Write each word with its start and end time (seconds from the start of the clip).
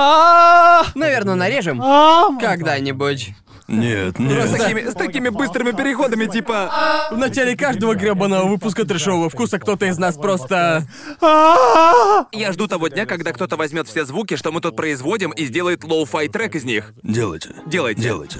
А, 0.00 0.84
Наверное, 0.94 1.34
нарежем. 1.34 1.80
а, 1.82 2.28
Когда-нибудь. 2.40 3.34
Нет, 3.66 4.14
С 4.16 4.18
нет. 4.18 4.50
такими, 4.56 4.88
с 4.88 4.94
такими 4.94 5.28
быстрыми 5.28 5.72
переходами, 5.72 6.24
типа... 6.24 6.70
В 7.10 7.18
начале 7.18 7.54
каждого 7.54 7.94
гребаного 7.94 8.48
выпуска 8.48 8.84
трешового 8.86 9.28
вкуса 9.28 9.58
кто-то 9.58 9.84
из 9.86 9.98
нас 9.98 10.16
просто... 10.16 10.86
а. 11.20 12.24
Я 12.32 12.52
жду 12.52 12.66
того 12.66 12.88
дня, 12.88 13.04
когда 13.04 13.32
кто-то 13.32 13.56
возьмет 13.56 13.86
все 13.88 14.06
звуки, 14.06 14.36
что 14.36 14.52
мы 14.52 14.60
тут 14.62 14.74
производим, 14.76 15.32
и 15.32 15.44
сделает 15.44 15.84
lo-fi 15.84 16.28
трек 16.28 16.54
из 16.54 16.64
них. 16.64 16.92
Делайте. 17.02 17.50
Делайте. 17.66 18.00
Делайте. 18.00 18.38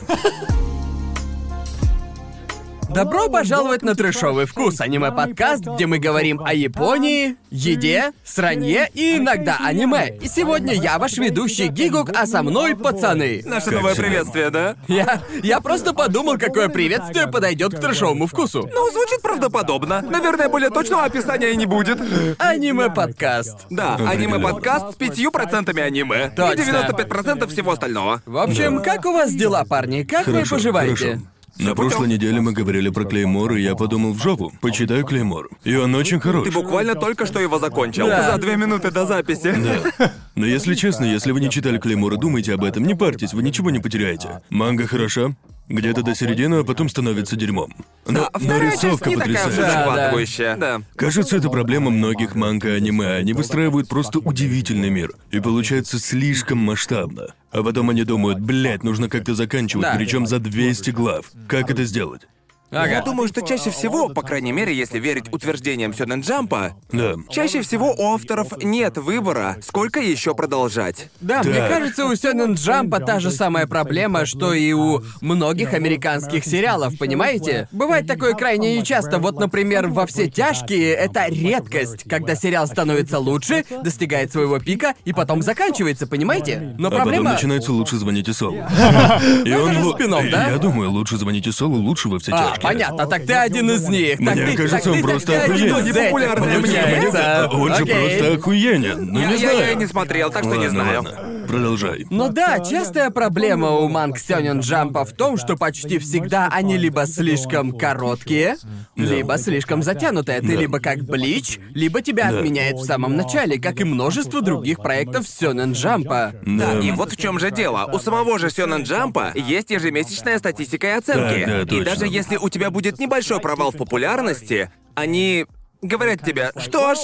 Добро 2.89 3.29
пожаловать 3.29 3.83
на 3.83 3.95
трешовый 3.95 4.47
вкус, 4.47 4.81
аниме-подкаст, 4.81 5.65
где 5.75 5.87
мы 5.87 5.99
говорим 5.99 6.41
о 6.43 6.55
Японии, 6.55 7.37
еде, 7.51 8.13
сранье 8.25 8.89
и 8.95 9.19
иногда 9.19 9.59
аниме. 9.61 10.17
И 10.23 10.27
сегодня 10.27 10.73
я 10.73 10.99
ваш 10.99 11.19
ведущий 11.19 11.69
Гигук, 11.69 12.11
а 12.15 12.27
со 12.27 12.43
мной 12.43 12.75
пацаны. 12.75 13.43
Наше 13.45 13.73
новое 13.73 13.95
приветствие, 13.95 14.49
да? 14.49 14.77
Я, 14.89 15.21
я 15.43 15.61
просто 15.61 15.93
подумал, 15.93 16.39
какое 16.39 16.71
приветствие 16.71 17.27
подойдет 17.27 17.75
к 17.75 17.81
трешовому 17.81 18.27
вкусу. 18.27 18.69
Ну, 18.73 18.91
звучит 18.91 19.21
правдоподобно. 19.21 20.01
Наверное, 20.01 20.49
более 20.49 20.71
точного 20.71 21.05
описания 21.05 21.51
и 21.51 21.57
не 21.57 21.67
будет. 21.67 22.01
Аниме-подкаст. 22.39 23.67
Да, 23.69 23.97
аниме-подкаст 23.97 24.93
с 24.93 24.95
пятью 24.95 25.31
процентами 25.31 25.83
аниме. 25.83 26.33
Точно. 26.35 26.61
И 26.61 26.65
95% 26.65 27.47
всего 27.49 27.73
остального. 27.73 28.23
В 28.25 28.39
общем, 28.39 28.83
как 28.83 29.05
у 29.05 29.13
вас 29.13 29.33
дела, 29.33 29.65
парни? 29.65 30.05
Как 30.05 30.27
вы 30.27 30.33
Хорошо, 30.35 30.57
поживаете? 30.57 31.07
хорошо. 31.07 31.38
На 31.59 31.75
прошлой 31.75 32.07
неделе 32.09 32.41
мы 32.41 32.53
говорили 32.53 32.89
про 32.89 33.05
Клеймор, 33.05 33.55
и 33.55 33.63
я 33.63 33.75
подумал 33.75 34.13
в 34.13 34.23
жопу. 34.23 34.53
Почитаю 34.61 35.05
Клеймор. 35.05 35.49
И 35.65 35.75
он 35.75 35.95
очень 35.95 36.21
хорош. 36.21 36.47
Ты 36.47 36.53
буквально 36.53 36.95
только 36.95 37.27
что 37.27 37.41
его 37.41 37.59
закончил. 37.59 38.07
Да. 38.07 38.33
За 38.33 38.39
две 38.39 38.57
минуты 38.57 38.91
до 38.93 39.07
записи. 39.07 39.55
Да. 39.99 40.13
Но 40.37 40.47
если 40.47 40.75
честно, 40.75 41.05
если 41.05 41.33
вы 41.33 41.41
не 41.41 41.51
читали 41.51 41.79
Клеймор 41.79 42.15
и 42.15 42.17
думаете 42.17 42.55
об 42.55 42.63
этом, 42.63 42.85
не 42.85 42.95
парьтесь, 42.95 43.35
вы 43.35 43.43
ничего 43.43 43.71
не 43.71 43.81
потеряете. 43.81 44.41
Манга 44.51 44.87
хороша, 44.87 45.35
где-то 45.69 46.03
до 46.03 46.15
середины, 46.15 46.57
а 46.57 46.65
потом 46.65 46.89
становится 46.89 47.37
дерьмом. 47.37 47.75
Но, 48.07 48.29
но 48.33 48.39
Вторая 48.39 48.71
часть 48.73 48.85
рисовка 48.85 49.11
не 49.11 49.17
такая 49.17 49.35
потрясающая. 49.45 49.63
Да, 49.63 49.67
да. 49.67 49.85
захватывающая. 49.85 50.57
Да. 50.57 50.83
Кажется, 50.97 51.37
это 51.37 51.51
проблема 51.51 51.91
многих 51.91 52.35
манга 52.35 52.69
и 52.69 52.77
аниме. 52.77 53.15
Они 53.15 53.33
выстраивают 53.33 53.89
просто 53.89 54.19
удивительный 54.19 54.91
мир. 54.91 55.13
И 55.31 55.41
получается 55.41 55.99
слишком 55.99 56.59
масштабно. 56.59 57.35
А 57.51 57.63
потом 57.63 57.91
они 57.91 58.05
думают, 58.05 58.41
блядь, 58.41 58.83
нужно 58.83 59.09
как-то 59.09 59.35
заканчивать, 59.35 59.83
Да. 59.85 59.95
причем 59.97 60.27
за 60.27 60.39
200 60.39 60.91
глав. 60.91 61.27
Как 61.47 61.71
это 61.71 61.85
сделать? 61.85 62.23
Я 62.71 63.03
думаю, 63.03 63.29
что 63.29 63.41
чаще 63.43 63.71
всего, 63.71 64.09
по 64.09 64.23
крайней 64.23 64.53
мере, 64.53 64.75
если 64.75 64.99
верить 64.99 65.33
утверждениям 65.33 65.95
Сёнэн 65.95 66.21
Джампа, 66.21 66.75
Да. 66.93 67.15
чаще 67.31 67.63
всего 67.63 67.95
у 67.97 68.15
авторов 68.15 68.63
нет 68.63 68.99
выбора, 68.99 69.57
сколько 69.63 70.01
еще 70.01 70.35
продолжать. 70.35 71.09
Да, 71.21 71.43
мне 71.43 71.55
Так. 71.55 71.69
кажется, 71.71 72.05
у 72.07 72.15
Сёнэн 72.15 72.55
Джампа 72.55 73.01
та 73.01 73.21
же 73.21 73.31
самая 73.31 73.67
проблема, 73.67 74.27
что 74.27 74.53
и 74.53 74.73
у 74.73 75.03
многих 75.21 75.73
американских 75.73 76.45
сериалов, 76.45 76.99
понимаете? 76.99 77.69
Бывает 77.73 78.07
такое 78.07 78.35
крайне 78.35 78.77
нечасто. 78.79 79.19
Вот, 79.19 79.39
например, 79.41 79.89
во 79.89 80.07
«Все 80.07 80.29
тяжкие»— 80.29 80.93
это 80.95 81.27
редкость, 81.29 82.05
когда 82.09 82.35
сериал 82.35 82.67
становится 82.67 83.19
лучше, 83.19 83.65
достигает 83.83 84.31
своего 84.33 84.59
пика 84.59 84.95
и 85.05 85.13
потом 85.13 85.43
заканчивается, 85.43 86.07
понимаете? 86.07 86.75
Но 86.79 86.89
А 86.89 86.91
потом 86.91 87.05
проблема... 87.05 87.33
начинается 87.33 87.73
лучше 87.73 87.97
звоните 87.97 88.33
Солу. 88.33 88.57
И 89.45 89.53
он 89.53 90.31
да? 90.31 90.51
Я 90.51 90.59
думаю, 90.59 90.91
лучше 90.91 91.17
звоните 91.17 91.53
Солу 91.53 91.77
лучше 91.77 92.09
во 92.09 92.19
все 92.19 92.33
А, 92.33 92.39
тяжкие. 92.51 92.58
Понятно, 92.61 93.07
так 93.07 93.25
ты 93.27 93.33
один 93.35 93.71
из 93.71 93.89
них. 93.89 94.19
Так 94.19 94.35
Мне 94.35 94.47
ты, 94.47 94.57
кажется, 94.57 94.77
так 94.77 94.83
ты- 94.85 94.91
он 94.91 94.97
так 94.97 95.11
просто 95.11 95.27
ты 95.33 95.39
один 95.39 95.53
охуенен. 95.55 95.77
из 95.77 95.87
этих, 95.89 96.01
Непопулярный 96.03 96.55
получается. 96.55 97.21
А 97.45 97.49
Он 97.53 97.75
же 97.75 97.83
Окей. 97.83 97.95
просто 97.95 98.35
охуенен. 98.35 99.09
Ну 99.13 99.21
Я, 99.21 99.27
не 99.27 99.33
я- 99.33 99.39
знаю. 99.39 99.59
я 99.69 99.75
не 99.75 99.87
смотрел, 99.87 100.31
так 100.31 100.45
что 100.45 100.55
не 100.57 100.69
знаю. 100.69 101.03
ладно. 101.03 101.28
Продолжай. 101.49 102.07
Ну 102.11 102.29
да, 102.29 102.61
частая 102.61 103.09
проблема 103.11 103.71
у 103.71 103.89
манг 103.89 104.19
Сёнэн 104.19 104.61
Джампа 104.61 105.07
в 105.07 105.13
том, 105.13 105.39
что 105.39 105.57
почти 105.57 105.99
всегда 105.99 106.49
они 106.53 106.77
либо 106.77 107.07
слишком 107.07 107.73
короткие, 107.73 108.57
либо 108.97 109.39
слишком 109.39 109.83
затянутые. 109.83 110.43
Ты 110.43 110.49
Да. 110.49 110.61
либо 110.61 110.79
как 110.79 110.99
Блич, 111.05 111.59
либо 111.71 112.03
тебя 112.03 112.31
Да. 112.31 112.39
отменяет 112.41 112.77
в 112.77 112.85
самом 112.85 113.17
начале, 113.17 113.59
как 113.59 113.81
и 113.81 113.85
множество 113.85 114.43
других 114.43 114.77
проектов 114.83 115.27
Сёнэн 115.27 115.73
Джампа. 115.73 116.35
Да, 116.45 116.75
Да. 116.75 116.81
и 116.81 116.91
вот 116.91 117.13
в 117.13 117.17
чем 117.17 117.39
же 117.39 117.51
дело. 117.51 117.89
У 117.95 117.99
самого 117.99 118.39
же 118.39 118.51
Сёнэн 118.51 118.83
Джампа 118.83 119.33
есть 119.35 119.71
ежемесячная 119.71 120.39
статистика 120.39 120.87
и 120.87 120.91
оценки. 120.91 121.45
Да, 121.47 121.53
да, 121.53 121.63
и 121.63 121.65
точно. 121.65 121.85
даже 121.87 122.07
если 122.07 122.37
у 122.37 122.51
тебя 122.51 122.71
будет 122.71 122.99
небольшой 122.99 123.41
провал 123.41 123.71
в 123.73 123.77
популярности, 123.79 124.71
они 124.95 125.47
говорят 125.81 126.23
тебе, 126.23 126.51
что 126.59 126.95
ж, 126.95 126.99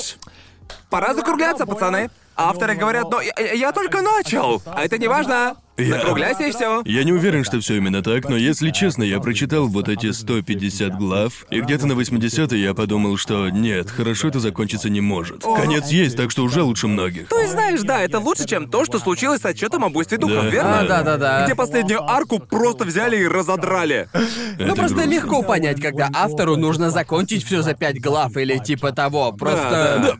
пора 0.91 1.15
закругляться, 1.15 1.65
пацаны. 1.65 2.11
Авторы 2.37 2.75
говорят, 2.75 3.11
но 3.11 3.21
я, 3.21 3.33
я 3.53 3.72
только 3.72 4.03
начал. 4.03 4.61
А 4.67 4.83
это 4.84 4.99
не 4.99 5.09
важно. 5.09 5.55
Я- 5.77 5.99
Закругляйся 5.99 6.45
и 6.45 6.53
все. 6.53 6.83
Я 6.84 7.03
не 7.03 7.12
уверен, 7.12 7.43
что 7.43 7.59
все 7.61 7.77
именно 7.78 8.00
так, 8.00 8.28
но 8.28 8.37
если 8.37 8.71
честно, 8.71 9.03
я 9.03 9.19
прочитал 9.19 9.67
вот 9.67 9.89
эти 9.89 10.12
150 10.12 10.97
глав, 10.97 11.47
и 11.50 11.61
где-то 11.61 11.87
на 11.89 11.94
80 11.97 12.53
я 12.53 12.75
подумал, 12.75 13.17
что 13.17 13.49
нет, 13.50 13.91
хорошо 13.91 14.28
это 14.28 14.39
закончиться 14.39 14.89
не 14.89 15.00
может. 15.00 15.43
Конец 15.43 15.89
есть, 15.89 16.17
так 16.17 16.31
что 16.31 16.44
уже 16.44 16.62
лучше 16.62 16.87
многих. 16.87 17.28
То 17.28 17.41
есть, 17.41 17.53
знаешь, 17.55 17.81
да, 17.83 18.00
это 18.03 18.21
лучше, 18.21 18.47
чем 18.47 18.69
то, 18.71 18.84
что 18.84 19.00
случилось 19.00 19.41
с 19.41 19.44
отчетом 19.44 19.84
об 19.84 19.97
убийстве 19.97 20.19
духов, 20.19 20.44
Да. 20.44 20.49
верно? 20.49 20.81
А, 20.81 20.84
да-да-да. 20.87 21.44
Где 21.44 21.56
последнюю 21.56 22.05
арку 22.09 22.39
просто 22.39 22.84
взяли 22.84 23.17
и 23.17 23.27
разодрали. 23.27 24.09
Ну 24.59 24.67
Это 24.67 24.75
просто 24.77 24.94
грустно. 24.97 25.11
легко 25.11 25.43
понять, 25.43 25.81
когда 25.81 26.09
автору 26.15 26.56
нужно 26.56 26.91
закончить 26.91 27.44
все 27.44 27.62
за 27.62 27.75
пять 27.75 28.00
глав 28.00 28.37
или 28.37 28.59
типа 28.59 28.93
того. 28.93 29.33
Просто. 29.33 29.71
Да, 29.71 29.99
Да, 29.99 30.15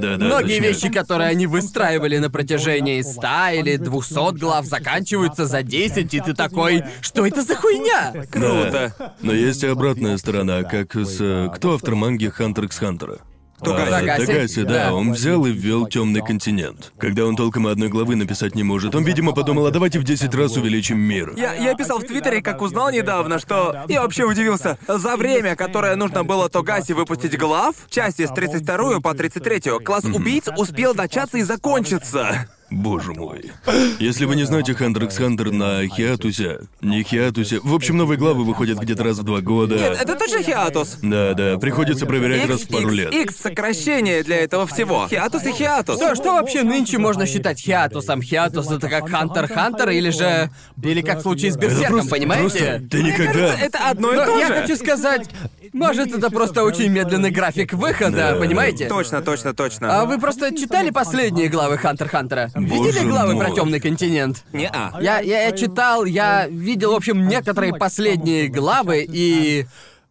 да, 0.00 0.16
да. 0.16 0.24
Многие 0.26 0.58
точно. 0.58 0.68
вещи, 0.68 0.88
которые 0.92 1.28
они 1.28 1.46
выстраивали 1.46 2.18
на 2.18 2.28
протяжении 2.28 3.02
100 3.02 3.60
или 3.60 3.76
200 3.76 4.36
глав, 4.38 4.66
заканчиваются 4.66 5.46
за 5.46 5.62
10, 5.62 6.12
и 6.12 6.20
ты 6.20 6.34
такой, 6.34 6.82
что 7.00 7.24
это 7.24 7.42
за 7.42 7.54
хуйня? 7.54 8.10
Да. 8.12 8.26
Круто. 8.26 9.14
Но 9.22 9.32
есть 9.32 9.62
и 9.62 9.68
обратная 9.68 10.16
сторона, 10.16 10.64
как 10.64 10.96
с... 10.96 11.18
э, 11.20 11.48
Кто 11.54 11.74
автор 11.74 11.94
манги 11.94 12.26
Хантер 12.28 12.64
x 12.64 12.78
Хантера? 12.78 13.18
Тогаси. 13.60 13.90
Тогаси? 13.90 14.26
Тогаси, 14.26 14.62
да, 14.62 14.72
Да. 14.86 14.94
он 14.94 15.12
взял 15.12 15.44
и 15.46 15.52
ввел 15.52 15.86
темный 15.86 16.20
континент. 16.20 16.92
Когда 16.98 17.24
он 17.26 17.36
толком 17.36 17.66
одной 17.66 17.88
главы 17.88 18.16
написать 18.16 18.54
не 18.54 18.62
может, 18.62 18.94
он, 18.94 19.04
видимо, 19.04 19.32
подумал, 19.32 19.66
а 19.66 19.70
давайте 19.70 19.98
в 19.98 20.04
10 20.04 20.34
раз 20.34 20.56
увеличим 20.56 20.98
мир. 20.98 21.32
Я, 21.36 21.54
я 21.54 21.74
писал 21.74 21.98
в 21.98 22.04
Твиттере, 22.04 22.42
как 22.42 22.62
узнал 22.62 22.90
недавно, 22.90 23.38
что... 23.38 23.84
Я 23.88 24.02
вообще 24.02 24.24
удивился. 24.24 24.78
За 24.88 25.16
время, 25.16 25.56
которое 25.56 25.96
нужно 25.96 26.24
было 26.24 26.48
Тогаси 26.48 26.92
выпустить 26.92 27.36
глав, 27.38 27.74
части 27.88 28.26
с 28.26 28.30
32 28.30 29.00
по 29.00 29.14
33, 29.14 29.78
класс 29.84 30.04
убийц 30.04 30.44
успел 30.56 30.94
начаться 30.94 31.38
и 31.38 31.42
закончиться. 31.42 32.48
Боже 32.70 33.12
мой. 33.12 33.50
Если 33.98 34.24
вы 34.26 34.36
не 34.36 34.44
знаете 34.44 34.74
Хантер 34.74 35.04
x 35.04 35.16
Хантер 35.16 35.50
на 35.50 35.86
Хиатусе, 35.88 36.60
не 36.80 37.02
Хиатусе, 37.02 37.58
в 37.62 37.74
общем, 37.74 37.96
новые 37.96 38.16
главы 38.16 38.44
выходят 38.44 38.78
где-то 38.78 39.02
раз 39.02 39.18
в 39.18 39.24
два 39.24 39.40
года. 39.40 39.76
Нет, 39.76 39.98
это 40.00 40.14
точно 40.14 40.42
хиатус. 40.42 40.98
Да, 41.02 41.34
да, 41.34 41.58
приходится 41.58 42.06
проверять 42.06 42.48
раз 42.48 42.60
в 42.62 42.68
пару 42.68 42.90
лет. 42.90 43.12
X 43.12 43.36
сокращение 43.36 44.22
для 44.22 44.36
этого 44.36 44.66
всего. 44.68 45.08
Хиатус 45.08 45.44
и 45.46 45.52
хиатус. 45.52 45.96
Что, 45.96 46.14
что 46.14 46.32
вообще 46.34 46.62
нынче 46.62 46.98
можно 46.98 47.26
считать 47.26 47.58
хиатусом? 47.60 48.22
Хиатус 48.22 48.70
это 48.70 48.88
как 48.88 49.08
Хантер 49.08 49.48
Хантер 49.48 49.90
или 49.90 50.10
же... 50.10 50.50
Или 50.82 51.02
как 51.02 51.18
в 51.18 51.22
случае 51.22 51.50
с 51.52 51.56
Это 51.56 51.66
Берсерком, 51.66 51.90
просто- 51.92 52.10
понимаете? 52.10 52.58
просто 52.58 52.88
ты 52.88 53.02
Мне 53.02 53.12
никогда... 53.12 53.32
кажется, 53.32 53.64
это 53.64 53.78
одно 53.90 54.12
и 54.12 54.16
Но 54.16 54.24
то 54.26 54.38
я 54.38 54.46
же. 54.46 54.54
хочу 54.54 54.76
сказать, 54.76 55.28
может, 55.72 56.14
это 56.14 56.30
просто 56.30 56.64
очень 56.64 56.88
медленный 56.88 57.30
график 57.30 57.72
выхода, 57.72 58.32
Да. 58.32 58.34
понимаете? 58.36 58.88
Точно, 58.88 59.22
точно, 59.22 59.54
точно. 59.54 60.00
А 60.00 60.04
вы 60.04 60.18
просто 60.18 60.54
читали 60.56 60.90
последние 60.90 61.48
главы 61.48 61.78
Хантер 61.78 62.08
Хантера? 62.08 62.50
Видели 62.54 63.08
главы 63.08 63.36
про 63.38 63.50
темный 63.50 63.80
континент? 63.80 64.44
Не-а. 64.52 64.98
Я, 65.00 65.20
я, 65.20 65.44
я 65.44 65.52
читал, 65.52 66.04
я 66.04 66.46
видел, 66.48 66.92
в 66.92 66.96
общем, 66.96 67.28
некоторые 67.28 67.74
последние 67.74 68.48
главы, 68.48 69.06
и 69.08 69.66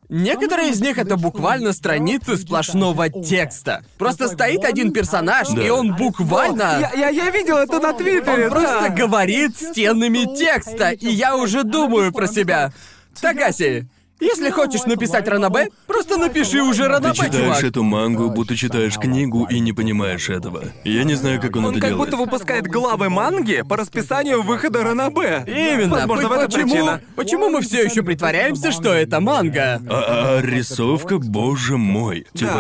некоторые 0.07 0.69
из 0.71 0.81
них 0.81 0.97
это 0.97 1.17
буквально 1.17 1.73
страницы 1.73 2.37
сплошного 2.37 3.09
текста. 3.09 3.83
Просто 3.97 4.27
стоит 4.27 4.63
один 4.63 4.91
персонаж, 4.91 5.49
и 5.49 5.69
он 5.69 5.95
буквально... 5.95 6.79
Я, 6.79 6.91
я, 6.93 7.09
я 7.09 7.29
видел 7.31 7.57
это 7.57 7.79
на 7.79 7.93
Твиттере, 7.93 8.45
Он 8.45 8.49
просто 8.51 8.81
да. 8.81 8.89
говорит 8.89 9.55
стенами 9.57 10.35
текста, 10.38 10.91
и 10.91 11.07
я 11.07 11.35
уже 11.35 11.63
думаю 11.63 12.12
про 12.12 12.27
себя. 12.27 12.71
Тагаси, 13.19 13.88
если 14.19 14.50
хочешь 14.50 14.83
написать 14.86 15.27
Ранабе, 15.27 15.69
просто 15.88 16.18
напиши 16.18 16.62
уже 16.62 16.83
Ты 16.83 16.89
Ранабе, 16.89 17.16
читаешь 17.16 17.36
чувак. 17.36 17.63
эту 17.63 17.83
мангу, 17.83 18.30
будто 18.30 18.56
читаешь 18.56 18.98
книгу 18.98 19.45
и 19.50 19.60
не 19.60 19.74
понимаешь 19.74 20.30
этого. 20.30 20.63
Я 20.83 21.04
не 21.04 21.16
знаю, 21.16 21.39
как 21.42 21.56
он, 21.56 21.66
Он 21.66 21.71
это 21.71 21.81
как 21.81 21.89
делает. 21.92 22.10
будто 22.12 22.21
выпускает 22.24 22.68
главы 22.68 23.10
манги 23.10 23.63
по 23.68 23.77
расписанию 23.77 24.42
выхода 24.42 24.83
Ранабе. 24.83 25.44
Именно. 25.48 25.95
Возможно, 25.95 26.27
в 26.30 26.31
этом 26.31 26.45
почему, 26.48 26.63
причина. 26.69 27.01
почему 27.16 27.50
мы 27.50 27.62
все 27.62 27.83
еще 27.83 28.04
притворяемся, 28.04 28.71
что 28.71 28.94
это 28.94 29.19
манга? 29.19 29.81
А, 29.89 30.38
а 30.38 30.42
рисовка, 30.42 31.18
боже 31.19 31.77
мой. 31.77 32.25
Типа, 32.33 32.51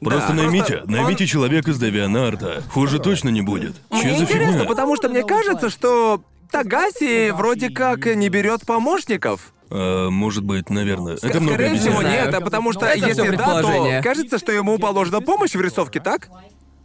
Да, 0.00 0.08
просто 0.10 0.28
да. 0.28 0.34
наймите, 0.34 0.64
Просто 0.78 0.90
наймите 0.90 1.24
он- 1.24 1.28
человека 1.28 1.70
из 1.70 1.78
Девианарта. 1.78 2.62
Хуже 2.70 2.98
точно 2.98 3.30
не 3.30 3.42
будет. 3.42 3.74
Че 3.90 3.96
Мне 4.08 4.16
за 4.18 4.24
интересно, 4.24 4.52
фигня? 4.52 4.64
потому 4.66 4.96
что 4.96 5.08
мне 5.08 5.22
кажется, 5.24 5.70
что 5.70 6.20
Тагаси 6.50 7.30
вроде 7.32 7.70
как 7.70 8.06
не 8.06 8.28
берет 8.28 8.64
помощников. 8.64 9.52
А, 9.70 10.08
может 10.10 10.44
быть, 10.44 10.70
наверное. 10.70 11.16
Это 11.20 11.40
много 11.40 11.54
Скорее 11.54 11.78
всего, 11.78 11.98
объясняет. 11.98 12.26
нет, 12.26 12.34
а 12.34 12.40
потому 12.40 12.72
что 12.72 12.86
Это 12.86 12.98
всё 12.98 13.06
если 13.08 13.22
да, 13.22 13.26
то 13.26 13.32
предположение. 13.36 14.02
кажется, 14.02 14.38
что 14.38 14.52
ему 14.52 14.78
положена 14.78 15.20
помощь 15.20 15.54
в 15.54 15.60
рисовке, 15.60 16.00
так? 16.00 16.28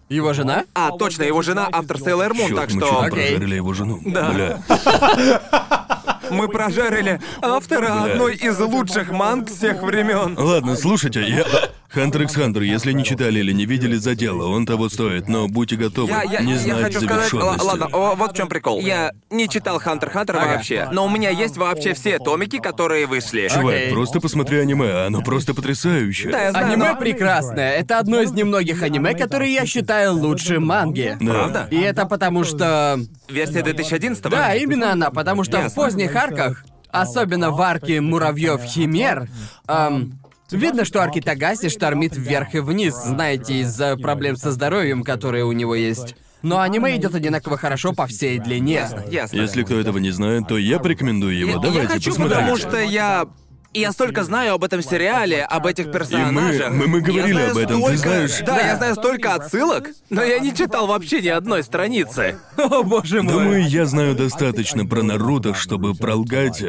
Его 0.09 0.33
жена? 0.33 0.65
А, 0.73 0.91
точно, 0.97 1.23
его 1.23 1.41
жена 1.41 1.69
автор 1.71 1.97
Sailor 1.97 2.31
Moon, 2.31 2.47
Чёрт, 2.49 2.55
так 2.55 2.73
мы 2.73 2.81
что... 2.81 2.89
чуть 2.89 2.99
не 3.01 3.07
Окей. 3.07 3.27
прожарили 3.29 3.55
его 3.55 3.73
жену. 3.73 3.99
Да. 4.05 4.29
Бля. 4.31 4.61
Мы 6.31 6.47
прожарили 6.47 7.19
автора 7.41 8.03
одной 8.03 8.35
из 8.35 8.59
лучших 8.59 9.11
манг 9.11 9.49
всех 9.49 9.83
времен. 9.83 10.35
Ладно, 10.37 10.75
слушайте, 10.75 11.21
я... 11.21 11.45
Хантер 11.93 12.21
x 12.21 12.35
Хантер, 12.35 12.61
если 12.61 12.93
не 12.93 13.03
читали 13.03 13.39
или 13.39 13.51
не 13.51 13.65
видели 13.65 13.97
за 13.97 14.15
дело, 14.15 14.47
он 14.47 14.65
того 14.65 14.87
стоит, 14.87 15.27
но 15.27 15.49
будьте 15.49 15.75
готовы 15.75 16.09
Я, 16.09 16.23
я, 16.23 16.39
не 16.39 16.53
я 16.53 16.57
знать 16.59 16.83
хочу 16.83 17.01
сказать, 17.01 17.33
ладно, 17.33 17.89
о, 17.91 18.15
вот 18.15 18.31
в 18.31 18.33
чем 18.33 18.47
прикол. 18.47 18.79
Я 18.79 19.11
не 19.29 19.49
читал 19.49 19.77
Хантер 19.77 20.09
Хантер 20.09 20.37
Ага. 20.37 20.53
вообще, 20.53 20.87
но 20.93 21.05
у 21.05 21.09
меня 21.09 21.31
есть 21.31 21.57
вообще 21.57 21.93
все 21.93 22.17
томики, 22.17 22.59
которые 22.59 23.07
вышли. 23.07 23.49
Чувак, 23.49 23.75
Окей. 23.75 23.91
просто 23.91 24.21
посмотри 24.21 24.59
аниме, 24.59 25.05
оно 25.07 25.21
просто 25.21 25.53
потрясающее. 25.53 26.31
Да, 26.31 26.41
я 26.43 26.51
знаю, 26.51 26.67
Аниме 26.67 26.93
но- 26.93 26.95
прекрасное. 26.95 27.73
Это 27.73 27.99
одно 27.99 28.21
из 28.21 28.31
немногих 28.31 28.81
аниме, 28.83 29.13
которые 29.13 29.53
я 29.53 29.65
считаю 29.65 30.13
лучше 30.13 30.61
манги. 30.61 31.17
Да. 31.19 31.33
Правда? 31.33 31.67
И 31.71 31.77
это 31.77 32.05
потому 32.05 32.45
что... 32.45 33.01
Версия 33.27 33.63
2011 33.63 34.23
Да, 34.29 34.55
именно 34.55 34.93
она, 34.93 35.09
потому 35.09 35.43
что 35.43 35.57
в 35.57 35.63
Ясно. 35.63 35.83
поздних 35.83 36.15
арках, 36.23 36.63
особенно 36.89 37.51
в 37.51 37.61
арке 37.61 38.01
муравьев 38.01 38.61
Химер, 38.63 39.27
эм, 39.67 40.19
видно, 40.51 40.85
что 40.85 41.01
арки 41.01 41.21
Тагаси 41.21 41.69
штормит 41.69 42.15
вверх 42.15 42.55
и 42.55 42.59
вниз, 42.59 42.95
знаете, 42.95 43.61
из-за 43.61 43.95
проблем 43.97 44.35
со 44.37 44.51
здоровьем, 44.51 45.03
которые 45.03 45.45
у 45.45 45.51
него 45.51 45.75
есть. 45.75 46.15
Но 46.41 46.59
аниме 46.59 46.95
идет 46.97 47.13
одинаково 47.13 47.55
хорошо 47.55 47.93
по 47.93 48.07
всей 48.07 48.39
длине. 48.39 48.87
Ясно. 49.11 49.37
Если 49.37 49.61
кто 49.63 49.79
этого 49.79 49.99
не 49.99 50.09
знает, 50.09 50.47
то 50.47 50.57
я 50.57 50.79
порекомендую 50.79 51.37
его. 51.37 51.51
Я- 51.51 51.59
Давайте 51.59 51.87
хочу, 51.87 52.09
посмотрите. 52.09 52.35
потому 52.39 52.57
что 52.57 52.79
я... 52.79 53.27
Я 53.73 53.93
столько 53.93 54.23
знаю 54.25 54.55
об 54.55 54.63
этом 54.65 54.81
сериале, 54.81 55.43
об 55.43 55.65
этих 55.65 55.91
персонажах. 55.91 56.73
мы- 56.73 56.87
мы 56.87 56.97
Я 56.99 57.03
говорили 57.05 57.41
об 57.41 57.57
этом, 57.57 57.77
ты 57.81 57.97
столько- 57.97 57.97
знаешь. 57.97 58.39
Да, 58.39 58.45
Да. 58.57 58.59
я 58.67 58.75
знаю 58.75 58.95
столько 58.95 59.33
отсылок, 59.35 59.89
но 60.09 60.21
я 60.23 60.39
не 60.39 60.53
читал 60.53 60.87
вообще 60.87 61.21
ни 61.21 61.29
одной 61.29 61.63
страницы. 61.63 62.37
О, 62.57 62.83
боже 62.83 63.21
мой. 63.23 63.33
Думаю, 63.33 63.69
я 63.69 63.85
знаю 63.85 64.13
достаточно 64.15 64.85
про 64.85 65.03
Наруто, 65.03 65.53
чтобы 65.53 65.93
пролгать... 65.95 66.61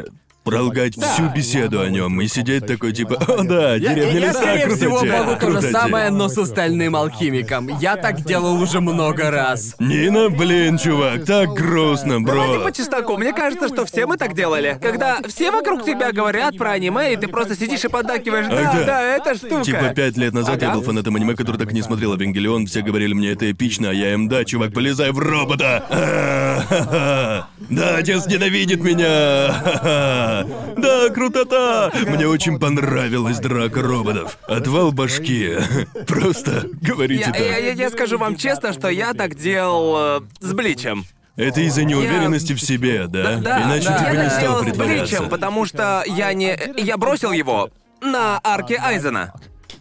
Пролгать 0.43 0.95
всю 1.01 1.29
беседу 1.29 1.79
о 1.79 1.87
нем 1.89 2.19
и 2.19 2.27
сидеть 2.27 2.65
такой 2.67 2.91
типа, 2.91 3.15
о 3.15 3.43
да, 3.43 3.75
Я, 3.75 3.93
деревня 3.93 4.19
я, 4.19 4.27
леса, 4.27 4.39
скорее 4.39 4.65
крутоте, 4.65 4.75
всего, 4.75 5.05
могу 5.05 5.31
то 5.35 5.39
же 5.39 5.51
крутоте». 5.53 5.71
самое, 5.71 6.09
но 6.09 6.27
с 6.27 6.37
остальным 6.37 6.95
алхимиком. 6.97 7.69
Я 7.79 7.95
так 7.95 8.21
делал 8.25 8.61
уже 8.61 8.81
много 8.81 9.31
раз. 9.31 9.75
Нина, 9.79 10.29
блин, 10.29 10.77
чувак, 10.77 11.23
так 11.25 11.49
грустно, 11.53 12.21
Давайте 12.23 12.57
бро. 12.57 12.63
по 12.65 12.71
чесноку. 12.73 13.15
Мне 13.17 13.31
кажется, 13.31 13.69
что 13.69 13.85
все 13.85 14.05
мы 14.05 14.17
так 14.17 14.35
делали. 14.35 14.77
Когда 14.81 15.19
все 15.29 15.49
вокруг 15.49 15.85
тебя 15.85 16.11
говорят 16.11 16.57
про 16.57 16.71
аниме, 16.71 17.13
и 17.13 17.15
ты 17.15 17.27
просто 17.29 17.55
сидишь 17.55 17.85
и 17.85 17.87
поддакиваешь. 17.87 18.47
Да, 18.47 18.69
Ага. 18.71 18.83
да, 18.85 19.01
это 19.01 19.35
штука. 19.35 19.63
Типа 19.63 19.89
пять 19.95 20.17
лет 20.17 20.33
назад 20.33 20.61
я 20.61 20.67
Ага. 20.69 20.77
был 20.79 20.83
фанатом 20.83 21.15
аниме, 21.15 21.35
который 21.35 21.57
так 21.57 21.71
и 21.71 21.73
не 21.75 21.81
смотрел 21.81 22.13
Евангелион, 22.15 22.65
все 22.65 22.81
говорили 22.81 23.13
мне, 23.13 23.31
это 23.31 23.49
эпично, 23.49 23.91
а 23.91 23.93
я 23.93 24.13
им, 24.13 24.27
да, 24.27 24.43
чувак, 24.43 24.73
полезай 24.73 25.11
в 25.11 25.19
робота! 25.19 25.85
Да, 27.69 27.95
отец 27.97 28.25
ненавидит 28.27 28.83
меня! 28.83 29.53
Ха-ха. 30.41 30.73
Да, 30.77 31.09
крутота! 31.09 31.91
Мне 32.07 32.27
очень 32.27 32.59
понравилась 32.59 33.39
драка 33.39 33.81
роботов. 33.81 34.37
Отвал 34.47 34.91
башки. 34.91 35.57
Просто 36.07 36.65
говорите 36.81 37.21
Я, 37.21 37.27
я- 37.27 37.53
так. 37.53 37.63
я- 37.63 37.71
я 37.73 37.89
скажу 37.89 38.17
вам 38.17 38.35
честно, 38.35 38.73
что 38.73 38.89
я 38.89 39.13
так 39.13 39.35
делал 39.35 40.19
э, 40.19 40.21
с 40.39 40.53
Бличем. 40.53 41.05
Это 41.35 41.61
из-за 41.61 41.83
неуверенности 41.83 42.53
в 42.53 42.61
себе, 42.61 43.07
да? 43.07 43.37
Да, 43.37 43.63
Иначе 43.63 43.87
да. 43.89 43.97
ты 43.97 44.03
бы 44.05 44.15
я 44.15 44.23
не 44.23 44.29
так 44.29 44.31
стал 44.31 44.41
делал 44.41 44.59
с 44.59 44.63
притворяться. 44.65 45.15
Бличем, 45.17 45.29
потому 45.29 45.65
что 45.65 46.03
я 46.05 46.31
не... 46.33 46.57
Я 46.77 46.97
бросил 46.97 47.31
его 47.31 47.69
на 48.01 48.39
арке 48.43 48.77
Айзена. 48.77 49.33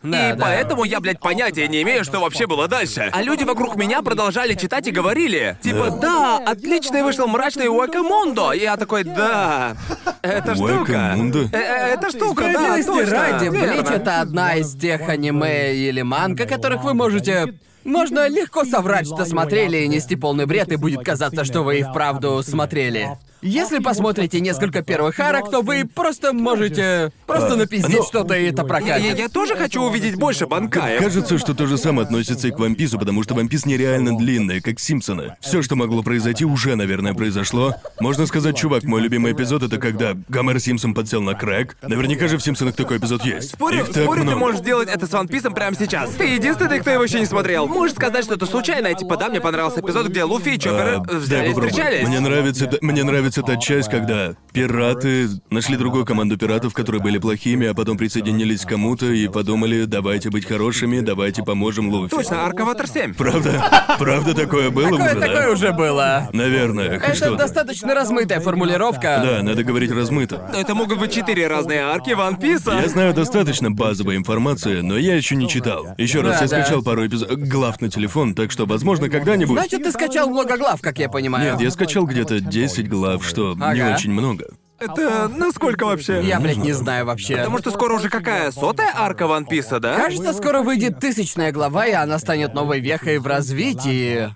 Да, 0.02 0.30
и 0.30 0.36
да. 0.36 0.44
поэтому 0.44 0.84
я, 0.84 1.00
блядь, 1.00 1.20
понятия 1.20 1.68
не 1.68 1.82
имею, 1.82 2.04
что 2.04 2.20
вообще 2.20 2.46
было 2.46 2.68
дальше. 2.68 3.10
А 3.12 3.22
люди 3.22 3.44
вокруг 3.44 3.76
меня 3.76 4.02
продолжали 4.02 4.54
читать 4.54 4.86
и 4.86 4.90
говорили, 4.90 5.56
типа, 5.62 5.90
да, 5.90 6.38
отличный 6.38 7.02
вышел 7.02 7.26
мрачный 7.26 7.68
Уакамондо. 7.68 8.52
И 8.52 8.60
я 8.60 8.76
такой, 8.76 9.04
да, 9.04 9.76
это 10.22 10.54
штука. 10.54 11.16
Э, 11.52 11.56
э, 11.56 11.94
Это 11.94 12.10
штука, 12.10 12.50
да, 12.52 12.76
точно. 12.82 13.10
ради. 13.10 13.48
Блич 13.48 13.86
это 13.88 14.20
одна 14.20 14.54
из 14.56 14.74
тех 14.74 15.08
аниме 15.08 15.74
или 15.74 16.02
манга, 16.02 16.46
которых 16.46 16.84
вы 16.84 16.94
можете... 16.94 17.54
Можно 17.84 18.28
легко 18.28 18.64
соврать, 18.64 19.06
что 19.06 19.24
смотрели 19.24 19.78
и 19.78 19.88
нести 19.88 20.14
полный 20.14 20.46
бред, 20.46 20.70
и 20.70 20.76
будет 20.76 21.04
казаться, 21.04 21.44
что 21.44 21.62
вы 21.62 21.80
и 21.80 21.82
вправду 21.82 22.42
смотрели. 22.44 23.18
Если 23.42 23.80
посмотрите 23.80 24.38
несколько 24.40 24.82
первых 24.82 25.18
арок, 25.18 25.50
то 25.50 25.62
вы 25.62 25.84
просто 25.84 26.32
можете 26.32 27.10
просто 27.26 27.56
напиздеть 27.56 27.96
ну, 27.98 28.04
что-то, 28.04 28.34
и 28.34 28.44
это 28.50 28.62
прокатит. 28.64 29.04
я- 29.04 29.16
я 29.24 29.28
тоже 29.28 29.56
хочу 29.56 29.82
увидеть 29.82 30.14
больше 30.14 30.46
банкаев. 30.46 31.00
Кажется, 31.02 31.38
что 31.38 31.52
то 31.52 31.66
же 31.66 31.76
самое 31.76 32.06
относится 32.06 32.46
и 32.48 32.50
к 32.52 32.54
One 32.56 32.76
Piece, 32.76 32.96
потому 32.96 33.22
что 33.24 33.34
Piece 33.34 33.62
нереально 33.66 34.16
длинный, 34.16 34.60
как 34.60 34.78
Симпсоны. 34.78 35.34
Все, 35.40 35.62
что 35.62 35.74
могло 35.74 36.02
произойти, 36.04 36.44
уже, 36.44 36.76
наверное, 36.76 37.14
произошло. 37.14 37.74
Можно 37.98 38.26
сказать, 38.26 38.56
чувак, 38.56 38.84
мой 38.84 39.00
любимый 39.00 39.32
эпизод 39.32 39.64
это 39.64 39.78
когда 39.78 40.12
Гомер 40.28 40.60
Симпсон 40.60 40.94
подсел 40.94 41.20
на 41.20 41.34
крэк. 41.34 41.76
Наверняка 41.82 42.28
же 42.28 42.38
в 42.38 42.42
Симпсонах 42.42 42.76
такой 42.76 42.98
эпизод 42.98 43.24
есть. 43.24 43.50
Спорю, 43.54 43.80
Их 43.80 43.86
так 43.92 44.04
спорю, 44.04 44.20
ты 44.20 44.26
много. 44.26 44.38
можешь 44.38 44.60
сделать 44.60 44.88
это 44.88 45.06
с 45.06 45.10
Ван 45.12 45.26
Писом 45.26 45.52
прямо 45.54 45.76
сейчас. 45.76 46.10
Ты 46.10 46.24
единственный, 46.24 46.78
кто 46.78 46.90
его 46.90 47.02
еще 47.02 47.18
не 47.18 47.26
смотрел. 47.26 47.66
Можешь 47.66 47.96
сказать 47.96 48.24
что-то 48.24 48.46
случайное, 48.46 48.94
типа, 48.94 49.16
да, 49.16 49.28
мне 49.28 49.40
понравился 49.40 49.80
эпизод, 49.80 50.06
где 50.06 50.22
Луфи 50.22 50.50
и 50.50 50.58
Чоппер 50.58 50.86
А, 50.86 51.02
э, 51.02 51.06
дай 51.08 51.16
взяли 51.18 51.52
встречались. 51.52 52.06
Мне 52.06 52.20
нравится, 52.20 52.70
мне 52.80 53.02
нравится 53.02 53.31
та 53.40 53.56
часть, 53.56 53.88
когда 53.90 54.34
пираты 54.52 55.28
нашли 55.48 55.78
другую 55.78 56.04
команду 56.04 56.36
пиратов, 56.36 56.74
которые 56.74 57.00
были 57.00 57.16
плохими, 57.16 57.66
а 57.68 57.72
потом 57.74 57.96
присоединились 57.96 58.66
к 58.66 58.68
кому-то 58.68 59.06
и 59.06 59.28
подумали, 59.28 59.84
давайте 59.86 60.28
быть 60.28 60.44
хорошими, 60.46 61.00
давайте 61.00 61.42
поможем 61.42 61.88
Луфи. 61.88 62.10
Точно, 62.10 62.44
Арка 62.44 62.66
Ватер 62.66 62.86
7. 62.88 63.14
Правда? 63.14 63.64
Правда 63.98 64.34
такое 64.34 64.68
было 64.70 64.90
Такое, 64.90 65.04
уже, 65.12 65.14
да? 65.20 65.26
такое 65.26 65.52
уже 65.52 65.72
было. 65.72 66.28
Наверное. 66.34 66.96
Это 66.98 67.14
что 67.14 67.34
достаточно 67.36 67.94
размытая 67.94 68.40
формулировка. 68.40 69.22
Да, 69.24 69.42
надо 69.42 69.64
говорить 69.64 69.90
размыто. 69.90 70.50
Это 70.54 70.74
могут 70.74 70.98
быть 70.98 71.12
четыре 71.12 71.46
разные 71.46 71.80
арки 71.80 72.10
Ван 72.10 72.36
Писа. 72.36 72.72
Я 72.82 72.88
знаю 72.88 73.14
достаточно 73.14 73.70
базовой 73.70 74.16
информации, 74.16 74.80
но 74.80 74.98
я 74.98 75.14
еще 75.14 75.36
не 75.36 75.48
читал. 75.48 75.94
Еще 75.96 76.20
раз, 76.20 76.38
Да, 76.38 76.44
я 76.44 76.48
да. 76.50 76.62
скачал 76.64 76.82
пару 76.82 77.06
эпизодов 77.06 77.38
глав 77.38 77.80
на 77.80 77.88
телефон, 77.88 78.34
так 78.34 78.50
что, 78.50 78.66
возможно, 78.66 79.08
когда-нибудь. 79.08 79.56
Значит, 79.58 79.84
ты 79.84 79.92
скачал 79.92 80.28
много 80.28 80.56
глав, 80.58 80.80
как 80.80 80.98
я 80.98 81.08
понимаю. 81.08 81.52
Нет, 81.52 81.60
я 81.60 81.70
скачал 81.70 82.04
где-то 82.06 82.40
10 82.40 82.88
глав, 82.88 83.21
что 83.22 83.54
не 83.54 83.62
Ага. 83.64 83.94
очень 83.94 84.12
много. 84.12 84.46
Это 84.78 85.28
насколько 85.28 85.84
вообще? 85.86 86.22
Я, 86.24 86.40
блядь, 86.40 86.56
не 86.56 86.72
знаю 86.72 87.06
вообще. 87.06 87.36
Потому 87.36 87.58
что 87.58 87.70
скоро 87.70 87.94
уже 87.94 88.08
какая? 88.08 88.50
Сотая 88.50 88.92
арка 88.94 89.26
Ван 89.28 89.44
Писа, 89.46 89.78
да? 89.78 89.94
Кажется, 89.96 90.32
скоро 90.32 90.62
выйдет 90.62 90.98
тысячная 90.98 91.52
глава, 91.52 91.86
и 91.86 91.92
она 91.92 92.18
станет 92.18 92.52
новой 92.54 92.80
вехой 92.80 93.18
в 93.18 93.26
развитии. 93.26 94.34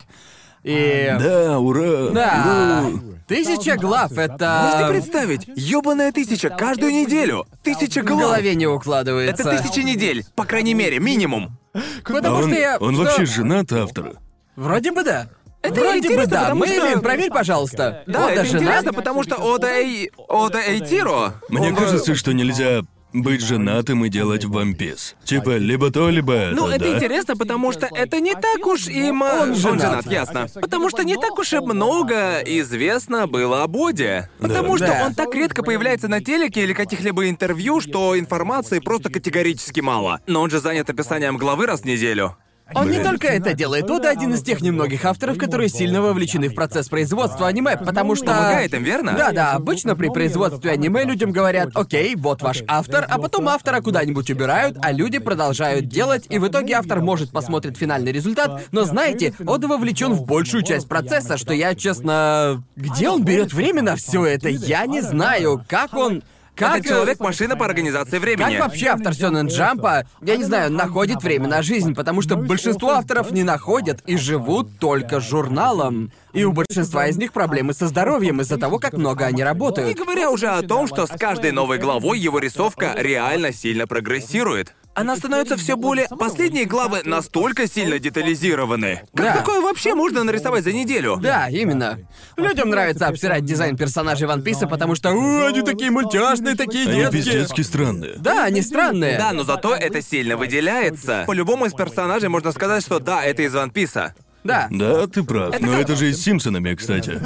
И... 0.63 1.15
Да, 1.21 1.59
ура! 1.59 2.11
Да. 2.13 2.85
Ура! 2.87 3.01
Тысяча 3.29 3.77
глав— 3.77 4.11
Можете 4.13 4.35
это... 4.35 4.87
представить? 4.89 5.49
Ёбаная 5.57 6.13
тысяча 6.13 6.49
каждую 6.49 6.93
неделю. 6.93 7.45
Тысяча 7.65 8.03
В 8.03 8.05
глав. 8.05 8.21
голове 8.21 8.55
не 8.55 8.65
Это 8.65 8.73
укладывается. 8.75 9.45
тысяча 9.51 9.83
недель, 9.83 10.25
по 10.37 10.45
крайней 10.45 10.75
мере, 10.75 11.01
минимум. 11.01 11.59
А 11.75 11.81
Потому 12.05 12.37
он, 12.37 12.43
что 12.45 12.55
я... 12.55 12.79
он 12.79 12.95
что- 12.95 13.03
вообще 13.05 13.25
женат 13.27 13.73
автора. 13.73 14.15
Вроде 14.55 14.93
бы 14.93 15.03
да. 15.03 15.29
Это 15.63 15.81
Вроде 15.81 16.17
бы 16.17 16.27
да. 16.27 16.55
Мэйлин, 16.55 16.91
что- 16.91 17.01
проверь, 17.01 17.31
пожалуйста. 17.31 18.05
Да, 18.07 18.25
Ода 18.27 18.33
это 18.35 18.45
жена? 18.45 18.59
интересно, 18.61 18.93
потому 18.93 19.23
что 19.25 19.37
Ода 19.37 19.67
Эй... 19.69 20.11
Ода 20.17 20.61
Эйтиро... 20.61 21.35
Мне 21.49 21.69
он, 21.69 21.75
э, 21.75 21.77
кажется, 21.77 22.15
что 22.15 22.33
нельзя 22.33 22.83
быть 23.13 23.41
женатым 23.41 24.05
и 24.05 24.09
делать 24.09 24.45
One 24.45 24.77
Piece. 24.77 25.15
Типа, 25.25 25.57
либо 25.57 25.91
то, 25.91 26.09
либо 26.11 26.35
это, 26.35 26.55
Ну, 26.57 26.69
это 26.69 26.85
да? 26.85 26.95
интересно, 26.97 27.37
потому 27.37 27.73
что 27.73 27.89
это 27.93 28.21
не 28.21 28.35
так 28.35 28.65
уж 28.67 28.87
и... 28.89 29.09
м- 29.09 29.23
Он 29.23 29.55
женат. 29.55 30.07
ясно. 30.07 30.47
Потому 30.55 30.91
что 30.91 31.03
не 31.03 31.17
так 31.17 31.37
уж 31.39 31.53
и 31.53 31.59
много 31.59 32.41
известно 32.45 33.27
было 33.27 33.63
о 33.63 33.67
Боде. 33.67 34.29
Потому 34.39 34.77
что 34.77 34.87
Да. 34.89 35.05
он 35.07 35.15
так 35.15 35.35
редко 35.35 35.63
появляется 35.63 36.09
на 36.09 36.21
телеке 36.23 36.63
или 36.63 36.75
каких-либо 36.75 37.29
интервью, 37.29 37.81
что 37.81 38.17
информации 38.19 38.79
просто 38.81 39.11
категорически 39.11 39.81
мало. 39.81 40.21
Но 40.27 40.43
он 40.43 40.51
же 40.51 40.61
занят 40.61 40.91
описанием 40.91 41.39
главы 41.39 41.67
раз 41.67 41.81
в 41.81 41.85
неделю. 41.87 42.37
Он 42.75 42.91
не 42.91 43.03
только 43.03 43.29
это 43.29 43.55
делает, 43.55 43.89
Ода 43.89 44.11
один 44.11 44.35
из 44.35 44.43
тех 44.43 44.61
немногих 44.61 45.05
авторов, 45.05 45.39
которые 45.39 45.69
сильно 45.69 46.03
вовлечены 46.03 46.49
в 46.49 46.55
процесс 46.55 46.89
производства 46.89 47.47
аниме, 47.47 47.77
потому 47.77 48.17
что... 48.17 48.27
Помогает 48.27 48.75
им, 48.75 48.83
верно? 48.83 49.15
Да-да, 49.17 49.53
обычно 49.53 49.95
при 49.95 50.09
производстве 50.09 50.73
аниме 50.73 51.05
людям 51.05 51.31
говорят, 51.31 51.71
окей, 51.75 52.17
вот 52.17 52.43
ваш 52.43 52.63
автор, 52.67 53.07
а 53.09 53.19
потом 53.19 53.49
автора 53.49 53.81
куда-нибудь 53.81 54.31
убирают, 54.31 54.79
а 54.83 54.91
люди 54.91 55.19
продолжают 55.19 55.87
делать, 55.87 56.27
и 56.29 56.39
в 56.39 56.49
итоге 56.49 56.75
автор 56.75 57.01
может 57.01 57.31
посмотрит 57.31 57.77
финальный 57.77 58.11
результат, 58.11 58.63
но 58.73 58.85
знаете, 58.85 59.33
Ода 59.47 59.69
вовлечен 59.69 60.13
в 60.13 60.25
большую 60.25 60.65
часть 60.65 60.89
процесса, 60.89 61.37
что 61.37 61.55
я, 61.55 61.75
честно... 61.75 62.65
Где 62.75 63.09
он 63.09 63.25
берет 63.25 63.53
время 63.53 63.83
на 63.83 63.97
все 63.97 64.25
это? 64.25 64.49
Я 64.49 64.87
не 64.87 65.03
знаю, 65.03 65.65
как 65.69 65.95
он... 65.95 66.23
Как... 66.57 66.79
Это 66.79 66.89
человек-машина 66.89 67.55
по 67.55 67.67
организации 67.67 68.19
времени. 68.19 68.57
Как 68.57 68.61
вообще 68.61 68.87
автор 68.87 69.15
Сёнэн 69.15 69.49
Джампа, 69.49 70.07
я 70.23 70.37
не 70.37 70.45
знаю, 70.45 70.73
находит 70.73 71.23
время 71.23 71.49
на 71.49 71.63
жизнь, 71.63 71.95
потому 71.95 72.23
что 72.23 72.37
большинство 72.37 72.93
авторов 72.93 73.31
не 73.31 73.43
находят 73.43 74.01
и 74.07 74.17
живут 74.17 74.79
только 74.79 75.21
журналом. 75.21 76.13
И 76.33 76.45
у 76.45 76.53
большинства 76.53 77.09
из 77.09 77.19
них 77.19 77.33
проблемы 77.33 77.75
со 77.75 77.89
здоровьем 77.89 78.41
из-за 78.41 78.57
того, 78.57 78.79
как 78.79 78.95
много 78.95 79.27
они 79.27 79.37
Не 79.37 79.45
работают. 79.45 79.97
говоря 79.97 80.31
уже 80.31 80.49
о 80.49 80.63
том, 80.63 80.87
что 80.87 81.07
с 81.07 81.11
каждой 81.11 81.53
новой 81.53 81.79
главой 81.79 82.19
его 82.19 82.39
рисовка 82.39 82.95
реально 82.97 83.53
сильно 83.53 83.87
прогрессирует. 83.87 84.75
Она 84.97 85.17
становится 85.17 85.57
все 85.57 85.77
более... 85.77 86.09
Последние 86.09 86.65
главы 86.65 87.03
настолько 87.05 87.69
сильно 87.69 87.99
детализированы. 87.99 89.03
Как 89.15 89.27
Да. 89.27 89.37
такое 89.37 89.61
вообще 89.61 89.95
можно 89.95 90.25
нарисовать 90.25 90.65
за 90.65 90.73
неделю? 90.73 91.19
Да, 91.23 91.49
именно. 91.49 91.99
Людям 92.37 92.71
нравится 92.71 93.07
обсирать 93.07 93.45
дизайн 93.45 93.77
персонажей 93.77 94.27
Ван 94.27 94.43
Писа, 94.43 94.67
потому 94.67 94.95
что 94.95 95.11
«О, 95.11 95.47
они 95.49 95.63
такие 95.63 95.91
мультяшные, 95.91 96.57
такие 96.57 96.89
Они 96.89 97.01
детские. 97.01 97.23
пиздецки 97.23 97.61
странные. 97.61 98.15
Да, 98.19 98.45
они 98.45 98.63
странные. 98.63 99.19
Да, 99.19 99.33
но 99.33 99.45
зато 99.45 99.75
это 99.75 100.03
сильно 100.03 100.37
выделяется. 100.37 101.25
По 101.27 101.33
любому 101.33 101.67
из 101.67 101.73
персонажей 101.75 102.29
можно 102.29 102.53
сказать, 102.53 102.83
что 102.83 102.99
да, 102.99 103.23
это 103.25 103.43
из 103.43 103.55
Ван 103.55 103.71
Писа. 103.71 104.15
Да. 104.45 104.69
Да, 104.71 105.07
ты 105.09 105.23
прав. 105.25 105.55
Но 105.61 105.73
это 105.79 105.97
же 105.97 106.11
и 106.11 106.13
с 106.13 106.23
Симпсонами, 106.25 106.75
кстати. 106.75 107.21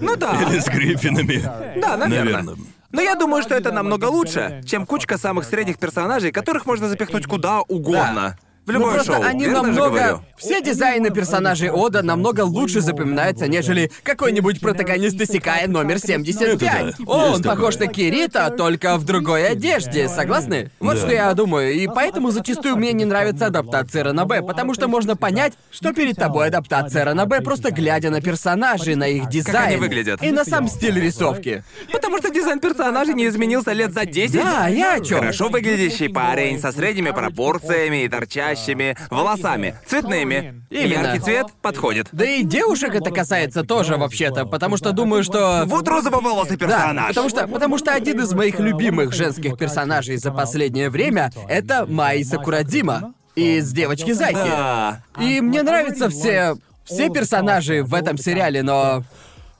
Ну 0.00 0.16
да. 0.16 0.40
Или 0.42 0.58
с 0.58 0.66
Гриффинами. 0.66 1.40
Да, 1.80 1.96
наверное. 1.96 2.42
Наверное. 2.42 2.56
Но 2.92 3.00
я 3.02 3.14
думаю, 3.14 3.42
что 3.42 3.54
это 3.54 3.72
намного 3.72 4.06
лучше, 4.06 4.62
чем 4.66 4.86
кучка 4.86 5.18
самых 5.18 5.44
средних 5.44 5.78
персонажей, 5.78 6.32
которых 6.32 6.66
можно 6.66 6.88
запихнуть 6.88 7.26
куда 7.26 7.60
угодно. 7.62 8.36
В 8.66 8.72
Ну 8.72 8.78
любое 8.80 8.94
просто 8.94 9.12
шоу. 9.14 9.22
они 9.22 9.44
верно 9.44 9.62
намного... 9.62 10.22
Все 10.36 10.60
дизайны 10.60 11.10
персонажей 11.10 11.70
Ода 11.70 12.02
намного 12.02 12.42
лучше 12.42 12.80
запоминаются, 12.82 13.46
нежели 13.46 13.90
какой-нибудь 14.02 14.60
протагонист 14.60 15.18
Исекая 15.20 15.66
номер 15.68 15.98
75. 15.98 16.52
Это 16.52 16.96
да, 16.98 17.04
Он 17.06 17.30
есть 17.30 17.44
похож 17.44 17.74
такое. 17.76 17.88
на 17.88 17.94
Кирита, 17.94 18.50
только 18.50 18.96
в 18.98 19.04
другой 19.04 19.48
одежде, 19.48 20.08
согласны? 20.08 20.70
Вот 20.80 20.96
Да. 20.96 21.00
что 21.00 21.12
я 21.12 21.32
думаю, 21.34 21.72
и 21.72 21.86
поэтому 21.86 22.30
зачастую 22.32 22.76
мне 22.76 22.92
не 22.92 23.04
нравится 23.04 23.46
адаптация 23.46 24.04
Ранабе, 24.04 24.42
потому 24.42 24.74
что 24.74 24.88
можно 24.88 25.16
понять, 25.16 25.54
что 25.70 25.92
перед 25.94 26.16
тобой 26.16 26.48
адаптация 26.48 27.04
Ранабе, 27.04 27.40
просто 27.40 27.70
глядя 27.70 28.10
на 28.10 28.20
персонажей, 28.20 28.94
на 28.96 29.06
их 29.08 29.28
дизайн. 29.28 29.68
они 29.68 29.76
выглядят. 29.76 30.22
И 30.22 30.30
на 30.32 30.44
сам 30.44 30.68
стиль 30.68 31.00
рисовки. 31.00 31.62
Потому 31.92 32.18
что 32.18 32.30
дизайн 32.30 32.60
персонажей 32.60 33.14
не 33.14 33.26
изменился 33.28 33.72
лет 33.72 33.92
за 33.94 34.04
10. 34.04 34.34
Да, 34.42 34.66
я 34.68 34.94
о 34.94 35.00
чем. 35.00 35.20
Хорошо 35.20 35.48
выглядящий 35.48 36.08
парень 36.08 36.60
со 36.60 36.72
средними 36.72 37.10
пропорциями 37.12 38.02
и 38.04 38.08
торчащими 38.56 38.96
волосами, 39.10 39.76
цветными. 39.86 40.62
Именно. 40.70 41.06
Яркий 41.06 41.20
цвет 41.20 41.46
подходит. 41.62 42.08
Да 42.12 42.24
и 42.24 42.42
девушек 42.42 42.94
это 42.94 43.10
касается 43.10 43.62
тоже, 43.62 43.96
вообще-то, 43.96 44.46
потому 44.46 44.76
что 44.76 44.92
думаю, 44.92 45.22
что... 45.22 45.64
Вот 45.66 45.86
розово-волосый 45.86 46.56
Да, 46.56 46.66
персонаж. 46.66 47.08
потому 47.08 47.28
что, 47.28 47.48
потому 47.48 47.78
что 47.78 47.92
один 47.92 48.20
из 48.20 48.32
моих 48.32 48.58
любимых 48.58 49.12
женских 49.12 49.56
персонажей 49.56 50.16
за 50.16 50.32
последнее 50.32 50.90
время— 50.90 51.30
это 51.48 51.86
Майи 51.86 52.22
Сакурадима 52.22 53.14
из 53.34 53.70
«Девочки 53.72 54.12
Зайки». 54.12 54.34
Да. 54.34 55.02
И 55.20 55.40
мне 55.40 55.62
нравятся 55.62 56.08
все... 56.08 56.56
все 56.84 57.10
персонажи 57.10 57.82
в 57.82 57.94
этом 57.94 58.16
сериале, 58.16 58.62
но... 58.62 59.04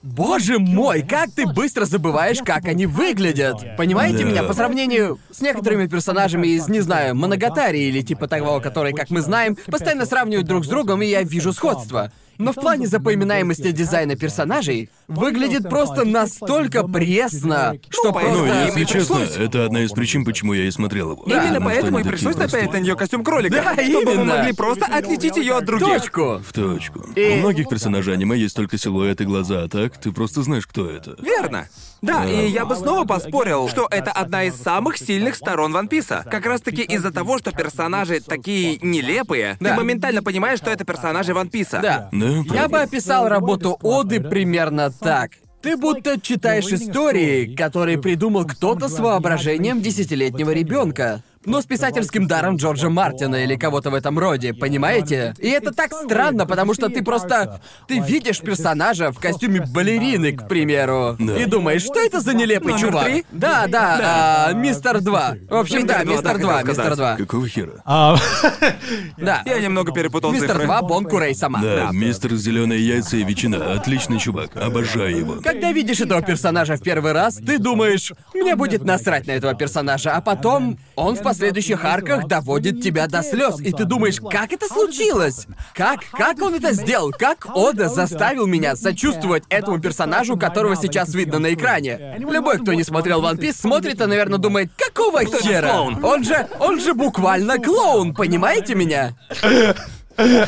Боже 0.07 0.61
мой, 0.61 1.03
как 1.03 1.33
ты 1.33 1.47
быстро 1.47 1.85
забываешь, 1.85 2.39
как 2.45 2.67
они 2.67 2.87
выглядят. 2.87 3.77
Понимаете 3.77 4.19
Да. 4.19 4.25
меня? 4.25 4.43
По 4.45 4.55
сравнению 4.55 5.19
с 5.33 5.41
некоторыми 5.41 5.89
персонажами 5.89 6.47
из, 6.47 6.69
не 6.69 6.81
знаю, 6.81 7.17
Моногатари 7.17 7.89
или 7.89 8.03
типа 8.03 8.29
того, 8.29 8.61
которые, 8.61 8.95
как 8.95 9.11
мы 9.11 9.21
знаем, 9.21 9.57
постоянно 9.67 10.07
сравнивают 10.07 10.47
друг 10.47 10.65
с 10.65 10.69
другом, 10.69 11.03
и 11.03 11.07
я 11.07 11.23
вижу 11.23 11.53
сходство. 11.53 12.13
Но 12.39 12.53
в 12.53 12.57
плане 12.57 12.87
запоминаемости 12.87 13.71
дизайна 13.73 14.17
персонажей 14.17 14.91
выглядит 15.09 15.69
просто 15.69 16.05
настолько 16.05 16.87
пресно, 16.87 17.77
что 17.89 18.09
Ну, 18.09 18.13
просто... 18.13 18.47
им 18.47 18.67
если 18.67 18.85
честно, 18.85 19.19
это 19.39 19.65
одна 19.67 19.83
из 19.83 19.93
причин, 19.93 20.25
почему 20.25 20.53
я 20.53 20.65
и 20.65 20.71
смотрел 20.71 21.13
его. 21.13 21.25
Да, 21.27 21.45
Именно 21.45 21.61
поэтому 21.65 21.99
и 22.01 22.03
пришлось 22.03 22.37
напялить 22.37 22.73
на 22.73 22.79
нее 22.81 22.97
костюм 22.97 23.25
кролика. 23.25 23.57
Да, 23.57 23.73
чтобы 23.75 24.05
мы 24.05 24.13
именно. 24.15 24.37
могли 24.37 24.53
просто 24.53 24.87
отличить 24.87 25.37
ее 25.37 25.57
от 25.57 25.65
других. 25.65 25.87
Точку. 26.03 26.43
В 26.47 26.53
точку. 26.53 27.01
И- 27.15 27.31
У 27.31 27.37
многих 27.37 27.69
персонажей 27.69 28.15
аниме 28.15 28.37
есть 28.39 28.57
только 28.57 28.79
силуэт 28.79 29.21
и 29.21 29.25
глаза, 29.25 29.65
а 29.65 29.69
так 29.69 29.97
ты 29.99 30.13
просто 30.13 30.43
знаешь, 30.43 30.67
кто 30.67 30.89
это. 30.91 31.17
Верно. 31.21 31.69
Да, 32.07 32.25
и 32.25 32.49
я 32.49 32.65
бы 32.65 32.77
снова 32.77 33.05
поспорил, 33.05 33.69
что 33.69 33.87
это 33.91 34.13
одна 34.13 34.45
из 34.45 34.55
самых 34.55 34.97
сильных 34.97 35.35
сторон 35.35 35.73
Ван 35.73 35.89
Писа. 35.89 36.25
Как 36.31 36.47
раз 36.47 36.61
таки 36.61 36.83
из-за 36.83 37.11
того, 37.13 37.39
что 37.39 37.51
персонажи 37.53 38.21
такие 38.21 38.79
нелепые, 38.81 39.57
Да. 39.61 39.71
ты 39.71 39.77
моментально 39.77 40.23
понимаешь, 40.23 40.59
что 40.59 40.71
это 40.71 40.85
персонажи 40.85 41.35
Ван 41.35 41.49
Писа. 41.49 41.81
Да. 41.83 42.09
Да, 42.13 42.55
Я 42.55 42.69
бы 42.69 42.81
описал 42.81 43.29
работу 43.29 43.77
Оды 43.83 44.21
примерно 44.21 44.91
так. 44.91 45.33
Ты 45.63 45.77
будто 45.77 46.21
читаешь 46.21 46.67
истории, 46.67 47.55
которые 47.57 47.99
придумал 47.99 48.45
кто-то 48.47 48.89
с 48.89 48.99
воображением 49.01 49.81
десятилетнего 49.81 50.51
ребенка. 50.53 51.23
Но 51.47 51.63
с 51.63 51.65
писательским 51.67 52.27
даром 52.27 52.57
Джорджа 52.57 52.89
Мартина 52.89 53.37
или 53.37 53.57
кого-то 53.57 53.91
в 53.91 53.95
этом 53.95 54.19
роде, 54.19 54.53
понимаете? 54.53 55.35
И 55.39 55.49
это 55.49 55.73
так 55.73 55.93
странно, 55.93 56.45
потому 56.47 56.75
что 56.75 56.89
ты 56.89 57.03
просто... 57.03 57.61
Ты 57.89 58.01
видишь 58.01 58.41
персонажа 58.41 59.13
в 59.13 59.19
костюме 59.19 59.61
балерины, 59.61 60.33
к 60.33 60.49
примеру, 60.49 61.17
Да. 61.19 61.37
и 61.37 61.45
думаешь, 61.47 61.83
что 61.83 62.01
это 62.01 62.21
за 62.21 62.35
нелепый 62.35 62.73
Номер 62.75 62.89
чувак? 62.89 63.05
три? 63.05 63.25
Да, 63.33 63.67
да, 63.69 64.49
а, 64.49 64.53
мистер 64.53 65.01
2. 65.01 65.35
В 65.49 65.55
общем, 65.55 65.87
да, 65.87 65.99
да, 65.99 66.05
мистер 66.05 66.33
хотел 66.33 66.49
2, 66.49 66.61
сказать. 66.61 66.79
мистер 66.79 66.97
2. 66.97 67.17
Какого 67.17 67.49
хера? 67.49 67.73
А, 67.85 68.17
Да. 69.17 69.43
Я 69.47 69.59
немного 69.61 69.93
перепутал 69.93 70.33
Мистер 70.33 70.51
цифры. 70.51 70.67
2 70.67 70.83
Бон 70.83 71.05
Курей 71.05 71.35
сама. 71.35 71.61
Да, 71.61 71.91
мистер 71.93 72.35
Зеленые 72.35 72.87
яйца 72.87 73.17
и 73.17 73.25
ветчина. 73.25 73.73
Отличный 73.75 74.19
чувак. 74.19 74.57
Обожаю 74.57 75.17
его. 75.17 75.37
Когда 75.43 75.73
видишь 75.73 76.01
этого 76.01 76.23
персонажа 76.23 76.77
в 76.77 76.83
первый 76.83 77.13
раз, 77.13 77.37
ты 77.37 77.59
думаешь, 77.59 78.13
мне 78.35 78.57
будет 78.57 78.85
насрать 78.85 79.27
на 79.27 79.33
этого 79.33 79.55
персонажа, 79.55 80.13
а 80.13 80.21
потом 80.21 80.79
он 80.97 81.17
в 81.17 81.23
последующих 81.37 81.85
арках 81.85 82.27
доводит 82.27 82.81
тебя 82.81 83.07
до 83.09 83.23
слез, 83.23 83.61
и 83.61 83.71
ты 83.71 83.85
думаешь, 83.85 84.21
как 84.21 84.55
это 84.55 84.67
случилось? 84.67 85.47
Как, 85.75 86.01
как 86.13 86.41
он 86.41 86.55
это 86.55 86.73
сделал? 86.73 87.11
Как 87.11 87.47
Ода 87.55 87.91
заставил 87.91 88.47
меня 88.47 88.75
сочувствовать 88.75 89.45
этому 89.51 89.79
персонажу, 89.79 90.39
которого 90.39 90.77
сейчас 90.77 91.15
видно 91.15 91.39
на 91.39 91.53
экране? 91.53 92.17
Любой, 92.19 92.59
кто 92.59 92.73
не 92.73 92.85
смотрел 92.85 93.23
One 93.23 93.37
Piece, 93.37 93.53
смотрит 93.53 94.01
и, 94.01 94.07
наверное, 94.07 94.39
думает, 94.39 94.71
какого 94.79 95.27
хера? 95.27 95.83
Он 96.03 96.25
же, 96.25 96.49
он 96.59 96.81
же 96.81 96.95
буквально 96.95 97.59
клоун, 97.59 98.15
понимаете 98.15 98.75
меня? 98.75 99.15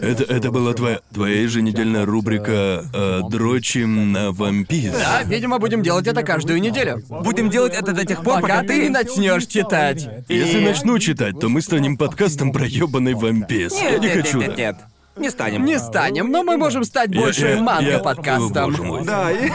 Это, 0.00 0.24
это 0.24 0.50
была 0.50 0.74
твоя, 0.74 1.00
твоя 1.12 1.42
еженедельная 1.42 2.04
рубрика 2.04 2.84
э, 2.92 3.20
«Дрочим 3.30 4.12
на 4.12 4.32
вампир». 4.32 4.92
Да, 4.92 5.22
видимо, 5.24 5.58
будем 5.58 5.82
делать 5.82 6.06
это 6.06 6.22
каждую 6.22 6.60
неделю. 6.60 7.02
Будем 7.08 7.50
делать 7.50 7.74
это 7.74 7.92
до 7.92 8.04
тех 8.04 8.22
пор, 8.22 8.40
Пока 8.40 8.62
ты 8.62 8.82
не 8.84 8.88
начнешь 8.88 9.46
читать. 9.46 10.08
Если 10.28 10.60
И- 10.60 10.64
начну 10.64 10.98
читать, 10.98 11.38
то 11.40 11.48
мы 11.48 11.60
станем 11.62 11.96
подкастом 11.96 12.52
про 12.52 12.66
ёбаный 12.66 13.14
вампис. 13.14 13.72
Нет, 13.72 13.92
я 13.92 13.98
не 13.98 14.06
нет, 14.06 14.16
хочу. 14.26 14.38
нет, 14.38 14.48
нет, 14.48 14.58
нет. 14.58 14.76
Не 15.16 15.30
станем. 15.30 15.64
Не 15.64 15.78
станем, 15.80 16.30
но 16.30 16.44
мы 16.44 16.56
можем 16.56 16.84
стать 16.84 17.10
Я- 17.10 17.20
больше 17.20 17.46
я- 17.46 17.54
я- 17.54 17.62
манго-подкастом. 17.62 18.64
О, 18.64 18.70
боже 18.70 18.82
мой. 18.84 19.04
Да, 19.04 19.30
и... 19.32 19.50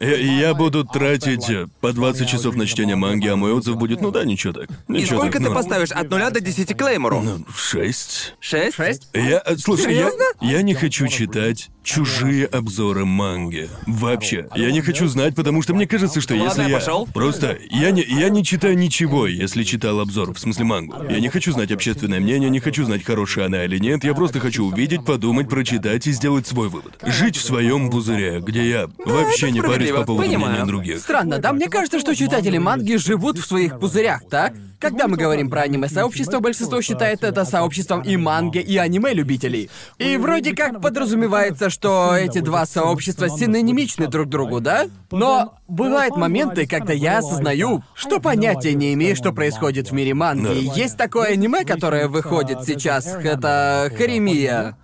Я, 0.00 0.16
я 0.16 0.54
буду 0.54 0.82
тратить 0.82 1.50
э, 1.50 1.68
по 1.82 1.92
20 1.92 2.26
часов 2.26 2.56
на 2.56 2.66
чтение 2.66 2.96
манги, 2.96 3.28
а 3.28 3.36
мой 3.36 3.52
отзыв 3.52 3.76
будет, 3.76 4.00
ну 4.00 4.10
да, 4.10 4.24
ничего 4.24 4.54
так. 4.54 4.70
И 4.88 4.92
Ничего 4.92 5.18
сколько 5.18 5.34
так, 5.34 5.42
ты 5.42 5.48
ну, 5.50 5.54
поставишь 5.54 5.90
от 5.90 6.08
нуля 6.08 6.30
до 6.30 6.40
10 6.40 6.74
Клеймору? 6.74 7.20
Ну, 7.20 7.44
шесть. 7.54 8.34
Шесть? 8.40 8.76
Шесть? 8.76 9.08
Я, 9.12 9.42
э, 9.44 9.56
слушай, 9.58 9.94
я, 9.94 10.10
я 10.40 10.62
не 10.62 10.72
хочу 10.72 11.06
читать 11.06 11.68
чужие 11.82 12.46
обзоры 12.46 13.04
манги. 13.04 13.68
Вообще. 13.86 14.48
Я 14.54 14.70
не 14.70 14.80
хочу 14.80 15.06
знать, 15.06 15.34
потому 15.34 15.60
что 15.60 15.74
мне 15.74 15.86
кажется, 15.86 16.20
что 16.20 16.34
если 16.34 16.68
я. 16.68 16.80
Просто 17.12 17.58
я 17.70 17.90
не, 17.90 18.02
я 18.02 18.30
не 18.30 18.44
читаю 18.44 18.78
ничего, 18.78 19.26
если 19.26 19.64
читал 19.64 20.00
обзор, 20.00 20.32
в 20.32 20.38
смысле 20.38 20.64
мангу. 20.64 20.96
Я 21.10 21.20
не 21.20 21.28
хочу 21.28 21.52
знать 21.52 21.72
общественное 21.72 22.20
мнение, 22.20 22.48
не 22.48 22.60
хочу 22.60 22.84
знать, 22.84 23.04
хорошая 23.04 23.46
она 23.46 23.64
или 23.64 23.78
нет, 23.78 24.04
я 24.04 24.14
просто 24.14 24.40
хочу 24.40 24.64
увидеть, 24.64 25.04
подумать, 25.04 25.48
прочитать 25.48 26.06
и 26.06 26.12
сделать 26.12 26.46
свой 26.46 26.68
вывод. 26.68 26.98
Жить 27.02 27.36
в 27.36 27.44
своем 27.44 27.90
пузыре, 27.90 28.40
где 28.40 28.68
я 28.68 28.88
вообще 29.04 29.50
не 29.50 29.60
парюсь 29.60 29.89
справедливо. 29.90 30.00
по 30.00 30.06
поводу 30.06 30.28
Понимаю. 30.28 30.52
мнения 30.52 30.66
других. 30.66 30.98
Странно, 30.98 31.38
да? 31.38 31.52
Мне 31.52 31.68
кажется, 31.68 32.00
что 32.00 32.14
читатели 32.14 32.58
манги 32.58 32.96
живут 32.96 33.38
в 33.38 33.46
своих 33.46 33.78
пузырях, 33.78 34.22
так? 34.28 34.52
Когда 34.78 35.08
мы 35.08 35.18
говорим 35.18 35.50
про 35.50 35.60
аниме-сообщество, 35.60 36.40
большинство 36.40 36.80
считает 36.80 37.22
это 37.22 37.44
сообществом 37.44 38.00
и 38.00 38.16
манги, 38.16 38.58
и 38.58 38.78
аниме-любителей. 38.78 39.68
И 39.98 40.16
вроде 40.16 40.54
как 40.56 40.80
подразумевается, 40.80 41.68
что 41.68 42.16
эти 42.16 42.38
два 42.38 42.64
сообщества 42.64 43.28
синонимичны 43.28 44.06
друг 44.06 44.28
другу, 44.30 44.60
да? 44.60 44.86
Но 45.10 45.54
бывают 45.68 46.16
моменты, 46.16 46.66
когда 46.66 46.94
я 46.94 47.18
осознаю, 47.18 47.82
что 47.94 48.20
понятия 48.20 48.72
не 48.72 48.94
имею, 48.94 49.16
что 49.16 49.32
происходит 49.32 49.90
в 49.90 49.92
мире 49.92 50.14
манги. 50.14 50.44
Да. 50.44 50.74
Есть 50.74 50.96
такое 50.96 51.28
аниме, 51.28 51.64
которое 51.64 52.08
выходит 52.08 52.64
сейчас, 52.64 53.06
это 53.06 53.92
Харемия. 53.96 54.76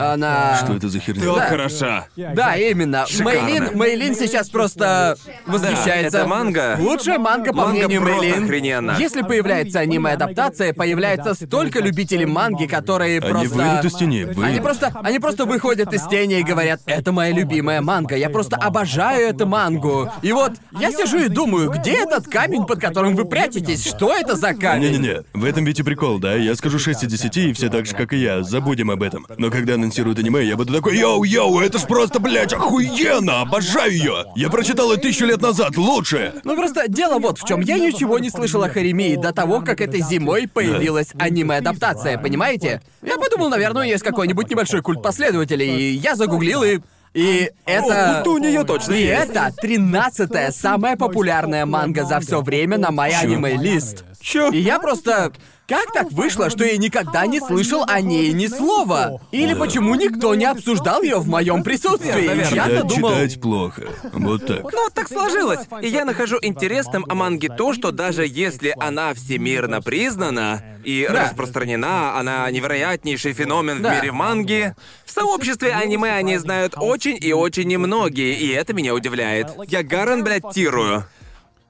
Она... 0.00 0.58
Что 0.62 0.74
это 0.74 0.88
за 0.88 0.98
херня? 0.98 1.24
Да. 1.34 1.46
хороша. 1.46 2.06
Да, 2.16 2.56
именно. 2.56 3.06
Шикарно. 3.06 3.42
Мейлин, 3.42 3.76
Мейлин 3.78 4.14
сейчас 4.14 4.48
просто 4.48 5.16
восхищается. 5.46 6.18
это 6.18 6.26
манга. 6.26 6.76
Лучшая 6.80 7.18
манга, 7.18 7.50
по 7.52 7.58
Манга 7.66 7.72
мнению 7.72 8.02
просто 8.02 8.20
Мейлин. 8.22 8.44
охрененно. 8.44 8.96
Если 8.98 9.22
появляется 9.22 9.80
аниме-адаптация, 9.80 10.72
появляется 10.72 11.34
столько 11.34 11.80
любителей 11.80 12.26
манги, 12.26 12.66
которые 12.66 13.20
Они 13.20 13.30
просто... 13.30 13.54
выйдут 13.56 13.84
из 13.84 13.94
тени, 13.94 14.22
Они 14.22 14.32
выйдут. 14.34 14.62
просто, 14.62 14.92
они 15.02 15.18
просто 15.18 15.44
выходят 15.44 15.92
из 15.92 16.06
тени 16.06 16.40
и 16.40 16.42
говорят, 16.42 16.80
это 16.86 17.12
моя 17.12 17.32
любимая 17.32 17.80
манга, 17.80 18.16
я 18.16 18.30
просто 18.30 18.56
обожаю 18.56 19.28
эту 19.28 19.46
мангу. 19.46 20.10
И 20.22 20.32
вот 20.32 20.52
я 20.78 20.90
сижу 20.92 21.18
и 21.18 21.28
думаю, 21.28 21.70
где 21.70 21.92
этот 22.02 22.26
камень, 22.28 22.64
под 22.66 22.80
которым 22.80 23.16
вы 23.16 23.24
прячетесь? 23.24 23.84
Что 23.86 24.14
это 24.14 24.36
за 24.36 24.54
камень? 24.54 24.90
Не-не-не, 24.92 25.22
в 25.34 25.44
этом 25.44 25.64
ведь 25.64 25.80
и 25.80 25.82
прикол, 25.82 26.18
да? 26.18 26.34
Я 26.34 26.54
скажу 26.54 26.78
6 26.78 27.04
из 27.04 27.08
10, 27.08 27.36
и 27.36 27.52
все 27.52 27.68
так 27.68 27.86
же, 27.86 27.94
как 27.94 28.12
и 28.12 28.16
я, 28.18 28.42
забудем 28.42 28.90
об 28.90 29.02
этом. 29.02 29.26
Но 29.38 29.50
когда 29.50 29.76
анонсируют 29.90 30.18
аниме, 30.20 30.44
я 30.44 30.56
буду 30.56 30.72
такой, 30.72 30.96
йоу-йоу, 30.96 31.60
это 31.60 31.78
ж 31.78 31.86
просто, 31.86 32.20
блядь, 32.20 32.52
охуенно, 32.52 33.40
обожаю 33.40 33.92
ее. 33.92 34.24
Я 34.36 34.48
прочитал 34.48 34.92
ее 34.92 34.98
тысячу 34.98 35.26
лет 35.26 35.42
назад, 35.42 35.76
лучше. 35.76 36.34
Ну 36.44 36.56
просто 36.56 36.84
дело 36.88 37.18
вот 37.18 37.38
в 37.38 37.46
чем. 37.46 37.60
Я 37.60 37.78
ничего 37.78 38.18
не 38.20 38.30
слышал 38.30 38.62
о 38.62 38.68
Хоримии 38.68 39.16
до 39.16 39.32
того, 39.32 39.60
как 39.60 39.80
этой 39.80 40.00
зимой 40.00 40.46
появилась 40.46 41.08
аниме-адаптация, 41.18 42.18
понимаете? 42.18 42.80
Я 43.02 43.16
подумал, 43.16 43.48
наверное, 43.48 43.86
есть 43.88 44.04
какой-нибудь 44.04 44.48
небольшой 44.48 44.80
культ 44.80 45.02
последователей, 45.02 45.76
и 45.76 45.92
я 45.94 46.14
загуглил 46.14 46.62
и. 46.62 46.78
И 47.12 47.50
это... 47.66 48.18
будто 48.18 48.30
у 48.30 48.38
неё 48.38 48.62
точно 48.62 48.92
И 48.92 49.02
есть. 49.02 49.30
это 49.30 49.52
тринадцатая 49.60 50.52
самая 50.52 50.96
популярная 50.96 51.66
манга 51.66 52.04
за 52.04 52.20
все 52.20 52.40
время 52.40 52.78
на 52.78 52.92
MyAnimeList. 52.92 54.04
Чё? 54.20 54.52
И 54.52 54.60
я 54.60 54.78
просто... 54.78 55.32
Как 55.70 55.92
так 55.92 56.10
вышло, 56.10 56.50
что 56.50 56.64
я 56.64 56.76
никогда 56.76 57.26
не 57.26 57.38
слышал 57.38 57.84
о 57.86 58.00
ней 58.00 58.32
ни 58.32 58.48
слова? 58.48 59.20
Или 59.30 59.54
почему 59.54 59.94
никто 59.94 60.34
не 60.34 60.44
обсуждал 60.44 61.00
ее 61.00 61.18
в 61.18 61.28
моем 61.28 61.62
присутствии? 61.62 62.22
Верно. 62.22 62.40
Я-то 62.52 62.70
Читать, 62.74 62.86
думал... 62.88 63.10
читать 63.10 63.40
плохо. 63.40 63.82
Вот 64.12 64.46
так. 64.46 64.64
Ну, 64.64 64.82
вот 64.82 64.92
так 64.94 65.06
сложилось. 65.06 65.60
И 65.80 65.86
я 65.86 66.04
нахожу 66.04 66.38
интересным 66.42 67.06
о 67.08 67.14
манге 67.14 67.50
то, 67.50 67.72
что 67.72 67.92
даже 67.92 68.26
если 68.26 68.74
она 68.80 69.14
всемирно 69.14 69.80
признана 69.80 70.60
и 70.82 71.06
Да. 71.08 71.26
распространена, 71.26 72.18
она 72.18 72.50
невероятнейший 72.50 73.32
феномен 73.32 73.80
Да. 73.80 73.90
в 73.92 73.94
мире 73.94 74.10
манги, 74.10 74.74
в 75.06 75.12
сообществе 75.12 75.72
аниме 75.72 76.10
они 76.14 76.36
знают 76.38 76.74
очень 76.76 77.16
и 77.20 77.32
очень 77.32 77.68
немногие, 77.68 78.34
и 78.34 78.48
это 78.48 78.72
меня 78.72 78.92
удивляет. 78.92 79.46
Я 79.68 79.84
гаран, 79.84 80.24
блядь, 80.24 80.50
тирую. 80.52 81.04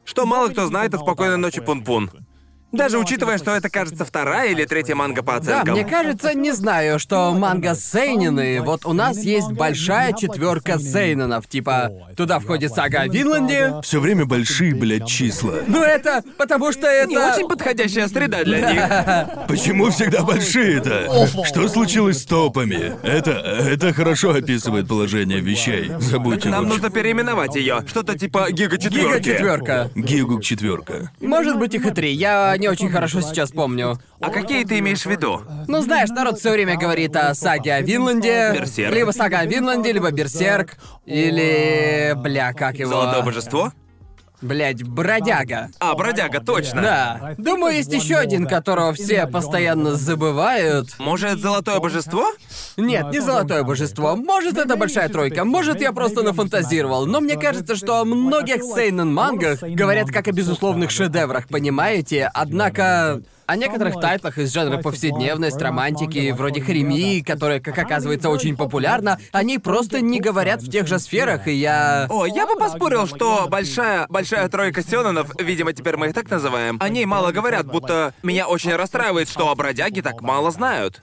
Что 0.06 0.24
мало 0.24 0.48
кто 0.48 0.66
знает 0.66 0.94
о 0.94 0.98
«Спокойной 0.98 1.36
ночи, 1.36 1.60
Пун-Пун». 1.60 2.10
Даже 2.72 2.98
учитывая, 2.98 3.38
что 3.38 3.50
это, 3.52 3.68
кажется, 3.68 4.04
вторая 4.04 4.50
или 4.50 4.64
третья 4.64 4.94
манга 4.94 5.22
по 5.22 5.32
Да, 5.32 5.38
оценкам. 5.60 5.74
мне 5.74 5.84
кажется, 5.84 6.34
не 6.34 6.52
знаю, 6.52 6.98
что 6.98 7.32
манга 7.32 7.74
Сейнины. 7.74 8.60
Вот 8.62 8.86
у 8.86 8.92
нас 8.92 9.18
есть 9.18 9.50
большая 9.52 10.12
четверка 10.12 10.78
Сейнинов. 10.78 11.46
Типа, 11.48 11.90
туда 12.16 12.38
входит 12.38 12.72
сага 12.72 13.00
о 13.02 13.08
Винланде. 13.08 13.74
Все 13.82 14.00
время 14.00 14.24
большие, 14.24 14.74
блядь, 14.74 15.06
числа. 15.08 15.54
Ну 15.66 15.82
это 15.82 16.22
потому 16.38 16.72
что 16.72 16.86
это... 16.86 17.08
Не 17.10 17.18
очень 17.18 17.48
подходящая 17.48 18.08
среда 18.08 18.44
для 18.44 18.72
них. 18.72 19.46
Почему 19.48 19.90
всегда 19.90 20.22
большие-то? 20.22 21.26
Что 21.44 21.68
случилось 21.68 22.22
с 22.22 22.24
топами? 22.24 22.92
Это, 23.02 23.30
это 23.32 23.92
хорошо 23.92 24.30
описывает 24.30 24.86
положение 24.88 25.40
вещей. 25.40 25.90
Забудьте 25.98 26.48
Нам 26.48 26.60
лучше. 26.64 26.74
нужно 26.74 26.90
переименовать 26.90 27.56
ее. 27.56 27.84
Что-то 27.88 28.16
типа 28.18 28.50
гига 28.50 28.78
четверки. 28.78 29.18
Гига 29.18 29.20
четверка. 29.34 29.90
Гигук 29.94 30.42
четверка. 30.42 31.10
Может 31.20 31.58
быть 31.58 31.74
их 31.74 31.86
и 31.86 31.90
три. 31.90 32.12
Я 32.12 32.56
не 32.60 32.68
очень 32.68 32.90
хорошо 32.90 33.20
сейчас 33.20 33.50
помню. 33.50 33.98
А 34.20 34.30
какие 34.30 34.64
ты 34.64 34.78
имеешь 34.78 35.02
в 35.02 35.06
виду? 35.06 35.42
Ну, 35.66 35.80
знаешь, 35.80 36.10
народ 36.10 36.38
все 36.38 36.52
время 36.52 36.76
говорит 36.76 37.16
о 37.16 37.34
саге 37.34 37.74
о 37.74 37.80
Винланде. 37.80 38.52
Берсерк. 38.54 38.94
Либо 38.94 39.10
сага 39.10 39.40
о 39.40 39.46
Винланде, 39.46 39.92
либо 39.92 40.10
Берсерк. 40.10 40.76
Или... 41.06 42.14
Бля, 42.16 42.52
как 42.52 42.76
его... 42.76 42.90
Золотое 42.90 43.22
божество? 43.22 43.72
Блять, 44.42 44.82
бродяга. 44.82 45.70
А, 45.80 45.94
бродяга, 45.94 46.40
точно. 46.40 46.82
Да. 46.82 47.34
Думаю, 47.36 47.76
есть 47.76 47.92
еще 47.92 48.16
один, 48.16 48.46
которого 48.46 48.92
все 48.94 49.26
постоянно 49.26 49.94
забывают. 49.94 50.98
Может, 50.98 51.40
золотое 51.40 51.78
божество? 51.78 52.26
Нет, 52.76 53.12
не 53.12 53.20
золотое 53.20 53.62
божество. 53.62 54.16
Может, 54.16 54.56
это 54.56 54.76
большая 54.76 55.08
тройка. 55.08 55.44
Может, 55.44 55.80
я 55.80 55.92
просто 55.92 56.22
нафантазировал. 56.22 57.06
Но 57.06 57.20
мне 57.20 57.36
кажется, 57.36 57.76
что 57.76 58.00
о 58.00 58.04
многих 58.04 58.62
сейнен 58.62 59.12
мангах 59.12 59.60
говорят 59.62 60.08
как 60.10 60.28
о 60.28 60.32
безусловных 60.32 60.90
шедеврах, 60.90 61.48
понимаете? 61.48 62.30
Однако 62.32 63.20
о 63.50 63.56
некоторых 63.56 64.00
тайтлах 64.00 64.38
из 64.38 64.52
жанра 64.52 64.78
повседневность, 64.78 65.60
романтики, 65.60 66.30
вроде 66.30 66.60
Хремии, 66.60 67.20
которая, 67.20 67.58
как 67.58 67.76
оказывается, 67.76 68.30
очень 68.30 68.56
популярна, 68.56 69.18
они 69.32 69.58
просто 69.58 70.00
не 70.00 70.20
говорят 70.20 70.62
в 70.62 70.70
тех 70.70 70.86
же 70.86 71.00
сферах, 71.00 71.48
и 71.48 71.54
я... 71.54 72.06
О, 72.08 72.26
я 72.26 72.46
бы 72.46 72.54
поспорил, 72.54 73.08
что 73.08 73.48
большая, 73.48 74.06
большая 74.08 74.48
тройка 74.48 74.84
сёнэнов, 74.84 75.32
видимо, 75.40 75.72
теперь 75.72 75.96
мы 75.96 76.08
их 76.08 76.14
так 76.14 76.30
называем, 76.30 76.76
о 76.80 76.88
ней 76.88 77.06
мало 77.06 77.32
говорят, 77.32 77.66
будто 77.66 78.14
меня 78.22 78.46
очень 78.46 78.76
расстраивает, 78.76 79.28
что 79.28 79.50
о 79.50 79.54
бродяге 79.56 80.00
так 80.00 80.20
мало 80.20 80.52
знают. 80.52 81.02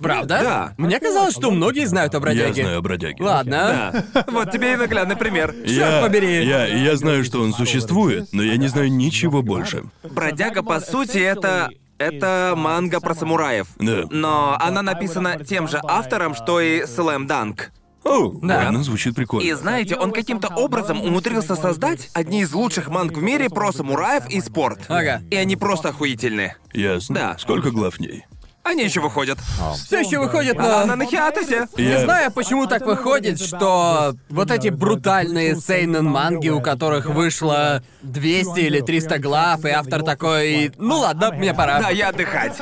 Правда? 0.00 0.40
Да. 0.42 0.74
Мне 0.78 0.98
казалось, 1.00 1.34
что 1.34 1.50
многие 1.50 1.86
знают 1.86 2.14
о 2.14 2.18
Я 2.18 2.20
бродяге. 2.20 2.62
знаю 2.62 2.78
о 2.78 2.82
бродяге. 2.82 3.22
Ладно. 3.24 4.04
Да. 4.14 4.24
Вот 4.32 4.50
тебе 4.50 4.72
и 4.74 4.76
наглядный 4.76 5.16
пример. 5.16 5.54
Я, 5.64 6.00
побери. 6.02 6.44
Я, 6.44 6.66
я 6.66 6.96
знаю, 6.96 7.24
что 7.24 7.40
он 7.40 7.52
существует, 7.52 8.28
но 8.32 8.42
я 8.42 8.56
не 8.56 8.68
знаю 8.68 8.90
ничего 8.92 9.42
больше. 9.42 9.84
Бродяга, 10.02 10.62
по 10.62 10.80
сути, 10.80 11.18
это... 11.18 11.70
Это 11.96 12.54
манга 12.56 12.98
про 13.00 13.14
самураев. 13.14 13.68
Да. 13.78 14.02
Но 14.10 14.56
она 14.60 14.82
написана 14.82 15.38
тем 15.44 15.68
же 15.68 15.78
автором, 15.82 16.34
что 16.34 16.60
и 16.60 16.82
Slam 16.82 17.28
Dunk. 17.28 17.66
О, 18.02 18.32
Да. 18.42 18.64
ладно, 18.64 18.82
звучит 18.82 19.14
прикольно. 19.14 19.46
И 19.46 19.52
знаете, 19.54 19.94
он 19.96 20.10
каким-то 20.10 20.48
образом 20.48 21.00
умудрился 21.00 21.54
создать 21.54 22.10
одни 22.12 22.42
из 22.42 22.52
лучших 22.52 22.88
манг 22.88 23.16
в 23.16 23.22
мире 23.22 23.48
про 23.48 23.72
самураев 23.72 24.28
и 24.28 24.40
спорт. 24.40 24.80
Ага. 24.88 25.22
И 25.30 25.36
они 25.36 25.54
просто 25.56 25.90
охуительные. 25.90 26.56
Ясно. 26.74 27.14
Да. 27.14 27.36
Сколько 27.38 27.70
глав 27.70 27.94
в 27.94 28.00
ней? 28.00 28.26
Они 28.64 28.82
еще 28.84 29.00
выходят. 29.00 29.38
Все 29.86 30.00
еще 30.00 30.18
выходит 30.18 30.56
А 30.58 30.62
на... 30.62 30.82
она 30.84 30.96
на 30.96 31.04
хиатусе. 31.04 31.68
Не 31.76 31.84
Я- 31.84 32.00
знаю, 32.00 32.32
почему 32.32 32.66
так 32.66 32.86
выходит, 32.86 33.38
что 33.38 34.14
вот 34.30 34.50
эти 34.50 34.68
брутальные 34.68 35.56
сейнен 35.56 36.04
манги, 36.06 36.48
у 36.48 36.62
которых 36.62 37.04
вышло 37.06 37.82
200 38.02 38.60
или 38.60 38.80
300 38.80 39.18
глав, 39.18 39.64
и 39.66 39.68
автор 39.68 40.02
такой, 40.02 40.72
ну 40.78 40.98
ладно, 41.00 41.30
мне 41.32 41.52
пора. 41.52 41.80
Да, 41.82 41.90
я 41.90 42.08
отдыхать. 42.08 42.56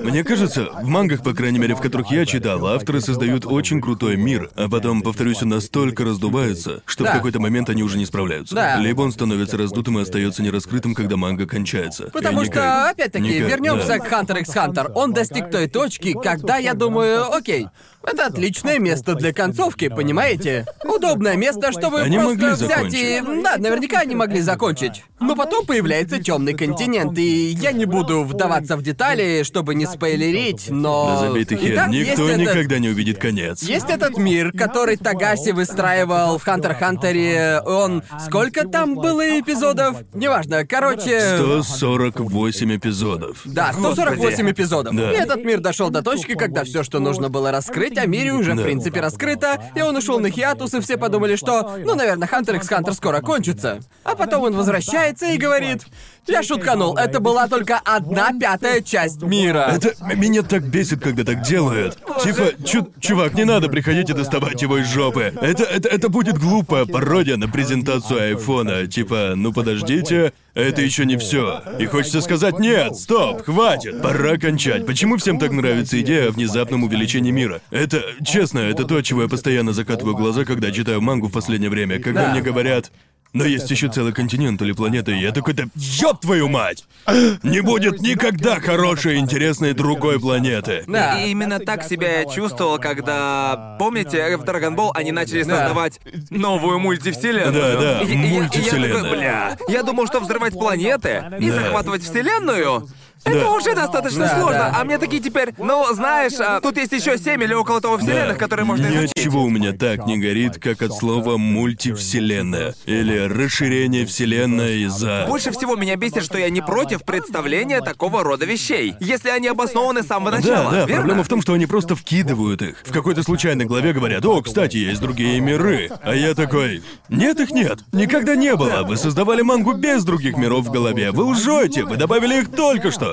Мне 0.00 0.22
кажется, 0.22 0.68
в 0.80 0.86
мангах, 0.86 1.24
по 1.24 1.32
крайней 1.34 1.58
мере, 1.58 1.74
в 1.74 1.80
которых 1.80 2.10
я 2.12 2.24
читал, 2.24 2.64
авторы 2.66 3.00
создают 3.00 3.44
очень 3.44 3.80
крутой 3.80 4.16
мир, 4.16 4.50
а 4.54 4.68
потом, 4.68 5.02
повторюсь, 5.02 5.42
он 5.42 5.48
настолько 5.48 6.04
раздувается, 6.04 6.82
что 6.86 7.02
Да. 7.02 7.10
в 7.10 7.16
какой-то 7.16 7.40
момент 7.40 7.68
они 7.68 7.82
уже 7.82 7.98
не 7.98 8.06
справляются. 8.06 8.54
Да. 8.54 8.76
Либо 8.76 9.02
он 9.02 9.10
становится 9.10 9.56
раздутым 9.56 9.98
и 9.98 10.02
остается 10.02 10.40
нераскрытым, 10.42 10.94
когда 10.94 11.16
манга 11.16 11.46
кончается. 11.46 12.10
Потому 12.12 12.42
И 12.42 12.44
что, 12.44 12.52
никак- 12.54 12.90
опять-таки, 12.92 13.24
никак, 13.38 13.48
вернемся 13.50 13.88
да. 13.88 13.98
к 13.98 14.12
Hunter 14.12 14.40
x 14.40 14.50
Hunter. 14.54 14.92
Он 14.94 15.12
достиг 15.12 15.47
той 15.50 15.68
точки, 15.68 16.14
когда 16.14 16.58
я 16.58 16.74
думаю, 16.74 17.32
окей, 17.32 17.68
это 18.04 18.26
отличное 18.26 18.78
место 18.78 19.14
для 19.14 19.32
концовки, 19.32 19.88
понимаете? 19.88 20.66
Удобное 20.84 21.36
место, 21.36 21.72
чтобы 21.72 22.00
Они 22.00 22.16
просто 22.18 22.30
могли 22.38 22.54
взять 22.54 22.94
и... 22.94 23.22
Да, 23.42 23.56
наверняка 23.58 24.00
они 24.00 24.14
могли 24.14 24.40
закончить. 24.40 25.04
Но 25.20 25.34
потом 25.34 25.66
появляется 25.66 26.22
темный 26.22 26.54
континент, 26.54 27.18
и 27.18 27.48
я 27.50 27.72
не 27.72 27.84
буду 27.84 28.22
вдаваться 28.24 28.76
в 28.76 28.82
детали, 28.82 29.42
чтобы 29.42 29.74
не 29.74 29.86
спойлерить, 29.86 30.70
но... 30.70 31.08
Да 31.20 31.28
забей 31.28 31.44
ты 31.44 31.56
хер, 31.56 31.74
Итак, 31.74 31.88
никто 31.88 32.28
есть 32.28 32.40
этот- 32.40 32.54
никогда 32.54 32.78
не 32.78 32.88
увидит 32.88 33.18
конец. 33.18 33.62
Есть 33.62 33.90
этот 33.90 34.16
мир, 34.16 34.52
который 34.52 34.96
Тагаси 34.96 35.50
выстраивал 35.52 36.38
в 36.38 36.42
Хантер 36.44 36.74
Хантере. 36.74 37.60
Он... 37.66 38.02
Сколько 38.24 38.66
там 38.66 38.94
было 38.94 39.40
эпизодов? 39.40 39.96
Неважно, 40.14 40.66
короче... 40.66 41.20
148 41.36 42.76
эпизодов. 42.76 43.40
Да, 43.44 43.72
148 43.72 44.20
Господи. 44.22 44.50
эпизодов. 44.50 44.94
Да. 44.96 45.12
И 45.12 45.16
этот 45.16 45.44
мир 45.44 45.60
дошел 45.60 45.90
до 45.90 46.02
точки, 46.02 46.34
когда 46.34 46.64
все, 46.64 46.82
что 46.82 47.00
нужно 47.00 47.28
было 47.28 47.50
раскрыть, 47.50 47.87
о 47.96 48.06
мире 48.06 48.32
уже 48.32 48.52
в 48.52 48.56
Да. 48.56 48.62
принципе 48.64 49.00
раскрыто, 49.00 49.62
и 49.74 49.80
он 49.80 49.96
ушел 49.96 50.18
на 50.20 50.30
хиатус, 50.30 50.74
и 50.74 50.80
все 50.80 50.98
подумали, 50.98 51.36
что, 51.36 51.78
ну, 51.84 51.94
наверное, 51.94 52.28
Хантер 52.28 52.56
x 52.56 52.68
Хантер 52.68 52.92
скоро 52.94 53.20
кончится. 53.20 53.80
А 54.04 54.14
потом 54.16 54.42
он 54.42 54.54
возвращается 54.56 55.26
и 55.28 55.38
говорит: 55.38 55.86
Я 56.28 56.42
шутканул, 56.42 56.94
это 56.96 57.20
была 57.20 57.48
только 57.48 57.80
одна 57.84 58.32
пятая 58.38 58.80
часть 58.82 59.22
мира. 59.22 59.70
Это 59.74 59.94
меня 60.16 60.42
так 60.42 60.62
бесит, 60.68 61.00
когда 61.00 61.24
так 61.24 61.42
делают. 61.42 61.96
Типа, 62.22 62.52
чу- 62.64 62.92
чувак, 63.00 63.34
не 63.34 63.44
надо 63.44 63.68
приходить 63.68 64.10
и 64.10 64.12
доставать 64.12 64.60
его 64.62 64.78
из 64.78 64.92
жопы. 64.92 65.32
Это, 65.40 65.64
это, 65.64 65.88
это 65.88 66.08
будет 66.08 66.38
глупая 66.38 66.84
пародия 66.84 67.36
на 67.36 67.48
презентацию 67.48 68.20
айфона. 68.20 68.86
Типа, 68.86 69.32
ну 69.36 69.52
подождите, 69.52 70.32
это 70.54 70.82
еще 70.82 71.04
не 71.06 71.16
все. 71.16 71.62
И 71.78 71.86
хочется 71.86 72.20
сказать, 72.20 72.58
нет, 72.58 72.96
стоп, 72.96 73.44
хватит, 73.44 74.02
пора 74.02 74.36
кончать. 74.36 74.84
Почему 74.86 75.16
всем 75.16 75.38
так 75.38 75.50
нравится 75.52 76.00
идея 76.00 76.28
о 76.28 76.32
внезапном 76.32 76.84
увеличении 76.84 77.30
мира? 77.30 77.60
Это, 77.70 78.02
честно, 78.24 78.58
это 78.58 78.84
то, 78.84 78.96
от 78.96 79.04
чего 79.04 79.22
я 79.22 79.28
постоянно 79.28 79.72
закатываю 79.72 80.16
глаза, 80.16 80.44
когда 80.44 80.70
читаю 80.72 81.00
мангу 81.00 81.28
в 81.28 81.32
последнее 81.32 81.70
время, 81.70 82.00
когда 82.00 82.26
Да. 82.26 82.32
мне 82.32 82.40
говорят, 82.42 82.90
но 83.32 83.44
есть 83.44 83.70
еще 83.70 83.88
целый 83.88 84.12
континент 84.12 84.60
или 84.62 84.72
планета, 84.72 85.10
и 85.12 85.18
я 85.20 85.32
такой, 85.32 85.54
да 85.54 85.64
ёб 85.74 86.20
твою 86.20 86.48
мать! 86.48 86.84
Не 87.42 87.60
будет 87.60 88.00
никогда 88.00 88.60
хорошей, 88.60 89.18
интересной 89.18 89.72
другой 89.74 90.18
планеты. 90.20 90.84
Да. 90.86 91.20
И 91.20 91.30
именно 91.30 91.58
так 91.58 91.84
себя 91.84 92.20
я 92.20 92.24
чувствовал, 92.26 92.78
когда, 92.78 93.76
помните, 93.78 94.36
в 94.36 94.42
Dragon 94.42 94.74
Ball 94.74 94.90
они 94.94 95.12
начали 95.12 95.42
Да. 95.42 95.56
создавать 95.58 96.00
новую 96.30 96.78
мультивселенную. 96.78 97.52
Да, 97.52 97.80
да, 97.80 98.00
И- 98.02 98.06
и 98.06 98.34
я- 98.34 98.42
я 98.44 98.94
такой, 98.94 99.10
бля, 99.10 99.56
я 99.68 99.82
думал, 99.82 100.06
что 100.06 100.20
взрывать 100.20 100.54
планеты 100.54 101.24
и 101.38 101.50
Да. 101.50 101.54
захватывать 101.56 102.02
вселенную 102.02 102.88
Это 103.24 103.40
Да. 103.40 103.50
уже 103.50 103.74
достаточно 103.74 104.20
Да, 104.26 104.34
сложно. 104.40 104.58
да. 104.58 104.74
А 104.80 104.84
мне 104.84 104.98
такие 104.98 105.20
теперь, 105.22 105.52
ну, 105.58 105.84
знаешь, 105.92 106.32
а, 106.38 106.60
тут 106.60 106.76
есть 106.76 106.92
еще 106.92 107.18
семь 107.18 107.42
или 107.42 107.52
около 107.54 107.80
того 107.80 107.98
вселенных, 107.98 108.34
Да. 108.34 108.44
которые 108.44 108.64
можно 108.66 108.86
изучить. 108.86 109.12
Ничего 109.16 109.42
у 109.42 109.50
меня 109.50 109.72
так 109.72 110.06
не 110.06 110.18
горит, 110.18 110.58
как 110.58 110.82
от 110.82 110.92
слова 110.92 111.36
мультивселенная. 111.36 112.74
Или 112.86 113.18
расширение 113.18 114.06
вселенной 114.06 114.82
из-за... 114.84 115.24
Больше 115.28 115.50
всего 115.52 115.76
меня 115.76 115.96
бесит, 115.96 116.24
что 116.24 116.38
я 116.38 116.50
не 116.50 116.60
против 116.60 117.04
представления 117.04 117.80
такого 117.80 118.22
рода 118.22 118.44
вещей, 118.46 118.94
если 119.00 119.30
они 119.30 119.48
обоснованы 119.48 120.02
с 120.02 120.06
самого 120.06 120.30
Да, 120.32 120.36
начала. 120.38 120.70
да, 120.70 120.76
верно? 120.80 120.94
проблема 120.96 121.24
в 121.24 121.28
том, 121.28 121.42
что 121.42 121.52
они 121.54 121.66
просто 121.66 121.94
вкидывают 121.96 122.62
их. 122.62 122.76
В 122.84 122.92
какой-то 122.92 123.22
случайной 123.22 123.64
главе 123.64 123.92
говорят, 123.92 124.24
о, 124.24 124.40
кстати, 124.42 124.76
есть 124.76 125.00
другие 125.00 125.40
миры. 125.40 125.90
А 126.02 126.14
я 126.14 126.34
такой, 126.34 126.82
нет 127.08 127.40
их 127.40 127.50
нет, 127.50 127.80
никогда 127.92 128.34
не 128.36 128.54
было. 128.56 128.82
Вы 128.84 128.96
создавали 128.96 129.42
мангу 129.42 129.72
без 129.74 130.04
других 130.04 130.36
миров 130.36 130.66
в 130.66 130.70
голове. 130.70 131.10
Вы 131.12 131.24
лжете, 131.24 131.84
вы 131.84 131.96
добавили 131.96 132.40
их 132.40 132.50
только 132.50 132.90
что. 132.90 133.07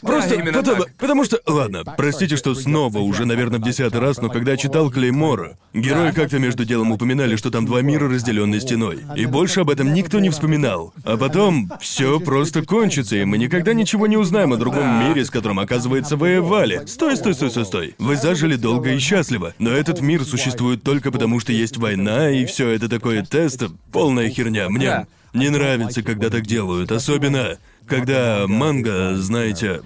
Просто 0.00 0.34
именно 0.34 0.52
потому, 0.52 0.84
так. 0.84 0.94
потому 0.96 1.24
что... 1.24 1.40
Ладно, 1.46 1.82
простите, 1.96 2.36
что 2.36 2.54
снова, 2.54 2.98
уже, 2.98 3.24
наверное, 3.24 3.58
в 3.58 3.62
десятый 3.62 4.00
раз, 4.00 4.18
но 4.20 4.28
когда 4.28 4.52
я 4.52 4.56
читал 4.56 4.90
Клеймора, 4.90 5.56
герои 5.72 6.10
как-то 6.10 6.38
между 6.38 6.64
делом 6.64 6.92
упоминали, 6.92 7.36
что 7.36 7.50
там 7.50 7.66
два 7.66 7.82
мира, 7.82 8.08
разделенные 8.08 8.60
стеной. 8.60 9.00
И 9.16 9.26
больше 9.26 9.60
об 9.60 9.70
этом 9.70 9.94
никто 9.94 10.18
не 10.18 10.30
вспоминал. 10.30 10.92
А 11.04 11.16
потом 11.16 11.70
все 11.80 12.20
просто 12.20 12.62
кончится, 12.62 13.16
и 13.16 13.24
мы 13.24 13.38
никогда 13.38 13.72
ничего 13.74 14.06
не 14.06 14.16
узнаем 14.16 14.52
о 14.52 14.56
другом 14.56 15.08
мире, 15.08 15.24
с 15.24 15.30
которым, 15.30 15.60
оказывается, 15.60 16.16
воевали. 16.16 16.82
Стой, 16.86 17.16
стой, 17.16 17.34
стой, 17.34 17.50
стой, 17.50 17.64
стой. 17.64 17.94
Вы 17.98 18.16
зажили 18.16 18.56
долго 18.56 18.92
и 18.92 18.98
счастливо. 18.98 19.54
Но 19.58 19.70
этот 19.70 20.00
мир 20.00 20.24
существует 20.24 20.82
только 20.82 21.12
потому, 21.12 21.40
что 21.40 21.52
есть 21.52 21.76
война, 21.76 22.30
и 22.30 22.44
все 22.44 22.70
это 22.70 22.88
такое 22.88 23.24
тест, 23.24 23.64
полная 23.92 24.28
херня. 24.30 24.68
Мне 24.68 25.06
не 25.32 25.50
нравится, 25.50 26.02
когда 26.02 26.30
так 26.30 26.46
делают, 26.46 26.90
особенно 26.90 27.58
когда 27.86 28.46
манга, 28.46 29.16
знаете, 29.16 29.82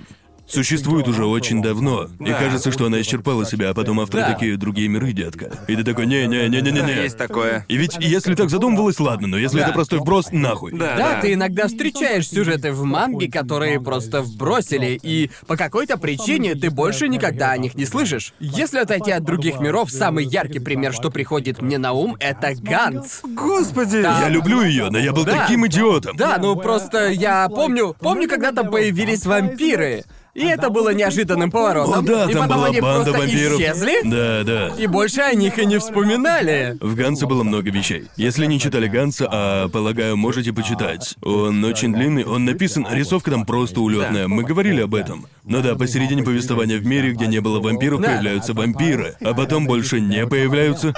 существует 0.50 1.08
уже 1.08 1.24
очень 1.26 1.62
давно, 1.62 2.08
и 2.18 2.30
кажется, 2.32 2.70
что 2.72 2.86
она 2.86 3.00
исчерпала 3.00 3.44
себя, 3.44 3.70
а 3.70 3.74
потом 3.74 4.00
авторы 4.00 4.22
Да. 4.24 4.32
такие 4.32 4.56
другие 4.56 4.88
миры, 4.88 5.12
детка. 5.12 5.50
И 5.68 5.76
ты 5.76 5.84
такой, 5.84 6.04
Да, 6.06 6.10
не-не-не-не-не-не. 6.10 7.02
есть 7.04 7.16
такое. 7.16 7.64
И 7.68 7.76
ведь 7.76 7.96
если 8.00 8.34
так 8.34 8.50
задумывалось, 8.50 8.98
ладно, 9.00 9.28
но 9.28 9.38
если 9.38 9.58
Да. 9.58 9.64
это 9.66 9.72
простой 9.72 9.98
вброс, 10.00 10.28
нахуй. 10.32 10.72
Да, 10.72 10.96
Да, 10.96 11.20
ты 11.20 11.32
иногда 11.34 11.66
встречаешь 11.68 12.28
сюжеты 12.28 12.72
в 12.72 12.84
манге, 12.84 13.30
которые 13.30 13.80
просто 13.80 14.22
вбросили, 14.22 14.98
и 15.02 15.30
по 15.46 15.56
какой-то 15.56 15.96
причине 15.96 16.54
ты 16.54 16.70
больше 16.70 17.08
никогда 17.08 17.50
о 17.52 17.58
них 17.58 17.74
не 17.74 17.84
слышишь. 17.86 18.34
Если 18.40 18.78
отойти 18.78 19.10
от 19.12 19.24
других 19.24 19.60
миров, 19.60 19.90
самый 19.90 20.24
яркий 20.24 20.58
пример, 20.58 20.92
что 20.92 21.10
приходит 21.10 21.62
мне 21.62 21.78
на 21.78 21.92
ум, 21.92 22.16
это 22.20 22.52
Ганс. 22.60 23.20
Господи! 23.22 23.96
Я 23.98 24.28
люблю 24.28 24.62
ее, 24.62 24.90
но 24.90 24.98
я 24.98 25.12
был 25.12 25.24
Да. 25.24 25.32
таким 25.42 25.66
идиотом. 25.66 26.16
Да, 26.16 26.38
ну 26.40 26.56
просто 26.56 27.08
я 27.10 27.48
помню, 27.48 27.94
помню, 28.00 28.28
когда 28.28 28.52
там 28.52 28.70
появились 28.70 29.24
вампиры. 29.26 30.04
И 30.34 30.44
это 30.46 30.70
было 30.70 30.94
неожиданным 30.94 31.50
поворотом. 31.50 31.98
О, 31.98 32.02
да, 32.02 32.30
и 32.30 32.32
там 32.32 32.42
потом 32.42 32.56
была 32.58 32.66
они 32.68 32.80
банда 32.80 33.10
просто 33.10 33.18
вампиров. 33.26 33.60
исчезли, 33.60 33.94
Да, 34.04 34.42
да. 34.44 34.68
и 34.78 34.86
больше 34.86 35.22
о 35.22 35.34
них 35.34 35.58
и 35.58 35.66
не 35.66 35.78
вспоминали. 35.78 36.76
В 36.80 36.94
Гансе 36.94 37.26
было 37.26 37.42
много 37.42 37.70
вещей. 37.70 38.04
Если 38.16 38.46
не 38.46 38.60
читали 38.60 38.86
Ганса, 38.86 39.28
а 39.30 39.68
полагаю, 39.68 40.16
можете 40.16 40.52
почитать. 40.52 41.16
Он 41.22 41.64
очень 41.64 41.92
длинный, 41.92 42.24
он 42.24 42.44
написан, 42.44 42.86
рисовка 42.90 43.30
там 43.32 43.44
просто 43.44 43.80
улетная. 43.80 44.28
Мы 44.28 44.44
говорили 44.44 44.82
об 44.82 44.94
этом. 44.94 45.26
Но 45.44 45.62
да, 45.62 45.74
посередине 45.74 46.22
повествования 46.22 46.78
в 46.78 46.86
мире, 46.86 47.10
где 47.12 47.26
не 47.26 47.40
было 47.40 47.60
вампиров, 47.60 48.00
Да. 48.00 48.08
появляются 48.10 48.54
вампиры, 48.54 49.16
а 49.20 49.34
потом 49.34 49.66
больше 49.66 50.00
не 50.00 50.26
появляются. 50.26 50.94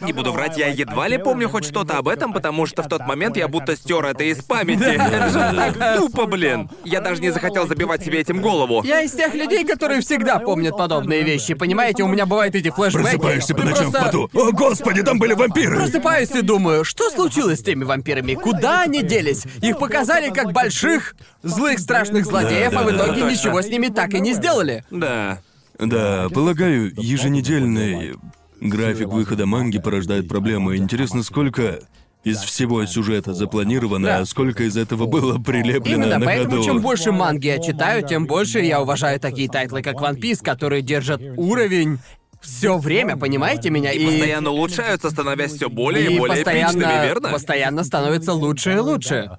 Не 0.00 0.12
буду 0.12 0.32
врать, 0.32 0.56
я 0.56 0.68
едва 0.68 1.08
ли 1.08 1.18
помню 1.18 1.48
хоть 1.48 1.64
что-то 1.64 1.98
об 1.98 2.08
этом, 2.08 2.32
потому 2.32 2.66
что 2.66 2.82
в 2.82 2.88
тот 2.88 3.00
момент 3.06 3.36
я 3.36 3.48
будто 3.48 3.76
стер 3.76 4.04
это 4.04 4.24
из 4.24 4.42
памяти. 4.42 4.78
Это 5.18 5.28
же 5.30 5.56
так 5.56 5.96
тупо, 5.96 6.26
блин. 6.26 6.70
Я 6.84 7.00
даже 7.00 7.20
не 7.20 7.30
захотел 7.30 7.66
забивать 7.66 8.04
себе 8.04 8.20
этим 8.20 8.40
голову. 8.40 8.82
Я 8.84 9.02
из 9.02 9.12
тех 9.12 9.34
людей, 9.34 9.64
которые 9.64 10.00
всегда 10.00 10.38
помнят 10.38 10.76
подобные 10.76 11.22
вещи, 11.22 11.54
понимаете? 11.54 12.02
У 12.02 12.08
меня 12.08 12.26
бывают 12.26 12.54
эти 12.54 12.70
флешбеки. 12.70 13.02
Просыпаешься 13.02 13.54
по 13.54 13.62
ночам 13.62 13.88
в 13.88 13.92
просто 13.92 14.06
поту. 14.06 14.30
О, 14.32 14.52
господи, 14.52 15.02
там 15.02 15.18
были 15.18 15.34
вампиры! 15.34 15.76
Просыпаюсь 15.76 16.30
и 16.30 16.42
думаю, 16.42 16.84
что 16.84 17.10
случилось 17.10 17.60
с 17.60 17.62
теми 17.62 17.84
вампирами? 17.84 18.34
Куда 18.34 18.82
они 18.82 19.02
делись? 19.02 19.44
Их 19.62 19.78
показали 19.78 20.30
как 20.30 20.52
больших, 20.52 21.16
злых, 21.42 21.78
страшных 21.78 22.24
злодеев, 22.24 22.72
Да, 22.72 22.80
а 22.80 22.82
в 22.84 22.90
итоге 22.90 23.22
да, 23.22 23.30
ничего 23.30 23.62
с 23.62 23.66
ними 23.66 23.88
так 23.88 24.14
и 24.14 24.20
не 24.20 24.34
сделали. 24.34 24.84
Да. 24.90 25.40
Да, 25.78 26.28
полагаю, 26.32 26.92
еженедельный 26.96 28.16
график 28.60 29.08
выхода 29.08 29.46
манги 29.46 29.78
порождает 29.78 30.28
проблемы. 30.28 30.76
Интересно, 30.76 31.22
сколько 31.22 31.80
из 32.24 32.38
всего 32.38 32.84
сюжета 32.86 33.32
запланировано, 33.32 34.06
Да. 34.06 34.18
а 34.18 34.24
сколько 34.26 34.64
из 34.64 34.76
этого 34.76 35.06
было 35.06 35.38
прилеплено 35.38 36.04
Именно 36.04 36.18
на 36.18 36.26
поэтому, 36.26 36.50
ходу. 36.56 36.64
чем 36.64 36.80
больше 36.80 37.12
манги 37.12 37.46
я 37.46 37.58
читаю, 37.58 38.06
тем 38.06 38.26
больше 38.26 38.60
я 38.60 38.80
уважаю 38.82 39.20
такие 39.20 39.48
тайтлы, 39.48 39.82
как 39.82 39.96
One 39.96 40.18
Piece, 40.20 40.42
которые 40.42 40.82
держат 40.82 41.22
уровень 41.36 41.98
все 42.40 42.76
время, 42.78 43.16
понимаете 43.16 43.70
меня? 43.70 43.92
И 43.92 44.04
постоянно 44.04 44.50
улучшаются, 44.50 45.10
становясь 45.10 45.52
все 45.52 45.68
более 45.68 46.10
и, 46.10 46.14
и 46.14 46.18
более 46.18 46.36
постоянно, 46.36 46.70
эпичными, 46.78 47.04
верно? 47.06 47.28
постоянно 47.30 47.84
становится 47.84 48.32
лучше 48.32 48.72
и 48.74 48.78
лучше. 48.78 49.30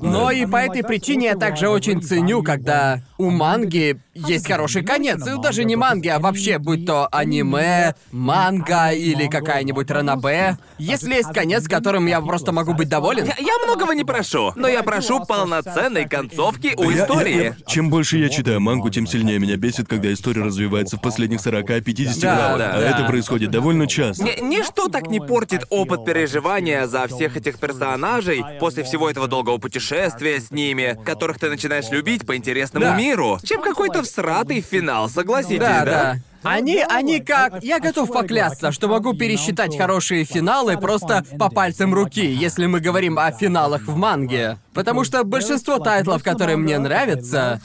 Но 0.00 0.30
и 0.30 0.44
по 0.44 0.56
этой 0.56 0.82
причине 0.82 1.26
я 1.26 1.36
также 1.36 1.68
очень 1.68 2.02
ценю, 2.02 2.42
когда 2.42 3.00
у 3.16 3.30
манги 3.30 4.00
есть 4.14 4.46
хороший 4.46 4.84
конец. 4.84 5.26
И 5.26 5.40
даже 5.40 5.64
не 5.64 5.76
манги, 5.76 6.08
а 6.08 6.18
вообще, 6.18 6.58
будь 6.58 6.86
то 6.86 7.08
аниме, 7.12 7.94
манга 8.12 8.90
или 8.92 9.26
какая-нибудь 9.28 9.90
ранобэ. 9.90 10.56
Если 10.78 11.14
есть 11.14 11.32
конец, 11.32 11.68
которым 11.68 12.06
я 12.06 12.20
просто 12.20 12.52
могу 12.52 12.74
быть 12.74 12.88
доволен. 12.88 13.24
Я, 13.24 13.34
я 13.38 13.58
многого 13.66 13.94
не 13.94 14.04
прошу, 14.04 14.52
но 14.56 14.68
я 14.68 14.82
прошу 14.82 15.24
полноценной 15.24 16.08
концовки 16.08 16.74
у 16.76 16.90
Я- 16.90 16.96
я- 16.98 17.04
истории. 17.04 17.44
я- 17.44 17.56
чем 17.66 17.90
больше 17.90 18.18
я 18.18 18.28
читаю 18.28 18.60
мангу, 18.60 18.90
тем 18.90 19.06
сильнее 19.06 19.38
меня 19.38 19.56
бесит, 19.56 19.88
когда 19.88 20.12
история 20.12 20.42
развивается 20.42 20.96
в 20.96 21.00
последних 21.00 21.40
40-50 21.40 22.20
Да, 22.20 22.36
главах. 22.36 22.58
да, 22.58 22.70
а 22.74 22.80
да. 22.80 22.90
это 22.90 23.04
происходит 23.08 23.50
довольно 23.50 23.86
часто. 23.86 24.24
Ни- 24.24 24.40
ничто 24.42 24.88
так 24.88 25.08
не 25.08 25.20
портит 25.20 25.64
опыт 25.70 26.04
переживания 26.04 26.86
за 26.86 27.06
всех 27.08 27.36
этих 27.36 27.58
персонажей 27.58 28.44
после 28.60 28.84
всего 28.84 29.10
этого 29.10 29.28
долгого 29.28 29.58
путешествия 29.58 30.40
с 30.40 30.50
ними, 30.50 30.98
которых 31.04 31.38
ты 31.38 31.48
начинаешь 31.48 31.88
любить 31.90 32.26
по 32.26 32.36
интересному 32.36 32.86
Да. 32.86 32.96
миру, 32.96 33.38
чем 33.44 33.60
какой-то 33.62 34.02
всратый 34.04 34.60
финал, 34.60 35.08
согласитесь, 35.08 35.58
Да, 35.58 35.84
да? 35.84 35.84
да. 35.84 36.16
Они, 36.44 36.84
они 36.86 37.20
как... 37.20 37.64
Я 37.64 37.80
готов 37.80 38.12
поклясться, 38.12 38.70
что 38.70 38.86
могу 38.86 39.14
пересчитать 39.14 39.78
хорошие 39.78 40.24
финалы 40.24 40.76
просто 40.76 41.24
по 41.38 41.48
пальцам 41.48 41.94
руки, 41.94 42.26
если 42.26 42.66
мы 42.66 42.80
говорим 42.80 43.18
о 43.18 43.32
финалах 43.32 43.86
в 43.86 43.96
манге. 43.96 44.58
Потому 44.74 45.04
что 45.04 45.24
большинство 45.24 45.78
тайтлов, 45.78 46.22
которые 46.22 46.58
мне 46.58 46.78
нравятся, 46.78 47.62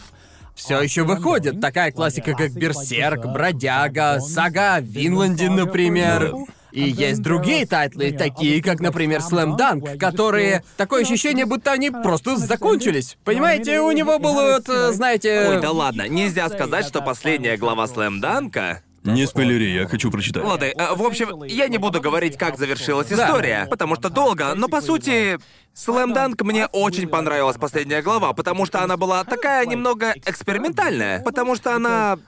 все 0.56 0.82
еще 0.82 1.04
выходят. 1.04 1.60
Такая 1.60 1.92
классика, 1.92 2.34
как 2.34 2.52
Берсерк, 2.52 3.26
Бродяга, 3.26 4.22
Сага 4.22 4.76
о 4.76 4.82
Винланде, 4.82 5.50
например. 5.50 6.34
И 6.72 6.82
есть 6.82 7.22
другие 7.22 7.66
тайтлы, 7.66 8.12
такие 8.12 8.62
как, 8.62 8.80
например, 8.80 9.22
Слэм 9.22 9.56
Данк, 9.58 9.98
которые... 10.00 10.64
Такое 10.78 11.02
ощущение, 11.04 11.46
будто 11.46 11.72
они 11.72 11.90
просто 11.92 12.36
закончились. 12.38 13.18
Понимаете, 13.24 13.82
у 13.82 13.92
него 13.92 14.20
было, 14.20 14.54
вот, 14.54 14.70
э, 14.70 14.92
знаете... 14.92 15.48
Ой, 15.50 15.62
да 15.62 15.72
ладно, 15.72 16.08
нельзя 16.08 16.50
сказать, 16.50 16.86
что 16.86 17.02
последняя 17.02 17.58
глава 17.58 17.88
Слэм 17.88 18.22
Данка 18.22 18.82
Не 19.04 19.26
спойлери, 19.26 19.72
я 19.74 19.88
хочу 19.88 20.12
прочитать. 20.12 20.44
Ладно, 20.44 20.66
э, 20.66 20.96
в 20.96 21.04
общем, 21.04 21.44
я 21.44 21.68
не 21.68 21.78
буду 21.78 22.02
говорить, 22.02 22.38
как 22.38 22.58
завершилась 22.58 23.08
Да. 23.08 23.26
история, 23.26 23.68
потому 23.70 23.96
что 23.96 24.10
долго, 24.10 24.54
но 24.56 24.68
по 24.68 24.82
сути, 24.82 25.40
Слэм 25.74 26.14
Данк 26.14 26.42
мне 26.44 26.68
очень 26.68 27.08
понравилась 27.08 27.58
последняя 27.58 28.02
глава, 28.02 28.34
потому 28.34 28.66
что 28.66 28.84
она 28.84 28.98
была 28.98 29.24
такая 29.24 29.66
немного 29.66 30.14
экспериментальная, 30.26 31.22
потому 31.24 31.56
что 31.56 31.76
она... 31.76 32.20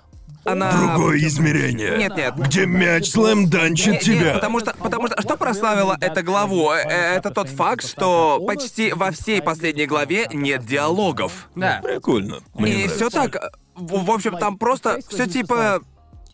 Она... 0.43 0.71
Другое 0.71 1.19
измерение. 1.19 1.97
Нет, 1.97 2.15
нет. 2.17 2.35
Где 2.35 2.65
мяч 2.65 3.11
слэм 3.11 3.49
данчит 3.49 3.93
Не- 3.93 3.99
тебя. 3.99 4.21
Нет, 4.21 4.33
потому 4.35 4.59
что, 4.59 4.73
потому 4.73 5.07
что, 5.07 5.21
что 5.21 5.37
прославило 5.37 5.97
эту 6.01 6.23
главу? 6.23 6.71
Э, 6.71 6.81
э, 6.83 7.15
Это 7.17 7.29
тот 7.29 7.47
факт, 7.49 7.87
что 7.87 8.43
почти 8.47 8.91
во 8.93 9.11
всей 9.11 9.41
последней 9.41 9.85
главе 9.85 10.27
нет 10.33 10.65
диалогов. 10.65 11.49
Да. 11.55 11.79
Прикольно. 11.83 12.39
Мне 12.55 12.71
И 12.71 12.75
нравится. 12.85 12.95
все 12.95 13.09
так. 13.09 13.51
В, 13.75 14.03
в 14.05 14.11
общем, 14.11 14.37
там 14.37 14.57
просто 14.57 14.99
все 15.09 15.27
типа. 15.27 15.81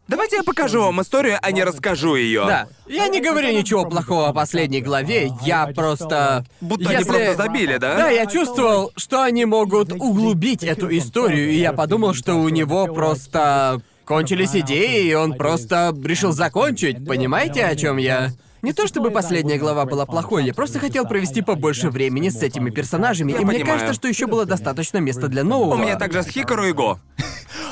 Давайте 0.07 0.37
я 0.37 0.43
покажу 0.43 0.81
вам 0.81 1.01
историю, 1.01 1.37
а 1.41 1.51
не 1.51 1.65
расскажу 1.65 2.15
ее. 2.15 2.45
Да. 2.47 2.67
Я 2.87 3.09
не 3.09 3.19
говорю 3.19 3.51
ничего 3.51 3.83
плохого 3.85 4.29
о 4.29 4.33
последней 4.33 4.79
главе, 4.79 5.33
я 5.41 5.67
просто... 5.75 6.45
Будто 6.61 6.87
они 6.89 6.99
Если- 6.99 7.09
просто 7.09 7.35
забили, 7.35 7.75
да? 7.75 7.95
Да, 7.97 8.09
я 8.09 8.25
чувствовал, 8.25 8.93
что 8.95 9.21
они 9.23 9.43
могут 9.43 9.91
углубить 9.91 10.63
эту 10.63 10.95
историю, 10.97 11.49
и 11.49 11.55
я 11.59 11.73
подумал, 11.73 12.13
что 12.13 12.35
у 12.35 12.47
него 12.47 12.87
просто 12.87 13.81
кончились 14.07 14.55
идеи, 14.55 15.09
и 15.09 15.13
он 15.13 15.33
просто 15.33 15.93
решил 16.03 16.31
закончить. 16.31 17.05
Понимаете, 17.05 17.65
о 17.65 17.75
чем 17.75 17.97
я? 17.97 18.31
Не 18.63 18.73
то 18.73 18.87
чтобы 18.87 19.11
последняя 19.11 19.57
глава 19.57 19.85
была 19.85 20.05
плохой, 20.05 20.45
я 20.45 20.53
просто 20.53 20.79
хотел 20.79 21.05
провести 21.05 21.41
побольше 21.41 21.89
времени 21.89 22.29
с 22.29 22.41
этими 22.41 22.71
персонажами, 22.71 23.33
Я 23.33 23.39
и 23.41 23.45
мне 23.45 23.59
понимаю. 23.59 23.73
кажется, 23.79 23.93
что 23.93 24.07
еще 24.07 24.25
было 24.25 24.45
достаточно 24.45 24.97
места 24.97 25.27
для 25.27 25.43
нового. 25.43 25.75
У 25.75 25.77
меня 25.77 25.95
также 25.97 26.23
с 26.23 26.27
Хикару 26.27 26.65
и 26.65 26.71
Го. 26.71 26.99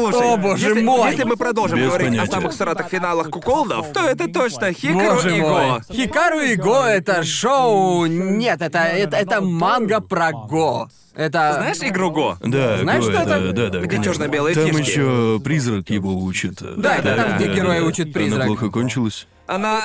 Слушай, 0.00 0.34
О, 0.34 0.36
боже 0.36 0.66
если, 0.68 0.82
мой! 0.82 1.10
если 1.10 1.24
мы 1.24 1.36
продолжим 1.36 1.78
Без 1.78 1.86
говорить 1.88 2.08
понятия. 2.08 2.28
о 2.28 2.32
самых 2.32 2.52
сратых 2.52 2.88
финалах 2.88 3.30
куколдов, 3.30 3.92
то 3.92 4.00
это 4.00 4.28
точно 4.28 4.72
Хикару 4.72 5.14
Боже 5.16 5.36
и 5.36 5.40
мой. 5.40 5.50
Го. 5.50 5.80
Хикару 5.92 6.40
и 6.40 6.54
Го 6.56 6.82
это 6.84 7.24
шоу... 7.24 8.06
Нет, 8.06 8.60
это, 8.62 8.78
это, 8.80 9.16
это 9.16 9.40
манга 9.40 10.00
про 10.00 10.32
Го. 10.32 10.88
Это... 11.14 11.54
Знаешь 11.54 11.78
игру 11.80 12.10
Го? 12.10 12.36
Да, 12.42 12.78
Знаешь, 12.78 13.04
Го, 13.04 13.10
что 13.10 13.22
это? 13.22 13.52
Да, 13.52 13.68
да, 13.70 13.78
Где 13.80 13.88
конечно. 13.88 14.04
чёрно-белые 14.12 14.54
Там 14.54 14.66
фишки. 14.66 14.90
еще 14.90 15.40
призрак 15.42 15.88
его 15.88 16.14
учит. 16.18 16.62
Да, 16.76 16.96
это 16.96 17.16
там, 17.16 17.38
где 17.38 17.54
героя 17.54 17.82
учит 17.82 18.12
призрак. 18.12 18.40
Она 18.40 18.46
плохо 18.46 18.68
кончилась. 18.70 19.26
Она... 19.46 19.82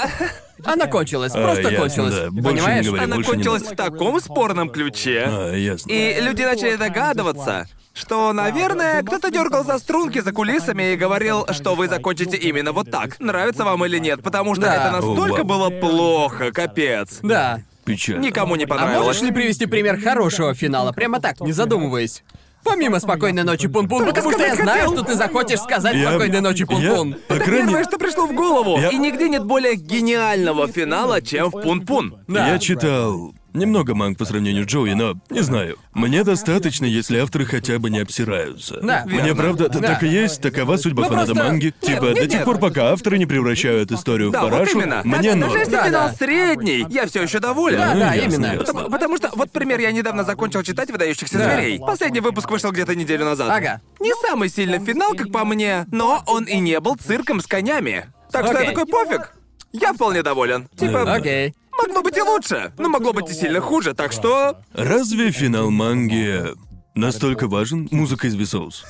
Она 0.64 0.86
кончилась, 0.88 1.34
А, 1.34 1.42
просто 1.42 1.70
ясно, 1.70 1.78
кончилась. 1.80 2.14
да. 2.16 2.30
Больше 2.30 2.36
не 2.36 2.42
Понимаешь? 2.44 2.86
говори. 2.86 3.04
Она 3.04 3.16
больше 3.16 3.30
не 3.32 3.36
кончилась 3.36 3.64
в 3.64 3.76
таком 3.76 4.20
спорном 4.22 4.70
ключе. 4.70 5.24
А, 5.28 5.54
ясно. 5.56 5.92
И 5.92 6.22
люди 6.22 6.44
начали 6.44 6.76
догадываться, 6.76 7.68
что, 7.94 8.32
наверное, 8.32 9.02
кто-то 9.02 9.32
дергал 9.32 9.64
за 9.66 9.80
струнки 9.80 10.20
за 10.20 10.32
кулисами 10.32 10.94
и 10.94 10.96
говорил, 10.98 11.48
что 11.52 11.74
вы 11.74 11.88
закончите 11.88 12.38
именно 12.38 12.74
вот 12.74 12.92
так. 12.92 13.20
Нравится 13.20 13.64
вам 13.66 13.84
или 13.86 13.98
нет, 13.98 14.22
потому 14.22 14.54
что 14.54 14.64
Да. 14.66 14.76
это 14.76 14.92
настолько 14.98 15.42
О, 15.42 15.44
вау. 15.44 15.46
было 15.46 15.70
плохо, 15.72 16.52
капец. 16.52 17.20
Да. 17.24 17.62
Печально. 17.84 18.22
Никому 18.22 18.56
не 18.56 18.66
А 18.66 18.68
понравилось. 18.68 19.06
можешь 19.08 19.22
ли 19.24 19.32
привести 19.32 19.66
пример 19.66 20.00
хорошего 20.00 20.54
финала, 20.54 20.92
прямо 20.92 21.20
так, 21.20 21.40
не 21.42 21.52
задумываясь? 21.54 22.24
Помимо 22.64 23.00
«Спокойной 23.00 23.44
ночи, 23.44 23.68
Пун-Пун», 23.68 24.06
потому 24.06 24.32
что 24.32 24.42
я 24.42 24.54
сказать 24.54 24.64
знаю, 24.64 24.80
хотел. 24.90 24.98
что 24.98 25.06
ты 25.12 25.16
захочешь 25.16 25.60
сказать 25.60 25.96
Я- 25.96 26.10
«Спокойной 26.10 26.42
ночи, 26.42 26.66
Пун-Пун». 26.66 27.10
Я, 27.10 27.16
по 27.28 27.34
Это 27.34 27.44
крайней 27.44 27.68
первое, 27.68 27.84
что 27.84 27.98
пришло 27.98 28.26
в 28.28 28.34
голову. 28.34 28.80
Я- 28.80 28.90
И 28.90 28.98
нигде 28.98 29.30
нет 29.30 29.46
более 29.46 29.76
гениального 29.76 30.68
финала, 30.68 31.22
чем 31.22 31.50
в 31.50 31.60
Пун-Пун. 31.62 32.16
Да. 32.28 32.48
Я 32.50 32.60
читал 32.60 33.34
немного 33.54 33.96
манг 33.96 34.18
по 34.18 34.26
сравнению 34.26 34.64
с 34.64 34.68
Джоуи, 34.68 34.94
но 34.94 35.16
не 35.30 35.42
знаю. 35.42 35.78
Мне 35.94 36.24
достаточно, 36.24 36.86
если 36.86 37.18
авторы 37.18 37.46
хотя 37.46 37.80
бы 37.80 37.90
не 37.90 38.00
обсираются. 38.00 38.80
Да, 38.82 39.04
Мне 39.06 39.18
верно. 39.24 39.36
правда 39.36 39.70
Да. 39.70 39.80
так 39.80 40.04
и 40.04 40.08
есть, 40.08 40.42
такова 40.42 40.78
судьба 40.78 41.04
Ну, 41.04 41.10
фаната 41.10 41.34
просто- 41.34 41.44
манги. 41.44 41.66
Нет, 41.66 41.80
типа, 41.80 42.04
нет, 42.06 42.16
до 42.16 42.22
тех 42.28 42.34
нет. 42.34 42.46
пор, 42.46 42.58
пока 42.60 42.92
авторы 42.92 43.18
не 43.18 43.26
превращают 43.26 43.92
историю 43.92 44.32
Да, 44.32 44.40
в 44.40 44.44
вот 44.44 44.52
парашу, 44.52 44.80
именно. 44.80 45.02
мне 45.04 45.18
даже, 45.18 45.30
норм. 45.36 45.40
даже 45.42 45.60
если 45.60 45.72
Да, 45.72 45.84
финал 45.86 46.10
да. 46.10 46.16
средний, 46.16 46.86
я 46.90 47.08
все 47.08 47.24
еще 47.24 47.40
доволен. 47.40 47.78
Да, 47.80 47.94
да, 47.96 48.14
ясно, 48.14 48.28
именно. 48.36 48.46
ясно. 48.54 48.60
Потому, 48.66 48.90
потому 48.90 49.18
что, 49.18 49.30
вот 49.36 49.52
пример, 49.52 49.80
я 49.80 49.92
недавно 49.92 50.24
закончил 50.24 50.64
читать 50.64 50.90
«Выдающихся 50.92 51.38
Да. 51.38 51.54
зверей». 51.56 51.80
Последний 51.80 52.20
выпуск 52.22 52.50
вышел 52.50 52.72
где-то 52.72 52.96
неделю 52.96 53.26
назад. 53.26 53.50
Ага. 53.52 53.82
Не 54.00 54.14
самый 54.28 54.50
сильный 54.50 54.80
финал, 54.80 55.14
как 55.14 55.32
по 55.32 55.46
мне, 55.46 55.86
но 55.92 56.24
он 56.28 56.46
и 56.46 56.58
не 56.60 56.80
был 56.80 56.96
цирком 56.96 57.42
с 57.42 57.48
конями. 57.48 58.06
Так 58.32 58.46
что 58.46 58.54
я 58.56 58.60
Окей. 58.62 58.76
такой, 58.76 58.86
пофиг. 58.88 59.34
Я 59.74 59.94
вполне 59.94 60.22
доволен. 60.24 60.68
Типа, 60.78 61.14
Окей. 61.14 61.54
Могло 61.88 62.02
быть 62.02 62.18
и 62.18 62.22
лучше, 62.22 62.74
но 62.78 62.90
могло 62.90 63.14
быть 63.14 63.30
и 63.30 63.34
сильно 63.34 63.62
хуже, 63.62 63.94
так 63.94 64.12
что... 64.12 64.58
Разве 64.74 65.32
финал 65.32 65.70
манги 65.70 66.46
настолько 66.96 67.48
важен? 67.48 67.88
Музыка 67.92 68.28
из 68.28 68.36
Висоус. 68.36 68.86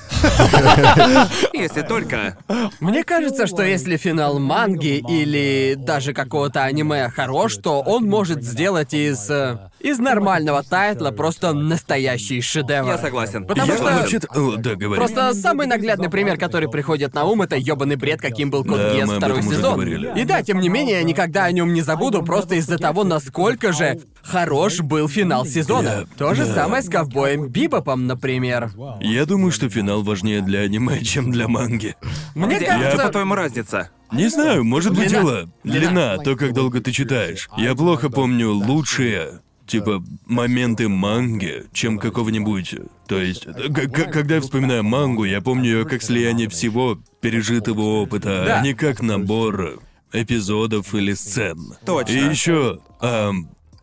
Если 1.53 1.81
только... 1.81 2.37
Мне 2.79 3.03
кажется, 3.03 3.47
что 3.47 3.63
если 3.63 3.97
финал 3.97 4.39
манги 4.39 5.03
или 5.07 5.75
даже 5.77 6.13
какого-то 6.13 6.63
аниме 6.63 7.09
хорош, 7.09 7.57
то 7.57 7.81
он 7.81 8.05
может 8.05 8.43
сделать 8.43 8.93
из... 8.93 9.29
э, 9.29 9.69
из 9.79 9.99
нормального 9.99 10.63
тайтла 10.63 11.11
просто 11.11 11.53
настоящий 11.53 12.41
шедевр. 12.41 12.87
Я 12.87 12.97
согласен. 12.97 13.45
Потому 13.45 13.71
Я 13.71 14.07
что... 14.07 14.27
О, 14.35 14.55
да, 14.57 14.75
говори. 14.75 14.99
Просто 14.99 15.33
самый 15.33 15.67
наглядный 15.67 16.09
пример, 16.09 16.37
который 16.37 16.69
приходит 16.69 17.13
на 17.13 17.25
ум, 17.25 17.41
это 17.41 17.55
ёбаный 17.55 17.95
бред, 17.95 18.21
каким 18.21 18.49
был 18.49 18.63
Код 18.63 18.77
Да, 18.77 19.03
об 19.03 19.09
второй 19.11 19.43
сезон. 19.43 19.81
И 20.15 20.23
да, 20.23 20.43
тем 20.43 20.59
не 20.59 20.69
менее, 20.69 20.97
я 20.97 21.03
никогда 21.03 21.45
о 21.45 21.51
нем 21.51 21.73
не 21.73 21.81
забуду, 21.81 22.23
просто 22.23 22.55
из-за 22.55 22.77
того, 22.77 23.03
насколько 23.03 23.73
же 23.73 23.99
хорош 24.23 24.79
был 24.81 25.07
финал 25.07 25.45
сезона. 25.45 26.05
Да, 26.09 26.15
То 26.17 26.33
же 26.33 26.45
да. 26.45 26.53
самое 26.53 26.81
с 26.83 26.89
ковбоем 26.89 27.47
Бибопом, 27.47 28.07
например. 28.07 28.71
Я 29.01 29.25
думаю, 29.25 29.51
что 29.51 29.69
финал 29.69 30.03
важнее 30.03 30.41
для 30.41 30.59
аниме, 30.61 31.01
чем 31.03 31.31
для 31.31 31.47
манги. 31.47 31.95
Мне 32.35 32.57
Где, 32.57 32.65
кажется... 32.67 33.05
по-твоему, 33.05 33.35
разница? 33.35 33.89
Не 34.11 34.27
знаю, 34.29 34.63
может 34.63 34.93
быть 34.93 35.07
Длина. 35.09 35.21
дело. 35.23 35.49
Длина, 35.63 36.17
то, 36.17 36.35
как 36.35 36.53
долго 36.53 36.81
ты 36.81 36.91
читаешь. 36.91 37.49
Я 37.57 37.75
плохо 37.75 38.09
помню 38.09 38.51
лучшие, 38.51 39.39
типа, 39.65 40.03
моменты 40.25 40.89
манги, 40.89 41.63
чем 41.71 41.97
какого-нибудь. 41.97 42.75
То 43.07 43.21
есть, 43.21 43.45
когда 44.13 44.35
я 44.35 44.41
вспоминаю 44.41 44.83
мангу, 44.83 45.23
я 45.23 45.39
помню 45.41 45.65
ее 45.79 45.85
как 45.85 46.01
слияние 46.03 46.49
всего 46.49 46.99
пережитого 47.21 48.01
опыта, 48.01 48.43
Да. 48.45 48.59
а 48.59 48.63
не 48.63 48.73
как 48.73 49.01
набор 49.01 49.79
эпизодов 50.11 50.93
или 50.93 51.13
сцен. 51.13 51.75
Точно. 51.85 52.11
И 52.11 52.17
еще, 52.29 52.79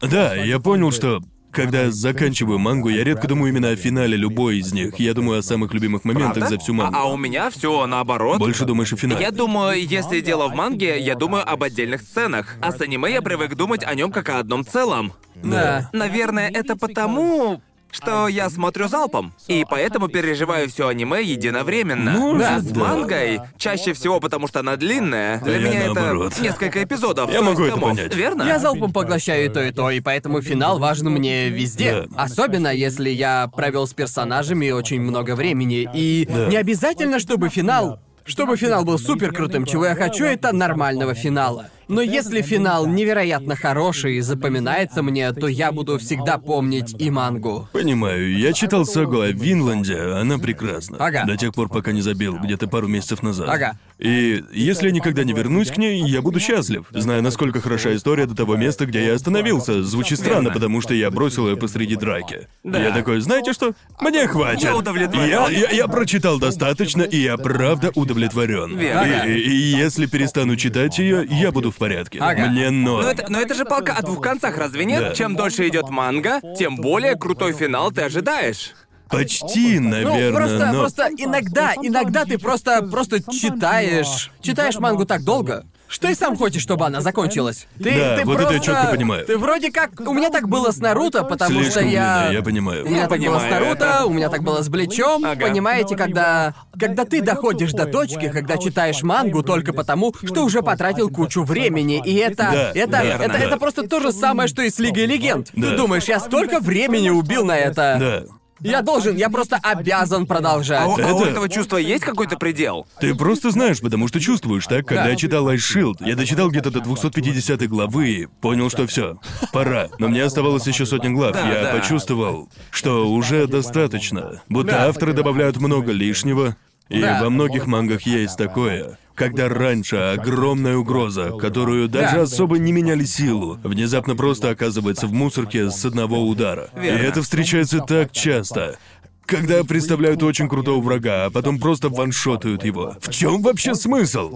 да, 0.00 0.34
я 0.34 0.58
понял, 0.58 0.92
что 0.92 1.20
когда 1.50 1.90
заканчиваю 1.90 2.58
мангу, 2.58 2.88
я 2.88 3.02
редко 3.04 3.26
думаю 3.26 3.50
именно 3.50 3.70
о 3.70 3.76
финале 3.76 4.16
любой 4.16 4.58
из 4.58 4.72
них. 4.72 4.98
Я 5.00 5.14
думаю 5.14 5.38
о 5.38 5.42
самых 5.42 5.72
любимых 5.72 6.04
моментах 6.04 6.34
Правда? 6.34 6.56
за 6.56 6.61
всю 6.61 6.74
мангу. 6.74 6.96
А, 6.96 7.02
а 7.02 7.04
у 7.06 7.16
меня 7.16 7.50
все 7.50 7.87
наоборот. 7.87 8.38
Больше 8.38 8.64
думаешь 8.64 8.92
о 8.92 8.96
финале. 8.96 9.20
Я 9.22 9.30
думаю, 9.30 9.84
если 9.84 10.20
дело 10.20 10.48
в 10.48 10.54
манге, 10.54 11.00
я 11.00 11.14
думаю 11.14 11.50
об 11.50 11.62
отдельных 11.62 12.02
сценах. 12.02 12.56
А 12.61 12.72
с 12.72 12.80
аниме 12.80 13.11
я 13.11 13.22
привык 13.22 13.54
думать 13.54 13.82
о 13.84 13.94
нем 13.94 14.12
как 14.12 14.28
о 14.28 14.38
одном 14.38 14.64
целом. 14.64 15.12
Да. 15.42 15.88
Наверное, 15.92 16.50
это 16.50 16.76
потому, 16.76 17.62
что 17.90 18.29
я 18.29 18.51
смотрю 18.51 18.88
залпом, 18.88 19.33
и 19.46 19.64
поэтому 19.68 20.09
переживаю 20.09 20.68
все 20.68 20.88
аниме 20.88 21.22
единовременно. 21.22 22.12
Может, 22.12 22.46
а 22.48 22.61
с 22.61 22.64
да. 22.64 22.81
мангой 22.81 23.40
чаще 23.57 23.92
всего 23.92 24.20
потому, 24.20 24.46
что 24.48 24.61
она 24.61 24.77
длинная. 24.77 25.40
Для 25.40 25.57
Я 25.57 25.70
меня 25.70 25.85
наоборот. 25.87 26.33
это 26.33 26.42
несколько 26.42 26.83
эпизодов. 26.85 27.33
Я 27.33 27.42
могу 27.42 27.62
это 27.64 27.77
понять. 27.79 28.14
Верно? 28.14 28.42
Я 28.42 28.59
залпом 28.59 28.92
поглощаю 28.92 29.46
и 29.46 29.48
то, 29.48 29.62
и 29.62 29.70
то, 29.72 29.90
и 29.90 30.01
поэтому 30.01 30.42
финал 30.42 30.79
важен 30.79 31.11
мне 31.11 31.48
везде. 31.48 32.07
Да. 32.11 32.22
Особенно, 32.22 32.68
если 32.68 33.11
я 33.11 33.48
провел 33.48 33.87
с 33.87 33.94
персонажами 33.94 34.70
очень 34.70 35.01
много 35.01 35.35
времени. 35.35 35.88
И 35.94 36.27
Да. 36.29 36.46
не 36.46 36.57
обязательно, 36.57 37.18
чтобы 37.18 37.48
финал... 37.48 38.01
Чтобы 38.24 38.59
финал 38.59 38.85
был 38.85 38.98
супер 38.98 39.33
крутым, 39.33 39.64
чего 39.64 39.87
я 39.87 39.94
хочу, 39.94 40.27
это 40.27 40.53
нормального 40.53 41.14
финала. 41.14 41.70
Но 41.88 42.01
если 42.03 42.42
финал 42.42 42.87
невероятно 42.87 43.57
хороший 43.57 44.16
и 44.16 44.20
запоминается 44.20 45.03
мне, 45.03 45.33
то 45.33 45.46
я 45.48 45.72
буду 45.72 45.98
всегда 45.98 46.38
помнить 46.38 46.94
и 46.98 47.11
мангу. 47.11 47.68
Понимаю, 47.72 48.37
я 48.38 48.53
читал 48.53 48.85
сагу 48.85 49.20
о 49.20 49.29
Винланде, 49.29 49.98
она 49.98 50.38
прекрасна. 50.38 50.98
Ага. 51.01 51.24
До 51.27 51.37
тех 51.37 51.53
пор, 51.55 51.68
пока 51.68 51.92
не 51.92 52.03
забил, 52.03 52.37
где-то 52.38 52.68
пару 52.68 52.88
месяцев 52.88 53.22
назад. 53.22 53.48
Ага. 53.48 53.79
И 53.98 54.44
если 54.53 54.87
я 54.88 54.92
никогда 54.92 55.24
не 55.24 55.33
вернусь 55.33 55.70
к 55.70 55.77
ней, 55.77 56.01
я 56.09 56.22
буду 56.22 56.38
счастлив, 56.38 56.85
зная, 56.92 57.20
насколько 57.20 57.61
хороша 57.61 57.96
история 57.96 58.27
до 58.27 58.37
того 58.37 58.57
места, 58.57 58.87
где 58.87 59.05
я 59.05 59.14
остановился. 59.14 59.83
Звучит 59.83 60.18
странно, 60.20 60.42
Верно. 60.48 60.53
потому 60.53 60.81
что 60.81 60.94
я 60.94 61.11
бросил 61.11 61.48
ее 61.48 61.57
посреди 61.57 61.96
драки. 61.96 62.46
Да. 62.62 62.81
Я 62.81 62.92
такой, 62.92 63.20
знаете 63.20 63.53
что? 63.53 63.72
Мне 64.01 64.27
хватит. 64.29 64.62
Я 64.64 64.77
удовлетворен. 64.77 65.29
Я, 65.29 65.48
я- 65.48 65.70
я 65.70 65.88
прочитал 65.88 66.38
достаточно, 66.38 67.03
и 67.03 67.16
я 67.16 67.37
правда 67.38 67.90
удовлетворен. 67.94 68.77
Верно. 68.77 69.24
И, 69.27 69.33
и- 69.38 69.48
и 69.48 69.77
если 69.79 70.07
перестану 70.07 70.55
читать 70.57 70.98
ее, 70.98 71.27
я 71.29 71.51
буду 71.51 71.72
в 71.78 71.80
порядке. 71.80 72.18
Ага. 72.20 72.46
Мне 72.46 72.70
норм. 72.70 73.04
Но 73.04 73.10
это, 73.10 73.30
но 73.30 73.40
это 73.40 73.54
же 73.54 73.64
палка 73.64 73.94
о 73.94 74.02
двух 74.02 74.20
концах, 74.20 74.58
разве 74.58 74.84
нет? 74.84 75.00
Да. 75.00 75.14
Чем 75.14 75.36
дольше 75.36 75.68
идет 75.68 75.88
манга, 75.88 76.40
тем 76.58 76.76
более 76.76 77.14
крутой 77.14 77.52
финал 77.52 77.92
ты 77.92 78.02
ожидаешь. 78.02 78.72
Почти, 79.08 79.78
Ну, 79.78 79.88
наверное, 79.88 80.32
просто, 80.32 80.72
но... 80.72 80.80
просто 80.80 81.08
иногда, 81.16 81.72
иногда 81.80 82.26
ты 82.26 82.36
просто, 82.36 82.82
просто 82.82 83.22
читаешь, 83.22 84.30
читаешь 84.42 84.76
мангу 84.78 85.06
так 85.06 85.22
долго, 85.24 85.64
что 85.88 86.09
и 86.09 86.14
сам 86.14 86.37
хочешь, 86.37 86.62
чтобы 86.62 86.87
она 86.87 87.01
закончилась. 87.01 87.66
Ты, 87.83 87.90
Да, 87.98 88.16
ты 88.18 88.24
вот 88.24 88.35
это 88.35 88.42
я 88.42 88.48
просто, 88.59 88.64
чётко 88.66 88.87
понимаю. 88.90 89.24
Ты 89.27 89.38
вроде 89.38 89.72
как, 89.72 90.01
у 90.01 90.12
меня 90.12 90.31
так 90.31 90.48
было 90.48 90.70
с 90.70 90.79
Наруто, 90.79 91.24
потому 91.24 91.51
Слишком 91.53 91.70
что 91.72 91.81
я, 91.81 92.18
длинная, 92.20 92.33
я 92.33 92.42
понимаю. 92.42 92.85
у 92.85 92.88
меня 92.88 93.03
Я 93.03 93.09
так 93.09 93.18
было 93.18 93.38
с 93.38 93.42
понимаю 93.42 93.51
Наруто, 93.64 93.85
это. 93.85 94.07
у 94.07 94.11
меня 94.11 94.29
так 94.29 94.42
было 94.42 94.62
с 94.62 94.68
Бличом. 94.68 95.24
Ага. 95.24 95.46
Понимаете, 95.46 95.96
когда, 95.96 96.55
когда 96.79 97.05
ты 97.05 97.22
доходишь 97.22 97.72
до 97.72 97.87
точки, 97.87 98.29
когда 98.29 98.57
читаешь 98.59 99.03
мангу 99.03 99.42
только 99.42 99.72
потому, 99.72 100.14
что 100.24 100.44
уже 100.44 100.62
потратил 100.62 101.09
кучу 101.11 101.42
времени, 101.42 102.03
и 102.05 102.14
это, 102.16 102.37
Да, 102.53 102.72
это, 102.74 103.03
верно. 103.03 103.22
это, 103.22 103.37
это 103.38 103.51
Да. 103.51 103.57
просто 103.57 103.88
то 103.88 104.01
же 104.01 104.12
самое, 104.12 104.48
что 104.48 104.62
и 104.62 104.70
с 104.70 104.79
Лигой 104.79 105.07
Легенд. 105.07 105.48
Да. 105.55 105.70
Ты 105.70 105.77
думаешь, 105.77 106.05
я 106.05 106.20
столько 106.20 106.61
времени 106.61 107.09
убил 107.11 107.44
на 107.44 107.57
это. 107.57 107.96
Да. 108.29 108.35
Я 108.61 108.83
должен, 108.83 109.16
я 109.16 109.31
просто 109.31 109.57
обязан 109.62 110.27
продолжать. 110.27 110.81
А, 110.81 110.87
у- 110.87 110.92
а 110.92 111.12
у 111.14 111.21
Это- 111.21 111.31
этого 111.31 111.49
чувства 111.49 111.77
есть 111.77 112.05
какой-то 112.05 112.37
предел? 112.37 112.87
Ты 113.01 113.14
просто 113.14 113.51
знаешь, 113.51 113.81
потому 113.81 114.09
что 114.09 114.21
чувствуешь, 114.21 114.66
так? 114.66 114.87
Когда 114.87 115.05
Да. 115.05 115.11
я 115.11 115.16
читал 115.16 115.49
Ice 115.51 115.57
Shield, 115.59 115.97
я 116.01 116.16
дочитал 116.16 116.51
где-то 116.51 116.71
до 116.71 116.81
250 116.81 117.66
главы 117.68 118.09
и 118.09 118.27
понял, 118.40 118.68
что 118.71 118.87
все, 118.87 119.18
пора. 119.53 119.88
Но 119.99 120.09
мне 120.09 120.23
оставалось 120.25 120.66
еще 120.66 120.87
сотня 120.87 121.11
глав. 121.11 121.33
Да, 121.35 121.49
я 121.49 121.62
да. 121.62 121.73
почувствовал, 121.79 122.49
что 122.71 123.09
уже 123.11 123.47
достаточно. 123.47 124.42
Будто 124.49 124.73
Да. 124.73 124.88
авторы 124.88 125.12
добавляют 125.12 125.57
много 125.59 125.92
лишнего. 125.92 126.57
И 126.88 127.01
во 127.03 127.31
многих 127.31 127.66
мангах 127.66 128.03
есть 128.03 128.37
такое. 128.37 128.98
Когда 129.14 129.48
раньше 129.48 129.96
огромная 129.96 130.77
угроза, 130.77 131.33
которую 131.33 131.88
даже 131.88 132.16
Да. 132.16 132.22
особо 132.22 132.57
не 132.59 132.70
меняли 132.70 133.03
силу, 133.05 133.59
внезапно 133.64 134.14
просто 134.14 134.51
оказывается 134.51 135.09
в 135.09 135.12
мусорке 135.12 135.70
с 135.70 135.85
одного 135.85 136.24
удара. 136.24 136.70
И 136.81 136.87
это 136.87 137.22
встречается 137.22 137.81
так 137.81 138.12
часто. 138.12 138.79
Когда 139.28 139.62
представляют 139.62 140.22
очень 140.22 140.48
крутого 140.48 140.80
врага, 140.80 141.26
а 141.26 141.30
потом 141.30 141.58
просто 141.58 141.90
ваншотают 141.90 142.64
его. 142.64 142.96
В 142.98 143.10
чем 143.10 143.42
вообще 143.42 143.74
смысл? 143.74 144.34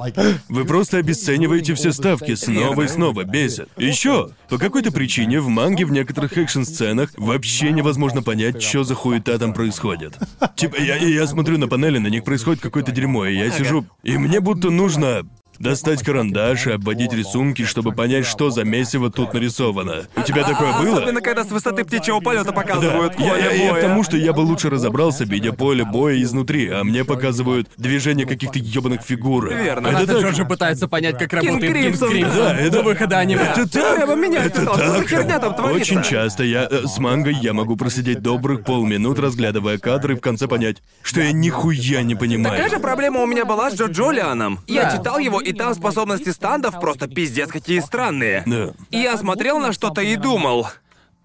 Вы 0.51 0.67
просто 0.67 0.99
обесцениваете 0.99 1.73
все 1.73 1.93
ставки 1.93 2.35
снова 2.35 2.83
и 2.83 2.89
снова, 2.89 3.25
бесит. 3.25 3.71
Еще, 3.79 4.33
по 4.51 4.59
какой-то 4.59 4.93
причине 4.93 5.41
в 5.41 5.49
манге 5.49 5.87
в 5.87 5.93
некоторых 5.93 6.37
экшн-сценах 6.37 7.11
вообще 7.17 7.73
невозможно 7.73 8.23
понять, 8.23 8.63
что 8.63 8.85
за 8.85 8.95
хуета 8.95 9.39
там 9.39 9.55
происходит. 9.55 10.19
Типа, 10.57 10.77
я, 10.79 10.97
я 10.97 11.27
смотрю 11.27 11.57
на 11.57 11.69
панели, 11.69 11.97
на 11.97 12.09
них 12.09 12.23
происходит 12.23 12.61
какое-то 12.61 12.93
дерьмо, 12.93 13.25
и 13.25 13.35
я 13.35 13.51
сижу, 13.51 13.87
и 14.03 14.19
мне 14.19 14.41
будто 14.41 14.69
нужно 14.69 15.23
достать 15.63 16.03
карандаш 16.03 16.67
и 16.67 16.73
обводить 16.73 17.13
рисунки, 17.13 17.65
чтобы 17.65 17.93
понять, 17.93 18.27
что 18.27 18.51
за 18.51 18.65
месиво 18.65 19.11
тут 19.11 19.33
нарисовано. 19.33 20.07
У 20.17 20.23
тебя 20.23 20.43
такое 20.45 20.73
было? 20.81 20.99
Особенно, 20.99 21.21
когда 21.21 21.45
с 21.45 21.51
высоты 21.51 21.85
птичьего 21.85 22.21
полета 22.21 22.53
показывают 22.53 23.15
Я, 23.19 23.29
поле 23.31 23.43
я- 23.43 23.53
я 23.53 23.69
к 23.69 23.73
боя. 23.73 23.83
тому, 23.83 24.03
что 24.03 24.17
я 24.17 24.33
бы 24.33 24.41
лучше 24.41 24.71
разобрался, 24.71 25.25
видя 25.25 25.53
поле 25.53 25.85
боя 25.85 26.21
изнутри, 26.21 26.69
а 26.69 26.83
мне 26.85 27.05
показывают 27.05 27.69
движение 27.77 28.27
каких-то 28.27 28.59
ебаных 28.59 29.03
фигур. 29.03 29.49
Верно. 29.55 29.89
Это 29.89 29.99
Это 30.03 30.13
так... 30.15 30.23
Джорджи 30.23 30.45
пытается 30.45 30.89
понять, 30.89 31.17
как 31.19 31.33
работает 31.33 31.61
Кинг 31.63 31.73
Кримсон, 31.77 32.09
Кримсон 32.11 32.37
да, 32.37 32.57
это- 32.59 32.71
до 32.79 32.83
выхода 32.83 33.19
аниме. 33.19 33.43
Это 33.43 33.69
так! 33.71 33.97
прямо 33.97 34.15
меня 34.17 34.45
это 34.45 34.61
за 34.63 34.71
так! 34.71 35.09
херня 35.09 35.39
там 35.39 35.55
творится? 35.55 35.81
Очень 35.95 36.03
часто 36.03 36.43
я 36.45 36.67
э, 36.69 36.87
с 36.87 36.99
мангой 36.99 37.35
я 37.41 37.53
могу 37.53 37.77
просидеть 37.77 38.21
добрых 38.21 38.65
полминут, 38.65 39.19
разглядывая 39.21 39.79
кадры, 39.79 40.15
и 40.15 40.17
в 40.17 40.21
конце 40.21 40.49
понять, 40.49 40.79
что 41.03 41.21
я 41.21 41.31
нихуя 41.33 42.03
не 42.03 42.15
понимаю. 42.17 42.57
Такая 42.57 42.71
же 42.71 42.81
проблема 42.81 43.21
у 43.23 43.27
меня 43.27 43.45
была 43.45 43.71
с 43.71 43.75
Джо 43.75 43.87
Джолианом. 43.87 44.59
Я 44.67 44.85
Да. 44.85 44.97
читал 44.97 45.19
его, 45.19 45.41
и 45.41 45.52
там 45.53 45.75
способности 45.75 46.31
стандов 46.31 46.81
просто 46.81 47.09
пиздец 47.09 47.51
какие 47.51 47.81
странные. 47.81 48.43
Да. 48.47 48.73
И 48.91 48.99
я 48.99 49.17
смотрел 49.17 49.59
на 49.59 49.73
что-то 49.73 50.01
и 50.03 50.17
думал. 50.17 50.67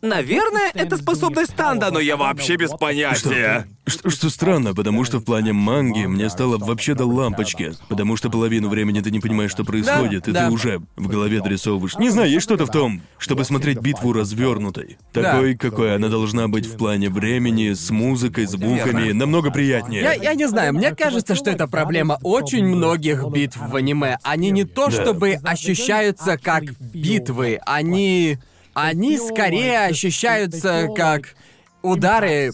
Наверное, 0.02 0.72
это 0.76 0.98
способность 0.98 1.52
станда, 1.52 1.90
но 1.92 2.00
я 2.00 2.18
вообще 2.18 2.56
без 2.56 2.70
понятия. 2.72 3.68
Что, 3.88 4.10
что 4.10 4.30
странно, 4.30 4.76
потому 4.76 5.04
что 5.06 5.20
в 5.20 5.24
плане 5.24 5.54
манги 5.54 6.06
мне 6.06 6.30
стало 6.30 6.58
вообще 6.58 6.94
до 6.94 7.06
лампочки. 7.06 7.72
Потому 7.88 8.16
что 8.16 8.30
половину 8.30 8.70
времени 8.70 9.00
ты 9.00 9.10
не 9.12 9.20
понимаешь, 9.20 9.52
что 9.52 9.64
происходит, 9.64 10.28
и 10.28 10.32
да. 10.32 10.46
ты 10.48 10.52
уже 10.52 10.82
в 10.98 11.08
голове 11.08 11.42
дорисовываешь. 11.42 11.96
Не 11.98 12.10
знаю, 12.10 12.30
есть 12.30 12.44
что-то 12.44 12.66
в 12.66 12.72
том, 12.72 13.02
чтобы 13.18 13.44
смотреть 13.44 13.80
битву 13.80 14.14
развернутой. 14.14 14.98
Такой, 15.14 15.56
какой 15.56 15.96
она 15.96 16.10
должна 16.10 16.48
быть 16.48 16.68
в 16.68 16.78
плане 16.78 17.10
времени, 17.10 17.74
с 17.74 17.90
музыкой, 17.90 18.46
звуками, 18.46 19.06
Верно. 19.06 19.20
намного 19.22 19.52
приятнее. 19.52 20.02
Я, 20.04 20.14
я 20.14 20.34
не 20.36 20.48
знаю, 20.48 20.74
мне 20.74 20.94
кажется, 20.94 21.34
что 21.34 21.50
это 21.50 21.68
проблема 21.68 22.20
очень 22.22 22.66
многих 22.66 23.26
битв 23.30 23.58
в 23.58 23.76
аниме. 23.76 24.18
Они 24.22 24.52
не 24.52 24.66
то 24.66 24.92
чтобы 24.92 25.40
ощущаются 25.44 26.38
как 26.38 26.64
битвы, 26.80 27.60
они... 27.66 28.38
Они 28.80 29.18
скорее 29.18 29.86
ощущаются 29.86 30.88
как 30.96 31.34
удары, 31.82 32.52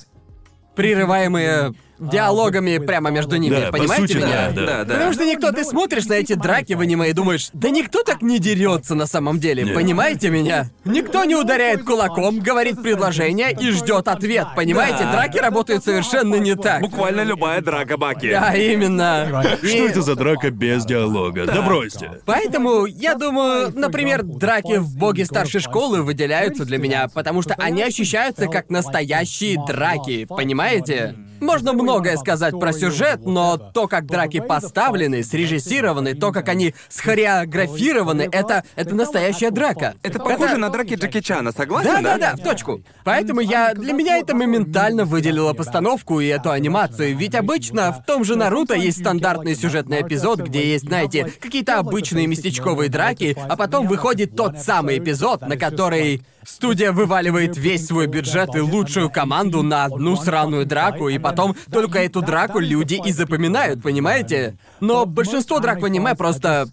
прерываемые 0.74 1.74
диалогами 2.10 2.78
прямо 2.78 3.10
между 3.10 3.36
ними. 3.38 3.56
Да, 3.56 3.66
по 3.68 3.78
Понимаете 3.78 4.08
сути, 4.08 4.18
меня? 4.18 4.28
да, 4.28 4.52
да. 4.52 4.66
Да, 4.66 4.84
да. 4.86 4.94
Потому 4.94 5.14
что 5.14 5.26
никто, 5.26 5.52
ты 5.52 5.64
смотришь 5.64 6.06
на 6.06 6.14
эти 6.14 6.34
драки 6.34 6.74
в 6.74 6.82
аниме 6.82 7.10
и 7.10 7.14
думаешь, 7.14 7.50
да 7.54 7.70
никто 7.70 8.04
так 8.04 8.22
не 8.22 8.40
дерется 8.40 8.96
на 8.96 9.06
самом 9.08 9.40
деле, 9.40 9.64
Нет. 9.64 9.74
понимаете 9.74 10.30
меня? 10.30 10.70
Никто 10.86 11.24
не 11.24 11.36
ударяет 11.36 11.84
кулаком, 11.84 12.40
говорит 12.40 12.82
предложение 12.82 13.52
и 13.52 13.72
ждет 13.72 14.08
ответ, 14.08 14.48
понимаете? 14.56 15.04
Да. 15.04 15.14
Драки 15.14 15.38
работают 15.38 15.84
совершенно 15.84 16.36
не 16.36 16.56
так. 16.56 16.82
Буквально 16.82 17.22
любая 17.22 17.62
драка 17.62 17.98
Баки. 17.98 18.32
Да, 18.32 18.54
именно. 18.56 19.44
Что 19.62 19.68
это 19.88 20.02
за 20.02 20.16
драка 20.16 20.52
без 20.52 20.86
диалога? 20.86 21.46
Да 21.46 21.62
бросьте. 21.62 22.22
Поэтому, 22.26 22.86
я 22.86 23.16
думаю, 23.16 23.72
например, 23.76 24.24
драки 24.24 24.78
в 24.78 24.98
боге 24.98 25.26
старшей 25.26 25.62
школы 25.62 26.02
выделяются 26.04 26.66
для 26.66 26.78
меня, 26.78 27.08
потому 27.14 27.42
что 27.42 27.56
они 27.58 27.84
ощущаются 27.84 28.48
как 28.48 28.70
настоящие 28.70 29.60
драки, 29.66 30.26
понимаете? 30.26 31.16
Можно 31.44 31.74
многое 31.74 32.16
сказать 32.16 32.58
про 32.58 32.72
сюжет, 32.72 33.26
но 33.26 33.58
то, 33.58 33.90
как 33.90 34.06
драки 34.06 34.40
поставлены, 34.40 35.24
срежиссированы, 35.24 36.14
то, 36.14 36.32
как 36.32 36.48
они 36.48 36.74
схореографированы, 36.88 38.30
это, 38.32 38.64
это 38.78 38.96
настоящая 38.96 39.52
драка. 39.52 39.96
Это 40.04 40.20
похоже 40.20 40.56
на 40.56 40.70
драки 40.70 40.94
Джеки 40.94 41.20
Чана, 41.20 41.52
согласен? 41.52 42.02
Да, 42.02 42.02
да, 42.02 42.18
да, 42.18 42.36
в 42.38 42.44
точку. 42.44 42.82
Поэтому 43.04 43.42
я 43.42 43.74
для 43.74 43.92
меня 43.92 44.20
это 44.20 44.34
моментально 44.34 45.04
выделило 45.04 45.52
постановку 45.52 46.22
и 46.22 46.28
эту 46.28 46.50
анимацию. 46.50 47.16
Ведь 47.18 47.36
обычно 47.36 47.92
в 47.92 48.06
том 48.06 48.24
же 48.24 48.38
Наруто 48.38 48.74
есть 48.74 49.02
стандартный 49.02 49.56
сюжетный 49.56 50.02
эпизод, 50.02 50.40
где 50.40 50.66
есть, 50.66 50.86
знаете, 50.86 51.34
какие-то 51.42 51.78
обычные 51.78 52.26
местечковые 52.26 52.90
драки, 52.90 53.36
а 53.50 53.58
потом 53.58 53.88
выходит 53.88 54.38
тот 54.38 54.60
самый 54.60 54.98
эпизод, 54.98 55.42
на 55.42 55.58
который 55.58 56.22
студия 56.46 56.92
вываливает 56.92 57.58
весь 57.58 57.88
свой 57.88 58.08
бюджет 58.08 58.56
и 58.56 58.60
лучшую 58.60 59.10
команду 59.10 59.64
на 59.64 59.86
одну 59.86 60.16
сраную 60.16 60.66
драку, 60.66 61.10
и 61.10 61.18
потом 61.36 61.56
только 61.72 62.00
эту 62.00 62.22
драку 62.22 62.60
люди 62.60 63.02
и 63.04 63.12
запоминают, 63.12 63.82
понимаете? 63.82 64.58
Но 64.80 65.06
большинство 65.06 65.60
драк 65.60 65.82
в 65.82 65.86
аниме 65.86 66.16
просто 66.16 66.68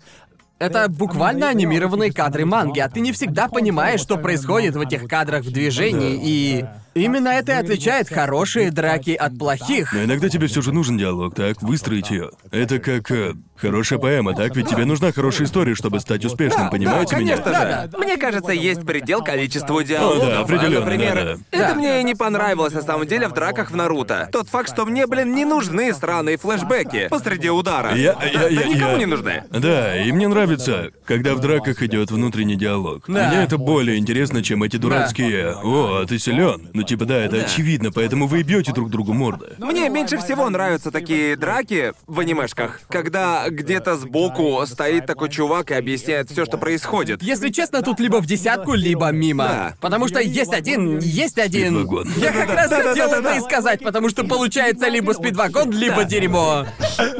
это 0.58 0.88
буквально 0.88 1.48
анимированные 1.48 2.12
кадры 2.12 2.44
манги, 2.44 2.80
а 2.80 2.88
ты 2.88 3.00
не 3.00 3.12
всегда 3.12 3.48
понимаешь, 3.48 4.00
что 4.00 4.18
происходит 4.18 4.76
в 4.76 4.80
этих 4.80 5.08
кадрах 5.08 5.42
в 5.44 5.50
движении, 5.50 6.20
и 6.22 6.64
именно 6.94 7.28
это 7.28 7.52
и 7.52 7.54
отличает 7.56 8.08
хорошие 8.08 8.70
драки 8.70 9.10
от 9.12 9.38
плохих. 9.38 9.92
Но 9.92 10.04
иногда 10.04 10.28
тебе 10.28 10.46
все 10.46 10.62
же 10.62 10.72
нужен 10.72 10.96
диалог, 10.98 11.34
так? 11.34 11.62
Выстроить 11.62 12.10
ее. 12.10 12.30
Это 12.50 12.78
как 12.78 13.10
э, 13.10 13.34
хорошая 13.56 13.98
поэма, 13.98 14.34
так? 14.34 14.54
Ведь 14.56 14.68
тебе 14.68 14.84
нужна 14.84 15.12
хорошая 15.12 15.46
история, 15.46 15.74
чтобы 15.74 16.00
стать 16.00 16.24
успешным, 16.24 16.70
понимаете 16.70 17.14
да, 17.16 17.20
меня? 17.20 17.36
конечно 17.36 17.60
же. 17.60 17.88
Да, 17.92 17.98
Мне 17.98 18.16
кажется, 18.16 18.52
есть 18.52 18.84
предел 18.86 19.22
количеству 19.22 19.82
диалогов. 19.82 20.26
да, 20.26 20.40
определенно, 20.40 20.80
Например, 20.86 21.14
да, 21.14 21.24
да. 21.24 21.36
это 21.50 21.68
Да. 21.68 21.74
мне 21.74 22.00
и 22.00 22.04
не 22.04 22.14
понравилось 22.14 22.72
на 22.72 22.82
самом 22.82 23.06
деле 23.06 23.28
в 23.28 23.32
драках 23.32 23.70
в 23.70 23.76
Наруто. 23.76 24.28
Тот 24.32 24.48
факт, 24.48 24.70
что 24.72 24.84
мне, 24.86 25.06
блин, 25.06 25.34
не 25.34 25.44
нужны 25.44 25.92
сраные 25.94 26.36
флешбеки 26.38 27.08
посреди 27.08 27.50
удара. 27.50 27.94
Я, 27.94 28.14
Да, 28.14 28.24
я, 28.26 28.38
да 28.40 28.48
я, 28.48 28.64
никому 28.66 28.92
я- 28.92 28.98
не 28.98 29.06
нужны. 29.06 29.44
Да, 29.50 30.02
и 30.02 30.10
мне 30.12 30.28
нравится, 30.28 30.90
когда 31.04 31.34
в 31.34 31.40
драках 31.40 31.82
идет 31.82 32.10
внутренний 32.10 32.56
диалог. 32.56 33.04
Да. 33.08 33.28
Мне 33.28 33.42
это 33.44 33.58
более 33.58 33.98
интересно, 33.98 34.42
чем 34.42 34.62
эти 34.62 34.76
дурацкие. 34.76 35.54
О, 35.62 36.00
а 36.02 36.06
ты 36.06 36.18
силен. 36.18 36.68
Ну 36.80 36.86
типа 36.86 37.04
да, 37.04 37.18
это 37.18 37.36
очевидно, 37.36 37.92
поэтому 37.92 38.26
вы 38.26 38.42
бьете 38.42 38.72
друг 38.72 38.88
другу 38.88 39.12
морды. 39.12 39.48
Мне 39.58 39.90
меньше 39.90 40.16
всего 40.16 40.48
нравятся 40.48 40.90
такие 40.90 41.36
драки 41.36 41.92
в 42.06 42.18
анимешках, 42.20 42.80
когда 42.88 43.50
где-то 43.50 43.96
сбоку 43.96 44.64
стоит 44.66 45.04
такой 45.04 45.28
чувак 45.28 45.72
и 45.72 45.74
объясняет 45.74 46.30
все, 46.30 46.46
что 46.46 46.56
происходит. 46.56 47.22
Если 47.22 47.50
честно, 47.50 47.82
тут 47.82 48.00
либо 48.00 48.16
в 48.22 48.24
десятку, 48.24 48.72
либо 48.72 49.10
мимо. 49.10 49.44
Да. 49.44 49.74
Потому 49.78 50.08
что 50.08 50.20
есть 50.20 50.54
один, 50.54 51.00
есть 51.00 51.36
один. 51.38 51.74
Спидвагон. 51.74 52.08
Я 52.16 52.32
как 52.32 52.48
раз 52.48 52.70
хотел 52.72 53.12
это 53.12 53.34
и 53.36 53.40
сказать, 53.40 53.80
потому 53.82 54.08
что 54.08 54.24
получается 54.24 54.88
либо 54.88 55.12
спидвагон, 55.12 55.72
либо 55.72 56.04
дерьмо. 56.04 56.64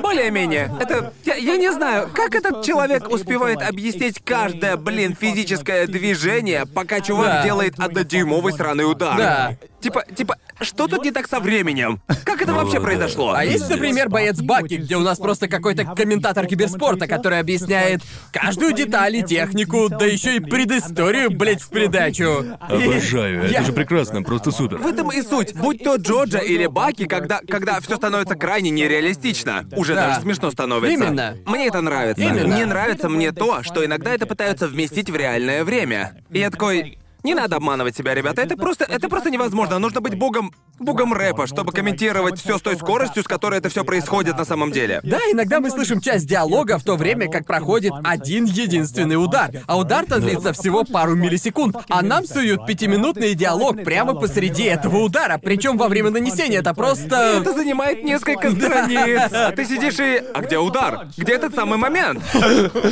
Более-менее. 0.00 0.72
Это... 0.80 1.12
Я, 1.26 1.34
я 1.34 1.56
не 1.58 1.70
знаю, 1.70 2.08
как 2.14 2.34
этот 2.34 2.64
человек 2.64 3.10
успевает 3.10 3.60
объяснить 3.60 4.22
каждое, 4.24 4.78
блин, 4.78 5.14
физическое 5.20 5.86
движение, 5.86 6.64
пока 6.64 7.00
чувак 7.00 7.26
Да. 7.26 7.44
делает 7.44 7.74
однодюймовый 7.78 8.54
сраный 8.54 8.90
удар. 8.90 9.18
Да. 9.18 9.49
Типа, 9.80 10.04
типа, 10.14 10.36
что 10.60 10.86
тут 10.88 11.04
не 11.04 11.10
так 11.10 11.26
со 11.26 11.40
временем? 11.40 12.00
Как 12.24 12.42
это 12.42 12.52
вообще 12.52 12.80
произошло? 12.80 13.32
А 13.32 13.44
есть, 13.44 13.68
например, 13.68 14.08
боец 14.10 14.38
Баки, 14.40 14.74
где 14.74 14.96
у 14.96 15.00
нас 15.00 15.18
просто 15.18 15.48
какой-то 15.48 15.84
комментатор 15.84 16.46
киберспорта, 16.46 17.06
который 17.06 17.38
объясняет 17.40 18.02
каждую 18.32 18.72
деталь 18.74 19.16
и 19.16 19.22
технику, 19.22 19.88
да 19.88 20.04
еще 20.04 20.36
и 20.36 20.40
предысторию, 20.40 21.30
блядь, 21.30 21.62
в 21.62 21.70
придачу. 21.70 22.44
И 22.70 22.74
Обожаю, 22.74 23.48
я- 23.48 23.58
это 23.58 23.64
же 23.64 23.72
прекрасно, 23.72 24.22
просто 24.22 24.50
супер. 24.50 24.78
В 24.78 24.86
этом 24.86 25.10
и 25.12 25.22
суть. 25.22 25.54
Будь 25.54 25.82
то 25.82 25.96
Джоджа 25.96 26.38
или 26.40 26.66
Баки, 26.66 27.06
когда, 27.06 27.40
когда 27.48 27.80
все 27.80 27.96
становится 27.96 28.34
крайне 28.34 28.70
нереалистично. 28.70 29.66
Уже 29.76 29.94
Да. 29.94 30.08
даже 30.08 30.20
смешно 30.22 30.50
становится. 30.50 30.92
Именно. 30.92 31.36
Мне 31.46 31.66
это 31.68 31.80
нравится. 31.80 32.22
Именно. 32.22 32.54
Не 32.54 32.64
нравится 32.66 33.08
мне 33.08 33.32
то, 33.32 33.62
что 33.62 33.84
иногда 33.84 34.10
это 34.12 34.26
пытаются 34.26 34.68
вместить 34.68 35.10
в 35.10 35.16
реальное 35.16 35.64
время. 35.64 36.16
И 36.30 36.38
я 36.38 36.50
такой. 36.50 36.98
Не 37.22 37.34
надо 37.34 37.56
обманывать 37.56 37.96
себя, 37.96 38.14
ребята. 38.14 38.42
Это 38.42 38.56
просто, 38.56 38.84
это 38.84 39.08
просто 39.08 39.30
невозможно. 39.30 39.78
Нужно 39.78 40.00
быть 40.00 40.18
богом, 40.18 40.52
богом 40.80 41.12
рэпа, 41.12 41.46
чтобы 41.46 41.72
комментировать 41.72 42.40
все 42.40 42.58
с 42.58 42.62
той 42.62 42.76
скоростью, 42.76 43.22
с 43.22 43.26
которой 43.26 43.58
это 43.58 43.68
все 43.68 43.84
происходит 43.84 44.38
на 44.38 44.44
самом 44.44 44.72
деле. 44.72 45.00
Да, 45.02 45.18
иногда 45.30 45.60
мы 45.60 45.70
слышим 45.70 46.00
часть 46.00 46.26
диалога 46.26 46.78
в 46.78 46.84
то 46.84 46.96
время, 46.96 47.30
как 47.30 47.46
проходит 47.46 47.92
один 48.04 48.44
единственный 48.44 49.22
удар. 49.22 49.50
А 49.66 49.78
удар-то 49.78 50.18
длится 50.18 50.52
всего 50.52 50.84
пару 50.84 51.14
миллисекунд. 51.14 51.76
А 51.88 52.02
нам 52.02 52.26
суют 52.26 52.66
пятиминутный 52.66 53.34
диалог 53.34 53.82
прямо 53.84 54.14
посреди 54.14 54.64
этого 54.64 54.98
удара. 54.98 55.38
Причем 55.38 55.76
во 55.76 55.88
время 55.88 56.10
нанесения 56.10 56.60
это 56.60 56.74
просто... 56.74 57.40
Это 57.40 57.52
занимает 57.52 58.04
несколько 58.04 58.50
страниц. 58.50 59.30
А 59.32 59.52
ты 59.52 59.64
сидишь 59.64 59.98
и... 59.98 60.22
А 60.34 60.40
где 60.40 60.58
удар? 60.58 61.08
Где 61.16 61.34
этот 61.34 61.54
самый 61.54 61.78
момент? 61.78 62.22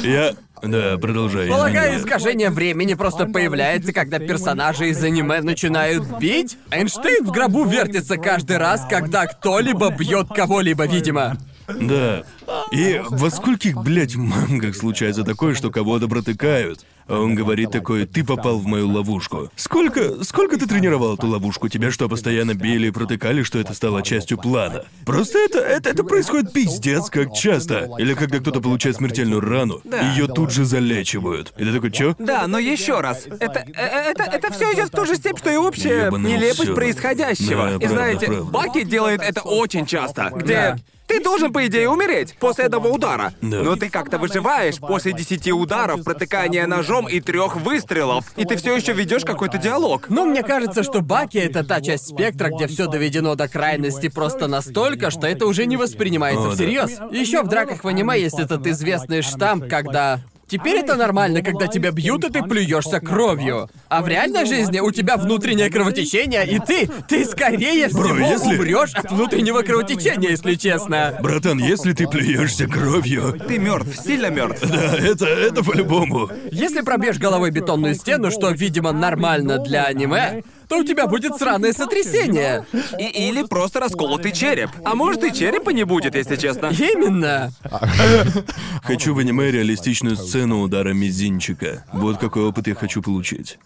Я... 0.03 0.35
Да, 0.61 0.99
продолжай. 0.99 1.49
Полагаю, 1.49 2.01
искажение 2.01 2.51
времени 2.51 2.95
просто 2.95 3.27
появляется, 3.27 3.93
когда 3.93 4.19
персонажи 4.19 4.89
из 4.89 5.03
аниме 5.05 5.41
начинают 5.41 6.05
бить. 6.19 6.59
Эйнштейн 6.73 7.25
в 7.25 7.31
гробу 7.31 7.63
вертится 7.79 8.17
каждый 8.17 8.57
раз, 8.57 8.87
когда 8.89 9.27
кто-либо 9.27 9.91
бьет 9.91 10.29
кого-либо, 10.29 10.87
видимо. 10.87 11.37
Да. 11.69 12.25
И 12.73 13.01
во 13.09 13.31
скольких, 13.31 13.77
блядь, 13.77 14.17
мангах 14.17 14.75
случается 14.75 15.23
такое, 15.23 15.55
что 15.55 15.71
кого-то 15.71 16.09
протыкают? 16.09 16.85
А 17.09 17.19
он 17.19 17.35
говорит 17.35 17.71
такой, 17.71 18.07
ты 18.07 18.23
попал 18.25 18.59
в 18.59 18.67
мою 18.67 18.89
ловушку. 18.89 19.51
Сколько, 19.57 20.23
сколько 20.25 20.59
ты 20.59 20.67
тренировал 20.67 21.15
эту 21.15 21.27
ловушку? 21.27 21.69
Тебя 21.69 21.91
что, 21.91 22.09
постоянно 22.09 22.55
били 22.55 22.89
и 22.89 22.91
протыкали, 22.91 23.43
что 23.43 23.59
это 23.59 23.73
стало 23.75 24.03
частью 24.03 24.37
плана? 24.39 24.85
Просто 25.07 25.39
это, 25.39 25.59
это, 25.59 25.91
это 25.91 26.05
происходит 26.05 26.53
пиздец 26.53 27.09
как 27.11 27.33
часто. 27.35 27.89
Или 27.99 28.15
когда 28.15 28.39
кто-то 28.41 28.61
получает 28.61 28.97
смертельную 28.97 29.41
рану, 29.41 29.81
Да. 29.85 30.01
ее 30.13 30.27
тут 30.27 30.53
же 30.53 30.65
залечивают. 30.65 31.53
И 31.57 31.65
ты 31.65 31.73
такой, 31.73 31.91
чё? 31.91 32.15
Да, 32.19 32.47
но 32.47 32.59
еще 32.59 33.01
раз, 33.01 33.27
это, 33.27 33.61
э, 33.75 34.11
это, 34.11 34.25
это 34.25 34.53
все 34.53 34.73
идет 34.75 34.89
в 34.89 34.91
ту 34.91 35.07
же 35.07 35.17
степь, 35.17 35.39
что 35.39 35.51
и 35.51 35.57
общая 35.57 36.07
Ёбаный 36.07 36.33
нелепость 36.33 36.63
всё. 36.65 36.75
происходящего. 36.75 37.49
Да, 37.49 37.75
и 37.75 37.79
правда, 37.79 37.89
знаете, 37.89 38.27
правда. 38.27 38.45
Баки 38.45 38.85
делает 38.85 39.23
это 39.23 39.43
очень 39.43 39.87
часто, 39.87 40.31
где 40.35 40.55
Да. 40.55 40.77
Ты 41.09 41.21
должен, 41.21 41.53
по 41.53 41.67
идее, 41.67 41.89
умереть 41.89 42.37
после 42.39 42.67
этого 42.67 42.89
удара. 42.89 43.33
Да. 43.41 43.63
Но 43.63 43.77
ты 43.77 43.89
как-то 43.89 44.19
выживаешь 44.19 44.79
после 44.79 45.13
десяти 45.13 45.53
ударов, 45.53 46.05
протыкания 46.05 46.67
ножом 46.67 47.09
и 47.09 47.21
трех 47.21 47.57
выстрелов. 47.57 48.27
И 48.37 48.45
ты 48.45 48.57
все 48.57 48.77
еще 48.77 48.93
ведешь 48.93 49.25
какой-то 49.25 49.59
диалог. 49.59 50.07
Ну, 50.11 50.27
мне 50.27 50.43
кажется, 50.43 50.83
что 50.83 51.01
Баки— 51.01 51.39
это 51.39 51.65
та 51.65 51.81
часть 51.81 52.09
спектра, 52.09 52.51
где 52.51 52.67
все 52.67 52.87
доведено 52.87 53.35
до 53.35 53.49
крайности 53.49 54.09
просто 54.09 54.47
настолько, 54.47 55.11
что 55.11 55.27
это 55.27 55.47
уже 55.47 55.67
не 55.67 55.77
воспринимается 55.77 56.47
О, 56.47 56.51
да. 56.51 56.55
всерьез. 56.55 56.91
Еще 57.11 57.43
в 57.43 57.49
драках 57.49 57.85
в 57.85 57.89
аниме 57.89 58.21
есть 58.21 58.39
этот 58.39 58.67
известный 58.67 59.23
штамп, 59.23 59.67
когда... 59.69 60.21
Теперь 60.49 60.79
это 60.79 60.95
нормально, 60.97 61.43
когда 61.43 61.67
тебя 61.67 61.91
бьют, 61.91 62.25
и 62.25 62.31
ты 62.33 62.43
плюешься 62.43 63.01
кровью. 63.01 63.69
А 63.89 64.03
в 64.03 64.09
реальной 64.09 64.47
жизни 64.47 64.81
у 64.81 64.91
тебя 64.91 65.17
внутреннее 65.17 65.71
кровотечение, 65.71 66.47
и 66.47 66.59
ты, 66.59 66.89
ты 67.07 67.25
скорее 67.27 67.89
всего 67.89 68.17
если- 68.17 68.57
умрешь 68.57 68.95
от 68.95 69.11
внутреннего 69.11 69.61
кровотечения, 69.63 70.31
если 70.31 70.55
честно. 70.55 71.19
Братан, 71.23 71.59
если 71.59 71.93
ты 71.93 72.07
плюешься 72.09 72.67
кровью, 72.67 73.39
Ты 73.47 73.59
мертв, 73.59 73.95
сильно 74.03 74.31
мертв. 74.31 74.67
да, 74.67 74.97
это, 74.97 75.27
это 75.27 75.63
по-любому. 75.63 76.31
Если 76.51 76.81
пробьешь 76.81 77.19
головой 77.19 77.51
бетонную 77.51 77.95
стену, 77.95 78.31
что, 78.31 78.51
видимо, 78.51 78.93
нормально 78.93 79.59
для 79.59 79.85
аниме, 79.85 80.43
то 80.69 80.79
у 80.79 80.85
тебя 80.85 81.07
будет 81.07 81.37
сраное 81.37 81.73
сотрясение. 81.73 82.67
И, 82.99 83.29
или 83.29 83.43
просто 83.45 83.81
расколотый 83.81 84.33
череп. 84.33 84.71
А 84.85 84.95
может 84.95 85.25
и 85.25 85.33
черепа 85.33 85.71
не 85.71 85.85
будет, 85.85 86.15
если 86.15 86.37
честно. 86.37 86.67
Именно. 86.67 87.51
Хочу 88.83 89.15
в 89.15 89.19
аниме 89.19 89.51
реалистичную 89.51 90.17
сцену 90.17 90.61
удара 90.61 90.93
мизинчика. 90.93 91.85
Вот 91.93 92.19
какой 92.19 92.45
опыт 92.45 92.67
я 92.69 92.75
хочу 92.75 93.03
получить. 93.03 93.59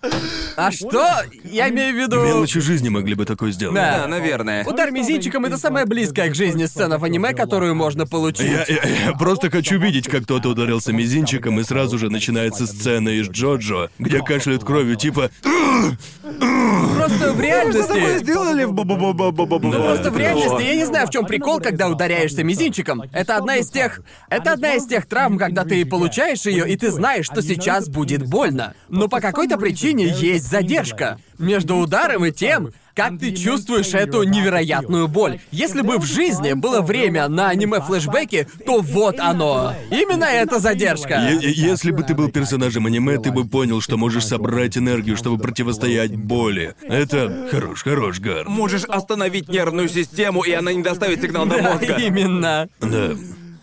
А 0.56 0.70
что? 0.70 1.06
Я 1.44 1.68
имею 1.70 1.94
в 1.94 1.98
виду... 1.98 2.22
Мелочи 2.24 2.60
жизни 2.60 2.88
могли 2.88 3.14
бы 3.14 3.24
такое 3.24 3.52
сделать. 3.52 3.74
Да. 3.74 4.06
Наверное. 4.06 4.64
Удар 4.64 4.90
мизинчиком— 4.90 5.44
это 5.46 5.58
самая 5.58 5.86
близкая 5.86 6.30
к 6.30 6.34
жизни 6.34 6.66
сцена 6.66 6.98
в 6.98 7.04
аниме, 7.04 7.34
которую 7.34 7.74
можно 7.74 8.06
получить. 8.06 8.46
Я, 8.46 8.64
я- 8.68 9.06
я 9.06 9.12
просто 9.12 9.50
хочу 9.50 9.78
видеть, 9.78 10.08
как 10.08 10.24
кто-то 10.24 10.50
ударился 10.50 10.92
мизинчиком, 10.92 11.58
и 11.60 11.64
сразу 11.64 11.98
же 11.98 12.10
начинается 12.10 12.66
сцена 12.66 13.10
из 13.10 13.28
Джоджо, 13.28 13.90
где 13.98 14.20
кашляют 14.20 14.64
кровью, 14.64 14.96
типа... 14.96 15.30
Просто 16.94 17.32
в 17.32 17.40
реальности... 17.40 18.18
сделали 18.18 18.64
в 18.64 18.74
Просто 18.74 20.10
в 20.10 20.16
реальности 20.16 20.62
я 20.62 20.74
не 20.74 20.84
знаю, 20.84 21.06
в 21.06 21.10
чем 21.10 21.26
прикол, 21.26 21.60
когда 21.60 21.88
ударяешься 21.88 22.44
мизинчиком. 22.44 23.02
Это 23.12 23.36
одна 23.36 23.56
из 23.56 23.70
тех... 23.70 24.00
Это 24.28 24.52
одна 24.52 24.74
из 24.74 24.86
тех 24.86 25.06
травм, 25.06 25.38
когда 25.38 25.64
ты 25.64 25.84
получаешь 25.84 26.42
ее, 26.42 26.68
и 26.68 26.76
ты 26.76 26.90
знаешь, 26.90 27.26
что 27.26 27.42
сейчас 27.42 27.88
будет 27.88 28.26
больно. 28.26 28.74
Но 28.88 29.08
по 29.08 29.20
какой-то 29.20 29.58
причине 29.58 30.06
есть 30.08 30.48
задержка 30.48 31.18
между 31.42 31.76
ударом 31.76 32.24
и 32.24 32.32
тем, 32.32 32.70
как 32.94 33.18
ты 33.18 33.32
чувствуешь 33.34 33.94
эту 33.94 34.22
невероятную 34.22 35.08
боль. 35.08 35.40
Если 35.50 35.80
бы 35.82 35.98
в 35.98 36.04
жизни 36.04 36.52
было 36.52 36.82
время 36.82 37.26
на 37.28 37.48
аниме-флешбеки, 37.48 38.46
то 38.66 38.80
вот 38.80 39.18
оно. 39.18 39.74
Именно 39.90 40.24
эта 40.24 40.58
задержка. 40.58 41.14
Е- 41.30 41.52
если 41.54 41.90
бы 41.90 42.02
ты 42.02 42.14
был 42.14 42.28
персонажем 42.30 42.86
аниме, 42.86 43.18
ты 43.18 43.32
бы 43.32 43.46
понял, 43.46 43.80
что 43.80 43.96
можешь 43.96 44.26
собрать 44.26 44.76
энергию, 44.76 45.16
чтобы 45.16 45.38
противостоять 45.42 46.14
боли. 46.16 46.74
Это 46.82 47.48
хорош, 47.50 47.82
хорош, 47.82 48.20
Гар. 48.20 48.48
Можешь 48.48 48.84
остановить 48.84 49.48
нервную 49.48 49.88
систему, 49.88 50.42
и 50.42 50.52
она 50.52 50.72
не 50.72 50.82
доставит 50.82 51.22
сигнал 51.22 51.46
до 51.46 51.56
Да, 51.62 51.74
мозга. 51.74 51.96
именно. 51.98 52.68
Да. 52.80 53.10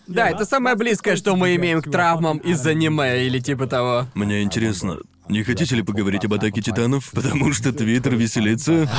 Да, 0.08 0.28
это 0.28 0.44
самое 0.44 0.74
близкое, 0.74 1.14
что 1.14 1.36
мы 1.36 1.54
имеем 1.54 1.80
к 1.82 1.88
травмам 1.88 2.38
из 2.38 2.66
аниме 2.66 3.24
или 3.26 3.38
типа 3.38 3.68
того. 3.68 4.06
Мне 4.14 4.42
интересно, 4.42 4.98
не 5.30 5.42
хотите 5.44 5.76
ли 5.76 5.82
поговорить 5.82 6.24
об 6.24 6.34
атаке 6.34 6.60
титанов? 6.60 7.10
Потому 7.12 7.52
что 7.52 7.72
Твиттер 7.72 8.16
веселится. 8.16 8.90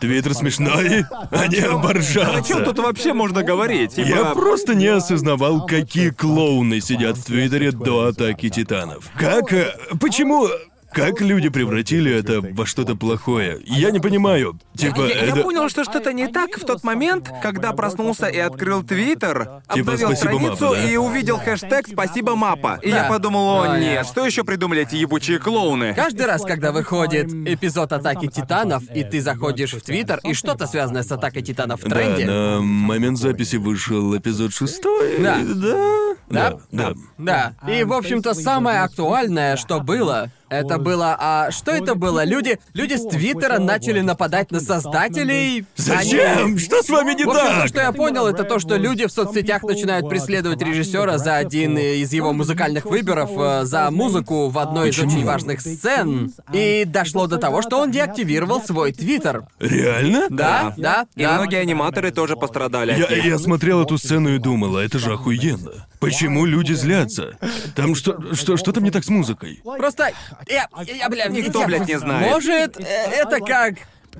Твиттер 0.00 0.34
смешной, 0.34 1.04
они 1.30 1.58
О 1.58 1.62
чем 1.62 1.76
оборжатся. 1.78 2.64
тут 2.64 2.78
вообще 2.78 3.12
можно 3.12 3.42
говорить? 3.42 3.98
Я 3.98 4.26
просто 4.34 4.74
не 4.74 4.86
осознавал, 4.86 5.66
какие 5.66 6.10
клоуны 6.10 6.80
сидят 6.80 7.18
в 7.18 7.24
Твиттере 7.24 7.72
до 7.72 8.06
атаки 8.06 8.48
титанов. 8.48 9.04
Как... 9.16 9.52
э, 9.52 9.74
Почему... 10.00 10.48
Как 10.92 11.20
люди 11.20 11.48
превратили 11.48 12.12
это 12.12 12.40
во 12.40 12.66
что-то 12.66 12.96
плохое? 12.96 13.58
Я 13.64 13.90
не 13.90 14.00
понимаю. 14.00 14.58
Типа, 14.76 15.02
Я, 15.02 15.24
я 15.26 15.32
это... 15.32 15.42
понял, 15.42 15.68
что 15.68 15.84
что-то 15.84 16.12
не 16.12 16.26
так 16.28 16.56
в 16.56 16.64
тот 16.64 16.82
момент, 16.84 17.30
когда 17.42 17.72
проснулся 17.72 18.26
и 18.26 18.38
открыл 18.38 18.82
Твиттер, 18.82 19.62
Типа, 19.72 19.92
обновил 19.92 20.08
«Спасибо, 20.08 20.14
страницу 20.16 20.64
Мапа», 20.64 20.76
да? 20.76 20.90
и 20.90 20.96
увидел 20.96 21.38
хэштег 21.38 21.86
«Спасибо, 21.88 22.34
Мапа». 22.34 22.78
И 22.82 22.90
Да. 22.90 23.04
я 23.04 23.08
подумал, 23.08 23.62
о 23.62 23.78
нет, 23.78 24.06
что 24.06 24.24
еще 24.26 24.42
придумали 24.44 24.82
эти 24.82 24.96
ебучие 24.96 25.38
клоуны? 25.38 25.94
Каждый 25.94 26.26
раз, 26.26 26.42
когда 26.42 26.72
выходит 26.72 27.26
эпизод 27.32 27.92
Атаки 27.92 28.26
Титанов, 28.28 28.82
и 28.94 29.04
ты 29.04 29.20
заходишь 29.20 29.74
в 29.74 29.80
Твиттер, 29.82 30.20
и 30.24 30.34
что-то 30.34 30.66
связанное 30.66 31.02
с 31.02 31.12
Атакой 31.12 31.42
Титанов 31.42 31.82
в 31.82 31.88
Да, 31.88 31.96
тренде. 31.96 32.26
на 32.26 32.60
момент 32.60 33.18
записи 33.18 33.56
вышел 33.56 34.16
эпизод 34.16 34.52
шестой. 34.52 35.18
Да. 35.18 35.38
Да. 35.44 36.14
Да? 36.30 36.58
Да. 36.70 36.92
Да. 37.18 37.52
И, 37.68 37.82
в 37.84 37.92
общем-то, 37.92 38.34
самое 38.34 38.80
актуальное, 38.80 39.56
что 39.56 39.80
было, 39.80 40.30
это 40.48 40.78
было... 40.80 41.16
А 41.18 41.50
что 41.50 41.70
это 41.72 41.94
было? 41.94 42.24
Люди, 42.24 42.58
люди 42.74 42.94
с 42.94 43.06
Твиттера 43.06 43.58
начали 43.58 44.00
нападать 44.00 44.50
на 44.50 44.60
создателей. 44.60 45.64
Зачем? 45.76 46.46
Они- 46.46 46.58
Что 46.58 46.82
с 46.82 46.88
вами 46.88 47.14
не 47.14 47.24
В 47.24 47.30
общем, 47.30 47.42
то, 47.46 47.50
так? 47.60 47.68
что 47.68 47.80
я 47.80 47.92
понял, 47.92 48.26
это 48.26 48.44
то, 48.44 48.58
что 48.58 48.76
люди 48.76 49.06
в 49.06 49.12
соцсетях 49.12 49.62
начинают 49.62 50.08
преследовать 50.08 50.60
режиссера 50.62 51.18
за 51.18 51.36
один 51.36 51.78
из 51.78 52.12
его 52.12 52.32
музыкальных 52.32 52.84
выборов, 52.86 53.30
э, 53.36 53.64
за 53.64 53.90
музыку 53.90 54.48
в 54.48 54.58
одной 54.58 54.90
из 54.90 54.96
Почему? 54.96 55.12
очень 55.12 55.24
важных 55.24 55.60
сцен. 55.60 56.32
И 56.52 56.84
дошло 56.86 57.26
до 57.26 57.38
того, 57.38 57.62
что 57.62 57.78
он 57.80 57.90
деактивировал 57.90 58.62
свой 58.62 58.92
твиттер. 58.92 59.44
Реально? 59.58 60.26
Да, 60.30 60.74
да, 60.76 61.06
И 61.16 61.22
да. 61.22 61.34
многие 61.36 61.60
аниматоры 61.60 62.10
тоже 62.10 62.36
пострадали. 62.36 62.94
Я, 62.98 63.16
я 63.16 63.38
смотрел 63.38 63.82
эту 63.82 63.98
сцену 63.98 64.34
и 64.34 64.38
думал, 64.38 64.76
а 64.76 64.84
это 64.84 64.98
же 64.98 65.12
охуенно. 65.12 65.86
Почему 66.00 66.46
люди 66.46 66.72
злятся? 66.72 67.36
Там 67.76 67.94
что, 67.94 68.34
что, 68.34 68.56
что-то 68.56 68.80
не 68.80 68.90
так 68.90 69.04
с 69.04 69.08
музыкой. 69.08 69.60
Просто 69.62 70.10
я, 70.48 70.66
я, 70.86 71.08
бля, 71.08 71.26
Никто, 71.28 71.64
блядь, 71.66 71.86
не 71.86 71.98
знает. 71.98 72.30
Может, 72.32 72.80
э, 72.80 72.82
это 72.84 73.38
как... 73.40 73.74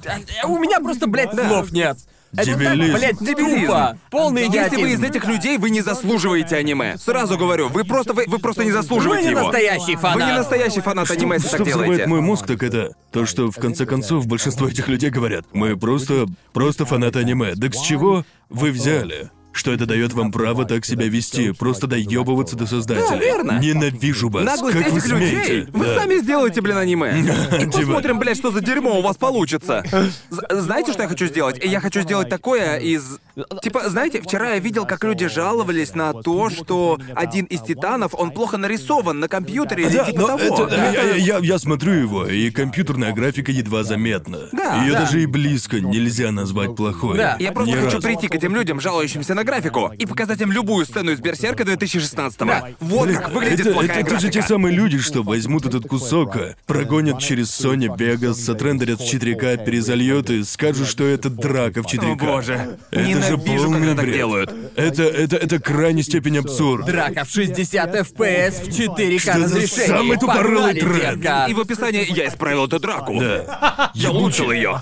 э, 0.05 0.47
У 0.47 0.59
меня 0.59 0.79
просто, 0.81 1.07
блядь, 1.07 1.33
слов 1.35 1.73
нет. 1.73 1.97
Это 2.33 2.45
так, 2.53 2.59
Дебилизм. 2.61 2.95
блядь, 2.97 3.19
Дебилизм. 3.19 3.67
тупо. 3.67 3.99
Полный 4.09 4.43
Если 4.43 4.53
идиотизм. 4.59 4.83
вы 4.83 4.91
из 4.93 5.03
этих 5.03 5.25
людей, 5.25 5.59
вы 5.59 5.71
не 5.71 5.81
заслуживаете 5.81 6.55
аниме. 6.57 6.97
Сразу 6.97 7.37
говорю, 7.37 7.69
вы 7.69 7.83
просто 7.83 8.13
вы, 8.13 8.25
вы 8.29 8.39
просто 8.39 8.63
не 8.65 8.71
заслуживаете 8.71 9.25
Вы 9.25 9.35
не 9.35 9.37
его. 9.37 9.43
настоящий 9.49 9.97
Вы 9.97 10.01
фанат. 10.01 10.29
не 10.29 10.35
настоящий 10.37 10.81
фанат 10.81 11.11
аниме, 11.11 11.35
если 11.37 11.49
что 11.49 11.57
так 11.57 11.67
взрывает 11.67 11.91
делаете. 11.91 12.07
мой 12.09 12.21
мозг, 12.21 12.47
так 12.47 12.63
это 12.63 12.95
то, 13.11 13.27
что 13.27 13.51
в 13.51 13.57
конце 13.57 13.85
концов 13.85 14.29
большинство 14.29 14.69
этих 14.69 14.87
людей 14.87 15.11
говорят, 15.11 15.47
мы 15.53 15.77
просто, 15.77 16.27
просто 16.53 16.85
фанаты 16.87 17.19
аниме. 17.19 17.57
Так 17.57 17.75
с 17.75 17.81
чего 17.81 18.25
вы 18.49 18.71
взяли? 18.71 19.31
Что 19.53 19.73
это 19.73 19.85
дает 19.85 20.13
вам 20.13 20.31
право 20.31 20.65
так 20.65 20.85
себя 20.85 21.07
вести, 21.09 21.51
просто 21.53 21.87
доебываться 21.89 22.57
до 22.57 22.67
создателя. 22.67 23.09
Да, 23.11 23.17
верно. 23.17 23.59
Ненавижу 23.61 24.29
вас. 24.29 24.45
Наглость 24.45 24.79
как 24.79 24.93
вы 24.93 24.99
этих 24.99 25.09
людей. 25.09 25.45
смеете? 25.45 25.71
Вы 25.73 25.85
Да. 25.87 25.99
сами 26.01 26.19
сделаете, 26.19 26.61
блин, 26.61 26.77
аниме. 26.77 27.19
И 27.59 27.59
Типа. 27.65 27.73
посмотрим, 27.79 28.19
блядь, 28.21 28.37
что 28.37 28.53
за 28.53 28.61
дерьмо 28.61 28.99
у 28.99 29.03
вас 29.03 29.17
получится. 29.17 29.83
З- 30.31 30.61
знаете, 30.61 30.93
что 30.93 31.03
я 31.03 31.09
хочу 31.09 31.27
сделать? 31.27 31.61
Я 31.65 31.81
хочу 31.81 32.01
сделать 32.03 32.29
такое 32.29 32.77
из... 32.79 33.19
Типа, 33.63 33.89
знаете, 33.89 34.21
вчера 34.23 34.51
я 34.53 34.59
видел, 34.61 34.87
как 34.87 35.03
люди 35.05 35.27
жаловались 35.27 35.95
на 35.95 36.13
то, 36.13 36.49
что 36.51 36.99
один 37.17 37.45
из 37.47 37.61
титанов, 37.63 38.15
он 38.15 38.31
плохо 38.31 38.57
нарисован 38.57 39.19
на 39.19 39.29
компьютере 39.29 39.85
или 39.85 39.97
Да, 39.97 40.05
типа 40.05 40.21
но 40.21 40.27
того. 40.39 40.65
это- 40.67 40.75
я, 40.77 40.93
я- 40.93 41.15
я- 41.17 41.39
я 41.39 41.59
смотрю 41.59 41.93
его, 41.93 42.27
и 42.27 42.51
компьютерная 42.51 43.13
графика 43.13 43.51
едва 43.51 43.83
заметна. 43.83 44.39
Да, 44.53 44.83
Ее 44.85 44.93
да. 44.93 45.01
даже 45.01 45.23
и 45.23 45.27
близко 45.27 45.81
нельзя 45.81 46.31
назвать 46.31 46.77
плохой. 46.77 47.17
Да. 47.17 47.37
Я 47.41 47.51
просто 47.53 47.73
Ни 47.77 47.81
хочу 47.81 47.97
разу. 47.97 48.03
прийти 48.07 48.29
к 48.29 48.35
этим 48.35 48.55
людям, 48.55 48.81
жалующимся 48.81 49.35
на 49.35 49.40
графику, 49.45 49.93
и 49.97 50.07
показать 50.07 50.41
им 50.41 50.53
любую 50.53 50.85
сцену 50.87 51.11
из 51.13 51.21
Берсерка 51.21 51.65
2016-го. 51.65 52.69
Вот 52.81 53.07
Блин, 53.09 53.19
как 53.19 53.33
выглядит 53.33 53.61
это, 53.61 53.73
плохая 53.73 54.01
это, 54.01 54.11
это 54.15 54.21
же 54.21 54.31
те 54.31 54.43
самые 54.43 54.75
люди, 54.75 54.99
что 54.99 55.23
возьмут 55.23 55.67
этот 55.67 55.87
кусок, 55.87 56.37
прогонят 56.67 57.19
через 57.21 57.49
Sony 57.49 57.95
Vegas, 57.97 58.51
отрендерят 58.51 59.01
в 59.01 59.05
4К, 59.05 59.65
перезальют 59.65 60.31
и 60.31 60.43
скажут, 60.45 60.89
что 60.89 61.05
это 61.05 61.31
драка 61.31 61.83
в 61.83 61.87
4К. 61.87 62.13
О, 62.13 62.17
боже. 62.17 62.79
Это 62.91 63.03
же 63.03 63.09
Ненавижу, 63.09 63.39
полный 63.39 63.79
когда 63.79 63.95
так 63.95 64.05
бред. 64.05 64.17
делают. 64.17 64.55
Это, 64.77 65.03
это, 65.05 65.37
это 65.37 65.59
крайняя 65.61 66.03
степень 66.03 66.39
абсурда. 66.39 66.87
Драка 66.93 67.25
в 67.25 67.31
60 67.31 67.95
FPS 67.95 68.65
в 68.65 68.69
4К 68.69 69.19
Что 69.19 69.33
за 69.33 69.45
разрешении. 69.45 69.87
самый 69.87 70.17
тупорылый 70.19 70.75
тренд? 70.75 71.25
И 71.49 71.55
в 71.55 71.61
описании 71.61 72.07
я 72.17 72.29
исправил 72.29 72.67
эту 72.67 72.79
драку. 72.79 73.19
Да. 73.21 73.91
Я 73.95 74.11
улучшил 74.11 74.51
ее. 74.53 74.81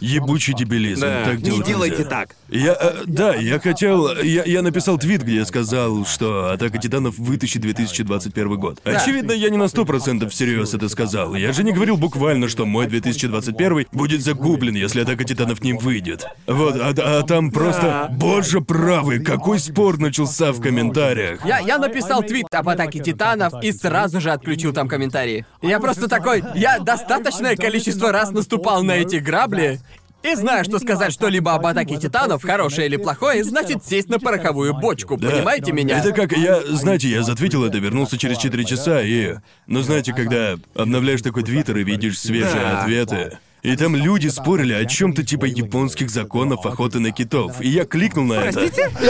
Ебучий 0.00 0.54
дебилизм. 0.54 1.00
Да, 1.02 1.24
Так 1.24 1.38
не 1.38 1.62
делайте 1.62 1.98
нельзя. 1.98 2.10
так. 2.10 2.36
Я, 2.54 2.76
э, 2.80 3.02
да, 3.06 3.34
я 3.34 3.58
хотел, 3.58 4.16
я, 4.22 4.44
я 4.44 4.62
написал 4.62 4.96
твит, 4.96 5.22
где 5.22 5.38
я 5.38 5.44
сказал, 5.44 6.06
что 6.06 6.52
Атака 6.52 6.78
Титанов 6.78 7.18
вытащит 7.18 7.62
2021 7.62 8.54
год. 8.60 8.80
Очевидно, 8.84 9.32
я 9.32 9.50
не 9.50 9.56
на 9.56 9.66
сто 9.66 9.84
процентов 9.84 10.30
всерьез 10.30 10.72
это 10.72 10.88
сказал. 10.88 11.34
Я 11.34 11.52
же 11.52 11.64
не 11.64 11.72
говорил 11.72 11.96
буквально, 11.96 12.48
что 12.48 12.64
мой 12.64 12.86
2021 12.86 13.86
будет 13.90 14.22
загублен, 14.22 14.76
если 14.76 15.00
Атака 15.00 15.24
Титанов 15.24 15.64
не 15.64 15.72
выйдет. 15.72 16.28
Вот, 16.46 16.76
а, 16.76 16.94
а 16.96 17.22
там 17.24 17.50
просто, 17.50 18.08
боже 18.12 18.60
правый, 18.60 19.18
какой 19.18 19.58
спор 19.58 19.98
начался 19.98 20.52
в 20.52 20.60
комментариях. 20.60 21.44
Я, 21.44 21.58
я 21.58 21.78
написал 21.78 22.22
твит 22.22 22.46
об 22.52 22.68
атаке 22.68 23.00
титанов 23.00 23.64
и 23.64 23.72
сразу 23.72 24.20
же 24.20 24.30
отключил 24.30 24.72
там 24.72 24.86
комментарии. 24.86 25.44
Я 25.60 25.80
просто 25.80 26.06
такой, 26.06 26.44
я 26.54 26.78
достаточное 26.78 27.56
количество 27.56 28.12
раз 28.12 28.30
наступал 28.30 28.84
на 28.84 28.92
эти 28.92 29.16
грабли, 29.16 29.80
и 30.24 30.34
знаю, 30.34 30.64
что 30.64 30.78
сказать 30.78 31.12
что-либо 31.12 31.54
об 31.54 31.66
атаке 31.66 31.96
титанов, 31.98 32.42
хорошее 32.42 32.86
или 32.88 32.96
плохое, 32.96 33.44
значит 33.44 33.84
сесть 33.84 34.08
на 34.08 34.18
пороховую 34.18 34.74
бочку, 34.74 35.16
Да. 35.16 35.30
понимаете 35.30 35.72
меня? 35.72 35.98
Это 35.98 36.12
как 36.12 36.32
я, 36.32 36.60
знаете, 36.62 37.08
я 37.08 37.22
затвитил 37.22 37.64
это, 37.64 37.78
вернулся 37.78 38.16
через 38.16 38.38
4 38.38 38.64
часа 38.64 39.02
и... 39.02 39.34
Ну, 39.66 39.82
знаете, 39.82 40.12
когда 40.14 40.56
обновляешь 40.74 41.22
такой 41.22 41.42
твиттер 41.42 41.76
и 41.76 41.84
видишь 41.84 42.18
свежие 42.18 42.54
Да. 42.62 42.80
ответы, 42.82 43.38
и 43.64 43.76
там 43.76 43.96
люди 43.96 44.28
спорили 44.28 44.74
о 44.74 44.84
чем-то 44.84 45.24
типа 45.24 45.46
японских 45.46 46.10
законов 46.10 46.66
охоты 46.66 47.00
на 47.00 47.12
китов. 47.12 47.62
И 47.62 47.68
я 47.68 47.86
кликнул 47.86 48.26
на 48.26 48.34
это. 48.34 48.60
Простите? 48.60 48.90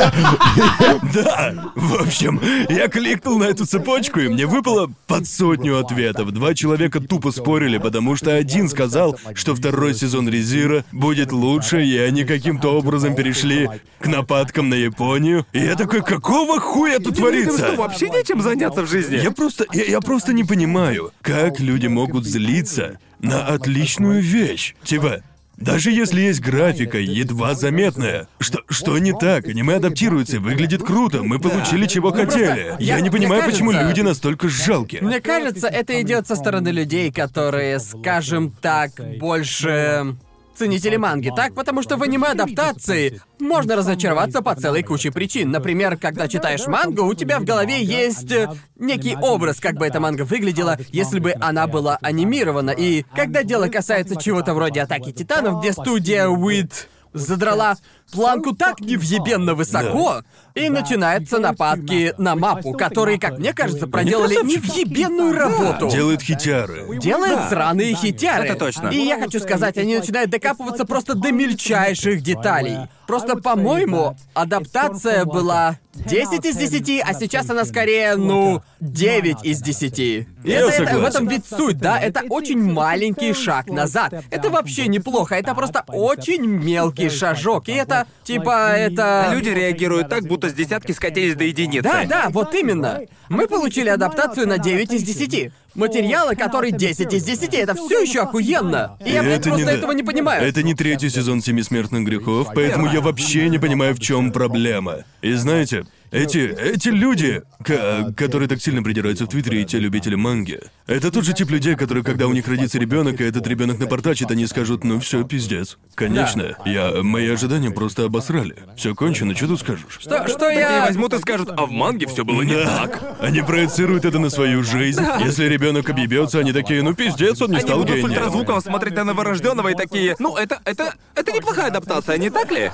Да! 1.12 1.72
В 1.74 2.02
общем, 2.02 2.40
я 2.68 2.88
кликнул 2.88 3.38
на 3.38 3.44
эту 3.44 3.66
цепочку, 3.66 4.20
и 4.20 4.28
мне 4.28 4.46
выпало 4.46 4.90
под 5.08 5.26
сотню 5.26 5.78
ответов. 5.78 6.30
Два 6.30 6.54
человека 6.54 7.00
тупо 7.00 7.32
спорили, 7.32 7.78
потому 7.78 8.14
что 8.14 8.34
один 8.34 8.68
сказал, 8.68 9.18
что 9.34 9.56
второй 9.56 9.92
сезон 9.92 10.28
Резира 10.28 10.84
будет 10.92 11.32
лучше, 11.32 11.84
и 11.84 11.98
они 11.98 12.24
каким-то 12.24 12.78
образом 12.78 13.16
перешли 13.16 13.68
к 13.98 14.06
нападкам 14.06 14.68
на 14.68 14.74
Японию. 14.74 15.46
И 15.52 15.58
я 15.58 15.74
такой, 15.74 16.02
какого 16.02 16.60
хуя 16.60 17.00
тут 17.00 17.16
творится? 17.16 17.58
что, 17.58 17.76
вообще 17.76 18.08
нечем 18.08 18.40
заняться 18.40 18.82
в 18.82 18.88
жизни? 18.88 19.16
Я 19.16 19.32
просто, 19.32 19.66
я, 19.72 19.84
я 19.84 20.00
просто 20.00 20.32
не 20.32 20.44
понимаю, 20.44 21.10
как 21.22 21.58
люди 21.58 21.88
могут 21.88 22.24
злиться 22.24 22.98
на 23.24 23.46
отличную 23.46 24.20
вещь. 24.20 24.74
Типа, 24.84 25.22
даже 25.56 25.90
если 25.92 26.20
есть 26.20 26.40
графика, 26.40 26.98
едва 26.98 27.54
заметная. 27.54 28.26
Что, 28.40 28.60
что 28.68 28.98
не 28.98 29.12
так? 29.12 29.46
Аниме 29.46 29.76
адаптируется, 29.76 30.40
выглядит 30.40 30.82
круто, 30.82 31.22
мы 31.22 31.38
получили 31.38 31.86
чего 31.86 32.10
хотели. 32.10 32.74
Я 32.80 33.00
не 33.00 33.10
понимаю, 33.10 33.42
мне 33.42 33.52
почему 33.52 33.70
кажется- 33.70 33.88
люди 33.88 34.00
настолько 34.00 34.48
жалкие. 34.48 35.02
Мне 35.02 35.20
кажется, 35.20 35.68
это 35.68 36.00
идет 36.02 36.26
со 36.26 36.34
стороны 36.34 36.68
людей, 36.70 37.12
которые, 37.12 37.78
скажем 37.78 38.50
так, 38.50 38.90
больше 39.18 40.16
ценители 40.56 40.96
манги, 40.96 41.32
так? 41.34 41.54
Потому 41.54 41.82
что 41.82 41.96
в 41.96 42.02
аниме-адаптации 42.02 43.20
можно 43.40 43.76
разочароваться 43.76 44.42
по 44.42 44.54
целой 44.54 44.82
куче 44.82 45.10
причин. 45.10 45.50
Например, 45.50 45.96
когда 45.96 46.28
читаешь 46.28 46.66
мангу, 46.66 47.04
у 47.04 47.14
тебя 47.14 47.38
в 47.38 47.44
голове 47.44 47.82
есть 47.82 48.30
э, 48.32 48.48
некий 48.76 49.16
образ, 49.16 49.60
как 49.60 49.74
бы 49.74 49.86
эта 49.86 50.00
манга 50.00 50.22
выглядела, 50.22 50.78
если 50.90 51.18
бы 51.18 51.34
она 51.40 51.66
была 51.66 51.98
анимирована. 52.00 52.70
И 52.70 53.04
когда 53.14 53.42
дело 53.42 53.68
касается 53.68 54.16
чего-то 54.16 54.54
вроде 54.54 54.82
«Атаки 54.82 55.12
Титанов», 55.12 55.60
где 55.60 55.72
студия 55.72 56.26
Wit 56.26 56.86
задрала 57.14 57.76
планку 58.12 58.54
так 58.54 58.80
невъебенно 58.80 59.54
высоко, 59.54 60.22
и 60.54 60.68
начинаются 60.68 61.38
нападки 61.38 62.14
на 62.16 62.36
мапу, 62.36 62.72
которые, 62.72 63.18
как 63.18 63.38
мне 63.38 63.52
кажется, 63.52 63.86
проделали 63.88 64.34
невъебенную 64.44 65.32
работу. 65.36 65.88
Делает 65.90 66.22
хитяры. 66.22 66.98
Делает 66.98 67.48
сраные 67.48 67.94
хитяры. 67.94 68.46
Это 68.46 68.56
точно. 68.56 68.88
И 68.88 68.98
я 68.98 69.18
хочу 69.20 69.40
сказать, 69.40 69.76
они 69.78 69.96
начинают 69.96 70.30
докапываться 70.30 70.84
просто 70.84 71.14
до 71.14 71.32
мельчайших 71.32 72.22
деталей. 72.22 72.78
Просто, 73.06 73.36
по-моему, 73.36 74.16
адаптация 74.32 75.24
была 75.24 75.78
10 75.94 76.44
из 76.46 76.56
10, 76.56 77.02
а 77.04 77.12
сейчас 77.14 77.50
она 77.50 77.64
скорее, 77.64 78.16
ну, 78.16 78.62
9 78.80 79.44
из 79.44 79.60
10. 79.60 79.98
И 79.98 80.26
Я 80.42 80.60
это, 80.60 80.82
это- 80.82 80.98
в 80.98 81.04
этом 81.04 81.28
ведь 81.28 81.44
суть, 81.46 81.78
да? 81.78 81.98
Это 82.00 82.22
очень 82.30 82.62
маленький 82.72 83.32
шаг 83.34 83.66
назад. 83.66 84.14
Это 84.30 84.50
вообще 84.50 84.86
неплохо, 84.88 85.34
это 85.34 85.54
просто 85.54 85.84
очень 85.88 86.46
мелкий 86.46 87.10
шажок. 87.10 87.68
И 87.68 87.72
это, 87.72 87.93
типа, 88.24 88.72
это... 88.72 89.30
Люди 89.32 89.48
реагируют 89.50 90.08
так, 90.08 90.24
будто 90.24 90.48
с 90.48 90.52
десятки 90.54 90.92
скатились 90.92 91.34
до 91.34 91.44
единицы. 91.44 91.82
Да, 91.82 92.04
да, 92.04 92.26
вот 92.30 92.54
именно. 92.54 93.00
Мы 93.28 93.46
получили 93.46 93.88
адаптацию 93.88 94.46
на 94.48 94.58
9 94.58 94.92
из 94.92 95.02
10. 95.02 95.52
Материалы, 95.74 96.36
которые 96.36 96.70
10 96.72 97.12
из 97.12 97.24
10, 97.24 97.54
это 97.54 97.74
все 97.74 98.00
еще 98.00 98.20
охуенно. 98.22 98.96
И 99.04 99.10
я, 99.10 99.22
блядь, 99.22 99.40
Это 99.40 99.48
просто 99.50 99.66
не- 99.66 99.72
этого 99.72 99.92
не 99.92 100.02
понимаю. 100.04 100.46
Это 100.46 100.62
не 100.62 100.74
третий 100.74 101.10
сезон 101.10 101.42
Семи 101.42 101.62
смертных 101.62 102.04
грехов, 102.04 102.48
поэтому 102.54 102.90
я 102.92 103.00
вообще 103.00 103.48
не 103.48 103.58
понимаю, 103.58 103.94
в 103.94 103.98
чем 103.98 104.30
проблема. 104.32 104.98
И 105.20 105.32
знаете, 105.32 105.84
эти, 106.14 106.38
эти 106.38 106.88
люди, 106.88 107.42
ко- 107.64 108.12
которые 108.16 108.48
так 108.48 108.60
сильно 108.62 108.82
придираются 108.82 109.24
в 109.24 109.28
Твиттере, 109.28 109.62
и 109.62 109.64
те 109.64 109.78
любители 109.78 110.14
манги, 110.14 110.60
это 110.86 111.10
тот 111.10 111.24
же 111.24 111.32
тип 111.32 111.50
людей, 111.50 111.74
которые, 111.76 112.04
когда 112.04 112.26
у 112.26 112.32
них 112.32 112.46
родится 112.48 112.78
ребенок, 112.78 113.20
и 113.20 113.24
этот 113.24 113.46
ребенок 113.46 113.78
напортачит, 113.78 114.30
они 114.30 114.46
скажут, 114.46 114.84
ну 114.84 115.00
все, 115.00 115.24
пиздец. 115.24 115.78
Конечно, 115.94 116.56
я 116.64 117.02
мои 117.02 117.28
ожидания 117.28 117.70
просто 117.70 118.04
обосрали. 118.04 118.56
Все 118.76 118.94
кончено, 118.94 119.34
что 119.34 119.48
тут 119.48 119.60
скажешь? 119.60 119.84
Что, 120.00 120.26
что 120.28 120.38
Такие 120.38 120.60
я... 120.60 120.86
возьмут 120.86 121.12
и 121.14 121.18
скажут, 121.18 121.50
а 121.56 121.66
в 121.66 121.70
манге 121.70 122.06
все 122.06 122.24
было 122.24 122.42
не 122.42 122.54
Да. 122.54 122.86
так. 122.86 123.16
Они 123.20 123.40
проецируют 123.42 124.04
это 124.04 124.18
на 124.18 124.30
свою 124.30 124.62
жизнь. 124.62 125.02
Если 125.24 125.44
ребенок 125.46 125.88
объебется, 125.88 126.38
они 126.38 126.52
такие, 126.52 126.82
ну 126.82 126.94
пиздец, 126.94 127.40
он 127.42 127.50
не 127.50 127.56
Они 127.56 127.64
стал 127.64 127.78
будут 127.78 127.90
с 127.92 127.94
гением. 127.98 128.10
ультразвуком 128.10 128.60
смотреть 128.60 128.94
на 128.96 129.04
новорожденного 129.04 129.68
и 129.68 129.74
такие, 129.74 130.16
ну 130.18 130.36
это, 130.36 130.60
это, 130.64 130.94
это 131.14 131.32
неплохая 131.32 131.68
адаптация, 131.68 132.18
не 132.18 132.30
так 132.30 132.50
ли? 132.52 132.70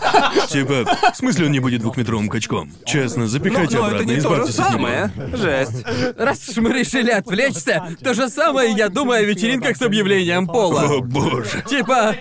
Типа, 0.49 0.85
в 1.13 1.17
смысле 1.17 1.47
он 1.47 1.53
не 1.53 1.61
будет 1.61 1.81
двухметровым 1.81 2.29
качком? 2.29 2.73
Честно, 2.85 3.21
Но, 3.25 3.29
запихайте 3.31 3.77
но 3.79 3.87
это 3.87 3.97
обратно, 3.97 4.13
не 4.13 4.21
то 4.21 4.47
же 4.47 4.53
самое. 4.53 5.13
Жесть. 5.33 5.85
Раз 6.17 6.49
уж 6.49 6.57
мы 6.59 6.73
решили 6.73 7.11
отвлечься, 7.11 7.97
то 8.03 8.15
же 8.15 8.29
самое 8.29 8.73
я 8.73 8.89
думаю 8.89 9.21
о 9.21 9.23
вечеринках 9.23 9.77
с 9.77 9.83
объявлением 9.83 10.47
пола. 10.47 10.83
О 10.83 11.01
боже. 11.01 11.63
Типа... 11.69 12.17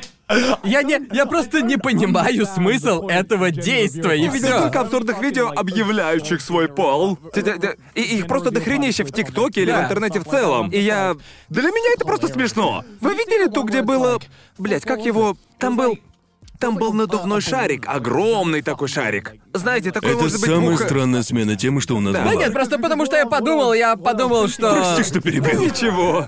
Я 0.63 0.83
не... 0.83 0.99
Я 1.11 1.25
просто 1.25 1.61
не 1.63 1.77
понимаю 1.77 2.45
смысл 2.45 3.07
этого 3.07 3.49
действия, 3.49 4.13
и 4.13 4.25
Я 4.25 4.29
видел 4.29 4.59
столько 4.59 4.81
абсурдных 4.81 5.19
видео, 5.23 5.51
объявляющих 5.55 6.39
свой 6.39 6.67
пол. 6.67 7.17
И 7.95 8.01
их 8.01 8.27
просто 8.27 8.51
дохренище 8.51 9.03
в 9.05 9.11
ТикТоке 9.11 9.63
или 9.63 9.71
в 9.71 9.73
Да. 9.73 9.85
интернете 9.85 10.19
в 10.19 10.25
целом. 10.25 10.69
И 10.69 10.79
я... 10.79 11.15
Для 11.49 11.63
меня 11.69 11.93
это 11.95 12.05
просто 12.05 12.27
смешно. 12.27 12.83
Вы 13.01 13.15
видели 13.15 13.49
ту, 13.49 13.63
где 13.63 13.81
было... 13.81 14.19
Блять, 14.59 14.83
как 14.83 15.03
его... 15.03 15.35
Там 15.57 15.75
был... 15.75 15.97
Там 16.59 16.75
был 16.75 16.91
надувной 16.93 17.39
шарик, 17.39 17.85
огромный 17.87 18.61
такой 18.61 18.89
шарик. 18.89 19.33
Знаете, 19.53 19.91
такой 19.91 20.09
Это 20.11 20.23
может 20.23 20.41
быть 20.41 20.49
самая 20.49 20.67
двух- 20.75 20.81
странная 20.83 21.23
смена 21.23 21.55
темы, 21.55 21.79
что 21.79 21.95
у 21.95 22.01
нас 22.01 22.13
Да. 22.13 22.21
была. 22.23 22.33
Да 22.33 22.37
нет, 22.39 22.53
просто 22.53 22.77
потому 22.77 23.05
что 23.05 23.15
я 23.15 23.25
подумал, 23.25 23.73
я 23.73 23.95
подумал, 23.95 24.49
что... 24.49 24.73
Прости, 24.75 25.03
что 25.09 25.21
перебил. 25.21 25.59
Ничего. 25.61 26.27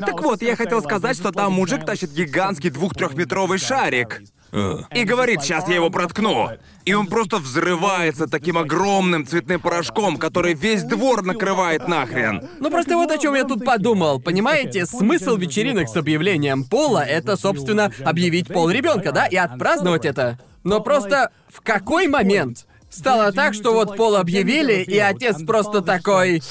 Так 0.00 0.22
вот, 0.22 0.40
я 0.42 0.54
хотел 0.54 0.82
сказать, 0.82 1.16
что 1.16 1.32
там 1.32 1.52
мужик 1.54 1.84
тащит 1.84 2.12
гигантский 2.12 2.70
двух-трехметровый 2.70 3.58
шарик. 3.58 4.22
И 4.52 5.04
говорит, 5.04 5.42
сейчас 5.42 5.66
я 5.66 5.76
его 5.76 5.88
проткну. 5.88 6.50
И 6.84 6.92
он 6.92 7.06
просто 7.06 7.38
взрывается 7.38 8.26
таким 8.26 8.58
огромным 8.58 9.26
цветным 9.26 9.60
порошком, 9.60 10.18
который 10.18 10.52
весь 10.52 10.82
двор 10.82 11.22
накрывает 11.22 11.88
нахрен. 11.88 12.48
Ну 12.60 12.70
просто 12.70 12.96
вот 12.96 13.10
о 13.10 13.18
чем 13.18 13.34
я 13.34 13.44
тут 13.44 13.64
подумал. 13.64 14.20
Понимаете, 14.20 14.84
смысл 14.84 15.36
вечеринок 15.36 15.88
с 15.88 15.96
объявлением 15.96 16.64
пола 16.64 16.98
это, 16.98 17.36
собственно, 17.36 17.92
объявить 18.04 18.48
пол 18.48 18.68
ребенка, 18.68 19.12
да, 19.12 19.26
и 19.26 19.36
отпраздновать 19.36 20.04
это. 20.04 20.38
Но 20.64 20.80
просто 20.80 21.30
в 21.48 21.62
какой 21.62 22.08
момент 22.08 22.66
стало 22.90 23.32
так, 23.32 23.54
что 23.54 23.72
вот 23.72 23.96
пол 23.96 24.16
объявили, 24.16 24.82
и 24.82 24.98
отец 24.98 25.42
просто 25.44 25.80
такой. 25.80 26.42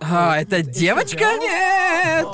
А, 0.00 0.40
это 0.40 0.62
девочка? 0.62 1.26
Нет! 1.38 2.26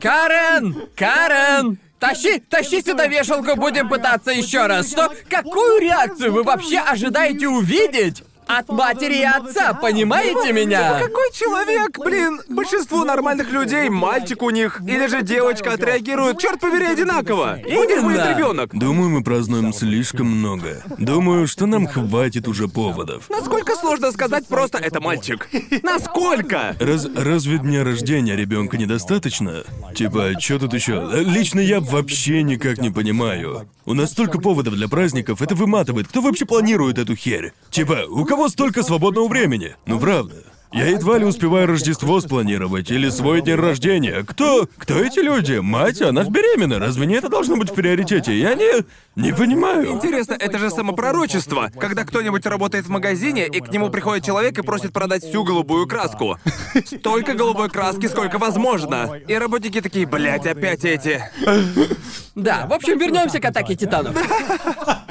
Карен! 0.00 0.88
Карен! 0.94 1.78
Тащи, 2.02 2.40
тащи 2.40 2.82
сюда 2.82 3.06
вешалку, 3.06 3.54
будем 3.54 3.88
пытаться 3.88 4.32
еще 4.32 4.66
раз. 4.66 4.90
Что? 4.90 5.12
Какую 5.30 5.80
реакцию 5.80 6.32
вы 6.32 6.42
вообще 6.42 6.80
ожидаете 6.80 7.46
увидеть? 7.46 8.24
От 8.46 8.68
матери 8.68 9.20
и 9.20 9.24
отца, 9.24 9.72
понимаете 9.74 10.52
меня? 10.52 10.98
Какой 11.00 11.32
человек, 11.32 11.98
блин? 11.98 12.40
Большинство 12.48 13.04
нормальных 13.04 13.50
людей, 13.50 13.88
мальчик 13.88 14.42
у 14.42 14.50
них 14.50 14.80
или 14.86 15.06
же 15.06 15.22
девочка 15.22 15.72
отреагируют, 15.72 16.38
черт 16.38 16.60
побери, 16.60 16.84
одинаково. 16.86 17.58
У 17.64 17.84
них 17.84 18.02
будет 18.02 18.26
ребенок. 18.26 18.70
Думаю, 18.74 19.10
мы 19.10 19.22
празднуем 19.22 19.72
слишком 19.72 20.26
много. 20.26 20.82
Думаю, 20.98 21.46
что 21.46 21.66
нам 21.66 21.86
хватит 21.86 22.48
уже 22.48 22.68
поводов. 22.68 23.30
Насколько 23.30 23.74
сложно 23.74 24.12
сказать 24.12 24.46
просто 24.46 24.78
это 24.78 25.00
мальчик? 25.00 25.48
Насколько? 25.82 26.76
Раз, 26.78 27.06
разве 27.16 27.58
дня 27.58 27.84
рождения 27.84 28.36
ребенка 28.36 28.76
недостаточно? 28.76 29.64
Типа, 29.94 30.32
что 30.38 30.58
тут 30.58 30.74
еще? 30.74 31.08
Лично 31.14 31.60
я 31.60 31.80
вообще 31.80 32.42
никак 32.42 32.78
не 32.78 32.90
понимаю. 32.90 33.68
У 33.84 33.94
нас 33.94 34.12
столько 34.12 34.38
поводов 34.40 34.74
для 34.74 34.88
праздников, 34.88 35.42
это 35.42 35.54
выматывает. 35.54 36.06
Кто 36.08 36.20
вообще 36.20 36.44
планирует 36.44 36.98
эту 36.98 37.16
херь? 37.16 37.52
Типа, 37.70 38.04
у 38.08 38.24
кого 38.24 38.41
столько 38.48 38.82
свободного 38.82 39.28
времени? 39.28 39.76
Ну 39.86 39.98
правда. 39.98 40.44
Я 40.72 40.86
едва 40.86 41.18
ли 41.18 41.26
успеваю 41.26 41.66
Рождество 41.66 42.18
спланировать 42.22 42.90
или 42.90 43.10
свой 43.10 43.42
день 43.42 43.56
рождения. 43.56 44.24
Кто? 44.26 44.66
Кто 44.78 44.94
эти 44.94 45.18
люди? 45.18 45.58
Мать, 45.58 46.00
она 46.00 46.24
ж 46.24 46.28
беременна. 46.28 46.78
Разве 46.78 47.04
не 47.04 47.14
это 47.14 47.28
должно 47.28 47.56
быть 47.56 47.70
в 47.70 47.74
приоритете? 47.74 48.38
Я 48.38 48.54
не... 48.54 48.82
не 49.14 49.34
понимаю. 49.34 49.90
Интересно, 49.90 50.32
это 50.32 50.58
же 50.58 50.70
самопророчество, 50.70 51.70
когда 51.78 52.04
кто-нибудь 52.04 52.46
работает 52.46 52.86
в 52.86 52.88
магазине, 52.88 53.46
и 53.48 53.60
к 53.60 53.70
нему 53.70 53.90
приходит 53.90 54.24
человек 54.24 54.58
и 54.58 54.62
просит 54.62 54.94
продать 54.94 55.22
всю 55.22 55.44
голубую 55.44 55.86
краску. 55.86 56.38
Столько 56.86 57.34
голубой 57.34 57.68
краски, 57.68 58.06
сколько 58.06 58.38
возможно. 58.38 59.12
И 59.28 59.34
работники 59.34 59.82
такие, 59.82 60.06
блять, 60.06 60.46
опять 60.46 60.86
эти. 60.86 61.22
Да, 62.34 62.66
в 62.66 62.72
общем, 62.72 62.96
вернемся 62.96 63.40
к 63.40 63.44
атаке 63.44 63.74
титанов. 63.74 64.16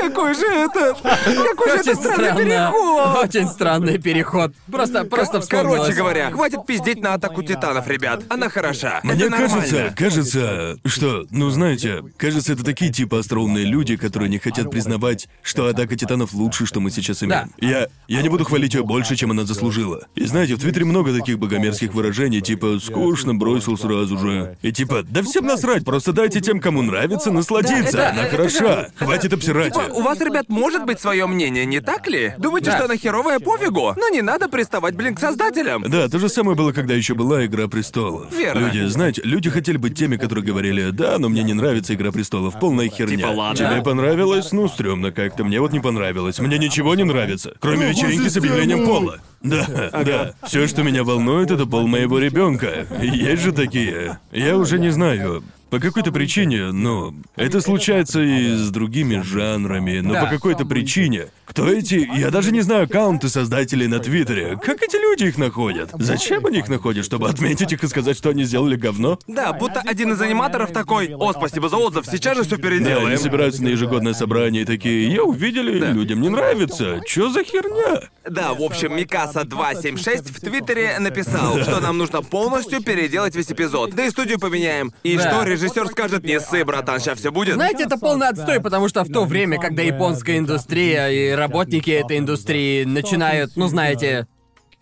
Какой 0.00 0.34
же 0.34 0.46
это? 0.46 0.94
Какой 0.94 1.82
же 1.84 1.90
это 1.90 1.90
Очень 1.90 1.96
странный 1.96 2.44
переход! 2.44 3.16
Очень 3.24 3.48
странный 3.48 3.98
переход. 3.98 4.52
Просто, 4.70 5.04
просто 5.04 5.40
вспомнилось. 5.40 5.80
Короче 5.80 5.96
говоря, 5.96 6.30
хватит 6.30 6.66
пиздеть 6.66 7.00
на 7.02 7.14
атаку 7.14 7.42
титанов, 7.42 7.86
ребят. 7.88 8.22
Она 8.28 8.48
хороша. 8.48 9.00
Мне 9.02 9.14
это 9.14 9.30
нормально. 9.30 9.56
кажется, 9.56 9.94
кажется, 9.96 10.78
что, 10.84 11.26
ну 11.30 11.50
знаете, 11.50 12.02
кажется, 12.16 12.52
это 12.52 12.64
такие 12.64 12.92
типа 12.92 13.18
остроумные 13.18 13.64
люди, 13.64 13.96
которые 13.96 14.28
не 14.28 14.38
хотят 14.38 14.70
признавать, 14.70 15.28
что 15.42 15.66
атака 15.66 15.96
титанов 15.96 16.32
лучше, 16.32 16.66
что 16.66 16.80
мы 16.80 16.90
сейчас 16.90 17.22
имеем. 17.22 17.52
Я, 17.58 17.88
я 18.08 18.22
не 18.22 18.28
буду 18.28 18.44
хвалить 18.44 18.74
ее 18.74 18.82
больше, 18.84 19.16
чем 19.16 19.30
она 19.30 19.44
заслужила. 19.44 20.06
И 20.14 20.24
знаете, 20.24 20.54
в 20.54 20.60
Твиттере 20.60 20.84
много 20.84 21.12
таких 21.16 21.38
богомерзких 21.38 21.92
выражений, 21.94 22.40
типа 22.40 22.78
«скучно, 22.82 23.34
бросил 23.34 23.76
сразу 23.76 24.18
же». 24.18 24.56
И 24.62 24.72
типа 24.72 25.02
«да 25.02 25.22
всем 25.22 25.46
насрать, 25.46 25.84
просто 25.84 26.12
дайте 26.12 26.40
тем, 26.40 26.60
кому 26.60 26.82
нравится, 26.82 27.30
насладиться, 27.30 27.96
Да, 27.96 28.08
это- 28.08 28.10
она 28.10 28.22
это 28.22 28.36
хороша, 28.36 28.86
хватит 28.96 29.32
обсирать 29.32 29.72
Типа, 29.72 29.84
её». 29.84 29.89
У 29.92 30.02
вас, 30.02 30.20
ребят, 30.20 30.48
может 30.48 30.84
быть 30.84 31.00
свое 31.00 31.26
мнение, 31.26 31.64
не 31.66 31.80
так 31.80 32.06
ли? 32.08 32.34
Думаете, 32.38 32.70
Да. 32.70 32.76
что 32.76 32.84
она 32.86 32.96
херовая 32.96 33.38
пофигу? 33.40 33.94
Но 33.96 34.08
не 34.08 34.22
надо 34.22 34.48
приставать, 34.48 34.94
блин, 34.94 35.14
к 35.14 35.20
создателям. 35.20 35.82
Да, 35.86 36.08
то 36.08 36.18
же 36.18 36.28
самое 36.28 36.56
было, 36.56 36.72
когда 36.72 36.94
еще 36.94 37.14
была 37.14 37.44
Игра 37.46 37.68
престолов. 37.68 38.32
Верно. 38.32 38.60
Люди, 38.66 38.86
знаете, 38.86 39.22
люди 39.24 39.50
хотели 39.50 39.76
быть 39.76 39.96
теми, 39.96 40.16
которые 40.16 40.44
говорили, 40.44 40.90
да, 40.90 41.18
но 41.18 41.28
мне 41.28 41.42
не 41.42 41.54
нравится 41.54 41.94
Игра 41.94 42.12
престолов, 42.12 42.58
полная 42.58 42.88
херня. 42.88 43.16
Типа, 43.16 43.28
ладно. 43.28 43.56
Тебе 43.70 43.82
понравилось? 43.82 44.52
Ну, 44.52 44.68
стрёмно 44.68 45.12
как-то. 45.12 45.44
Мне 45.44 45.60
вот 45.60 45.72
не 45.72 45.80
понравилось. 45.80 46.38
Мне 46.38 46.58
ничего 46.58 46.94
не 46.94 47.04
нравится, 47.04 47.54
кроме 47.60 47.88
вечеринки 47.90 48.28
с 48.28 48.36
объявлением 48.36 48.84
пола. 48.86 49.18
Да, 49.42 49.66
да. 49.92 50.34
Все, 50.46 50.66
что 50.66 50.82
меня 50.82 51.02
волнует, 51.04 51.50
это 51.50 51.64
пол 51.66 51.86
моего 51.86 52.18
ребенка. 52.18 52.86
Есть 53.00 53.42
же 53.42 53.52
такие. 53.52 54.18
Я 54.32 54.56
уже 54.56 54.78
не 54.78 54.90
знаю. 54.90 55.42
По 55.70 55.78
какой-то 55.78 56.10
причине, 56.10 56.72
ну, 56.72 57.14
это 57.36 57.60
случается 57.60 58.20
и 58.20 58.54
с 58.56 58.70
другими 58.70 59.20
жанрами, 59.22 60.00
но 60.00 60.14
Да. 60.14 60.24
по 60.24 60.30
какой-то 60.30 60.64
причине. 60.66 61.26
Кто 61.44 61.66
эти? 61.68 62.08
Я 62.16 62.30
даже 62.30 62.52
не 62.52 62.60
знаю 62.60 62.84
аккаунты 62.84 63.28
создателей 63.28 63.88
на 63.88 63.98
Твиттере. 63.98 64.56
Как 64.62 64.82
эти 64.82 64.96
люди 64.96 65.24
их 65.24 65.36
находят? 65.38 65.90
Зачем 65.98 66.46
они 66.46 66.58
их 66.58 66.68
находят? 66.68 67.04
Чтобы 67.04 67.28
отметить 67.28 67.72
их 67.72 67.82
и 67.82 67.88
сказать, 67.88 68.16
что 68.16 68.30
они 68.30 68.44
сделали 68.44 68.76
говно? 68.76 69.18
Да, 69.26 69.52
будто 69.52 69.80
один 69.84 70.12
из 70.12 70.20
аниматоров 70.20 70.72
такой, 70.72 71.12
о, 71.14 71.32
спасибо 71.32 71.68
за 71.68 71.76
отзыв, 71.76 72.06
сейчас 72.06 72.36
же 72.36 72.44
все 72.44 72.56
Да, 72.56 72.62
переделаем. 72.62 73.06
они 73.06 73.16
собираются 73.16 73.62
на 73.64 73.68
ежегодное 73.68 74.12
собрание 74.14 74.62
и 74.62 74.64
такие, 74.64 75.12
я 75.12 75.24
увидели, 75.24 75.78
людям 75.92 76.20
не 76.20 76.28
нравится. 76.28 77.00
Чё 77.06 77.30
за 77.30 77.42
херня? 77.42 78.08
Да, 78.28 78.54
в 78.54 78.62
общем, 78.62 78.96
Микаса276 78.96 80.32
в 80.32 80.40
Твиттере 80.40 80.98
написал, 81.00 81.60
что 81.62 81.80
нам 81.80 81.98
нужно 81.98 82.22
полностью 82.22 82.82
переделать 82.82 83.34
весь 83.34 83.50
эпизод. 83.50 83.94
Да 83.94 84.04
и 84.06 84.10
студию 84.10 84.38
поменяем. 84.38 84.92
И 85.02 85.16
Да. 85.16 85.22
что 85.30 85.44
режиссер 85.60 85.88
скажет, 85.88 86.24
не 86.24 86.40
ссы, 86.40 86.64
братан, 86.64 87.00
сейчас 87.00 87.18
все 87.18 87.30
будет. 87.30 87.54
Знаете, 87.54 87.84
это 87.84 87.98
полный 87.98 88.28
отстой, 88.28 88.60
потому 88.60 88.88
что 88.88 89.04
в 89.04 89.08
то 89.08 89.24
время, 89.24 89.58
когда 89.58 89.82
японская 89.82 90.38
индустрия 90.38 91.08
и 91.08 91.30
работники 91.30 91.90
этой 91.90 92.18
индустрии 92.18 92.84
начинают, 92.84 93.52
ну 93.56 93.68
знаете, 93.68 94.26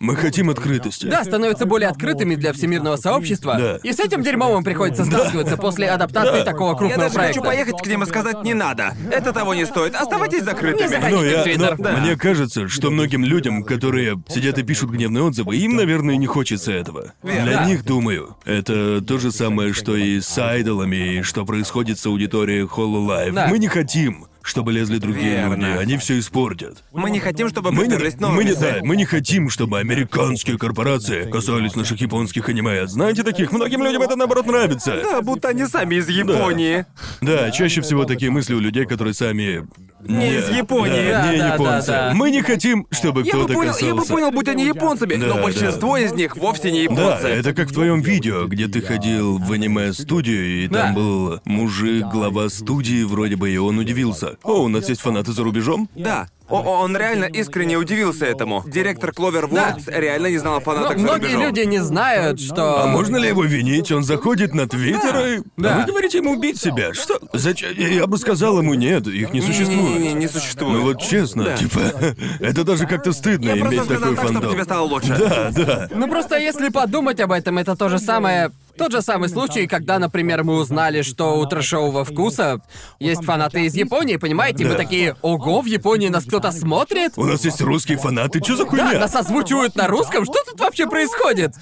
Мы 0.01 0.15
хотим 0.15 0.49
открытости. 0.51 1.07
да, 1.07 1.25
становятся 1.25 1.67
более 1.67 1.89
открытыми 1.89 2.37
для 2.37 2.53
всемирного 2.53 2.97
сообщества. 2.97 3.57
Да. 3.59 3.77
И 3.83 3.93
с 3.93 3.99
этим 3.99 4.23
дерьмом 4.23 4.57
им 4.59 4.63
приходится 4.65 5.05
сталкиваться 5.05 5.57
после 5.57 5.89
адаптации 5.91 6.45
такого 6.45 6.71
Я 6.73 6.77
крупного 6.79 7.03
даже 7.05 7.15
проекта. 7.15 7.41
хочу 7.41 7.45
поехать 7.51 7.83
к 7.83 7.87
ним 7.87 8.03
и 8.05 8.07
сказать, 8.07 8.43
не 8.45 8.55
надо. 8.55 8.95
Это 9.11 9.33
того 9.33 9.55
не 9.55 9.67
стоит. 9.67 9.95
Оставайтесь 9.97 10.41
Не 10.41 10.45
закрытыми. 10.45 11.11
Ну, 11.11 11.25
я, 11.25 11.41
в 11.41 11.43
Твиттер. 11.43 11.77
но 11.79 11.85
Да. 11.85 11.97
мне 11.97 12.17
кажется, 12.17 12.69
что 12.69 12.91
многим 12.91 13.25
людям, 13.25 13.65
которые 13.65 14.23
сидят 14.29 14.59
и 14.59 14.63
пишут 14.63 14.91
гневные 14.91 15.25
отзывы, 15.25 15.57
им, 15.57 15.75
наверное, 15.75 16.17
не 16.17 16.27
хочется 16.27 16.71
этого. 16.73 17.13
Верно. 17.25 17.43
Для 17.45 17.57
Да. 17.59 17.65
них, 17.65 17.85
думаю, 17.85 18.37
это 18.45 19.01
то 19.03 19.19
же 19.19 19.33
самое, 19.33 19.73
что 19.73 19.97
и 19.97 20.21
с 20.21 20.39
айдолами, 20.39 21.19
и 21.19 21.23
что 21.23 21.45
происходит 21.45 21.99
с 21.99 22.07
аудиторией 22.07 22.63
Hololive. 22.67 23.33
Да. 23.33 23.49
Мы 23.49 23.59
не 23.59 23.67
хотим, 23.69 24.27
чтобы 24.49 24.73
лезли 24.73 24.99
другие 24.99 25.37
Верно. 25.37 25.67
люди, 25.67 25.79
они 25.79 25.99
все 25.99 26.19
испортят. 26.19 26.83
Мы 26.93 27.11
не 27.11 27.21
хотим, 27.21 27.49
чтобы 27.49 27.71
Мы 27.71 27.87
не, 27.87 27.97
мы, 27.97 28.45
не, 28.45 28.55
да, 28.55 28.79
мы 28.83 28.97
не 28.97 29.05
хотим, 29.05 29.51
чтобы 29.51 29.79
американские 29.79 30.59
корпорации 30.59 31.31
касались 31.31 31.77
наших 31.77 32.01
японских 32.01 32.49
аниме. 32.49 32.87
Знаете 32.87 33.23
таких? 33.23 33.53
Многим 33.53 33.83
людям 33.83 34.03
это 34.03 34.17
наоборот 34.17 34.47
нравится. 34.47 35.01
Да, 35.03 35.21
будто 35.23 35.49
они 35.49 35.67
сами 35.67 35.97
из 35.97 36.09
Японии. 36.09 36.87
Да, 37.21 37.51
чаще 37.51 37.83
всего 37.83 38.05
такие 38.05 38.31
мысли 38.31 38.55
у 38.55 38.61
людей, 38.61 38.87
которые 38.87 39.15
сами... 39.15 39.67
Не 40.01 40.37
из 40.37 40.49
Японии. 40.51 41.11
Да, 41.11 41.23
Да, 41.25 41.33
не 41.33 41.39
да, 41.39 41.55
японцы. 41.55 41.87
да, 41.89 42.09
да. 42.11 42.15
Мы 42.15 42.31
не 42.31 42.43
хотим, 42.43 42.87
чтобы 42.91 43.23
Я 43.23 43.33
бы, 43.33 43.39
кто-то 43.39 43.55
понял, 43.55 43.69
касался... 43.73 43.87
я 43.87 43.95
бы 43.95 44.05
понял, 44.05 44.31
будь 44.31 44.49
они 44.49 44.65
японцами, 44.65 45.15
Да, 45.15 45.27
но 45.27 45.35
да. 45.35 45.43
большинство 45.43 45.97
из 45.97 46.13
них 46.13 46.37
вовсе 46.37 46.71
не 46.71 46.83
японцы. 46.85 47.23
Да, 47.23 47.29
это 47.29 47.53
как 47.53 47.69
в 47.71 47.73
твоем 47.73 48.01
видео, 48.01 48.47
где 48.47 48.69
ты 48.69 48.81
ходил 48.81 49.39
в 49.39 49.51
аниме-студию, 49.53 50.65
и 50.65 50.69
там 50.69 50.89
Да. 50.89 50.93
был 51.01 51.41
мужик, 51.45 52.07
глава 52.07 52.49
студии 52.49 53.03
вроде 53.05 53.37
бы, 53.37 53.51
и 53.51 53.57
он 53.57 53.79
удивился. 53.79 54.37
О, 54.43 54.63
у 54.63 54.69
нас 54.69 54.89
есть 54.89 55.01
фанаты 55.01 55.33
за 55.33 55.43
рубежом? 55.43 55.89
Да. 55.95 56.29
О, 56.49 56.61
он 56.83 56.97
реально 56.97 57.25
искренне 57.27 57.77
удивился 57.77 58.25
этому. 58.27 58.65
Директор 58.67 59.11
Cloverworks 59.11 59.85
реально 59.87 60.29
не 60.29 60.39
знал 60.39 60.55
о 60.55 60.59
Но 60.59 60.65
фанатах 60.65 60.97
за 60.99 61.03
многие 61.05 61.25
рубежом. 61.27 61.43
люди 61.43 61.61
не 61.61 61.79
знают, 61.81 62.41
что... 62.41 62.83
А 62.85 62.87
можно 62.87 63.17
ли 63.17 63.29
его 63.29 63.45
винить? 63.45 63.93
Он 63.93 64.03
заходит 64.03 64.55
на 64.55 64.69
Твиттер 64.69 65.27
и... 65.27 65.41
Да. 65.57 65.75
А 65.77 65.79
Вы 65.81 65.87
говорите 65.87 66.19
ему 66.19 66.33
убить 66.33 66.59
себя? 66.61 66.95
Что? 66.95 67.19
Зачем? 67.35 67.73
Я 67.77 68.07
бы 68.07 68.17
сказал 68.19 68.59
ему 68.59 68.75
нет, 68.75 69.07
их 69.07 69.33
не 69.33 69.41
существует. 69.43 69.79
Не-не-не, 69.99 70.15
не 70.15 70.29
существует. 70.29 70.73
Ну 70.73 70.83
вот 70.83 71.01
честно, 71.03 71.45
Да. 71.45 71.57
типа, 71.57 71.81
это 72.41 72.65
даже 72.65 72.87
как-то 72.87 73.13
стыдно 73.13 73.51
Я 73.51 73.57
просто 73.57 73.77
иметь 73.77 73.85
сказал 73.85 74.01
такой 74.15 74.17
так, 74.17 74.25
чтобы 74.25 74.33
фандом. 74.35 74.53
тебе 74.53 74.65
стало 74.65 74.87
лучше. 74.87 75.17
Да, 75.19 75.51
да. 75.55 75.89
Ну 75.95 76.09
просто 76.09 76.39
если 76.39 76.71
подумать 76.71 77.21
об 77.21 77.33
этом, 77.33 77.59
это 77.59 77.77
то 77.77 77.89
же 77.89 77.99
самое... 77.99 78.51
Тот 78.79 78.93
же 78.93 79.03
самый 79.03 79.29
случай, 79.29 79.67
когда, 79.67 79.99
например, 79.99 80.45
мы 80.45 80.55
узнали, 80.55 81.03
что 81.03 81.39
у 81.39 81.47
трэшового 81.47 82.05
вкуса 82.05 82.61
есть 83.01 83.25
фанаты 83.25 83.67
из 83.67 83.75
Японии, 83.75 84.17
понимаете? 84.17 84.65
Мы 84.65 84.71
Да. 84.71 84.77
такие, 84.77 85.17
ого, 85.21 85.61
в 85.61 85.67
Японии 85.67 86.09
нас 86.09 86.25
кто-то 86.25 86.53
смотрит? 86.53 87.13
У 87.17 87.25
нас 87.25 87.45
есть 87.45 87.61
русские 87.61 87.99
фанаты, 87.99 88.41
что 88.43 88.57
за 88.57 88.65
Да, 88.65 88.71
хуйня? 88.71 89.01
нас 89.01 89.15
озвучивают 89.17 89.75
на 89.75 89.89
русском, 89.89 90.25
что 90.25 90.37
тут 90.47 90.61
вообще 90.61 90.87
происходит? 90.89 91.55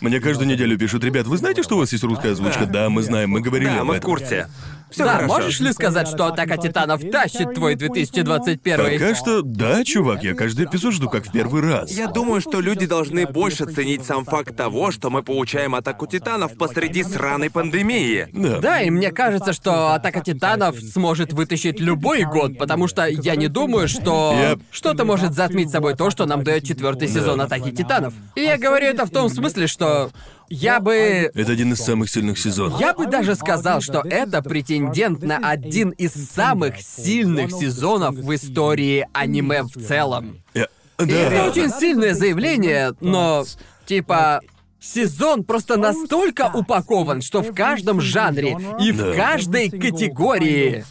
Мне 0.00 0.20
каждую 0.20 0.48
неделю 0.48 0.78
пишут, 0.78 1.02
ребят, 1.04 1.26
вы 1.26 1.38
знаете, 1.38 1.62
что 1.62 1.76
у 1.76 1.78
вас 1.78 1.92
есть 1.92 2.04
русская 2.04 2.32
озвучка? 2.32 2.66
Да, 2.66 2.88
мы 2.88 3.02
знаем, 3.02 3.30
мы 3.30 3.40
говорили 3.40 3.70
Да, 3.70 3.80
об 3.80 3.86
мы 3.86 3.96
в 3.96 4.00
курсе. 4.00 4.48
Все 4.90 5.04
да, 5.04 5.14
хорошо. 5.14 5.34
можешь 5.34 5.60
ли 5.60 5.72
сказать, 5.72 6.08
что 6.08 6.26
Атака 6.26 6.56
Титанов 6.56 7.02
тащит 7.10 7.54
твой 7.54 7.74
2021? 7.74 8.76
Пока 8.76 9.14
что, 9.14 9.42
да, 9.42 9.84
чувак, 9.84 10.22
я 10.22 10.34
каждый 10.34 10.66
эпизод 10.66 10.94
жду 10.94 11.08
как 11.08 11.26
в 11.26 11.32
первый 11.32 11.62
раз. 11.62 11.90
Я 11.90 12.08
думаю, 12.08 12.40
что 12.40 12.60
люди 12.60 12.86
должны 12.86 13.26
больше 13.26 13.66
ценить 13.66 14.04
сам 14.04 14.24
факт 14.24 14.56
того, 14.56 14.90
что 14.90 15.10
мы 15.10 15.22
получаем 15.22 15.74
атаку 15.74 16.06
титанов 16.06 16.56
посреди 16.56 17.02
сраной 17.04 17.50
пандемии. 17.50 18.28
Да. 18.32 18.58
Да, 18.60 18.80
и 18.82 18.90
мне 18.90 19.10
кажется, 19.12 19.52
что 19.52 19.92
Атака 19.94 20.20
Титанов 20.20 20.78
сможет 20.78 21.32
вытащить 21.32 21.80
любой 21.80 22.24
год, 22.24 22.58
потому 22.58 22.86
что 22.88 23.06
я 23.06 23.36
не 23.36 23.48
думаю, 23.48 23.88
что 23.88 24.34
Я- 24.34 24.58
что-то 24.70 25.04
может 25.04 25.34
затмить 25.34 25.70
собой 25.70 25.94
то, 25.96 26.10
что 26.10 26.26
нам 26.26 26.44
дает 26.44 26.64
четвертый 26.64 27.08
сезон 27.08 27.40
Атаки 27.40 27.70
Титанов. 27.70 28.14
И 28.34 28.40
я 28.40 28.56
говорю 28.58 28.86
это 28.86 29.06
в 29.06 29.10
том 29.10 29.28
смысле, 29.28 29.66
что 29.66 30.10
я 30.48 30.80
бы... 30.80 31.30
Это 31.34 31.52
один 31.52 31.72
из 31.72 31.78
самых 31.78 32.10
сильных 32.10 32.38
сезонов. 32.38 32.80
Я 32.80 32.94
бы 32.94 33.06
даже 33.06 33.34
сказал, 33.34 33.80
что 33.80 34.00
это 34.04 34.42
претендент 34.42 35.22
на 35.22 35.36
один 35.38 35.90
из 35.90 36.12
самых 36.12 36.80
сильных 36.80 37.50
сезонов 37.52 38.14
в 38.14 38.34
истории 38.34 39.06
аниме 39.12 39.62
в 39.62 39.70
целом. 39.72 40.42
Я- 40.54 40.68
И 41.00 41.10
это 41.10 41.30
Да. 41.30 41.44
очень 41.50 41.70
сильное 41.70 42.12
заявление, 42.14 42.92
но 43.00 43.44
типа 43.86 44.40
сезон 44.80 45.44
просто 45.44 45.76
настолько 45.76 46.50
упакован, 46.52 47.22
что 47.22 47.42
в 47.42 47.54
каждом 47.54 48.00
жанре 48.00 48.56
и 48.80 48.90
в 48.92 48.98
Да. 48.98 49.12
каждой 49.14 49.70
категории, 49.70 50.84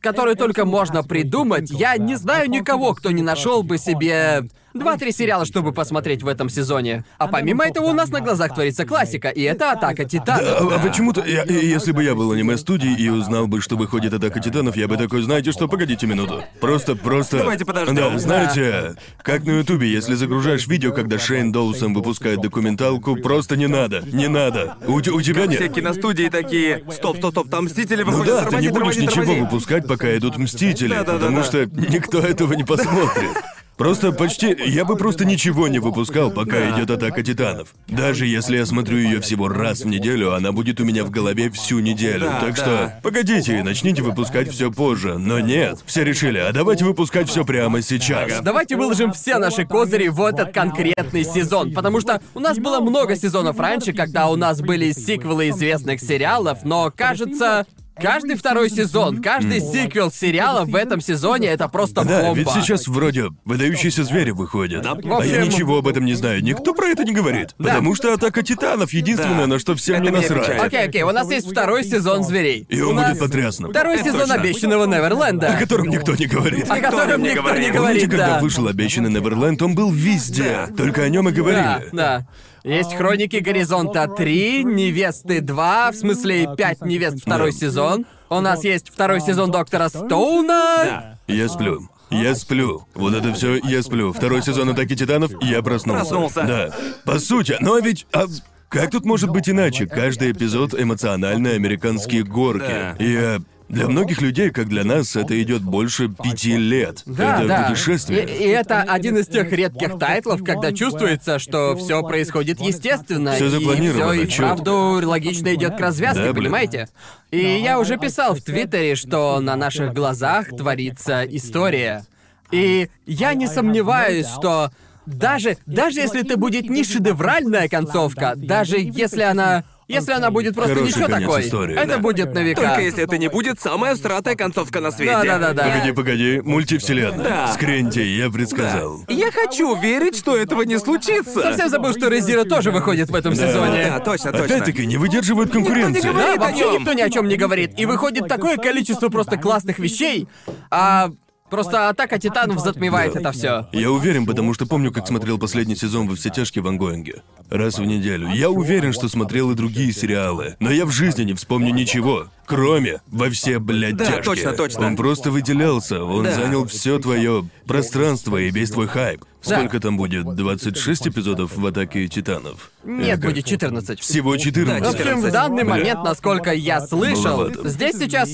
которую 0.00 0.36
только 0.36 0.64
можно 0.64 1.02
придумать, 1.02 1.70
я 1.70 1.96
не 1.96 2.14
знаю 2.16 2.48
никого, 2.50 2.94
кто 2.94 3.10
не 3.10 3.22
нашел 3.22 3.62
бы 3.64 3.78
себе 3.78 4.48
два-три 4.78 5.12
сериала, 5.12 5.44
чтобы 5.44 5.72
посмотреть 5.72 6.22
в 6.22 6.28
этом 6.28 6.48
сезоне. 6.48 7.04
А 7.18 7.26
помимо 7.28 7.64
этого 7.66 7.86
у 7.86 7.92
нас 7.92 8.08
на 8.10 8.20
глазах 8.20 8.54
творится 8.54 8.84
классика, 8.86 9.28
и 9.28 9.42
это 9.42 9.72
Атака 9.72 10.04
Титанов. 10.04 10.72
А, 10.72 10.76
а 10.76 10.78
почему-то, 10.78 11.24
я- 11.26 11.42
и- 11.42 11.66
если 11.66 11.92
бы 11.92 12.02
я 12.02 12.14
был 12.14 12.32
аниме-студией 12.32 12.94
и 12.96 13.08
узнал 13.08 13.46
бы, 13.46 13.60
что 13.60 13.76
выходит 13.76 14.12
Атака 14.14 14.40
Титанов, 14.40 14.76
я 14.76 14.88
бы 14.88 14.96
такой, 14.96 15.22
знаете 15.22 15.52
что, 15.52 15.68
погодите 15.68 16.06
минуту. 16.06 16.42
Просто, 16.60 16.96
просто... 16.96 17.38
Давайте 17.38 17.64
подождем. 17.64 17.94
Да, 17.96 18.18
знаете, 18.18 18.94
как 19.22 19.44
на 19.44 19.58
Ютубе, 19.58 19.90
если 19.90 20.14
загружаешь 20.14 20.66
видео, 20.66 20.92
когда 20.92 21.18
Шейн 21.18 21.52
Доусон 21.52 21.94
выпускает 21.94 22.40
документалку, 22.40 23.16
просто 23.16 23.56
не 23.56 23.66
надо, 23.66 24.02
не 24.12 24.28
надо. 24.28 24.76
У, 24.86 25.00
те- 25.00 25.10
у 25.10 25.20
тебя 25.20 25.48
Все 25.48 25.64
нет. 25.64 25.72
киностудии 25.74 26.28
такие, 26.28 26.84
стоп, 26.92 27.16
стоп, 27.18 27.32
стоп, 27.32 27.50
там 27.50 27.64
Мстители 27.64 28.02
Ну 28.02 28.10
выходят, 28.12 28.44
да, 28.44 28.50
ты 28.50 28.56
не 28.56 28.68
тормози, 28.68 28.70
будешь 28.70 28.80
тормози, 28.96 29.00
ничего 29.02 29.24
тормози». 29.24 29.40
выпускать, 29.40 29.86
пока 29.86 30.16
идут 30.16 30.38
Мстители, 30.38 30.88
Да-да-да-да. 30.90 31.18
потому 31.18 31.42
что 31.42 31.66
никто 31.66 32.18
этого 32.20 32.52
не 32.54 32.64
посмотрит. 32.64 33.30
Просто 33.78 34.10
почти... 34.10 34.56
Я 34.66 34.84
бы 34.84 34.96
просто 34.96 35.24
ничего 35.24 35.68
не 35.68 35.78
выпускал, 35.78 36.32
пока 36.32 36.70
идет 36.70 36.90
атака 36.90 37.22
титанов. 37.22 37.74
Даже 37.86 38.26
если 38.26 38.56
я 38.56 38.66
смотрю 38.66 38.98
ее 38.98 39.20
всего 39.20 39.48
раз 39.48 39.82
в 39.82 39.86
неделю, 39.86 40.34
она 40.34 40.50
будет 40.50 40.80
у 40.80 40.84
меня 40.84 41.04
в 41.04 41.10
голове 41.10 41.48
всю 41.50 41.78
неделю. 41.78 42.26
Да, 42.26 42.40
так 42.40 42.56
да. 42.56 42.62
что, 42.62 43.00
погодите, 43.04 43.62
начните 43.62 44.02
выпускать 44.02 44.50
все 44.50 44.72
позже. 44.72 45.16
Но 45.16 45.38
нет, 45.38 45.78
все 45.86 46.02
решили, 46.04 46.38
а 46.38 46.52
давайте 46.52 46.84
выпускать 46.84 47.28
все 47.28 47.44
прямо 47.44 47.80
сейчас. 47.80 48.40
Давайте 48.42 48.76
выложим 48.76 49.12
все 49.12 49.38
наши 49.38 49.64
козыри 49.64 50.08
в 50.08 50.20
этот 50.24 50.52
конкретный 50.52 51.22
сезон, 51.22 51.72
потому 51.72 52.00
что 52.00 52.20
у 52.34 52.40
нас 52.40 52.58
было 52.58 52.80
много 52.80 53.14
сезонов 53.14 53.60
раньше, 53.60 53.92
когда 53.92 54.28
у 54.28 54.34
нас 54.34 54.60
были 54.60 54.90
сиквелы 54.90 55.50
известных 55.50 56.00
сериалов, 56.00 56.64
но 56.64 56.92
кажется, 56.94 57.64
каждый 58.00 58.36
второй 58.36 58.70
сезон, 58.70 59.22
каждый 59.22 59.60
сиквел 59.60 60.10
сериала 60.10 60.64
в 60.64 60.74
этом 60.74 61.00
сезоне 61.00 61.48
это 61.48 61.68
просто 61.68 62.04
Да, 62.04 62.22
бомба. 62.22 62.38
ведь 62.38 62.48
сейчас 62.50 62.86
вроде 62.88 63.28
выдающиеся 63.44 64.04
звери 64.04 64.30
выходят. 64.30 64.84
А 64.86 64.96
я 65.00 65.16
общем- 65.16 65.42
ничего 65.42 65.78
об 65.78 65.88
этом 65.88 66.04
не 66.04 66.14
знаю. 66.14 66.42
Никто 66.42 66.74
про 66.74 66.86
это 66.88 67.04
не 67.04 67.12
говорит. 67.12 67.54
Потому 67.58 67.94
что 67.94 68.12
атака 68.12 68.42
титанов 68.42 68.92
единственное, 68.92 69.42
Да. 69.42 69.46
на 69.46 69.58
что 69.58 69.74
всем 69.74 70.02
не 70.02 70.08
меня 70.10 70.20
насрать. 70.20 70.42
печалит. 70.46 70.62
Окей, 70.62 70.84
окей, 70.84 71.02
у 71.02 71.10
нас 71.12 71.30
есть 71.30 71.50
второй 71.50 71.84
сезон 71.84 72.24
зверей. 72.24 72.66
И 72.68 72.80
у 72.80 72.90
он 72.90 72.96
нас 72.96 73.10
будет 73.10 73.20
потрясным. 73.20 73.70
второй 73.70 73.94
Это 73.96 74.04
сезон 74.04 74.20
точно. 74.20 74.34
обещанного 74.34 74.86
Неверленда. 74.86 75.48
О 75.54 75.58
котором 75.58 75.88
никто 75.88 76.14
не 76.14 76.26
говорит. 76.26 76.70
О 76.70 76.80
котором 76.80 77.22
не 77.22 77.30
никто 77.30 77.42
говорит. 77.42 77.60
не 77.66 77.72
Помните, 77.72 77.78
говорит, 77.78 78.10
когда 78.10 78.26
да. 78.34 78.40
вышел 78.40 78.66
обещанный 78.68 79.10
Неверленд, 79.10 79.60
он 79.62 79.74
был 79.74 79.90
везде. 79.90 80.68
Только 80.76 81.02
о 81.02 81.08
нем 81.08 81.28
и 81.28 81.32
Да, 81.32 81.36
говорили. 81.36 81.88
да. 81.92 82.26
Есть 82.64 82.94
Хроники 82.94 83.36
Горизонта 83.36 84.06
3, 84.08 84.64
Невесты 84.64 85.40
2, 85.40 85.92
в 85.92 85.94
смысле 85.94 86.54
5 86.56 86.82
невест 86.82 87.20
второй 87.20 87.52
сезон. 87.52 88.06
У 88.30 88.40
нас 88.40 88.64
есть 88.64 88.90
второй 88.90 89.20
сезон 89.20 89.50
Доктора 89.50 89.88
Стоуна. 89.88 91.18
Я 91.26 91.48
сплю. 91.48 91.88
Я 92.10 92.34
сплю. 92.34 92.86
Вот 92.94 93.14
это 93.14 93.34
все, 93.34 93.56
я 93.56 93.82
сплю. 93.82 94.12
Второй 94.12 94.42
сезон 94.42 94.70
Атаки 94.70 94.96
Титанов, 94.96 95.30
я 95.42 95.62
проснулся. 95.62 96.04
Проснулся. 96.04 96.42
Да. 96.42 96.74
По 97.04 97.18
сути, 97.18 97.56
но 97.60 97.78
ведь. 97.78 98.06
а 98.12 98.26
как 98.68 98.90
тут 98.90 99.04
может 99.04 99.30
быть 99.30 99.48
иначе? 99.48 99.86
Каждый 99.86 100.32
эпизод 100.32 100.74
эмоциональные 100.78 101.54
американские 101.54 102.22
горки. 102.22 102.66
Да. 102.68 102.96
И 102.98 103.38
для 103.68 103.86
многих 103.86 104.22
людей, 104.22 104.50
как 104.50 104.68
для 104.68 104.84
нас, 104.84 105.14
это 105.16 105.40
идет 105.42 105.62
больше 105.62 106.08
пяти 106.08 106.56
лет. 106.56 107.02
Да, 107.06 107.38
это 107.38 107.48
да. 107.48 107.62
путешествие. 107.68 108.24
И, 108.24 108.44
и 108.44 108.48
это 108.48 108.82
один 108.82 109.18
из 109.18 109.26
тех 109.26 109.50
редких 109.52 109.98
тайтлов, 109.98 110.42
когда 110.42 110.72
чувствуется, 110.72 111.38
что 111.38 111.76
все 111.76 112.02
происходит 112.02 112.60
естественно. 112.60 113.32
Всё 113.32 113.50
запланировано, 113.50 114.12
и, 114.12 114.16
всё 114.16 114.22
и 114.22 114.28
чётко. 114.28 114.54
вправду 114.56 115.06
логично 115.08 115.54
идет 115.54 115.76
к 115.76 115.80
развязке, 115.80 116.24
Да, 116.24 116.32
блин. 116.32 116.44
понимаете? 116.44 116.88
И 117.30 117.60
я 117.62 117.78
уже 117.78 117.98
писал 117.98 118.34
в 118.34 118.40
Твиттере, 118.40 118.94
что 118.94 119.38
на 119.40 119.54
наших 119.56 119.92
глазах 119.92 120.48
творится 120.48 121.24
история. 121.24 122.04
И 122.50 122.88
я 123.06 123.34
не 123.34 123.46
сомневаюсь, 123.46 124.26
что 124.26 124.70
даже, 125.04 125.58
даже 125.66 126.00
если 126.00 126.22
это 126.22 126.36
будет 126.38 126.70
не 126.70 126.84
шедевральная 126.84 127.68
концовка, 127.68 128.32
даже 128.36 128.78
если 128.78 129.22
она. 129.22 129.64
Если 129.88 130.12
она 130.12 130.30
будет 130.30 130.54
просто 130.54 130.74
Хороший 130.74 130.90
ничего 130.90 131.06
конец 131.06 131.28
такой, 131.28 131.46
истории, 131.46 131.76
это 131.76 131.88
да. 131.88 131.98
будет 131.98 132.34
на 132.34 132.40
века. 132.40 132.60
Только 132.60 132.82
если 132.82 133.04
это 133.04 133.16
не 133.16 133.28
будет 133.28 133.58
самая 133.58 133.94
всратая 133.94 134.34
концовка 134.36 134.80
на 134.80 134.90
свете. 134.90 135.12
Да-да-да-да. 135.12 135.64
Погоди, 135.64 135.92
погоди, 135.92 136.40
мультивселенная. 136.44 137.24
Да. 137.26 137.52
Скриньте, 137.54 138.06
я 138.06 138.28
предсказал. 138.30 139.00
Я 139.08 139.32
хочу 139.32 139.74
верить, 139.76 140.18
что 140.18 140.36
этого 140.36 140.60
не 140.62 140.78
случится. 140.78 141.40
Совсем 141.40 141.70
забыл, 141.70 141.92
что 141.92 142.08
Резира 142.08 142.44
тоже 142.44 142.70
выходит 142.70 143.08
в 143.08 143.14
этом 143.14 143.34
сезоне. 143.34 143.86
Да, 143.86 144.00
точно, 144.00 144.32
точно. 144.32 144.44
Опять-таки, 144.44 144.84
не 144.84 144.98
выдерживает 144.98 145.50
конкуренции. 145.52 146.00
Никто 146.00 146.08
не 146.08 146.14
говорит. 146.14 146.38
Да, 146.38 146.44
о 146.44 146.48
вообще 146.48 146.64
нём. 146.64 146.74
никто 146.80 146.92
ни 146.92 147.00
о 147.00 147.10
чем 147.10 147.28
не 147.28 147.36
говорит. 147.36 147.70
И 147.78 147.86
выходит 147.86 148.28
такое 148.28 148.58
количество 148.58 149.08
просто 149.08 149.38
классных 149.38 149.78
вещей, 149.78 150.28
а 150.70 151.12
просто 151.50 151.88
атака 151.88 152.18
титанов 152.18 152.60
затмевает 152.60 153.14
Да. 153.14 153.20
это 153.20 153.32
все. 153.32 153.68
Я 153.72 153.90
уверен, 153.90 154.26
потому 154.26 154.54
что 154.54 154.66
помню, 154.66 154.92
как 154.92 155.06
смотрел 155.06 155.38
последний 155.38 155.76
сезон 155.76 156.08
во 156.08 156.14
все 156.16 156.30
тяжкие 156.30 156.62
в 156.62 156.68
ангоинге. 156.68 157.22
Раз 157.50 157.78
в 157.78 157.84
неделю. 157.84 158.28
Я 158.28 158.50
уверен, 158.50 158.92
что 158.92 159.08
смотрел 159.08 159.50
и 159.50 159.54
другие 159.54 159.92
сериалы. 159.92 160.56
Но 160.60 160.70
я 160.70 160.84
в 160.84 160.90
жизни 160.90 161.22
не 161.24 161.34
вспомню 161.34 161.72
ничего. 161.72 162.26
Кроме 162.46 163.00
во 163.08 163.28
все, 163.30 163.58
блядь, 163.58 163.96
Да, 163.96 164.04
тяжкие. 164.06 164.22
точно, 164.24 164.52
точно. 164.52 164.86
Он 164.86 164.96
просто 164.96 165.30
выделялся. 165.30 166.02
Он 166.04 166.24
Да. 166.24 166.34
занял 166.34 166.66
все 166.66 166.98
твое 166.98 167.48
пространство 167.66 168.36
и 168.36 168.50
весь 168.50 168.70
твой 168.70 168.86
хайп. 168.88 169.24
Да. 169.46 169.56
Сколько 169.56 169.80
там 169.80 169.96
будет? 169.96 170.34
26 170.34 171.08
эпизодов 171.08 171.56
в 171.56 171.64
атаке 171.66 172.08
титанов? 172.08 172.70
Нет, 172.84 173.20
как? 173.20 173.30
будет 173.30 173.44
14. 173.44 174.00
Всего 174.00 174.36
14. 174.36 174.84
В 174.84 174.88
общем, 174.88 174.98
в 174.98 174.98
14. 174.98 175.32
данный 175.32 175.62
Бля. 175.64 175.70
момент, 175.74 176.02
насколько 176.04 176.52
я 176.52 176.80
слышал, 176.86 177.36
Маловато. 177.38 177.68
здесь 177.68 177.96
сейчас 177.98 178.28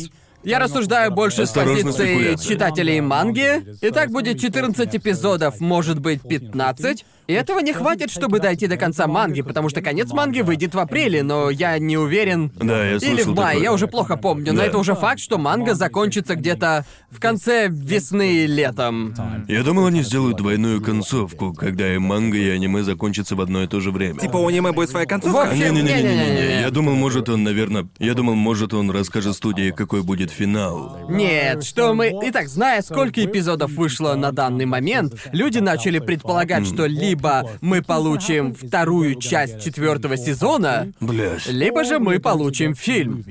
я 0.44 0.58
рассуждаю 0.58 1.10
больше 1.10 1.46
с 1.46 1.50
Осторожно, 1.50 1.92
позиции 1.92 2.14
спекуляция. 2.16 2.48
читателей 2.48 3.00
манги. 3.00 3.64
И 3.80 3.90
так 3.90 4.10
будет 4.10 4.40
14 4.40 4.96
эпизодов, 4.96 5.60
может 5.60 5.98
быть 5.98 6.22
15. 6.22 7.04
И 7.26 7.32
этого 7.32 7.60
не 7.60 7.72
хватит, 7.72 8.10
чтобы 8.10 8.38
дойти 8.38 8.66
до 8.66 8.76
конца 8.76 9.06
манги, 9.06 9.40
потому 9.40 9.70
что 9.70 9.80
конец 9.80 10.12
манги 10.12 10.40
выйдет 10.42 10.74
в 10.74 10.78
апреле, 10.78 11.22
но 11.22 11.48
я 11.48 11.78
не 11.78 11.96
уверен. 11.96 12.52
Да, 12.56 12.84
я 12.84 12.96
Или 12.96 12.98
слышал 12.98 13.32
в 13.32 13.36
мае, 13.36 13.46
такое. 13.54 13.62
я 13.62 13.72
уже 13.72 13.86
плохо 13.88 14.16
помню, 14.16 14.52
но 14.52 14.58
Да. 14.60 14.66
это 14.66 14.76
уже 14.78 14.94
факт, 14.94 15.20
что 15.20 15.38
манга 15.38 15.74
закончится 15.74 16.34
где-то 16.34 16.84
в 17.10 17.20
конце 17.20 17.68
весны 17.70 18.44
летом. 18.44 19.14
Я 19.48 19.62
думал, 19.62 19.86
они 19.86 20.02
сделают 20.02 20.36
двойную 20.36 20.82
концовку, 20.82 21.54
когда 21.54 21.94
и 21.94 21.98
манга, 21.98 22.36
и 22.36 22.50
аниме 22.50 22.82
закончатся 22.82 23.36
в 23.36 23.40
одно 23.40 23.62
и 23.62 23.66
то 23.66 23.80
же 23.80 23.90
время. 23.90 24.18
Типа 24.20 24.36
у 24.36 24.46
аниме 24.48 24.72
будет 24.72 24.90
своя 24.90 25.06
концовка? 25.06 25.36
Вообще- 25.46 25.70
Не-не-не-не-не. 25.70 26.60
Я 26.60 26.70
думал, 26.70 26.94
может, 26.94 27.30
он, 27.30 27.42
наверное... 27.42 27.86
Я 27.98 28.12
думал, 28.12 28.34
может, 28.34 28.74
он 28.74 28.90
расскажет 28.90 29.34
студии, 29.34 29.70
какой 29.70 30.02
будет 30.02 30.30
финал. 30.30 30.98
Нет, 31.08 31.64
что 31.64 31.94
мы... 31.94 32.12
Итак, 32.24 32.48
зная, 32.48 32.82
сколько 32.82 33.24
эпизодов 33.24 33.70
вышло 33.72 34.14
на 34.14 34.30
данный 34.30 34.66
момент, 34.66 35.14
люди 35.32 35.58
начали 35.58 36.00
предполагать, 36.00 36.66
что 36.66 36.84
либо 36.84 37.13
мы 37.60 37.82
получим 37.82 38.54
вторую 38.54 39.16
часть 39.16 39.62
четвертого 39.62 40.16
сезона, 40.16 40.92
Блять. 41.00 41.46
либо 41.46 41.84
же 41.84 41.98
мы 41.98 42.18
получим 42.20 42.74
фильм. 42.74 43.24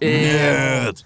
И 0.00 0.06
Нет! 0.06 1.04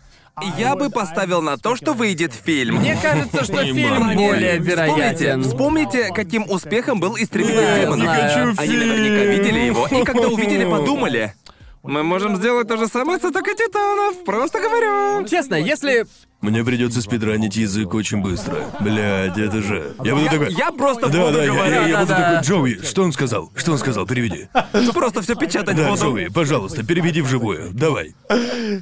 Я 0.56 0.74
бы 0.74 0.88
поставил 0.90 1.42
на 1.42 1.58
то, 1.58 1.76
что 1.76 1.92
выйдет 1.92 2.32
фильм. 2.32 2.76
мне 2.76 2.96
кажется, 3.00 3.44
что 3.44 3.62
Не 3.62 3.74
фильм 3.74 4.14
более 4.16 4.58
Вспомните, 4.58 4.58
вероятен. 4.58 5.42
вспомните, 5.42 6.12
каким 6.14 6.50
успехом 6.50 6.98
был 6.98 7.16
«Истребитель 7.16 7.80
демонов». 7.82 8.00
знаю. 8.00 8.54
Они 8.56 8.76
наверняка 8.76 9.24
видели 9.32 9.58
его, 9.60 9.86
и 9.86 10.02
когда 10.04 10.28
увидели, 10.28 10.64
подумали. 10.64 11.34
Мы 11.82 12.02
можем 12.02 12.36
сделать 12.36 12.68
то 12.68 12.76
же 12.76 12.86
самое 12.88 13.18
с 13.18 13.24
«Атакой 13.24 13.54
Титанов», 13.54 14.24
просто 14.24 14.60
говорю. 14.60 15.26
Честно, 15.28 15.54
если... 15.56 16.06
Мне 16.40 16.64
придется 16.64 17.02
спидранить 17.02 17.56
язык 17.56 17.92
очень 17.92 18.22
быстро. 18.22 18.64
Блядь, 18.80 19.36
это 19.36 19.60
же. 19.60 19.92
Я 20.02 20.14
буду 20.14 20.24
Я, 20.24 20.30
такой. 20.30 20.52
я 20.54 20.72
просто 20.72 21.08
Да, 21.10 21.20
буду 21.26 21.32
да, 21.34 21.44
я, 21.44 21.44
я- 21.44 21.52
я 21.52 21.52
говорить. 21.52 21.96
буду 21.96 22.06
Да-да-да. 22.08 22.40
такой, 22.40 22.46
Джоуи, 22.48 22.80
что 22.82 23.02
он 23.02 23.12
сказал? 23.12 23.52
Что 23.54 23.72
он 23.72 23.78
сказал? 23.78 24.06
Переведи. 24.06 24.48
Просто 24.94 25.20
все 25.20 25.34
печатать 25.34 25.76
Да, 25.76 25.90
буду. 25.90 26.00
Джоуи, 26.02 26.28
пожалуйста, 26.28 26.82
переведи 26.82 27.20
вживую. 27.20 27.68
Давай. 27.72 28.14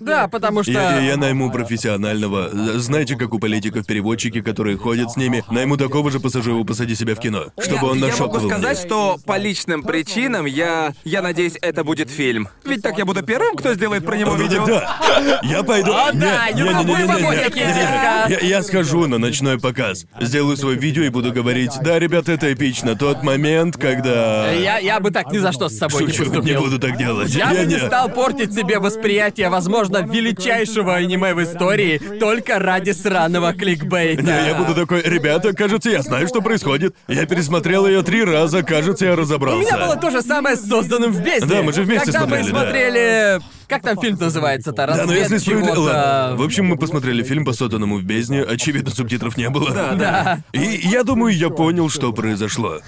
Да, 0.00 0.28
потому 0.28 0.62
что... 0.62 0.70
Я, 0.70 0.98
я, 0.98 1.00
я 1.00 1.16
найму 1.16 1.50
профессионального. 1.50 2.50
Знаете, 2.78 3.16
как 3.16 3.34
у 3.34 3.40
политиков 3.40 3.84
переводчики, 3.86 4.40
которые 4.40 4.76
ходят 4.76 5.10
с 5.10 5.16
ними, 5.16 5.42
найму 5.50 5.76
такого 5.76 6.10
же 6.12 6.20
пассажира, 6.20 6.62
посади 6.62 6.94
себя 6.94 7.14
в 7.16 7.20
кино, 7.20 7.46
чтобы 7.58 7.86
я, 7.86 7.90
он 7.92 7.98
я 7.98 8.06
нашептывал 8.06 8.34
могу 8.34 8.48
сказать, 8.50 8.78
мне. 8.78 8.86
что 8.86 9.18
по 9.26 9.36
личным 9.36 9.82
причинам 9.82 10.46
я... 10.46 10.92
Я 11.04 11.22
надеюсь, 11.22 11.54
это 11.60 11.82
будет 11.82 12.08
фильм. 12.10 12.48
Ведь 12.64 12.82
так 12.82 12.98
я 12.98 13.04
буду 13.04 13.22
первым, 13.22 13.56
кто 13.56 13.74
сделает 13.74 14.04
про 14.06 14.16
него 14.16 14.34
видео. 14.36 14.64
да. 14.64 15.40
Я 15.42 15.62
пойду. 15.64 15.92
О, 15.92 16.12
Нет, 16.12 16.20
да, 16.20 16.50
не, 16.52 16.62
не, 16.62 16.68
не, 16.68 16.84
не, 16.84 16.84
не, 16.84 17.44
не, 17.44 17.47
Я, 17.56 18.38
я 18.40 18.62
схожу 18.62 19.06
на 19.06 19.18
ночной 19.18 19.58
показ, 19.58 20.06
сделаю 20.20 20.56
свое 20.56 20.76
видео 20.78 21.02
и 21.02 21.08
буду 21.08 21.32
говорить, 21.32 21.72
да, 21.82 21.98
ребята, 21.98 22.32
это 22.32 22.52
эпично. 22.52 22.94
Тот 22.96 23.22
момент, 23.22 23.76
когда. 23.76 24.50
Я, 24.52 24.78
я 24.78 25.00
бы 25.00 25.10
так 25.10 25.30
ни 25.32 25.38
за 25.38 25.52
что 25.52 25.68
с 25.68 25.76
собой 25.78 26.04
не 26.04 26.08
Шучу, 26.12 26.24
не 26.24 26.28
поступил. 26.30 26.60
буду 26.62 26.78
так 26.78 26.96
делать. 26.96 27.30
Я 27.34 27.50
бы 27.50 27.64
не 27.64 27.78
стал 27.78 28.08
портить 28.10 28.52
себе 28.54 28.78
восприятие, 28.78 29.48
возможно, 29.48 29.98
величайшего 29.98 30.94
аниме 30.94 31.34
в 31.34 31.42
истории 31.42 31.98
только 32.20 32.58
ради 32.58 32.90
сраного 32.90 33.52
кликбейта. 33.52 34.22
Не, 34.22 34.48
я 34.48 34.54
буду 34.54 34.74
такой, 34.74 35.02
ребята, 35.02 35.52
кажется, 35.52 35.90
я 35.90 36.02
знаю, 36.02 36.28
что 36.28 36.40
происходит. 36.40 36.94
Я 37.08 37.26
пересмотрел 37.26 37.86
ее 37.86 38.02
три 38.02 38.24
раза, 38.24 38.62
кажется, 38.62 39.06
я 39.06 39.12
У 39.12 39.16
разобрался. 39.16 39.60
меня 39.60 39.86
было 39.86 39.96
то 39.96 40.10
же 40.10 40.22
самое 40.22 40.56
с 40.56 40.66
созданным 40.68 41.12
в 41.12 41.22
бездне. 41.22 41.48
Да, 41.48 41.62
мы 41.62 41.72
же 41.72 41.82
вместе 41.82 42.12
Когда 42.12 42.20
смотрели, 42.26 42.42
мы 42.46 42.52
да. 42.52 42.60
смотрели. 42.60 43.40
Как 43.68 43.82
там 43.82 44.00
фильм 44.00 44.16
называется-то? 44.18 44.86
Да, 44.86 45.04
но 45.04 45.12
если 45.12 45.38
справедливо... 45.38 45.74
чего-то. 45.76 45.92
Ладно. 45.92 46.36
В 46.36 46.42
общем, 46.42 46.64
мы 46.66 46.76
посмотрели 46.76 47.22
фильм 47.22 47.44
по 47.44 47.52
сотанному 47.52 47.98
в 47.98 48.02
бездне, 48.02 48.42
очевидно, 48.42 48.90
субтитров 48.90 49.36
не 49.36 49.50
было. 49.50 49.70
Да, 49.72 49.94
Да. 49.94 50.38
И 50.52 50.80
я 50.88 51.04
думаю, 51.04 51.36
я 51.36 51.50
понял, 51.50 51.88
что 51.90 52.12
произошло. 52.12 52.80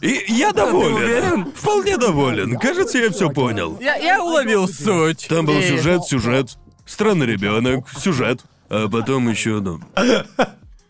И 0.00 0.24
я 0.26 0.52
доволен. 0.52 0.94
уверен? 0.94 1.52
Вполне 1.54 1.96
доволен. 1.96 2.58
Кажется, 2.58 2.98
я 2.98 3.10
все 3.10 3.30
понял. 3.30 3.78
Я, 3.80 3.94
я 3.94 4.22
уловил 4.22 4.66
суть. 4.66 5.26
Там 5.28 5.46
был 5.46 5.58
И- 5.60 5.62
сюжет, 5.68 6.02
сюжет. 6.04 6.58
Странный 6.84 7.26
ребенок, 7.26 7.86
сюжет. 7.96 8.40
А 8.68 8.88
потом 8.88 9.28
еще, 9.28 9.60
ну. 9.60 9.80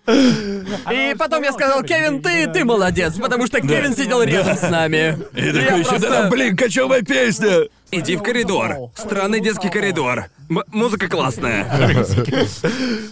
И 0.06 1.14
потом 1.18 1.42
я 1.42 1.52
сказал, 1.52 1.82
Кевин, 1.82 2.22
ты, 2.22 2.46
ты 2.48 2.64
молодец, 2.64 3.14
потому 3.14 3.46
что 3.46 3.60
Кевин 3.60 3.94
сидел 3.94 4.22
рядом 4.22 4.56
с 4.56 4.62
нами. 4.68 5.18
И 5.34 5.44
я 5.46 5.52
такой 5.52 5.80
еще, 5.80 5.90
просто- 5.90 6.10
да, 6.10 6.28
блин, 6.30 6.56
кочевая 6.56 7.02
песня! 7.02 7.68
Иди 7.90 8.16
в 8.16 8.22
коридор. 8.22 8.90
Странный 8.96 9.40
детский 9.40 9.68
коридор. 9.68 10.24
М- 10.48 10.64
музыка 10.68 11.08
классная. 11.08 11.64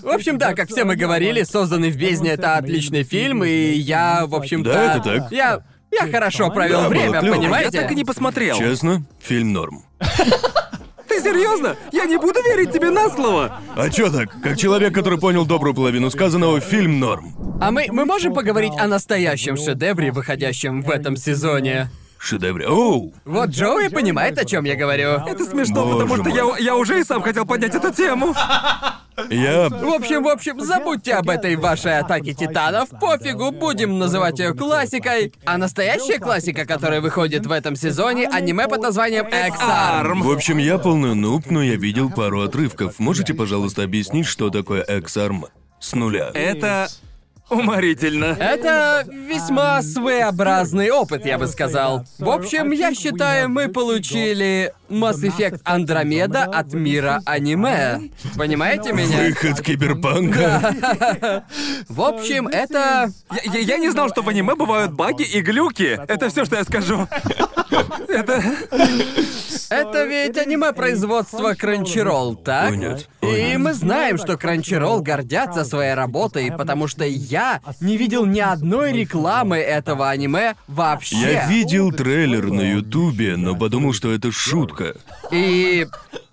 В 0.03 0.09
общем, 0.09 0.39
да, 0.39 0.55
как 0.55 0.69
все 0.69 0.85
мы 0.85 0.97
говорили, 0.97 1.43
«Созданный 1.43 1.91
в 1.91 1.97
бездне»— 1.97 2.31
это 2.33 2.57
отличный 2.57 3.03
фильм, 3.05 3.45
и 3.45 3.73
я, 3.73 4.25
в 4.27 4.35
общем-то... 4.35 4.73
Да, 4.73 4.95
это 4.97 5.05
так. 5.21 5.33
Я... 5.33 5.61
Я 5.93 6.09
хорошо 6.09 6.51
провел 6.51 6.83
Да, 6.83 6.89
было 6.89 6.91
время, 6.91 7.21
клёво. 7.21 7.35
Я 7.35 7.41
понимаете? 7.41 7.81
так 7.83 7.91
и 7.91 7.95
не 7.97 8.05
посмотрел. 8.05 8.57
Честно, 8.57 9.03
фильм 9.21 9.53
норм. 9.53 9.83
Ты 11.11 11.21
серьезно? 11.21 11.77
Я 11.91 12.05
не 12.05 12.17
буду 12.19 12.41
верить 12.41 12.73
тебе 12.73 12.91
на 12.91 13.11
слово. 13.11 13.61
А 13.75 13.91
чё 13.91 14.13
так? 14.13 14.41
Как 14.41 14.57
человек, 14.57 14.95
который 14.95 15.19
понял 15.19 15.45
добрую 15.45 15.75
половину 15.75 16.09
сказанного, 16.09 16.61
фильм 16.61 17.01
норм. 17.01 17.35
А 17.61 17.73
мы, 17.73 17.89
мы 17.91 18.05
можем 18.05 18.33
поговорить 18.33 18.73
о 18.79 18.87
настоящем 18.87 19.57
шедевре, 19.57 20.13
выходящем 20.13 20.83
в 20.83 20.89
этом 20.89 21.17
сезоне? 21.17 21.91
Шедевре. 22.21 22.69
Оу! 22.69 23.15
Вот 23.25 23.49
Джоуи 23.49 23.89
понимает, 23.89 24.39
о 24.39 24.45
чем 24.45 24.65
я 24.65 24.77
говорю. 24.77 25.23
Это 25.27 25.43
смешно, 25.45 25.87
Боже 25.87 26.07
потому 26.07 26.17
что 26.19 26.29
я, 26.29 26.59
я 26.59 26.77
уже 26.77 27.01
и 27.01 27.05
сам 27.05 27.23
хотел 27.23 27.47
поднять 27.47 27.75
эту 27.75 27.93
тему. 27.93 28.35
Я... 29.31 29.69
В 29.71 29.95
общем, 29.95 30.23
в 30.23 30.29
общем, 30.29 30.61
забудьте 30.61 31.15
об 31.15 31.31
этой 31.31 31.57
вашей 31.57 31.99
атаке 31.99 32.35
титанов, 32.35 32.91
пофигу, 32.91 33.51
будем 33.51 33.99
называть 33.99 34.39
ее 34.39 34.53
классикой. 34.53 35.33
А 35.47 35.57
настоящая 35.57 36.19
классика, 36.19 36.67
которая 36.67 37.01
выходит 37.01 37.47
в 37.47 37.53
этом 37.53 37.75
сезоне, 37.75 38.29
аниме 38.29 38.69
под 38.69 38.83
названием 38.83 39.27
X-Arm. 39.27 40.23
В 40.23 40.31
общем, 40.31 40.59
я 40.59 40.77
полный 40.77 41.15
нуб, 41.15 41.47
но 41.51 41.63
я 41.63 41.77
видел 41.77 42.11
пару 42.11 42.43
отрывков. 42.43 42.99
Можете, 42.99 43.33
пожалуйста, 43.33 43.83
объяснить, 43.83 44.27
что 44.27 44.51
такое 44.51 44.83
X-Arm? 44.83 45.47
С 45.81 45.95
нуля. 45.95 46.31
Это 46.35 46.89
уморительно. 47.51 48.37
Это 48.39 49.05
весьма 49.09 49.83
своеобразный 49.83 50.91
опыт, 50.91 51.27
я 51.27 51.39
бы 51.39 51.47
сказал. 51.47 52.05
В 52.19 52.31
общем, 52.31 52.71
я 52.71 52.95
считаю, 52.95 53.49
мы 53.49 53.69
получили 53.69 54.73
Mass 54.91 55.23
Effect 55.23 55.61
Андромеда 55.65 56.45
от 56.45 56.73
мира 56.75 57.23
аниме. 57.25 58.11
Понимаете 58.37 58.93
меня? 58.93 59.19
Выход 59.19 59.61
киберпанка. 59.63 61.45
В 61.89 62.01
общем, 62.03 62.49
это... 62.49 63.11
Я, 63.45 63.79
не 63.79 63.91
знал, 63.91 64.09
что 64.09 64.23
в 64.23 64.29
аниме 64.29 64.55
бывают 64.55 64.93
баги 64.93 65.23
и 65.23 65.41
глюки. 65.41 65.99
Это 66.09 66.29
все, 66.29 66.45
что 66.45 66.57
я 66.57 66.65
скажу. 66.65 67.09
Это... 68.09 68.43
Это 69.71 70.05
ведь 70.05 70.37
аниме 70.37 70.73
производства 70.73 71.55
Crunchyroll, 71.55 72.43
так? 72.43 72.75
Нет. 72.75 73.09
И 73.23 73.57
мы 73.57 73.73
знаем, 73.73 74.19
что 74.19 74.33
Crunchyroll 74.33 75.01
гордятся 75.01 75.65
своей 75.65 75.95
работой, 75.95 76.51
потому 76.51 76.89
что 76.89 77.05
я 77.05 77.61
не 77.81 77.97
видел 77.97 78.27
ни 78.27 78.41
одной 78.41 78.93
рекламы 78.93 79.59
этого 79.59 80.11
аниме 80.11 80.57
вообще. 80.67 81.17
Я 81.17 81.47
видел 81.47 81.93
трейлер 81.93 82.51
на 82.51 82.63
Ютубе, 82.63 83.37
но 83.37 83.55
подумал, 83.55 83.93
что 83.93 84.13
это 84.13 84.33
шутка. 84.33 84.80
И 85.31 85.87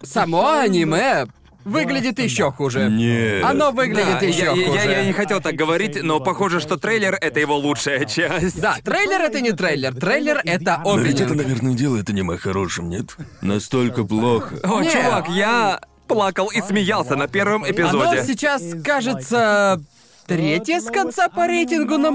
само 0.03 0.49
аниме 0.59 1.25
выглядит 1.65 2.17
еще 2.19 2.49
хуже. 2.51 2.89
Нет. 2.89 3.43
Оно 3.43 3.71
выглядит 3.71 4.19
Да, 4.21 4.25
еще 4.25 4.45
я, 4.45 4.51
я- 4.53 4.67
хуже. 4.67 4.89
я 4.91 5.05
не 5.05 5.11
хотел 5.13 5.41
так 5.41 5.55
говорить, 5.55 6.01
но 6.01 6.19
похоже, 6.21 6.59
что 6.61 6.77
трейлер— 6.77 7.17
это 7.21 7.39
его 7.41 7.57
лучшая 7.57 8.05
часть. 8.05 8.61
Да, 8.61 8.77
трейлер 8.83 9.21
это 9.21 9.41
не 9.41 9.51
трейлер, 9.51 9.93
трейлер 9.93 10.39
это 10.45 10.81
Но 10.83 10.97
ведь 10.97 11.15
это, 11.19 11.25
опенинг. 11.25 11.43
наверное, 11.47 11.73
делает 11.73 12.09
аниме 12.09 12.37
хорошим, 12.37 12.89
нет? 12.89 13.17
Настолько 13.41 14.03
плохо. 14.05 14.55
О, 14.63 14.79
Нет. 14.81 14.93
чувак, 14.93 15.27
я 15.29 15.81
плакал 16.07 16.47
и 16.47 16.61
смеялся 16.61 17.15
на 17.17 17.27
первом 17.27 17.63
Оно 17.63 17.71
эпизоде. 17.73 18.23
сейчас, 18.25 18.63
кажется, 18.81 19.81
третье 20.25 20.79
с 20.79 20.85
конца 20.85 21.27
по 21.27 21.47
рейтингу 21.47 21.97
на 21.97 22.11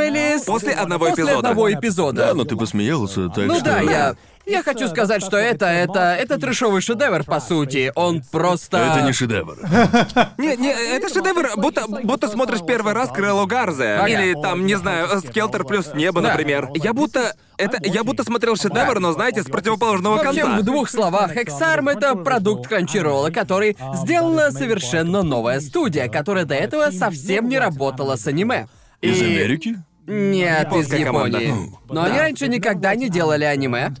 или 0.00 0.38
с- 0.38 0.44
После 0.44 0.72
одного 0.72 1.06
После 1.10 1.24
эпизода. 1.24 1.38
одного 1.48 1.72
эпизода. 1.72 2.26
Да, 2.28 2.34
но 2.34 2.44
ты 2.44 2.56
посмеялся, 2.56 3.28
так 3.28 3.46
Ну 3.46 3.56
что... 3.56 3.64
да, 3.66 3.80
я... 3.80 4.16
Я 4.46 4.62
хочу 4.62 4.88
сказать, 4.88 5.22
что 5.24 5.36
это, 5.38 5.66
это, 5.66 6.14
это 6.14 6.38
трешовый 6.38 6.82
шедевр, 6.82 7.24
по 7.24 7.40
сути. 7.40 7.90
Он 7.94 8.22
просто... 8.30 8.76
Это 8.78 9.02
не 9.02 9.12
шедевр. 9.12 9.56
Не, 10.38 10.56
не, 10.56 10.70
это 10.70 11.08
шедевр, 11.08 11.52
будто, 11.56 11.86
будто 11.88 12.28
смотришь 12.28 12.60
первый 12.66 12.92
раз 12.92 13.10
Крыло 13.10 13.46
Гарзе. 13.46 13.94
Ага. 13.94 14.08
Или 14.08 14.34
там, 14.40 14.66
не 14.66 14.74
знаю, 14.74 15.20
Скелтер 15.20 15.64
плюс 15.64 15.94
небо, 15.94 16.20
Да. 16.20 16.28
например. 16.30 16.68
Я 16.74 16.92
будто. 16.92 17.34
Это. 17.56 17.78
Я 17.82 18.04
будто 18.04 18.22
смотрел 18.24 18.56
шедевр, 18.56 19.00
но 19.00 19.12
знаете, 19.12 19.42
с 19.42 19.46
противоположного 19.46 20.16
В 20.16 20.20
общем, 20.26 20.42
конца. 20.42 20.58
в 20.58 20.62
двух 20.64 20.90
словах, 20.90 21.36
Exarm 21.36 21.90
это 21.90 22.14
продукт 22.16 22.70
Crunchyroll, 22.70 23.30
который 23.32 23.76
сделала 23.94 24.50
совершенно 24.50 25.22
новая 25.22 25.60
студия, 25.60 26.08
которая 26.08 26.44
до 26.44 26.54
этого 26.54 26.90
совсем 26.90 27.48
не 27.48 27.58
работала 27.58 28.16
с 28.16 28.26
аниме. 28.26 28.66
Из 29.00 29.20
И- 29.20 29.24
Америки? 29.24 29.76
Нет, 30.06 30.66
из 30.66 30.92
Японская 30.92 31.04
команда. 31.04 31.38
Японии. 31.38 31.72
Но 31.88 32.02
они 32.02 32.18
раньше 32.18 32.48
никогда 32.48 32.94
не 32.94 33.08
делали 33.08 33.44
аниме. 33.44 33.94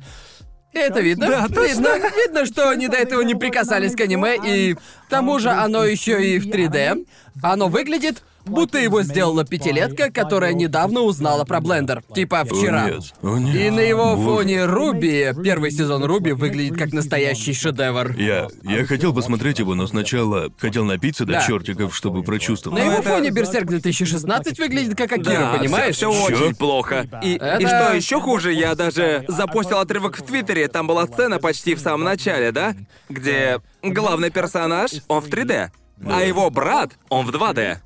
Это 0.74 1.00
видно. 1.00 1.28
Да, 1.28 1.48
точно. 1.48 1.94
видно, 1.94 2.10
видно, 2.16 2.46
что 2.46 2.68
они 2.68 2.88
до 2.88 2.96
этого 2.96 3.22
не 3.22 3.34
прикасались 3.34 3.94
к 3.94 4.00
аниме, 4.00 4.36
и 4.44 4.74
к 4.74 4.80
тому 5.08 5.38
же 5.38 5.50
оно 5.50 5.84
еще 5.84 6.24
и 6.24 6.38
в 6.38 6.48
3D. 6.48 7.06
Оно 7.42 7.68
выглядит, 7.68 8.22
будто 8.44 8.78
его 8.78 9.02
сделала 9.02 9.44
пятилетка, 9.44 10.10
которая 10.10 10.52
недавно 10.52 11.00
узнала 11.00 11.44
про 11.44 11.60
блендер. 11.60 12.02
Типа 12.14 12.44
вчера. 12.44 12.84
О 12.84 12.90
нет, 12.90 13.14
о 13.22 13.38
нет. 13.38 13.54
И 13.54 13.70
на 13.70 13.80
его 13.80 14.16
фоне 14.16 14.64
Руби, 14.66 15.30
первый 15.42 15.70
сезон 15.70 16.04
Руби 16.04 16.32
выглядит 16.32 16.76
как 16.78 16.92
настоящий 16.92 17.52
шедевр. 17.54 18.12
Я... 18.18 18.48
Я 18.62 18.84
хотел 18.86 19.14
посмотреть 19.14 19.58
его, 19.58 19.74
но 19.74 19.86
сначала 19.86 20.50
хотел 20.58 20.84
напиться 20.84 21.24
до 21.24 21.34
Да. 21.34 21.40
чертиков, 21.46 21.94
чтобы 21.94 22.18
На 22.18 22.24
прочувствовать. 22.24 22.82
его 22.82 22.92
это- 22.94 23.02
фоне 23.10 23.30
Берсерк 23.30 23.66
2016 23.66 24.58
выглядит 24.58 24.96
как 24.96 25.12
Акира, 25.12 25.24
Да, 25.52 25.56
понимаешь? 25.58 25.96
Все, 25.96 26.12
Чё? 26.12 26.24
очень 26.24 26.54
плохо. 26.54 27.06
И, 27.22 27.34
Это- 27.34 27.56
и 27.62 27.66
что 27.66 27.92
еще 27.94 28.20
хуже, 28.20 28.52
я 28.52 28.74
даже 28.74 29.24
запостил 29.28 29.78
отрывок 29.78 30.16
в 30.18 30.22
Твиттере. 30.22 30.68
Там 30.68 30.86
была 30.86 31.06
сцена 31.06 31.38
почти 31.38 31.74
в 31.74 31.80
самом 31.80 32.04
начале, 32.04 32.52
да? 32.52 32.74
Где 33.08 33.60
главный 33.82 34.30
персонаж, 34.30 34.90
он 35.08 35.20
в 35.20 35.28
3D. 35.28 35.70
А 36.06 36.22
его 36.22 36.50
брат, 36.50 36.90
он 37.08 37.24
в 37.26 37.30
2D. 37.30 37.78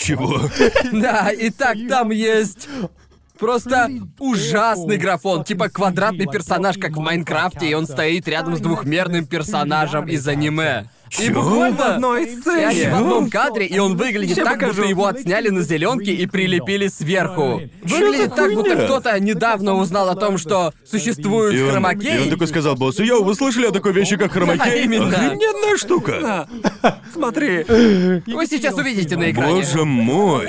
Чего? 0.00 0.40
Да, 0.92 1.30
и 1.30 1.50
так 1.50 1.76
там 1.88 2.10
есть 2.10 2.68
просто 3.38 3.90
ужасный 4.18 4.96
графон, 4.96 5.44
типа 5.44 5.68
квадратный 5.68 6.26
персонаж, 6.26 6.76
как 6.78 6.96
в 6.96 7.00
Майнкрафте, 7.00 7.68
и 7.68 7.74
он 7.74 7.86
стоит 7.86 8.26
рядом 8.26 8.56
с 8.56 8.60
двухмерным 8.60 9.26
персонажем 9.26 10.08
из 10.08 10.26
аниме. 10.26 10.86
И 11.18 11.28
буквально 11.30 11.76
В 11.76 11.80
одной 11.80 12.24
и 12.24 12.26
они 12.26 12.36
в 12.36 12.40
сцене. 12.40 12.88
одном 12.92 13.30
кадре, 13.30 13.66
и 13.66 13.78
он 13.78 13.96
выглядит 13.96 14.36
Ща 14.36 14.44
так, 14.44 14.54
покажу. 14.54 14.74
будто 14.74 14.88
его 14.88 15.06
отсняли 15.06 15.48
на 15.48 15.62
зеленке 15.62 16.12
и 16.12 16.26
прилепили 16.26 16.86
сверху. 16.88 17.62
Выглядит 17.82 18.34
так, 18.36 18.52
будто 18.54 18.76
кто-то 18.76 19.18
недавно 19.18 19.74
узнал 19.74 20.08
о 20.08 20.14
том, 20.14 20.38
что 20.38 20.72
существует 20.88 21.54
И 21.54 21.62
он, 21.62 21.70
хромакей. 21.70 22.16
и 22.16 22.22
он 22.22 22.30
такой 22.30 22.46
сказал 22.46 22.76
боссу, 22.76 23.02
йоу, 23.02 23.24
вы 23.24 23.34
слышали 23.34 23.66
о 23.66 23.72
такой 23.72 23.92
вещи, 23.92 24.16
как 24.16 24.32
хромакей? 24.32 24.58
Да, 24.70 24.76
именно. 24.76 25.08
Охрененная 25.08 25.76
штука. 25.76 26.48
Смотри. 27.12 27.64
Вы 27.64 28.46
сейчас 28.46 28.74
увидите 28.76 29.16
на 29.16 29.30
экране. 29.32 29.54
Боже 29.62 29.84
мой. 29.84 30.48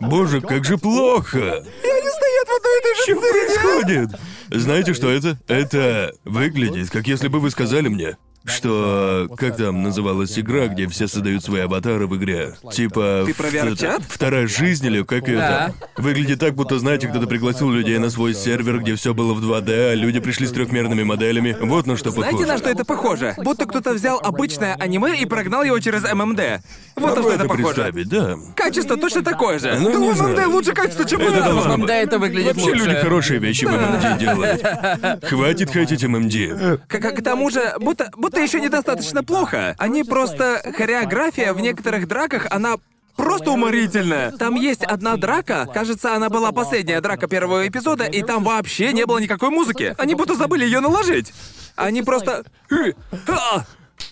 Боже, 0.00 0.40
как 0.40 0.64
же 0.64 0.76
плохо. 0.78 1.38
Они 1.38 2.10
стоят 2.10 2.48
в 2.48 2.56
одной 2.56 2.78
и 2.78 2.82
той 2.82 2.94
же 2.96 3.02
Что 3.02 3.20
происходит? 3.20 4.20
Знаете, 4.50 4.94
что 4.94 5.10
это? 5.10 5.38
Это 5.46 6.12
выглядит, 6.24 6.90
как 6.90 7.06
если 7.06 7.28
бы 7.28 7.38
вы 7.38 7.50
сказали 7.50 7.88
мне, 7.88 8.16
что... 8.48 9.28
Как 9.36 9.56
там 9.56 9.82
называлась 9.82 10.38
игра, 10.38 10.66
где 10.68 10.86
все 10.88 11.06
создают 11.08 11.44
свои 11.44 11.62
аватары 11.62 12.06
в 12.06 12.16
игре? 12.16 12.54
Типа... 12.72 13.22
Ты 13.26 13.34
про 13.34 13.48
VR-чат? 13.48 14.02
Вторая 14.08 14.46
жизнь 14.46 14.86
или 14.86 15.02
как 15.02 15.28
ее 15.28 15.36
Да. 15.38 15.72
там? 15.96 16.04
Выглядит 16.04 16.38
так, 16.40 16.54
будто, 16.54 16.78
знаете, 16.78 17.08
кто-то 17.08 17.26
пригласил 17.26 17.70
людей 17.70 17.98
на 17.98 18.10
свой 18.10 18.34
сервер, 18.34 18.80
где 18.80 18.94
все 18.94 19.14
было 19.14 19.34
в 19.34 19.40
2D, 19.44 19.92
а 19.92 19.94
люди 19.94 20.20
пришли 20.20 20.46
с 20.46 20.52
трехмерными 20.52 21.02
моделями. 21.02 21.56
Вот 21.60 21.86
на 21.86 21.96
что 21.96 22.10
похоже. 22.10 22.30
Знаете, 22.30 22.46
на 22.52 22.58
что 22.58 22.70
это 22.70 22.84
похоже? 22.84 23.34
Будто 23.38 23.66
кто-то 23.66 23.92
взял 23.94 24.18
обычное 24.22 24.74
аниме 24.74 25.16
и 25.20 25.26
прогнал 25.26 25.62
его 25.62 25.78
через 25.80 26.02
ММД. 26.12 26.62
Вот 26.96 27.16
на 27.16 27.22
что 27.22 27.30
это 27.32 27.44
это 27.44 27.48
похоже. 27.48 27.92
да. 28.06 28.36
Качество 28.56 28.96
точно 28.96 29.22
такое 29.22 29.58
же. 29.58 29.76
Ну, 29.78 29.92
Да 29.92 29.98
не 29.98 30.08
ММД 30.08 30.16
знаю. 30.16 30.50
лучше 30.50 30.72
качество, 30.72 31.04
чем 31.04 31.20
Это 31.20 31.42
должно 31.42 31.78
быть. 31.78 31.86
Да, 31.86 31.94
это 31.96 32.18
выглядит 32.18 32.56
Вообще 32.56 32.70
лучше. 32.72 32.84
люди 32.84 32.94
хорошие 33.00 33.40
вещи 33.40 33.64
в 33.64 33.70
ММД 33.70 34.18
делают. 34.18 35.24
Хватит 35.24 35.70
хейтить 35.70 36.04
ММД. 36.04 36.80
К, 36.88 36.98
к- 36.98 37.12
к 37.16 37.22
тому 37.22 37.50
же, 37.50 37.74
будто, 37.80 38.10
будто 38.16 38.37
еще 38.40 38.60
недостаточно 38.60 39.22
плохо. 39.22 39.74
Они 39.78 40.04
просто... 40.04 40.62
Хореография 40.76 41.52
в 41.52 41.60
некоторых 41.60 42.06
драках, 42.08 42.46
она 42.50 42.76
просто 43.16 43.50
уморительная. 43.50 44.30
Там 44.32 44.54
есть 44.54 44.84
одна 44.84 45.16
драка, 45.16 45.68
кажется, 45.72 46.14
она 46.14 46.28
была 46.28 46.52
последняя 46.52 47.00
драка 47.00 47.26
первого 47.26 47.66
эпизода, 47.66 48.04
и 48.04 48.22
там 48.22 48.44
вообще 48.44 48.92
не 48.92 49.04
было 49.06 49.18
никакой 49.18 49.50
музыки. 49.50 49.94
Они 49.98 50.14
будто 50.14 50.34
забыли 50.34 50.64
ее 50.64 50.80
наложить. 50.80 51.32
Они 51.76 52.02
просто... 52.02 52.44
«Хы, 52.68 52.94
а!» 53.28 53.64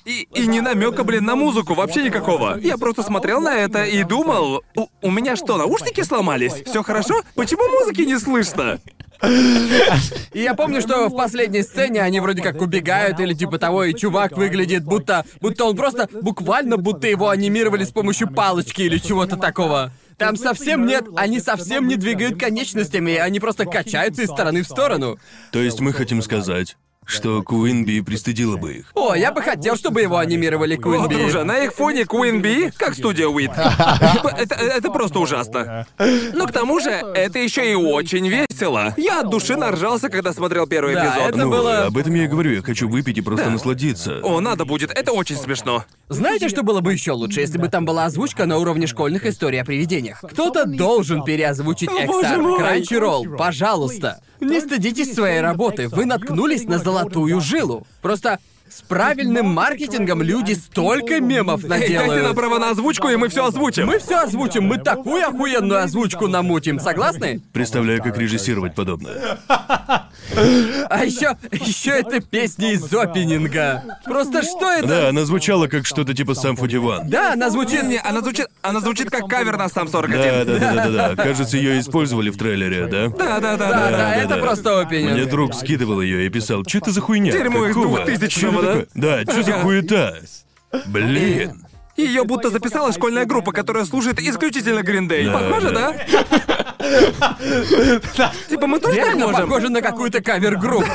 И, 0.04 0.28
и 0.34 0.46
не 0.46 0.60
намека, 0.60 1.04
блин, 1.04 1.24
на 1.24 1.34
музыку, 1.34 1.74
вообще 1.74 2.02
никакого. 2.02 2.58
Я 2.58 2.76
просто 2.76 3.02
смотрел 3.02 3.40
на 3.40 3.56
это 3.56 3.84
и 3.84 4.04
думал, 4.04 4.62
у, 4.76 4.86
у 5.02 5.10
меня 5.10 5.36
что, 5.36 5.56
наушники 5.56 6.02
сломались? 6.02 6.62
Все 6.64 6.82
хорошо? 6.82 7.22
Почему 7.34 7.68
музыки 7.80 8.02
не 8.02 8.18
слышно? 8.18 8.78
И 9.22 10.40
я 10.40 10.54
помню, 10.54 10.80
что 10.80 11.08
в 11.08 11.16
последней 11.16 11.62
сцене 11.62 12.02
они 12.02 12.20
вроде 12.20 12.42
как 12.42 12.60
убегают 12.60 13.20
или 13.20 13.34
типа 13.34 13.58
того, 13.58 13.84
и 13.84 13.94
чувак 13.94 14.36
выглядит 14.36 14.84
будто... 14.84 15.24
Будто 15.40 15.64
он 15.64 15.76
просто... 15.76 16.08
Буквально 16.22 16.76
будто 16.76 17.06
его 17.06 17.28
анимировали 17.28 17.84
с 17.84 17.90
помощью 17.90 18.28
палочки 18.28 18.82
или 18.82 18.98
чего-то 18.98 19.36
такого. 19.36 19.92
Там 20.18 20.36
совсем 20.36 20.86
нет, 20.86 21.06
они 21.14 21.40
совсем 21.40 21.86
не 21.86 21.96
двигают 21.96 22.40
конечностями, 22.40 23.16
они 23.16 23.38
просто 23.38 23.66
качаются 23.66 24.22
из 24.22 24.28
стороны 24.28 24.62
в 24.62 24.66
сторону. 24.66 25.18
То 25.52 25.58
есть 25.58 25.80
мы 25.80 25.92
хотим 25.92 26.22
сказать, 26.22 26.76
что 27.06 27.42
Куинби 27.42 28.00
пристыдила 28.00 28.56
бы 28.56 28.74
их. 28.74 28.86
О, 28.94 29.14
я 29.14 29.32
бы 29.32 29.40
хотел, 29.40 29.76
чтобы 29.76 30.02
его 30.02 30.18
анимировали 30.18 30.76
О, 30.76 30.80
Куинби. 30.80 31.14
друже, 31.14 31.44
на 31.44 31.58
их 31.60 31.72
фоне 31.72 32.02
Bee, 32.02 32.72
как 32.76 32.94
студия 32.94 33.28
Уит. 33.28 33.52
Это, 33.52 34.54
это 34.56 34.90
просто 34.90 35.20
ужасно. 35.20 35.86
Но 36.34 36.46
к 36.46 36.52
тому 36.52 36.80
же, 36.80 36.90
это 36.90 37.38
еще 37.38 37.70
и 37.70 37.74
очень 37.74 38.28
весело. 38.28 38.92
Я 38.96 39.20
от 39.20 39.30
души 39.30 39.56
наржался, 39.56 40.08
когда 40.08 40.32
смотрел 40.32 40.66
первый 40.66 40.94
Да, 40.94 41.06
эпизод. 41.08 41.28
это 41.28 41.38
ну, 41.38 41.50
было- 41.50 41.84
об 41.86 41.96
этом 41.96 42.14
я 42.14 42.24
и 42.24 42.26
говорю, 42.26 42.52
я 42.52 42.62
хочу 42.62 42.88
выпить 42.88 43.18
и 43.18 43.20
просто 43.20 43.50
насладиться. 43.50 44.20
О, 44.22 44.40
надо 44.40 44.64
будет, 44.64 44.90
это 44.90 45.12
очень 45.12 45.36
смешно. 45.36 45.84
Знаете, 46.08 46.48
что 46.48 46.62
было 46.62 46.80
бы 46.80 46.92
еще 46.92 47.12
лучше, 47.12 47.40
если 47.40 47.58
бы 47.58 47.68
там 47.68 47.84
была 47.84 48.04
озвучка 48.06 48.46
на 48.46 48.58
уровне 48.58 48.86
школьных 48.86 49.26
историй 49.26 49.60
о 49.60 49.64
привидениях? 49.64 50.20
Кто-то 50.22 50.64
должен 50.66 51.22
переозвучить 51.24 51.88
О, 51.88 52.00
XR, 52.22 52.38
мой! 52.40 52.60
Crunchyroll, 52.80 53.36
пожалуйста. 53.36 54.20
Не 54.40 54.60
стыдитесь 54.60 55.14
своей 55.14 55.40
работы, 55.40 55.88
вы 55.88 56.04
наткнулись 56.04 56.64
на 56.64 56.78
золотую 56.78 57.40
жилу. 57.40 57.86
Просто 58.02 58.38
с 58.68 58.82
правильным 58.82 59.46
маркетингом 59.46 60.22
люди 60.22 60.52
столько 60.52 61.20
мемов 61.20 61.62
Эй, 61.64 61.68
дайте 61.68 61.98
нам 61.98 62.08
наделают. 62.08 62.36
право 62.36 62.58
на 62.58 62.70
озвучку, 62.70 63.08
и 63.08 63.16
мы 63.16 63.28
все 63.28 63.46
озвучим. 63.46 63.86
Мы 63.86 63.98
все 63.98 64.18
озвучим, 64.20 64.64
мы 64.64 64.78
такую 64.78 65.26
охуенную 65.26 65.82
озвучку 65.82 66.26
намутим, 66.28 66.78
согласны? 66.80 67.40
Представляю, 67.52 68.02
как 68.02 68.18
режиссировать 68.18 68.74
подобное. 68.74 69.38
А 70.88 71.04
еще, 71.04 71.36
еще 71.52 71.90
это 71.90 72.20
песня 72.20 72.72
из 72.72 72.92
опенинга. 72.92 73.82
Просто 74.04 74.42
что 74.42 74.70
это? 74.72 74.86
Да, 74.86 75.08
она 75.10 75.24
звучала 75.24 75.66
как 75.68 75.86
что-то 75.86 76.14
типа 76.14 76.34
сам 76.34 76.56
Футиван. 76.56 77.08
Да, 77.08 77.32
она 77.32 77.50
звучит... 77.50 77.82
Не, 77.84 77.98
она 77.98 78.20
звучит, 78.20 78.46
она 78.62 78.80
звучит 78.80 79.10
как 79.10 79.28
кавер 79.28 79.56
на 79.56 79.68
сам 79.68 79.88
41. 79.88 80.18
Да, 80.20 80.44
да, 80.44 80.58
да, 80.58 80.74
да, 80.74 80.88
да, 80.90 81.14
да. 81.14 81.22
Кажется, 81.22 81.56
ее 81.56 81.78
использовали 81.80 82.30
в 82.30 82.36
трейлере, 82.36 82.86
да? 82.86 83.08
Да, 83.08 83.40
да, 83.40 83.56
да, 83.56 83.68
Да, 83.70 83.90
да. 83.90 84.14
это 84.16 84.36
просто 84.38 84.80
опенинг. 84.80 85.12
Мне 85.12 85.24
друг 85.26 85.54
скидывал 85.54 86.00
ее 86.00 86.26
и 86.26 86.28
писал, 86.28 86.62
что 86.66 86.78
это 86.78 86.90
за 86.90 87.00
хуйня? 87.00 87.32
Дерьмо 87.32 87.66
из 87.66 87.74
Какого? 87.74 87.98
2000-го, 88.04 88.26
Чё 88.28 88.50
это 88.52 88.62
да? 88.62 88.65
Такое? 88.66 88.86
Да, 88.94 89.22
что 89.32 89.42
за 89.42 89.52
хуета? 89.52 90.20
Блин. 90.86 91.62
Ее 91.96 92.24
будто 92.24 92.50
записала 92.50 92.92
школьная 92.92 93.24
группа, 93.24 93.52
которая 93.52 93.86
слушает 93.86 94.20
исключительно 94.20 94.82
Гриндей. 94.82 95.24
Да, 95.26 95.32
Похоже, 95.38 95.70
да? 95.70 95.94
Типа 98.48 98.66
мы 98.66 98.78
тоже 98.80 98.96
так 98.96 99.04
Реально 99.06 99.26
можем? 99.28 99.48
похоже 99.48 99.68
на 99.70 99.80
какую-то 99.80 100.20
кавер-группу. 100.22 100.86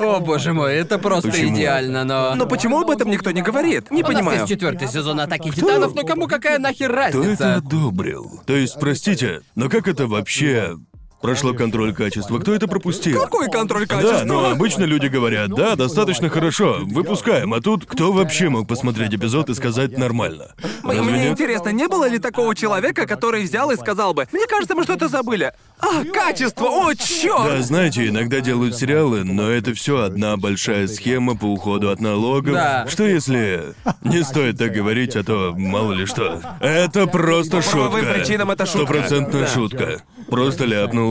О, 0.00 0.18
боже 0.20 0.52
мой, 0.52 0.74
это 0.74 0.98
просто 0.98 1.30
Почему? 1.30 1.54
идеально, 1.56 2.04
но... 2.04 2.34
Но 2.34 2.46
почему 2.46 2.80
об 2.80 2.90
этом 2.90 3.10
никто 3.10 3.30
не 3.30 3.42
говорит? 3.42 3.90
Не 3.92 4.02
У 4.02 4.06
нас 4.06 4.12
понимаю. 4.14 4.38
есть 4.40 4.48
четвертый 4.50 4.88
сезон 4.88 5.20
Атаки 5.20 5.50
Титанов, 5.50 5.94
но 5.94 6.02
кому 6.02 6.26
какая 6.26 6.58
нахер 6.58 6.90
Кто 6.90 7.00
это 7.08 7.18
разница? 7.18 7.54
одобрил? 7.54 8.40
То 8.44 8.54
есть, 8.56 8.78
простите, 8.80 9.42
но 9.54 9.68
как 9.68 9.86
это 9.86 10.06
вообще 10.08 10.76
прошло 11.20 11.52
контроль 11.54 11.92
качества? 11.94 12.38
Кто 12.38 12.54
это 12.54 12.66
пропустил? 12.68 13.20
Какой 13.20 13.48
контроль 13.50 13.86
качества? 13.86 14.18
Да, 14.20 14.24
но 14.24 14.50
обычно 14.50 14.84
люди 14.84 15.06
говорят, 15.06 15.50
да, 15.54 15.76
достаточно 15.76 16.28
хорошо, 16.28 16.78
выпускаем, 16.82 17.54
а 17.54 17.60
тут 17.60 17.86
кто 17.86 18.12
вообще 18.12 18.48
мог 18.48 18.66
посмотреть 18.68 19.14
эпизод 19.14 19.50
и 19.50 19.54
сказать 19.54 19.96
нормально? 19.98 20.54
Разве 20.82 21.02
Мне 21.02 21.18
нет? 21.24 21.32
интересно, 21.32 21.70
не 21.70 21.88
было 21.88 22.08
ли 22.08 22.18
такого 22.18 22.54
человека, 22.54 23.06
который 23.06 23.44
взял 23.44 23.70
и 23.70 23.76
сказал 23.76 24.14
бы, 24.14 24.26
мне 24.32 24.46
кажется, 24.46 24.74
мы 24.74 24.84
что-то 24.84 25.08
забыли. 25.08 25.52
А, 25.78 26.04
качество, 26.04 26.66
о, 26.66 26.92
Да, 26.92 26.94
черт! 26.96 27.64
знаете, 27.64 28.06
иногда 28.08 28.40
делают 28.40 28.76
сериалы, 28.76 29.24
но 29.24 29.48
это 29.50 29.72
все 29.74 30.02
одна 30.02 30.36
большая 30.36 30.86
схема 30.88 31.36
по 31.36 31.46
уходу 31.46 31.90
от 31.90 32.00
налогов. 32.00 32.52
Да. 32.54 32.86
Что 32.88 33.04
если... 33.04 33.74
Не 34.02 34.22
стоит 34.22 34.58
так 34.58 34.72
говорить, 34.72 35.16
а 35.16 35.22
то 35.24 35.54
мало 35.56 35.92
ли 35.92 36.04
что. 36.06 36.40
Это 36.60 37.06
просто 37.06 37.56
По 37.58 37.62
шутка. 37.62 38.12
причинам 38.12 38.50
это 38.50 38.66
шутка. 38.66 38.80
Стопроцентная 38.84 39.42
Да. 39.42 39.48
шутка. 39.48 40.02
Просто 40.28 40.64
ляпнул. 40.66 41.09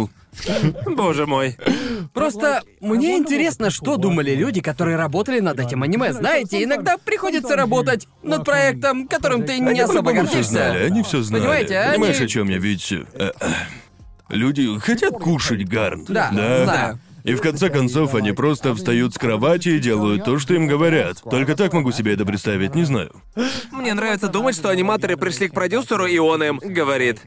Боже 0.85 1.25
мой. 1.25 1.57
Просто 2.13 2.61
мне 2.79 3.17
интересно, 3.17 3.69
что 3.69 3.97
думали 3.97 4.35
люди, 4.35 4.61
которые 4.61 4.97
работали 4.97 5.39
над 5.39 5.59
этим 5.59 5.83
аниме. 5.83 6.13
Знаете, 6.13 6.63
иногда 6.63 6.97
приходится 6.97 7.55
работать 7.55 8.07
над 8.23 8.45
проектом, 8.45 9.07
которым 9.07 9.43
ты 9.45 9.59
не 9.59 9.69
Они 9.69 9.79
особо 9.81 10.13
гордишься. 10.13 10.43
знали, 10.43 10.83
они 10.85 11.03
все 11.03 11.21
знали. 11.21 11.41
Понимаете, 11.41 11.77
они- 11.79 11.91
Понимаешь, 11.93 12.21
о 12.21 12.27
чем 12.27 12.49
я? 12.49 12.57
Ведь... 12.57 12.91
э, 12.91 13.03
э, 13.15 13.31
люди 14.29 14.79
хотят 14.79 15.13
кушать 15.13 15.67
гарнт. 15.67 16.09
Да, 16.09 16.29
знаю. 16.31 16.99
И 17.25 17.33
в 17.35 17.41
конце 17.41 17.69
концов 17.69 18.15
они 18.15 18.31
просто 18.31 18.73
встают 18.73 19.13
с 19.13 19.17
кровати 19.17 19.69
и 19.69 19.79
делают 19.79 20.23
то, 20.23 20.39
что 20.39 20.53
им 20.53 20.67
говорят. 20.67 21.17
Только 21.29 21.55
так 21.55 21.73
могу 21.73 21.91
себе 21.91 22.13
это 22.13 22.25
представить, 22.25 22.75
не 22.75 22.85
знаю. 22.85 23.11
Мне 23.71 23.93
нравится 23.93 24.29
думать, 24.29 24.55
что 24.55 24.69
аниматоры 24.69 25.17
пришли 25.17 25.49
к 25.49 25.53
продюсеру, 25.53 26.05
и 26.05 26.17
он 26.17 26.41
им 26.43 26.59
говорит. 26.63 27.19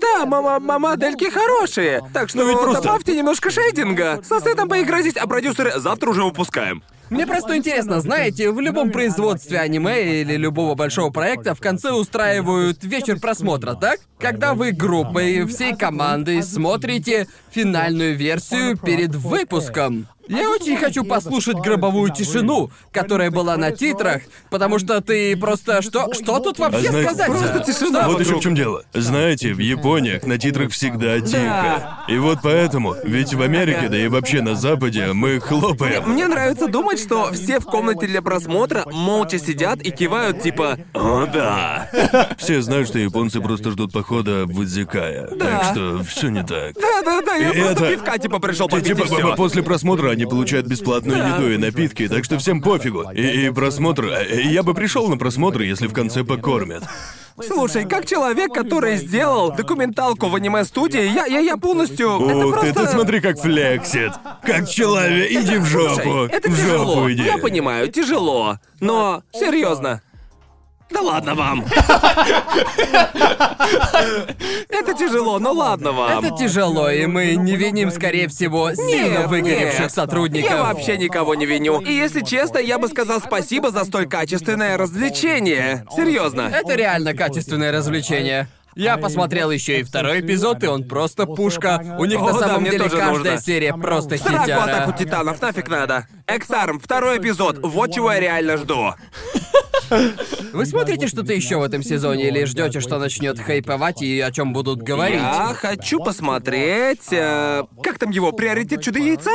Да, 0.00 0.24
мама, 0.26 0.78
модельки 0.78 1.30
хорошие. 1.30 2.00
Так 2.12 2.28
что 2.28 2.38
Ну 2.38 2.48
ведь 2.48 2.58
просто- 2.60 2.82
добавьте 2.82 3.16
немножко 3.16 3.50
шейдинга. 3.50 4.20
Со 4.24 4.40
сетом 4.40 4.68
поиграйтесь, 4.68 5.16
а 5.16 5.26
продюсеры 5.26 5.72
завтра 5.78 6.10
уже 6.10 6.22
выпускаем. 6.24 6.82
Мне 7.10 7.26
просто 7.26 7.56
интересно, 7.56 8.00
знаете, 8.00 8.50
в 8.50 8.60
любом 8.60 8.90
производстве 8.90 9.58
аниме 9.58 10.20
или 10.20 10.36
любого 10.36 10.76
большого 10.76 11.10
проекта 11.10 11.54
в 11.54 11.60
конце 11.60 11.90
устраивают 11.92 12.84
вечер 12.84 13.18
просмотра, 13.18 13.74
так? 13.74 14.00
Когда 14.18 14.54
вы 14.54 14.70
группой, 14.72 15.44
всей 15.46 15.74
командой 15.74 16.42
смотрите 16.42 17.26
финальную 17.50 18.16
версию 18.16 18.76
перед 18.76 19.14
выпуском. 19.14 20.06
Я 20.28 20.48
очень 20.48 20.76
хочу 20.76 21.02
послушать 21.02 21.56
гробовую 21.56 22.12
тишину, 22.12 22.70
которая 22.92 23.32
была 23.32 23.56
на 23.56 23.72
титрах, 23.72 24.22
потому 24.48 24.78
что 24.78 25.00
ты 25.00 25.36
просто 25.36 25.82
что 25.82 26.14
что 26.14 26.38
тут 26.38 26.60
вообще 26.60 26.86
А 26.86 26.90
знаете- 26.92 27.08
сказать? 27.08 27.26
Просто 27.26 27.58
тишина 27.64 28.06
Вот 28.06 28.20
еще 28.20 28.36
в 28.36 28.40
чем 28.40 28.54
дело. 28.54 28.84
Знаете, 28.94 29.52
в 29.52 29.58
Япониях 29.58 30.22
на 30.24 30.38
титрах 30.38 30.70
всегда 30.70 31.20
тихо. 31.20 32.04
И 32.06 32.16
вот 32.18 32.38
поэтому, 32.44 32.94
ведь 33.02 33.34
в 33.34 33.42
Америке, 33.42 33.88
да 33.88 33.96
и 33.98 34.06
вообще 34.06 34.40
на 34.40 34.54
Западе, 34.54 35.12
мы 35.14 35.40
хлопаем. 35.40 36.08
Мне 36.08 36.28
нравится 36.28 36.68
думать, 36.68 36.99
что 37.02 37.32
все 37.32 37.60
в 37.60 37.64
комнате 37.64 38.06
для 38.06 38.22
просмотра 38.22 38.84
молча 38.90 39.38
сидят 39.38 39.80
и 39.82 39.90
кивают 39.90 40.42
типа 40.42 40.78
«О, 40.94 41.26
да». 41.26 41.88
Все 42.38 42.60
знают, 42.62 42.88
что 42.88 42.98
японцы 42.98 43.40
просто 43.40 43.70
ждут 43.70 43.92
похода 43.92 44.44
в 44.46 44.62
Идзикая. 44.64 45.26
Так 45.26 45.64
что 45.72 46.02
все 46.02 46.28
не 46.28 46.42
так. 46.42 46.74
Да-да-да, 46.74 47.34
я 47.36 47.50
И 47.50 47.60
просто 47.60 47.84
это- 47.84 47.94
пивка 47.96 48.18
типа 48.18 48.38
пришел 48.38 48.68
Ти- 48.68 48.76
попить 48.76 48.88
Типа 48.88 49.02
и 49.02 49.06
всё. 49.06 49.30
по- 49.30 49.36
после 49.36 49.62
просмотра 49.62 50.10
они 50.10 50.26
получают 50.26 50.66
бесплатную 50.66 51.18
еду 51.34 51.50
и 51.52 51.56
напитки, 51.56 52.08
так 52.08 52.24
что 52.24 52.38
всем 52.38 52.60
пофигу. 52.60 53.10
И, 53.14 53.46
и 53.46 53.50
просмотр. 53.50 54.04
э, 54.06 54.42
Я 54.42 54.62
бы 54.62 54.74
пришел 54.74 55.08
на 55.08 55.16
просмотр, 55.16 55.62
если 55.62 55.86
в 55.86 55.92
конце 55.92 56.24
покормят. 56.24 56.84
Слушай, 57.46 57.86
как 57.86 58.06
человек, 58.06 58.52
который 58.52 58.96
сделал 58.96 59.52
документалку 59.52 60.28
в 60.28 60.34
аниме-студии, 60.34 61.02
я, 61.02 61.26
я, 61.26 61.40
я 61.40 61.56
полностью... 61.56 62.16
это 62.28 62.46
Ух 62.46 62.60
ты, 62.60 62.72
просто... 62.72 62.86
ты 62.86 62.92
смотри, 62.92 63.20
как 63.20 63.38
флексит. 63.38 64.12
Как 64.42 64.68
человек, 64.68 65.30
иди 65.30 65.56
в 65.58 65.64
жопу. 65.64 66.02
Слушай, 66.02 66.28
это 66.28 66.50
в 66.50 66.56
тяжело. 66.56 66.94
жопу 66.94 67.12
иди. 67.12 67.22
Я 67.22 67.38
понимаю, 67.38 67.90
тяжело. 67.90 68.58
Но, 68.80 69.22
серьезно. 69.32 70.02
Да 70.90 71.00
ладно 71.00 71.34
вам. 71.34 71.64
Это 74.68 74.94
тяжело, 74.94 75.38
но 75.38 75.52
ладно 75.52 75.92
вам. 75.92 76.24
Это 76.24 76.36
тяжело, 76.36 76.90
и 76.90 77.06
мы 77.06 77.36
не 77.36 77.56
виним, 77.56 77.90
скорее 77.90 78.28
всего, 78.28 78.74
сильно 78.74 79.26
выгоревших 79.28 79.90
сотрудников. 79.90 80.50
Я 80.50 80.62
вообще 80.62 80.96
никого 80.96 81.34
не 81.34 81.46
виню. 81.46 81.80
И 81.80 81.92
если 81.92 82.22
честно, 82.22 82.58
я 82.58 82.78
бы 82.78 82.88
сказал 82.88 83.20
спасибо 83.20 83.70
за 83.70 83.84
столь 83.84 84.06
качественное 84.08 84.76
развлечение. 84.76 85.84
Серьезно. 85.94 86.50
Это 86.52 86.74
реально 86.74 87.14
качественное 87.14 87.72
развлечение. 87.72 88.48
Я 88.76 88.96
посмотрел 88.98 89.50
еще 89.50 89.80
и 89.80 89.82
второй 89.82 90.20
эпизод, 90.20 90.62
и 90.62 90.66
он 90.66 90.84
просто 90.84 91.26
пушка. 91.26 91.96
У 91.98 92.04
них 92.04 92.20
О, 92.20 92.26
на 92.26 92.32
да, 92.34 92.38
самом 92.46 92.62
мне 92.62 92.70
деле 92.70 92.84
тоже 92.84 92.96
каждая 92.96 93.32
нужно. 93.34 93.40
серия 93.40 93.74
просто 93.74 94.16
Сраку 94.16 94.34
атаку 94.52 94.92
хитяра. 94.92 94.96
титанов, 94.96 95.40
нафиг 95.42 95.68
надо. 95.68 96.06
Эксарм, 96.26 96.78
второй 96.80 97.18
эпизод. 97.18 97.58
Вот 97.62 97.92
чего 97.92 98.12
я 98.12 98.20
реально 98.20 98.56
жду. 98.56 98.94
Вы 100.52 100.66
смотрите 100.66 101.08
что-то 101.08 101.32
еще 101.32 101.56
в 101.58 101.62
этом 101.62 101.82
сезоне 101.82 102.28
или 102.28 102.44
ждете, 102.44 102.80
что 102.80 102.98
начнет 102.98 103.38
хайповать 103.40 104.02
и 104.02 104.20
о 104.20 104.30
чем 104.30 104.52
будут 104.52 104.82
говорить? 104.82 105.18
Я 105.20 105.52
хочу 105.54 105.98
посмотреть. 105.98 107.08
э, 107.10 107.64
как 107.82 107.98
там 107.98 108.10
его? 108.10 108.30
Приоритет 108.32 108.82
чудо 108.82 109.00
яйца? 109.00 109.30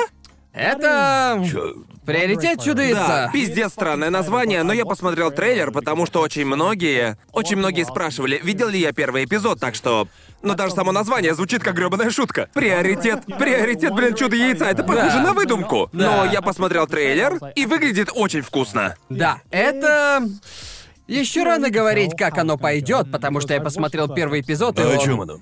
Это 0.56 1.44
Чё? 1.52 1.74
приоритет 2.06 2.58
Да, 2.58 2.64
чудо-яйца. 2.64 3.30
пиздец 3.34 3.72
странное 3.74 4.10
название, 4.10 4.64
но 4.64 4.72
я 4.74 4.86
посмотрел 4.86 5.32
трейлер, 5.32 5.72
потому 5.72 6.06
что 6.06 6.22
очень 6.22 6.46
многие, 6.46 7.18
очень 7.34 7.58
многие 7.58 7.84
спрашивали, 7.84 8.40
видел 8.42 8.70
ли 8.70 8.80
я 8.80 8.94
первый 8.94 9.26
эпизод, 9.26 9.60
так 9.60 9.76
что... 9.76 10.08
Но 10.42 10.54
даже 10.54 10.76
само 10.76 10.92
название 10.92 11.34
звучит 11.34 11.64
как 11.64 11.74
грёбаная 11.76 12.12
шутка. 12.12 12.50
Приоритет, 12.54 13.26
приоритет, 13.26 13.94
блин, 13.94 14.14
чудо 14.16 14.36
яйца, 14.36 14.66
это 14.66 14.84
похоже 14.84 15.18
Да. 15.18 15.22
на 15.24 15.34
выдумку. 15.34 15.90
Да. 15.92 16.24
Но 16.26 16.32
я 16.32 16.42
посмотрел 16.42 16.86
трейлер, 16.88 17.40
и 17.56 17.66
выглядит 17.66 18.10
очень 18.14 18.42
вкусно. 18.42 18.96
Да, 19.10 19.40
это... 19.52 20.24
Еще 21.08 21.44
рано 21.44 21.70
говорить, 21.70 22.16
как 22.18 22.38
оно 22.38 22.58
пойдет, 22.58 23.12
потому 23.12 23.40
что 23.42 23.54
я 23.54 23.62
посмотрел 23.62 24.08
первый 24.08 24.42
эпизод, 24.42 24.80
и 24.80 24.84
А 24.84 24.86
о 24.88 24.92
он- 24.94 25.00
чем 25.00 25.22
оно? 25.22 25.40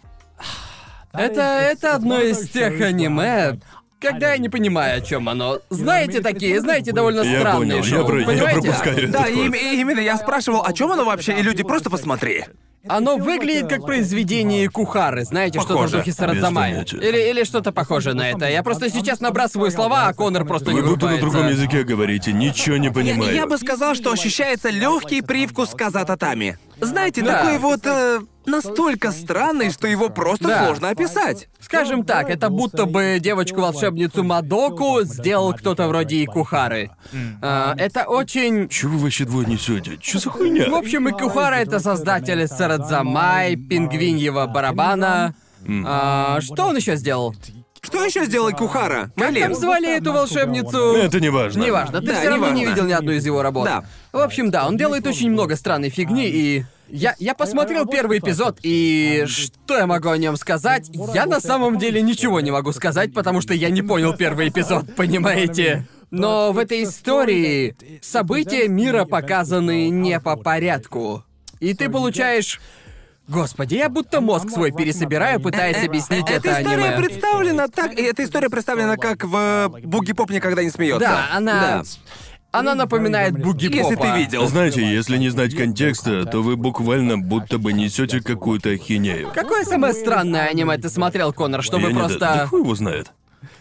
Это, 1.14 1.42
это 1.42 1.96
одно 1.96 2.20
из 2.20 2.50
тех 2.50 2.82
аниме, 2.82 3.60
когда 4.04 4.32
я 4.34 4.38
не 4.38 4.50
понимаю, 4.50 4.98
о 4.98 5.02
чем 5.02 5.30
оно. 5.30 5.60
Знаете 5.70 6.22
такие, 6.22 6.60
знаете, 6.62 6.92
довольно 6.92 7.22
Я 7.22 7.40
странные 7.40 7.60
понял, 7.60 7.76
я 7.78 7.84
шоу, 7.84 8.08
про- 8.08 8.20
я 8.20 8.26
понимаете? 8.26 8.62
пропускаю. 8.62 9.10
Да, 9.10 9.28
и, 9.28 9.48
ход. 9.48 9.56
и 9.56 9.82
именно 9.82 10.00
я 10.00 10.18
спрашивал, 10.18 10.64
о 10.64 10.74
чем 10.74 10.92
оно 10.92 11.06
вообще, 11.06 11.40
и 11.40 11.42
люди 11.42 11.64
просто 11.64 11.90
посмотри. 11.90 12.46
Оно 12.86 13.16
выглядит 13.16 13.70
как 13.70 13.86
произведение 13.86 14.68
Кухары, 14.70 15.24
знаете, 15.24 15.60
что-то 15.60 15.74
в 15.76 15.78
Похоже. 15.78 15.98
духе 16.00 16.14
понятия. 16.54 16.98
Или, 16.98 17.30
или 17.30 17.44
что-то 17.46 17.72
похожее 17.72 18.14
на 18.14 18.30
это. 18.30 18.50
Я 18.50 18.62
просто 18.62 18.90
сейчас 18.90 19.22
набрасываю 19.22 19.72
слова, 19.72 20.08
а 20.08 20.14
Конор 20.14 20.46
просто 20.46 20.74
не 20.74 20.82
Вы 20.82 20.90
будто 20.90 21.08
на 21.08 21.18
другом 21.18 21.48
языке 21.48 21.84
говорите, 21.84 22.34
ничего 22.34 22.76
не 22.76 22.90
понимаю. 22.92 23.34
Я 23.34 23.48
бы 23.48 23.58
сказал, 23.58 23.96
что 23.96 24.12
ощущается 24.12 24.70
легкий 24.70 25.22
привкус 25.22 25.70
казататами. 25.70 26.58
Знаете, 26.86 27.22
Да. 27.22 27.40
такой 27.40 27.58
вот 27.58 27.82
э, 27.86 28.20
настолько 28.46 29.12
странный, 29.12 29.72
что 29.72 29.88
его 29.88 30.10
просто 30.10 30.48
Да. 30.48 30.66
сложно 30.66 30.90
описать. 30.90 31.48
Скажем 31.60 32.04
так, 32.06 32.30
это 32.30 32.50
будто 32.50 32.86
бы 32.86 33.18
девочку-волшебницу 33.20 34.24
Мадоку 34.24 35.02
сделал 35.04 35.54
кто-то 35.54 35.88
вроде 35.88 36.24
Икухары. 36.24 36.92
А, 37.42 37.74
это 37.78 38.04
очень... 38.06 38.68
Чего 38.70 38.94
вы 38.98 39.04
вообще 39.06 39.26
двое 39.26 39.48
несете? 39.48 39.98
Че 40.02 40.20
за 40.20 40.30
хуйня? 40.30 40.70
В 40.70 40.76
общем, 40.76 41.10
Икухара— 41.10 41.56
это 41.56 41.80
создатель 41.80 42.48
Сарадзамай, 42.48 43.56
пингвиньего 43.56 44.46
барабана. 44.48 45.34
А, 45.86 46.42
что 46.42 46.66
он 46.66 46.76
еще 46.76 46.96
сделал? 46.98 47.34
Что 47.84 48.04
еще 48.06 48.26
сделать 48.26 48.56
Кухара? 48.56 49.12
Как 49.18 49.32
Блин. 49.32 49.44
там 49.44 49.56
звали 49.56 49.98
эту 49.98 50.14
волшебницу? 50.14 50.96
Это 50.96 51.20
не 51.20 51.30
важно. 51.30 51.62
Неважно, 51.62 52.00
ты 52.00 52.08
Да, 52.08 52.16
все 52.16 52.30
равно 52.30 52.50
не 52.50 52.62
неважно. 52.62 52.76
видел 52.76 52.88
ни 52.88 52.94
одну 52.94 53.12
из 53.12 53.26
его 53.26 53.42
работ. 53.44 53.66
Да. 53.66 53.84
В 54.14 54.20
общем, 54.20 54.50
да, 54.52 54.68
он 54.68 54.78
делает 54.78 55.06
очень 55.06 55.30
много 55.30 55.58
странной 55.58 55.90
фигни, 55.90 56.30
и 56.30 56.64
я, 56.88 57.14
я 57.20 57.34
посмотрел 57.34 57.86
первый 57.86 58.20
эпизод, 58.20 58.60
и 58.64 59.26
что 59.28 59.78
я 59.78 59.86
могу 59.86 60.10
о 60.10 60.18
нем 60.18 60.38
сказать? 60.38 60.90
Я 61.14 61.26
на 61.26 61.42
самом 61.42 61.78
деле 61.78 62.02
ничего 62.02 62.40
не 62.40 62.52
могу 62.52 62.72
сказать, 62.72 63.14
потому 63.14 63.42
что 63.42 63.54
я 63.54 63.70
не 63.70 63.82
понял 63.82 64.14
первый 64.16 64.48
эпизод, 64.48 64.96
понимаете? 64.96 65.86
Но 66.10 66.54
в 66.54 66.60
этой 66.60 66.84
истории 66.84 67.76
события 68.02 68.70
мира 68.70 69.04
показаны 69.04 69.90
не 69.90 70.20
по 70.22 70.38
порядку. 70.38 71.26
И 71.60 71.74
ты 71.74 71.90
получаешь... 71.90 72.62
Господи, 73.28 73.76
я 73.76 73.90
будто 73.90 74.20
мозг 74.20 74.50
свой 74.50 74.72
пересобираю, 74.72 75.40
пытаясь 75.40 75.86
объяснить 75.86 76.30
это 76.30 76.50
Эта 76.50 76.62
история 76.62 76.86
аниме. 76.90 77.08
представлена 77.08 77.68
так, 77.70 77.98
эта 77.98 78.24
история 78.26 78.50
представлена 78.50 78.98
как 78.98 79.24
в 79.24 79.36
э, 79.36 79.70
Буги 79.86 80.12
Поп 80.14 80.30
никогда 80.30 80.62
не 80.64 80.70
смеется. 80.70 81.00
Да, 81.00 81.28
она... 81.32 81.54
Да. 81.62 81.84
Она 82.52 82.76
напоминает 82.76 83.34
буги 83.34 83.66
Если 83.66 83.96
ты 83.96 84.12
видел. 84.12 84.48
Знаете, 84.48 84.86
если 84.86 85.18
не 85.18 85.30
знать 85.30 85.56
контекста, 85.56 86.24
то 86.26 86.44
вы 86.44 86.56
буквально 86.56 87.18
будто 87.18 87.58
бы 87.58 87.74
несете 87.74 88.22
какую-то 88.22 88.70
ахинею. 88.70 89.32
Какое 89.34 89.64
самое 89.64 89.94
странное 89.94 90.46
аниме 90.46 90.78
ты 90.78 90.90
смотрел, 90.90 91.34
Конор, 91.34 91.64
чтобы 91.64 91.88
Я 91.88 91.94
не- 91.94 92.00
просто... 92.00 92.20
Да 92.20 92.48
хуй 92.48 92.60
его 92.62 92.76
знает. 92.76 93.12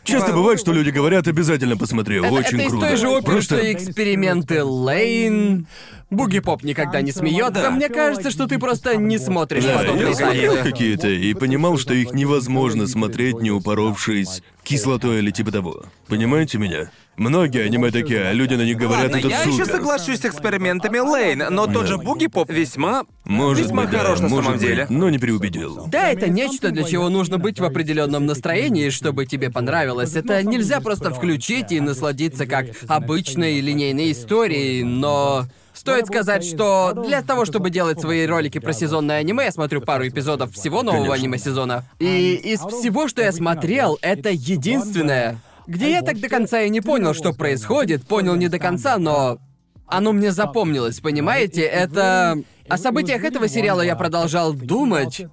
Часто 0.04 0.32
бывает, 0.32 0.58
что 0.58 0.72
люди 0.72 0.90
говорят, 0.90 1.28
обязательно 1.28 1.76
посмотри, 1.76 2.18
Это, 2.18 2.28
очень 2.32 2.58
это 2.58 2.66
из 2.66 2.70
круто. 2.70 2.86
той 2.88 2.96
же 2.96 3.08
оперы, 3.08 3.32
Просто... 3.32 3.56
что 3.58 3.72
эксперименты 3.72 4.64
Лейн. 4.64 5.66
Буги 6.10 6.40
Поп 6.40 6.62
никогда 6.62 7.00
не 7.00 7.10
смеется. 7.10 7.70
Мне 7.70 7.88
кажется, 7.88 8.30
что 8.30 8.46
ты 8.46 8.58
просто 8.58 8.96
не 8.96 9.18
смотришь 9.18 9.64
Да, 9.64 9.78
подобные 9.78 10.08
я 10.08 10.14
смотрел 10.14 10.56
какие-то 10.56 11.08
и 11.08 11.32
понимал, 11.34 11.78
что 11.78 11.94
их 11.94 12.12
невозможно 12.12 12.86
смотреть, 12.86 13.40
не 13.40 13.50
упоровшись 13.50 14.42
кислотой 14.62 15.18
или 15.20 15.30
типа 15.30 15.52
того. 15.52 15.84
Понимаете 16.08 16.58
меня? 16.58 16.90
Многие 17.16 17.64
аниме 17.64 17.90
такие, 17.90 18.22
а 18.28 18.32
люди 18.32 18.54
на 18.54 18.62
них 18.62 18.78
говорят, 18.78 19.12
Ладно, 19.12 19.16
это 19.18 19.28
я 19.28 19.40
супер. 19.44 19.52
еще 19.52 19.64
соглашусь 19.66 20.20
с 20.20 20.24
экспериментами 20.24 20.98
Лейн, 20.98 21.44
но 21.50 21.66
тот 21.66 21.82
Да. 21.82 21.86
же 21.86 21.98
Буги 21.98 22.26
Поп 22.26 22.50
весьма... 22.50 23.04
Может 23.24 23.66
весьма 23.66 23.82
быть, 23.82 23.90
да, 23.92 23.98
хорош 23.98 24.20
на 24.20 24.28
может 24.28 24.44
самом 24.46 24.58
быть, 24.58 24.66
деле. 24.66 24.86
но 24.88 25.10
не 25.10 25.18
преубедил. 25.18 25.86
Да, 25.88 26.08
это 26.08 26.30
нечто, 26.30 26.70
для 26.70 26.84
чего 26.84 27.10
нужно 27.10 27.36
быть 27.38 27.60
в 27.60 27.64
определенном 27.64 28.24
настроении, 28.24 28.88
чтобы 28.88 29.26
тебе 29.26 29.50
понравилось. 29.50 30.16
Это 30.16 30.42
нельзя 30.42 30.80
просто 30.80 31.12
включить 31.12 31.70
и 31.70 31.80
насладиться 31.80 32.46
как 32.46 32.66
обычной 32.88 33.60
линейной 33.60 34.12
историей, 34.12 34.82
но... 34.82 35.44
Стоит 35.74 36.06
сказать, 36.06 36.44
что 36.44 36.92
для 37.06 37.22
того, 37.22 37.46
чтобы 37.46 37.70
делать 37.70 37.98
свои 37.98 38.26
ролики 38.26 38.58
про 38.58 38.74
сезонное 38.74 39.16
аниме, 39.18 39.44
я 39.46 39.52
смотрю 39.52 39.80
пару 39.80 40.06
эпизодов 40.06 40.52
всего 40.52 40.82
нового 40.82 41.00
Конечно. 41.06 41.24
аниме-сезона. 41.24 41.84
И 41.98 42.34
из 42.34 42.60
всего, 42.60 43.08
что 43.08 43.22
я 43.22 43.32
смотрел, 43.32 43.98
это 44.02 44.28
единственное, 44.28 45.38
где 45.72 45.90
я 45.90 46.02
так 46.02 46.20
до 46.20 46.28
конца 46.28 46.60
и 46.60 46.68
не 46.68 46.82
понял, 46.82 47.14
что 47.14 47.32
происходит, 47.32 48.06
понял 48.06 48.34
не 48.34 48.48
до 48.48 48.58
конца, 48.58 48.98
но 48.98 49.38
оно 49.86 50.12
мне 50.12 50.30
запомнилось, 50.30 51.00
понимаете? 51.00 51.62
Это... 51.62 52.38
О 52.68 52.76
событиях 52.76 53.24
этого 53.24 53.48
сериала 53.48 53.80
я 53.80 53.96
продолжал 53.96 54.52
думать, 54.52 55.26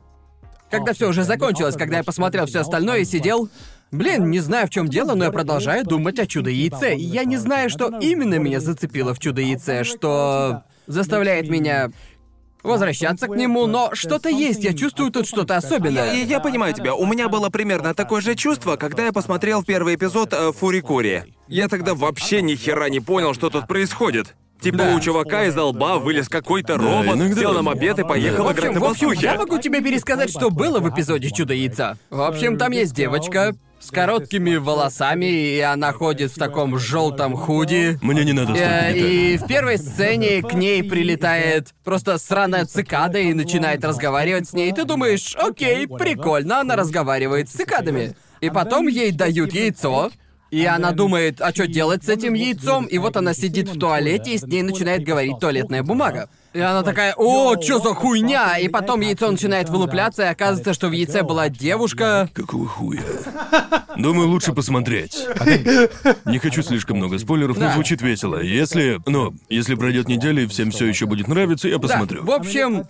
когда 0.71 0.93
все 0.93 1.09
уже 1.09 1.23
закончилось, 1.23 1.75
когда 1.75 1.97
я 1.97 2.03
посмотрел 2.03 2.45
все 2.45 2.59
остальное 2.59 2.99
и 2.99 3.05
сидел. 3.05 3.49
Блин, 3.91 4.29
не 4.29 4.39
знаю 4.39 4.67
в 4.67 4.69
чем 4.69 4.87
дело, 4.87 5.13
но 5.13 5.25
я 5.25 5.31
продолжаю 5.31 5.83
думать 5.85 6.19
о 6.19 6.25
чудо 6.25 6.49
яйце. 6.49 6.95
И 6.95 7.03
я 7.03 7.25
не 7.25 7.37
знаю, 7.37 7.69
что 7.69 7.99
именно 7.99 8.35
меня 8.35 8.59
зацепило 8.59 9.13
в 9.13 9.19
чудо 9.19 9.41
яйце, 9.41 9.83
что 9.83 10.63
заставляет 10.87 11.49
меня 11.49 11.91
возвращаться 12.63 13.27
к 13.27 13.35
нему, 13.35 13.65
но 13.67 13.89
что-то 13.93 14.29
есть, 14.29 14.63
я 14.63 14.73
чувствую 14.73 15.11
тут 15.11 15.27
что-то 15.27 15.55
особенное. 15.57 16.13
Я, 16.13 16.23
я 16.23 16.39
понимаю 16.39 16.73
тебя. 16.73 16.93
У 16.95 17.05
меня 17.05 17.29
было 17.29 17.49
примерно 17.49 17.93
такое 17.93 18.21
же 18.21 18.35
чувство, 18.35 18.75
когда 18.75 19.05
я 19.05 19.11
посмотрел 19.13 19.63
первый 19.63 19.95
эпизод 19.95 20.33
э, 20.33 20.51
Фурикури. 20.51 21.23
Я 21.47 21.67
тогда 21.67 21.95
вообще 21.95 22.41
ни 22.41 22.55
хера 22.55 22.89
не 22.89 22.99
понял, 22.99 23.33
что 23.33 23.49
тут 23.49 23.67
происходит. 23.67 24.35
Типа 24.61 24.77
Да. 24.79 24.95
у 24.95 24.99
чувака 24.99 25.45
из 25.45 25.55
лба 25.55 25.99
вылез 25.99 26.27
какой-то 26.27 26.77
робот, 26.77 27.15
иногда- 27.15 27.39
сел 27.39 27.53
на 27.53 27.61
мопед 27.61 27.97
и 27.99 28.03
поехал 28.03 28.43
В 28.43 28.51
играть 28.51 28.57
общем, 28.65 28.73
на 28.73 28.79
в 28.81 28.83
общем, 28.91 29.07
басухе. 29.07 29.25
я 29.27 29.35
могу 29.35 29.57
тебе 29.57 29.81
пересказать, 29.81 30.29
что 30.29 30.49
было 30.49 30.79
в 30.81 30.89
эпизоде 30.89 31.29
Чудо 31.31 31.53
яйца. 31.53 31.97
В 32.09 32.21
общем, 32.21 32.57
там 32.57 32.73
есть 32.73 32.93
девочка 32.93 33.55
с 33.79 33.91
короткими 33.91 34.55
волосами, 34.55 35.25
и 35.25 35.59
она 35.59 35.93
ходит 35.93 36.31
в 36.31 36.35
таком 36.37 36.77
желтом 36.77 37.35
худи. 37.35 37.97
Мне 38.01 38.25
не 38.25 38.33
надо 38.33 38.51
Э, 38.51 38.55
столько 38.55 38.93
деталей. 38.93 39.33
И 39.33 39.37
в 39.37 39.47
первой 39.47 39.77
сцене 39.77 40.41
к 40.41 40.53
ней 40.53 40.83
прилетает 40.83 41.73
просто 41.83 42.17
сраная 42.17 42.65
цикада 42.65 43.19
и 43.19 43.33
начинает 43.33 43.83
разговаривать 43.83 44.49
с 44.49 44.53
ней. 44.53 44.69
И 44.69 44.73
ты 44.73 44.85
думаешь, 44.85 45.35
окей, 45.35 45.87
прикольно, 45.87 46.61
она 46.61 46.75
разговаривает 46.75 47.49
с 47.49 47.53
цикадами. 47.53 48.15
И 48.41 48.49
потом 48.49 48.87
ей 48.87 49.11
дают 49.11 49.53
яйцо, 49.53 50.11
и 50.51 50.65
она 50.65 50.91
думает, 50.91 51.41
а 51.41 51.51
что 51.51 51.67
делать 51.67 52.03
с 52.03 52.09
этим 52.09 52.33
яйцом? 52.33 52.85
И 52.85 52.97
вот 52.97 53.17
она 53.17 53.33
сидит 53.33 53.69
в 53.69 53.79
туалете, 53.79 54.33
и 54.33 54.37
с 54.37 54.43
ней 54.43 54.63
начинает 54.63 55.03
говорить 55.03 55.39
туалетная 55.39 55.83
бумага. 55.83 56.29
И 56.51 56.59
она 56.59 56.81
такая, 56.81 57.13
о, 57.15 57.55
чё 57.57 57.79
за 57.79 57.93
хуйня? 57.93 58.57
И 58.57 58.67
потом 58.69 59.01
яйцо 59.01 59.29
начинает 59.29 59.69
вылупляться, 59.69 60.23
и 60.23 60.27
оказывается, 60.27 60.73
что 60.73 60.87
в 60.87 60.93
яйце 60.93 61.21
была 61.21 61.47
девушка. 61.49 62.27
Какого 62.33 62.67
хуя? 62.67 63.03
Думаю, 63.95 64.29
лучше 64.29 64.53
посмотреть. 64.53 65.27
Не 66.25 66.39
хочу 66.39 66.63
слишком 66.63 66.97
много 66.97 67.19
спойлеров, 67.19 67.57
но 67.57 67.67
Да. 67.67 67.73
звучит 67.73 68.01
весело. 68.01 68.41
Если, 68.41 68.99
ну, 69.05 69.35
если 69.49 69.75
пройдет 69.75 70.07
неделя 70.07 70.41
и 70.43 70.47
всем 70.47 70.71
все 70.71 70.85
еще 70.87 71.05
будет 71.05 71.27
нравиться, 71.27 71.67
я 71.67 71.77
посмотрю. 71.77 72.21
Да, 72.23 72.25
в 72.25 72.31
общем, 72.31 72.85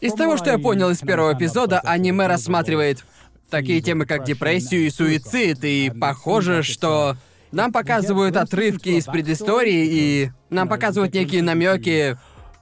из 0.00 0.12
того, 0.14 0.36
что 0.36 0.50
я 0.50 0.58
понял 0.58 0.90
из 0.90 1.00
первого 1.00 1.32
эпизода, 1.34 1.80
аниме 1.80 2.28
рассматривает 2.28 3.04
такие 3.50 3.80
темы, 3.80 4.06
как 4.06 4.24
депрессию 4.24 4.86
и 4.86 4.90
суицид, 4.90 5.64
и 5.64 5.90
похоже, 6.00 6.62
что 6.62 7.16
нам 7.50 7.72
показывают 7.72 8.36
отрывки 8.36 8.90
из 8.90 9.06
предыстории, 9.06 9.84
и 9.90 10.30
нам 10.50 10.68
показывают 10.68 11.12
некие 11.14 11.42
намеки, 11.42 12.16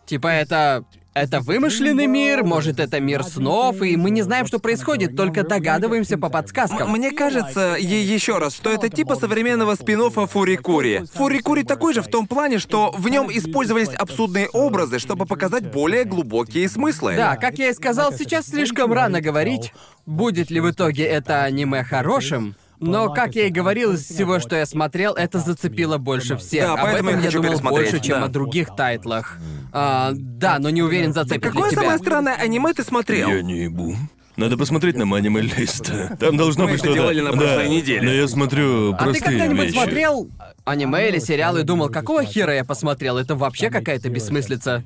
типа 0.09 0.29
это... 0.29 0.85
Это 1.15 1.41
вымышленный 1.41 2.07
мир, 2.07 2.45
может, 2.45 2.79
это 2.79 3.01
мир 3.01 3.25
снов, 3.25 3.83
и 3.83 3.97
мы 3.97 4.11
не 4.11 4.23
знаем, 4.23 4.47
что 4.47 4.61
происходит, 4.61 5.17
только 5.17 5.43
догадываемся 5.43 6.17
по 6.17 6.29
подсказкам. 6.29 6.93
Мне 6.93 7.11
кажется, 7.11 7.75
ей 7.77 8.05
еще 8.05 8.39
раз, 8.39 8.55
что 8.55 8.71
это 8.71 8.89
типа 8.89 9.17
современного 9.17 9.75
спин 9.75 10.11
Фурикури. 10.11 11.07
Фурикури 11.15 11.65
такой 11.65 11.93
же 11.93 12.03
в 12.03 12.07
том 12.09 12.29
плане, 12.29 12.61
что 12.61 12.93
в 12.97 13.09
нем 13.09 13.29
использовались 13.33 13.89
абсурдные 13.89 14.49
образы, 14.51 15.01
чтобы 15.01 15.27
показать 15.27 15.73
более 15.73 16.05
глубокие 16.05 16.69
смыслы. 16.69 17.17
Да, 17.17 17.35
как 17.35 17.59
я 17.59 17.71
и 17.71 17.75
сказал, 17.75 18.13
сейчас 18.13 18.47
слишком 18.47 18.93
рано 18.93 19.21
говорить, 19.21 19.73
будет 20.07 20.53
ли 20.53 20.61
в 20.61 20.71
итоге 20.71 21.03
это 21.05 21.43
аниме 21.43 21.83
хорошим. 21.83 22.55
Но, 22.81 23.13
как 23.13 23.35
я 23.35 23.47
и 23.47 23.51
говорил, 23.51 23.93
из 23.95 24.05
всего, 24.05 24.39
что 24.41 24.57
я 24.57 24.65
смотрел, 24.67 25.15
это 25.15 25.39
зацепило 25.41 25.99
больше 25.99 26.37
всех. 26.37 26.67
Да, 26.67 26.75
Об 26.75 26.81
поэтому 26.83 27.11
этом 27.11 27.21
я 27.21 27.27
я 27.27 27.31
хочу 27.31 27.39
думал 27.43 27.53
пересмотреть, 27.55 27.91
больше, 27.93 28.07
чем 28.07 28.21
да. 28.21 28.25
о 28.25 28.29
других 28.29 28.77
тайтлах. 28.77 29.39
А, 29.73 30.11
да, 30.15 30.59
но 30.59 30.71
не 30.71 30.83
уверен, 30.83 31.13
зацепит 31.13 31.45
ли 31.45 31.51
Какое 31.51 31.71
тебя. 31.71 31.81
самое 31.83 31.99
странное 31.99 32.35
аниме 32.35 32.73
ты 32.73 32.85
смотрел? 32.85 33.29
Я 33.29 33.43
не 33.43 33.65
ебу. 33.65 33.97
Надо 34.37 34.57
посмотреть 34.57 34.97
на 34.97 35.05
аниме 35.17 35.41
лист. 35.41 35.91
Там 36.21 36.37
должно 36.37 36.65
Мы 36.65 36.71
быть 36.73 36.81
это 36.81 36.91
что-то. 36.93 37.01
делали 37.01 37.21
на 37.21 37.33
прошлой 37.33 37.57
да, 37.65 37.67
неделе. 37.69 38.03
Но 38.03 38.13
я 38.13 38.29
смотрю 38.29 38.93
А 38.93 38.99
ты 38.99 39.05
простые 39.05 39.23
когда-нибудь 39.23 39.65
вещи. 39.65 39.75
смотрел 39.75 40.31
аниме 40.65 41.09
или 41.09 41.19
сериал 41.19 41.57
и 41.57 41.65
думал, 41.65 41.89
какого 41.89 42.25
хера 42.25 42.55
я 42.55 42.65
посмотрел? 42.65 43.19
Это 43.19 43.35
вообще 43.35 43.69
какая-то 43.71 44.09
бессмыслица. 44.11 44.85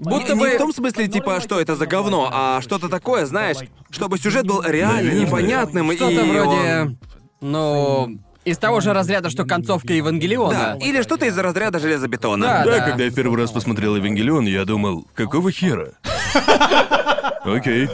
Будто 0.00 0.34
не 0.34 0.40
бы... 0.40 0.50
в 0.50 0.58
том 0.58 0.72
смысле, 0.72 1.06
типа, 1.08 1.40
что 1.40 1.60
это 1.60 1.76
за 1.76 1.86
говно, 1.86 2.28
а 2.32 2.60
что-то 2.60 2.88
такое, 2.88 3.26
знаешь, 3.26 3.56
чтобы 3.90 4.18
сюжет 4.18 4.46
был 4.46 4.62
реально 4.62 4.96
Наверное. 5.02 5.20
непонятным 5.26 5.92
и... 5.92 5.96
Что-то 5.96 6.22
он- 6.22 6.30
вроде... 6.30 6.96
Ну... 7.40 8.18
Из 8.44 8.56
того 8.56 8.80
же 8.80 8.94
разряда, 8.94 9.28
что 9.28 9.44
концовка 9.44 9.88
Да, 9.88 9.94
Евангелиона. 9.94 10.78
или 10.80 11.02
что-то 11.02 11.26
из 11.26 11.36
разряда 11.36 11.78
железобетона. 11.80 12.46
Да, 12.46 12.64
Да, 12.64 12.78
да. 12.78 12.84
когда 12.86 13.04
я 13.04 13.10
в 13.10 13.14
первый 13.14 13.36
раз 13.38 13.50
посмотрел 13.50 13.94
Евангелион, 13.96 14.46
я 14.46 14.64
думал, 14.64 15.06
какого 15.14 15.52
хера? 15.52 15.90
Окей. 17.44 17.88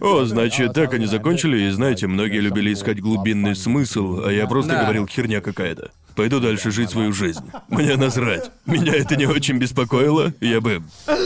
О, 0.00 0.24
значит, 0.24 0.74
так 0.74 0.94
они 0.94 1.06
закончили, 1.06 1.62
и 1.62 1.70
знаете, 1.70 2.06
многие 2.06 2.38
любили 2.40 2.72
искать 2.72 3.00
глубинный 3.00 3.56
смысл, 3.56 4.22
а 4.24 4.30
я 4.30 4.46
просто 4.46 4.72
Да. 4.72 4.82
говорил 4.84 5.06
херня 5.08 5.40
какая-то. 5.40 5.90
Пойду 6.16 6.40
дальше 6.40 6.70
жить 6.70 6.90
свою 6.90 7.12
жизнь. 7.12 7.44
Мне 7.68 7.96
насрать. 7.96 8.50
Меня 8.64 8.94
это 8.94 9.16
не 9.16 9.26
очень 9.26 9.58
беспокоило. 9.58 10.32
Я 10.40 10.60
бы... 10.60 10.82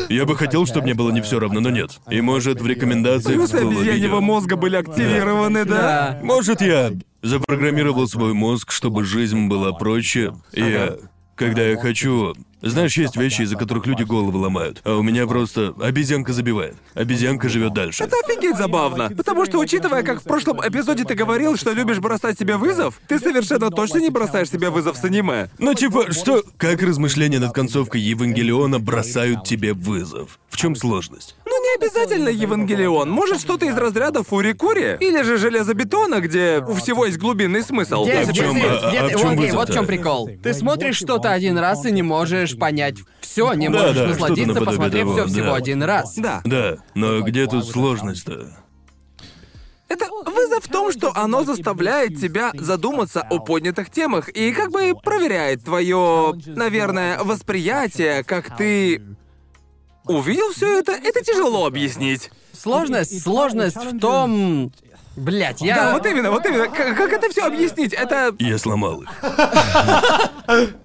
Я 0.09 0.27
бы 0.27 0.37
хотел, 0.37 0.67
чтобы 0.67 0.85
мне 0.85 0.95
было 0.95 1.11
не 1.11 1.23
все 1.23 1.39
равно, 1.39 1.61
но 1.61 1.71
нет. 1.71 1.99
И 2.11 2.21
может 2.21 2.61
в 2.61 2.67
рекомендациях 2.67 3.37
Плюсы 3.37 3.55
всплыло 3.55 3.73
обезьяньего 3.81 4.17
видео. 4.17 4.21
мозга 4.21 4.57
были 4.57 4.77
активированы, 4.77 5.65
да? 5.65 6.19
Да. 6.21 6.21
Может, 6.23 6.61
я 6.61 6.91
запрограммировал 7.23 8.09
свой 8.09 8.35
мозг, 8.35 8.73
чтобы 8.73 9.05
жизнь 9.05 9.47
была 9.47 9.73
проще. 9.73 10.35
И 10.53 10.61
я, 10.61 10.97
когда 11.41 11.63
я 11.63 11.79
хочу... 11.79 12.35
Знаешь, 12.61 12.99
есть 12.99 13.17
вещи, 13.17 13.41
из-за 13.41 13.57
которых 13.57 13.87
люди 13.87 14.03
головы 14.03 14.37
ломают. 14.37 14.83
А 14.85 14.97
у 14.97 15.03
меня 15.03 15.27
просто 15.27 15.75
обезьянка 15.81 16.35
забивает. 16.35 16.77
Обезьянка 16.93 17.49
живет 17.49 17.73
дальше. 17.73 18.05
Это 18.05 18.15
офигеть 18.23 18.59
забавно. 18.59 19.09
Потому 19.17 19.47
что, 19.47 19.59
учитывая, 19.59 20.03
как 20.03 20.21
в 20.21 20.25
прошлом 20.25 20.61
эпизоде 20.61 21.05
ты 21.05 21.15
говорил, 21.15 21.57
что 21.57 21.73
любишь 21.73 21.99
бросать 21.99 22.39
себе 22.39 22.59
вызов, 22.59 23.01
ты 23.09 23.19
совершенно 23.19 23.71
точно 23.71 24.01
не 24.01 24.11
бросаешь 24.11 24.51
себе 24.51 24.69
вызов 24.69 24.99
с 24.99 25.05
аниме. 25.05 25.49
Ну, 25.59 25.73
типа, 25.73 26.13
что... 26.13 26.45
Как 26.59 26.83
размышления 26.83 27.39
над 27.39 27.55
концовкой 27.55 28.03
Евангелиона 28.03 28.79
бросают 28.79 29.45
тебе 29.45 29.73
вызов? 29.73 30.39
В 30.51 30.59
чем 30.59 30.77
сложность? 30.77 31.37
Не 31.71 31.85
обязательно 31.87 32.29
Евангелион. 32.29 33.11
Может, 33.11 33.41
что-то 33.41 33.67
из 33.67 33.77
разряда 33.77 34.23
Фури-Кури? 34.23 34.97
Или 35.01 35.23
же 35.23 35.37
Железобетона, 35.39 36.21
где 36.21 36.59
у 36.67 36.75
всего 36.75 37.07
есть 37.07 37.19
глубинный 37.19 37.63
смысл. 37.63 38.05
Где, 38.05 38.21
А 38.21 38.25
в 38.25 38.29
где- 38.31 38.41
чём- 38.41 38.57
где- 38.57 38.67
а- 38.69 38.89
где 38.91 38.99
а 38.99 39.09
ты- 39.09 39.17
в 39.17 39.21
чём 39.21 39.31
окей, 39.33 39.51
вот 39.53 39.69
в 39.71 39.73
чем 39.73 39.87
прикол. 39.87 40.31
Ты 40.43 40.55
смотришь 40.55 40.97
что-то 40.97 41.31
один 41.33 41.59
раз 41.59 41.85
и 41.85 41.93
не 41.93 42.03
можешь 42.03 42.57
понять 42.59 42.97
все, 43.21 43.53
не 43.53 43.69
Да, 43.69 43.79
можешь 43.79 43.97
да, 43.97 44.07
насладиться, 44.09 44.45
что-то 44.53 44.61
наподобие 44.61 44.79
посмотрев 44.79 45.03
того, 45.05 45.15
все 45.15 45.27
всего 45.35 45.51
да. 45.51 45.57
один 45.57 45.83
раз. 45.83 46.15
Да. 46.17 46.41
Да, 46.45 46.77
но 46.95 47.21
где 47.21 47.47
тут 47.47 47.67
сложность-то? 47.67 48.49
Это 49.89 50.07
вызов 50.25 50.65
в 50.65 50.69
том, 50.69 50.93
что 50.93 51.11
оно 51.17 51.43
заставляет 51.43 52.21
тебя 52.21 52.53
задуматься 52.55 53.23
о 53.29 53.41
поднятых 53.41 53.91
темах 53.91 54.29
и 54.29 54.53
как 54.53 54.71
бы 54.71 54.95
проверяет 55.03 55.65
твое, 55.65 56.33
наверное, 56.47 57.19
восприятие, 57.25 58.23
как 58.23 58.57
ты 58.57 59.03
увидел 60.11 60.53
все 60.53 60.79
это. 60.79 60.93
Это 60.93 61.23
тяжело 61.25 61.67
объяснить. 61.67 62.31
Сложность, 62.57 63.23
сложность 63.23 63.77
в 63.77 63.99
том, 63.99 64.71
блять, 65.17 65.61
я. 65.63 65.77
Да, 65.77 65.93
вот 65.95 66.05
именно, 66.07 66.31
вот 66.31 66.45
именно. 66.45 66.69
Как, 66.69 66.97
как 66.97 67.13
это 67.13 67.31
все 67.31 67.47
объяснить? 67.47 67.93
Это 67.95 68.35
Я 68.39 68.59
сломал 68.59 69.03
их. 69.03 69.09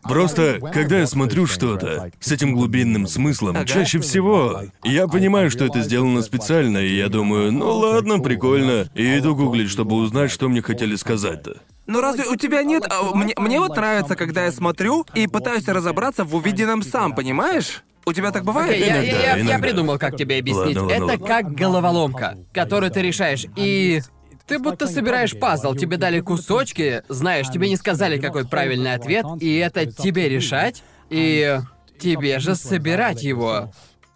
Просто, 0.04 0.60
когда 0.74 1.00
я 1.00 1.08
смотрю 1.08 1.48
что-то 1.48 2.12
с 2.20 2.32
этим 2.32 2.54
глубинным 2.54 3.08
смыслом, 3.08 3.66
чаще 3.66 4.00
всего 4.00 4.62
я 4.84 5.08
понимаю, 5.08 5.50
что 5.52 5.66
это 5.66 5.82
сделано 5.82 6.22
специально, 6.22 6.78
и 6.78 6.96
я 6.96 7.10
думаю, 7.10 7.52
ну 7.52 7.72
ладно, 7.74 8.20
прикольно, 8.20 8.88
и 8.96 9.18
иду 9.18 9.36
гуглить, 9.36 9.70
чтобы 9.70 9.96
узнать, 9.96 10.32
что 10.32 10.48
мне 10.48 10.62
хотели 10.62 10.96
сказать-то. 10.96 11.58
Ну 11.88 12.02
разве 12.02 12.26
у 12.26 12.36
тебя 12.36 12.64
нет... 12.64 12.84
а, 12.90 13.16
Мне, 13.16 13.34
мне 13.38 13.60
вот 13.60 13.76
нравится, 13.76 14.16
когда 14.16 14.46
я 14.46 14.52
смотрю 14.52 15.06
и 15.14 15.28
пытаюсь 15.28 15.68
разобраться 15.68 16.24
в 16.24 16.36
увиденном 16.36 16.82
сам, 16.82 17.14
понимаешь? 17.14 17.84
У 18.06 18.14
тебя 18.14 18.32
так 18.32 18.44
бывает? 18.44 18.72
Окей, 18.72 18.86
я, 18.88 18.96
я- 18.98 19.02
Иногда, 19.02 19.18
я- 19.22 19.36
я 19.36 19.42
иногда. 19.42 19.60
придумал, 19.68 19.98
как 19.98 20.16
тебе 20.16 20.38
объяснить. 20.40 20.78
Ладно, 20.78 20.82
ладно, 20.84 20.94
это 20.94 21.06
ладно. 21.06 21.28
как 21.28 21.52
головоломка, 21.54 22.38
которую 22.54 22.92
ты 22.92 23.02
решаешь. 23.02 23.46
И 23.56 24.02
ты 24.48 24.60
будто 24.60 24.88
собираешь 24.88 25.38
пазл, 25.40 25.74
тебе 25.74 25.98
дали 25.98 26.20
кусочки, 26.20 27.02
знаешь, 27.10 27.48
тебе 27.50 27.68
не 27.68 27.78
сказали, 27.78 28.20
какой 28.20 28.48
правильный 28.48 28.94
ответ, 28.94 29.26
и 29.40 29.56
это 29.58 29.86
тебе 29.88 30.30
решать, 30.30 30.84
и 31.10 31.60
тебе 32.00 32.38
же 32.40 32.56
собирать 32.56 33.24
его. 33.24 33.72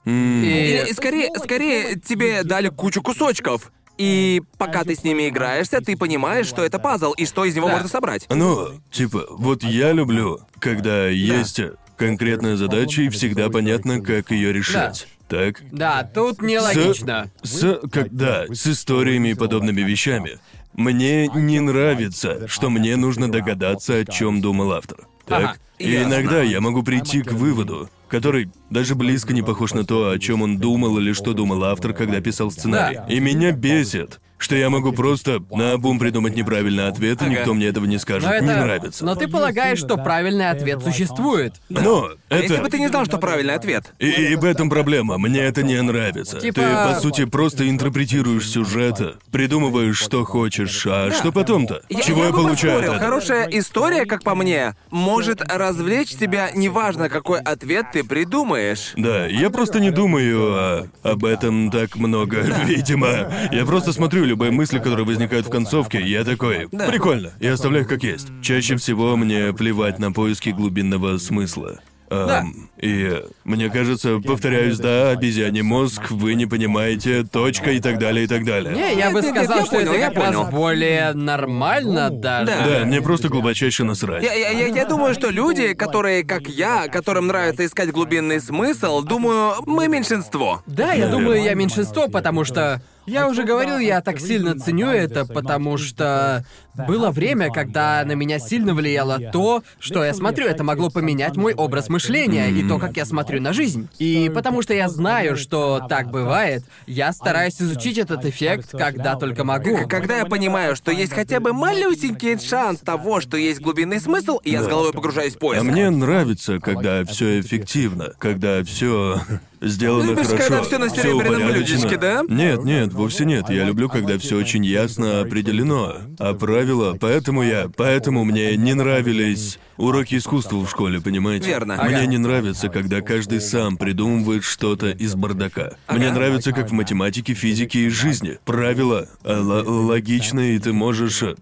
М, 0.05 0.43
И... 0.43 0.85
И 0.89 0.93
скорее, 0.93 1.29
скорее 1.37 1.95
тебе 1.99 2.43
дали 2.43 2.69
кучу 2.69 3.01
кусочков. 3.01 3.71
И 3.97 4.41
пока 4.57 4.83
ты 4.85 4.95
с 4.95 5.03
ними 5.03 5.27
играешься, 5.27 5.81
ты 5.81 5.97
понимаешь, 5.97 6.45
что 6.47 6.63
это 6.63 6.79
пазл 6.79 7.11
и 7.13 7.25
что 7.25 7.43
из 7.43 7.53
него 7.55 7.67
Да. 7.67 7.73
можно 7.73 7.89
собрать. 7.89 8.25
Ну, 8.29 8.69
типа, 8.91 9.25
вот 9.31 9.61
я 9.63 9.91
люблю, 9.91 10.39
когда 10.59 11.07
есть 11.07 11.59
конкретная 11.99 12.55
задача 12.55 13.03
и 13.03 13.09
всегда 13.09 13.49
понятно, 13.49 14.01
как 14.01 14.31
ее 14.31 14.51
решать. 14.53 15.07
Так? 15.27 15.61
Да, 15.71 16.03
тут 16.03 16.41
нелогично. 16.41 17.29
С, 17.43 17.59
с, 17.59 17.79
когда 17.91 18.45
с 18.47 18.65
историями 18.65 19.29
и 19.29 19.33
подобными 19.35 19.81
вещами. 19.81 20.39
Мне 20.73 21.27
не 21.27 21.59
нравится, 21.59 22.47
что 22.47 22.69
мне 22.69 22.95
нужно 22.95 23.31
догадаться, 23.31 23.95
о 23.95 24.05
чем 24.05 24.41
думал 24.41 24.71
автор. 24.71 24.99
Так? 25.27 25.43
Ага, 25.43 25.57
и 25.77 25.91
ясно. 25.91 26.13
иногда 26.13 26.41
я 26.41 26.61
могу 26.61 26.81
прийти 26.81 27.21
к 27.21 27.33
выводу, 27.33 27.89
который 28.07 28.49
даже 28.69 28.95
близко 28.95 29.33
не 29.33 29.41
похож 29.41 29.73
на 29.73 29.85
то, 29.85 30.09
о 30.09 30.17
чем 30.17 30.41
он 30.41 30.57
думал 30.57 30.97
или 30.97 31.11
что 31.13 31.33
думал 31.33 31.63
автор, 31.65 31.93
когда 31.93 32.21
писал 32.21 32.49
сценарий. 32.49 32.97
Да. 32.97 33.05
И 33.07 33.19
меня 33.19 33.51
бесит, 33.51 34.19
что 34.39 34.55
я 34.55 34.69
могу 34.71 34.91
просто 34.93 35.43
наобум 35.51 35.99
придумать 35.99 36.35
неправильный 36.35 36.87
ответ, 36.87 37.21
и 37.21 37.25
Ага. 37.25 37.33
никто 37.33 37.53
мне 37.53 37.67
этого 37.67 37.85
не 37.85 37.99
скажет. 37.99 38.27
Но 38.27 38.33
это... 38.33 38.45
Не 38.45 38.55
нравится. 38.55 39.05
Но 39.05 39.13
ты 39.15 39.27
полагаешь, 39.27 39.77
что 39.79 39.97
правильный 39.97 40.49
ответ 40.49 40.81
существует. 40.81 41.53
Но 41.69 42.09
А 42.29 42.35
это... 42.35 42.43
Если 42.43 42.63
бы 42.63 42.69
ты 42.69 42.79
не 42.79 42.87
знал, 42.87 43.05
что 43.05 43.17
правильный 43.19 43.53
ответ. 43.53 43.93
И, 43.99 44.09
и 44.09 44.35
в 44.35 44.45
этом 44.45 44.69
проблема. 44.69 45.17
Мне 45.17 45.41
это 45.41 45.61
не 45.61 45.79
нравится. 45.81 46.39
Типа- 46.39 46.61
Ты, 46.61 46.93
по 46.93 46.99
сути, 46.99 47.25
просто 47.25 47.69
интерпретируешь 47.69 48.49
сюжет, 48.49 48.99
придумываешь, 49.31 49.97
что 49.97 50.23
хочешь, 50.25 50.85
а 50.89 51.11
что 51.11 51.31
потом-то? 51.31 51.81
Чего 52.03 52.23
я, 52.25 52.31
бы 52.31 52.37
получаю 52.37 52.79
поспорил. 52.79 52.93
этого? 52.93 52.99
Хорошая 52.99 53.47
история, 53.51 54.05
как 54.05 54.23
по 54.23 54.35
мне, 54.35 54.73
может 54.89 55.41
развлечь 55.41 56.09
тебя, 56.15 56.49
неважно, 56.55 57.09
какой 57.09 57.39
ответ 57.41 57.87
ты 57.93 58.03
придумаешь. 58.03 58.93
Да, 58.95 59.25
я 59.27 59.49
просто 59.49 59.79
не 59.79 59.91
думаю 59.91 60.53
о- 60.53 60.87
об 61.03 61.25
этом 61.25 61.71
так 61.71 61.95
много, 61.97 62.37
видимо. 62.65 63.31
Я 63.51 63.65
просто 63.65 63.91
смотрю 63.93 64.28
любые 64.29 64.51
мысли, 64.51 64.77
которые 64.79 65.05
возникают 65.05 65.47
в 65.47 65.49
концовке, 65.49 66.01
я 66.01 66.23
такой, 66.23 66.69
прикольно, 66.69 67.31
и 67.39 67.47
оставляю 67.47 67.83
их 67.83 67.89
как 67.89 68.03
есть. 68.03 68.27
Чаще 68.41 68.77
всего 68.77 69.17
мне 69.17 69.51
плевать 69.53 69.99
на 69.99 70.11
поиски 70.11 70.49
глубинного 70.49 71.17
смысла. 71.17 71.79
Ам, 72.11 72.27
Да. 72.27 72.45
И 72.81 73.21
мне 73.43 73.69
кажется, 73.69 74.19
повторяюсь, 74.19 74.79
да, 74.79 75.11
обезьяний 75.11 75.61
мозг, 75.61 76.09
вы 76.09 76.33
не 76.33 76.47
понимаете, 76.47 77.23
точка 77.23 77.71
и 77.71 77.79
так 77.79 77.99
далее, 77.99 78.23
и 78.25 78.27
так 78.27 78.45
далее. 78.45 78.73
Не, 78.73 78.95
я 78.97 79.11
бы 79.11 79.21
сказал, 79.21 79.59
я 79.59 79.65
что 79.65 79.75
понял, 79.75 79.91
это 79.91 79.99
я 79.99 80.07
как 80.09 80.17
раз 80.17 80.35
понял. 80.35 80.49
более 80.49 81.13
нормально 81.13 82.09
даже. 82.09 82.47
Да, 82.51 82.85
мне 82.85 83.01
просто 83.01 83.29
глубочайше 83.29 83.83
насрать. 83.83 84.23
Я, 84.23 84.33
я, 84.33 84.49
я, 84.49 84.67
я 84.67 84.85
думаю, 84.85 85.13
что 85.13 85.29
люди, 85.29 85.73
которые, 85.73 86.23
как 86.23 86.47
я, 86.47 86.87
которым 86.87 87.27
нравится 87.27 87.63
искать 87.63 87.91
глубинный 87.91 88.39
смысл, 88.41 89.03
думаю, 89.03 89.53
мы 89.67 89.87
меньшинство. 89.87 90.63
Да, 90.65 90.93
я 90.93 91.09
думаю, 91.09 91.43
я 91.43 91.53
меньшинство, 91.53 92.07
потому 92.07 92.43
что 92.43 92.81
я 93.09 93.27
уже 93.27 93.43
говорил, 93.43 93.79
я 93.79 94.01
так 94.01 94.19
сильно 94.19 94.57
ценю 94.57 94.87
это, 94.87 95.25
потому 95.25 95.77
что 95.77 96.45
было 96.87 97.11
время, 97.11 97.51
когда 97.51 98.03
на 98.05 98.13
меня 98.13 98.39
сильно 98.39 98.73
влияло 98.73 99.19
то, 99.31 99.63
что 99.79 100.03
я 100.03 100.13
смотрю. 100.13 100.45
Это 100.45 100.63
могло 100.63 100.89
поменять 100.89 101.35
мой 101.35 101.53
образ 101.53 101.89
мышления 101.89 102.49
и 102.49 102.67
то, 102.67 102.77
как 102.77 102.95
я 102.97 103.05
смотрю 103.05 103.41
на 103.41 103.53
жизнь. 103.53 103.89
И 103.97 104.31
потому 104.33 104.61
что 104.61 104.73
я 104.73 104.87
знаю, 104.87 105.35
что 105.35 105.85
так 105.89 106.09
бывает, 106.09 106.63
я 106.87 107.11
стараюсь 107.11 107.61
изучить 107.61 107.97
этот 107.97 108.25
эффект, 108.25 108.71
когда 108.71 109.15
только 109.15 109.43
могу. 109.43 109.87
Когда 109.87 110.17
я 110.17 110.25
понимаю, 110.25 110.75
что 110.75 110.91
есть 110.91 111.13
хотя 111.13 111.39
бы 111.39 111.53
малюсенький 111.53 112.39
шанс 112.39 112.79
того, 112.79 113.21
что 113.21 113.37
есть 113.37 113.59
глубинный 113.59 113.99
смысл, 113.99 114.39
я 114.43 114.63
с 114.63 114.67
головой 114.67 114.93
погружаюсь 114.93 115.35
в 115.35 115.39
поиск. 115.39 115.61
А 115.61 115.63
мне 115.63 115.89
нравится, 115.89 116.59
когда 116.59 117.03
все 117.05 117.39
эффективно, 117.39 118.13
когда 118.19 118.63
все 118.63 119.19
сделано 119.61 120.11
Любишь, 120.11 120.27
хорошо. 120.27 120.47
когда 120.47 120.63
всё 120.63 120.79
на 120.79 120.87
всё 120.87 121.01
серебряном 121.01 121.35
упорядочено. 121.41 121.77
блюдечке, 121.79 121.97
да? 121.97 122.23
Нет, 122.27 122.63
нет, 122.63 122.93
вовсе 122.93 123.25
нет. 123.25 123.49
Я 123.49 123.65
люблю, 123.65 123.89
когда 123.89 124.17
все 124.17 124.37
очень 124.37 124.65
ясно 124.65 125.21
определено. 125.21 125.95
А 126.19 126.33
правила, 126.33 126.97
поэтому 126.99 127.43
я, 127.43 127.69
поэтому 127.75 128.23
мне 128.23 128.55
не 128.57 128.73
нравились 128.73 129.59
уроки 129.77 130.15
искусства 130.15 130.57
в 130.57 130.69
школе, 130.69 131.01
понимаете? 131.01 131.47
Верно. 131.47 131.75
Мне 131.83 131.97
Ага. 131.97 132.05
не 132.05 132.17
нравится, 132.17 132.69
когда 132.69 133.01
каждый 133.01 133.41
сам 133.41 133.77
придумывает 133.77 134.43
что-то 134.43 134.91
из 134.91 135.15
бардака. 135.15 135.73
Мне 135.89 136.07
Ага. 136.07 136.15
нравится, 136.15 136.51
как 136.51 136.69
в 136.69 136.73
математике, 136.73 137.33
физике 137.33 137.79
и 137.85 137.89
жизни. 137.89 138.37
Правила 138.45 139.07
э, 139.23 139.31
л- 139.33 139.85
логичны, 139.87 140.55
и 140.55 140.59
ты 140.59 140.73
можешь 140.73 141.21
э, 141.23 141.35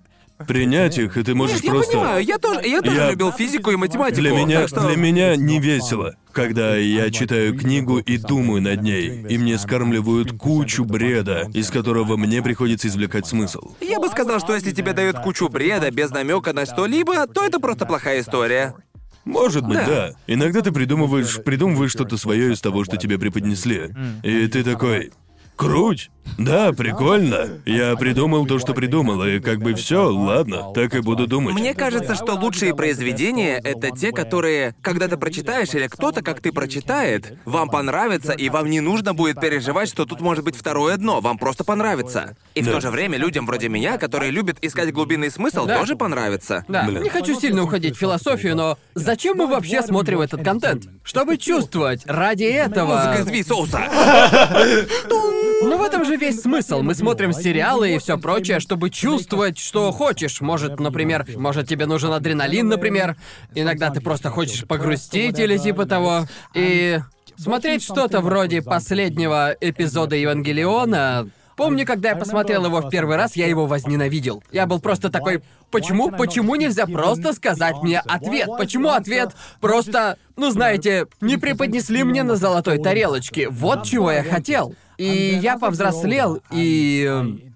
принять 0.46 0.98
их, 0.98 1.18
и 1.18 1.24
ты 1.24 1.34
можешь 1.34 1.56
Нет, 1.58 1.64
я 1.66 1.72
просто. 1.72 1.92
понимаю, 1.94 2.24
я 2.24 2.38
тоже, 2.38 2.68
я 2.68 2.82
тоже 2.82 2.96
Я- 2.98 3.12
любил 3.12 3.32
физику 3.32 3.72
и 3.72 3.76
математику. 3.76 4.22
Для 4.22 4.32
меня, 4.32 4.60
так 4.62 4.70
что- 4.70 4.88
для 4.88 4.96
меня 4.98 5.36
не 5.36 5.60
весело, 5.60 6.16
когда 6.32 6.76
я 6.76 7.10
читаю 7.10 7.58
книгу 7.58 7.98
и 8.00 8.18
думаю 8.18 8.62
над 8.62 8.82
ней, 8.84 9.26
и 9.28 9.38
мне 9.38 9.58
скармливают 9.58 10.34
кучу 10.34 10.86
бреда, 10.86 11.50
из 11.54 11.70
которого 11.72 12.18
мне 12.18 12.42
приходится 12.42 12.88
извлекать 12.88 13.26
смысл. 13.26 13.72
Я 13.82 14.00
бы 14.00 14.08
сказал, 14.10 14.40
что 14.40 14.54
если 14.54 14.72
тебе 14.72 14.94
дают 14.94 15.20
кучу 15.20 15.50
бреда 15.50 15.90
без 15.92 16.12
намека 16.12 16.54
на 16.54 16.66
что-либо, 16.66 17.26
то 17.28 17.44
это 17.46 17.60
просто 17.60 17.86
плохая 17.86 18.22
история. 18.22 18.76
Может 19.26 19.66
быть, 19.68 19.78
Да. 19.80 19.86
да. 19.86 20.12
Иногда 20.28 20.62
ты 20.62 20.72
придумываешь, 20.72 21.44
придумываешь 21.44 21.92
что-то 21.92 22.16
свое 22.18 22.54
из 22.54 22.62
того, 22.62 22.86
что 22.86 22.96
тебе 22.96 23.18
преподнесли. 23.18 23.94
И 24.24 24.48
ты 24.48 24.64
такой. 24.64 25.12
Круть! 25.58 26.12
Да, 26.38 26.72
прикольно. 26.74 27.62
Я 27.66 27.96
придумал 27.96 28.46
то, 28.46 28.60
что 28.60 28.74
придумал, 28.74 29.24
и 29.24 29.40
как 29.40 29.60
бы 29.60 29.74
все, 29.74 30.12
ладно, 30.12 30.72
так 30.76 30.94
и 30.94 31.00
буду 31.00 31.26
думать. 31.26 31.56
Мне 31.56 31.74
кажется, 31.74 32.16
что 32.16 32.34
лучшие 32.34 32.76
произведения— 32.76 33.60
это 33.64 33.90
те, 33.92 34.12
которые, 34.12 34.76
когда 34.82 35.08
ты 35.08 35.16
прочитаешь 35.18 35.74
или 35.74 35.88
кто-то, 35.88 36.22
как 36.22 36.42
ты 36.42 36.52
прочитает, 36.52 37.38
вам 37.46 37.70
понравится, 37.70 38.34
и 38.34 38.50
вам 38.50 38.70
не 38.70 38.82
нужно 38.82 39.14
будет 39.14 39.40
переживать, 39.40 39.88
что 39.90 40.06
тут 40.06 40.20
может 40.22 40.44
быть 40.44 40.56
второе 40.56 40.98
дно, 40.98 41.22
вам 41.22 41.38
просто 41.38 41.64
понравится. 41.64 42.36
И 42.56 42.62
в 42.62 42.66
Да. 42.66 42.74
то 42.74 42.82
же 42.82 42.90
время 42.92 43.18
людям 43.18 43.46
вроде 43.48 43.70
меня, 43.70 43.98
которые 43.98 44.30
любят 44.32 44.58
искать 44.62 44.92
глубинный 44.94 45.32
смысл, 45.32 45.66
Да. 45.66 45.80
тоже 45.80 45.96
понравится. 45.96 46.66
Да, 46.68 46.84
Блин. 46.84 47.04
не 47.04 47.10
хочу 47.10 47.40
сильно 47.40 47.64
уходить 47.64 47.96
в 47.96 48.00
философию, 48.00 48.56
но 48.56 48.78
зачем 48.96 49.38
мы 49.38 49.48
вообще 49.48 49.82
смотрим 49.82 50.20
этот 50.22 50.44
контент? 50.44 50.88
Чтобы 51.04 51.38
чувствовать. 51.38 52.04
Ради 52.06 52.44
этого. 52.44 53.14
Музыка 53.18 53.34
из 53.34 53.48
соуса. 53.48 53.82
Но 55.62 55.78
в 55.78 55.82
этом 55.82 56.06
же 56.06 56.16
весь 56.18 56.42
смысл. 56.42 56.82
Мы 56.82 56.94
смотрим 56.94 57.34
сериалы 57.34 57.96
и 57.96 57.98
все 57.98 58.18
прочее, 58.18 58.60
чтобы 58.60 58.90
чувствовать, 58.90 59.58
что 59.58 59.92
хочешь. 59.92 60.40
Может, 60.42 60.80
например, 60.80 61.26
может 61.36 61.68
тебе 61.68 61.86
нужен 61.86 62.12
адреналин, 62.12 62.68
например. 62.68 63.16
Иногда 63.56 63.90
ты 63.90 64.00
просто 64.00 64.30
хочешь 64.30 64.66
погрустить 64.66 65.40
или 65.40 65.58
типа 65.58 65.86
того. 65.86 66.26
И 66.54 67.00
смотреть 67.38 67.84
что-то 67.84 68.22
вроде 68.22 68.62
последнего 68.62 69.56
эпизода 69.60 70.16
Евангелиона. 70.16 71.30
Помню, 71.58 71.88
когда 71.88 72.10
я 72.10 72.16
посмотрел 72.16 72.66
его 72.66 72.82
в 72.82 72.90
первый 72.90 73.18
раз, 73.18 73.36
я 73.36 73.48
его 73.48 73.66
возненавидел. 73.66 74.44
Я 74.52 74.68
был 74.68 74.80
просто 74.80 75.10
такой, 75.10 75.42
почему, 75.72 76.12
почему 76.12 76.56
нельзя 76.56 76.86
просто 76.86 77.34
сказать 77.34 77.78
мне 77.82 78.00
ответ? 78.00 78.48
Почему 78.60 78.90
ответ 78.90 79.32
просто, 79.60 80.18
ну 80.36 80.52
знаете, 80.52 81.08
не 81.20 81.38
преподнесли 81.38 82.04
мне 82.04 82.22
на 82.22 82.36
золотой 82.36 82.78
тарелочке? 82.78 83.50
Вот 83.50 83.84
чего 83.84 84.12
я 84.12 84.24
хотел. 84.24 84.76
И 84.98 85.40
я 85.42 85.58
повзрослел, 85.58 86.42
и... 86.52 87.54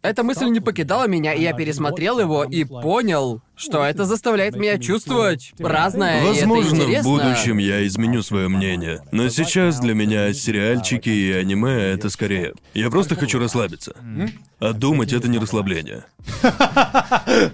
Эта 0.00 0.22
мысль 0.22 0.46
не 0.46 0.60
покидала 0.60 1.08
меня, 1.08 1.34
и 1.34 1.42
я 1.42 1.52
пересмотрел 1.52 2.20
его 2.20 2.44
и 2.44 2.64
понял, 2.64 3.42
что 3.56 3.84
это 3.84 4.04
заставляет 4.04 4.54
меня 4.54 4.78
чувствовать 4.78 5.52
разное, 5.58 6.22
и 6.22 6.36
это 6.36 6.46
Возможно, 6.48 6.84
в 6.84 7.02
будущем 7.02 7.58
я 7.58 7.84
изменю 7.86 8.22
свое 8.22 8.48
мнение. 8.48 9.00
Но 9.10 9.28
сейчас 9.28 9.80
для 9.80 9.94
меня 9.94 10.32
сериальчики 10.32 11.08
и 11.08 11.32
аниме 11.32 11.72
это 11.72 12.10
скорее. 12.10 12.54
Я 12.74 12.90
просто 12.90 13.16
хочу 13.16 13.38
расслабиться. 13.40 13.94
А 14.60 14.72
думать 14.72 15.12
это 15.12 15.28
не 15.28 15.38
расслабление. 15.38 16.04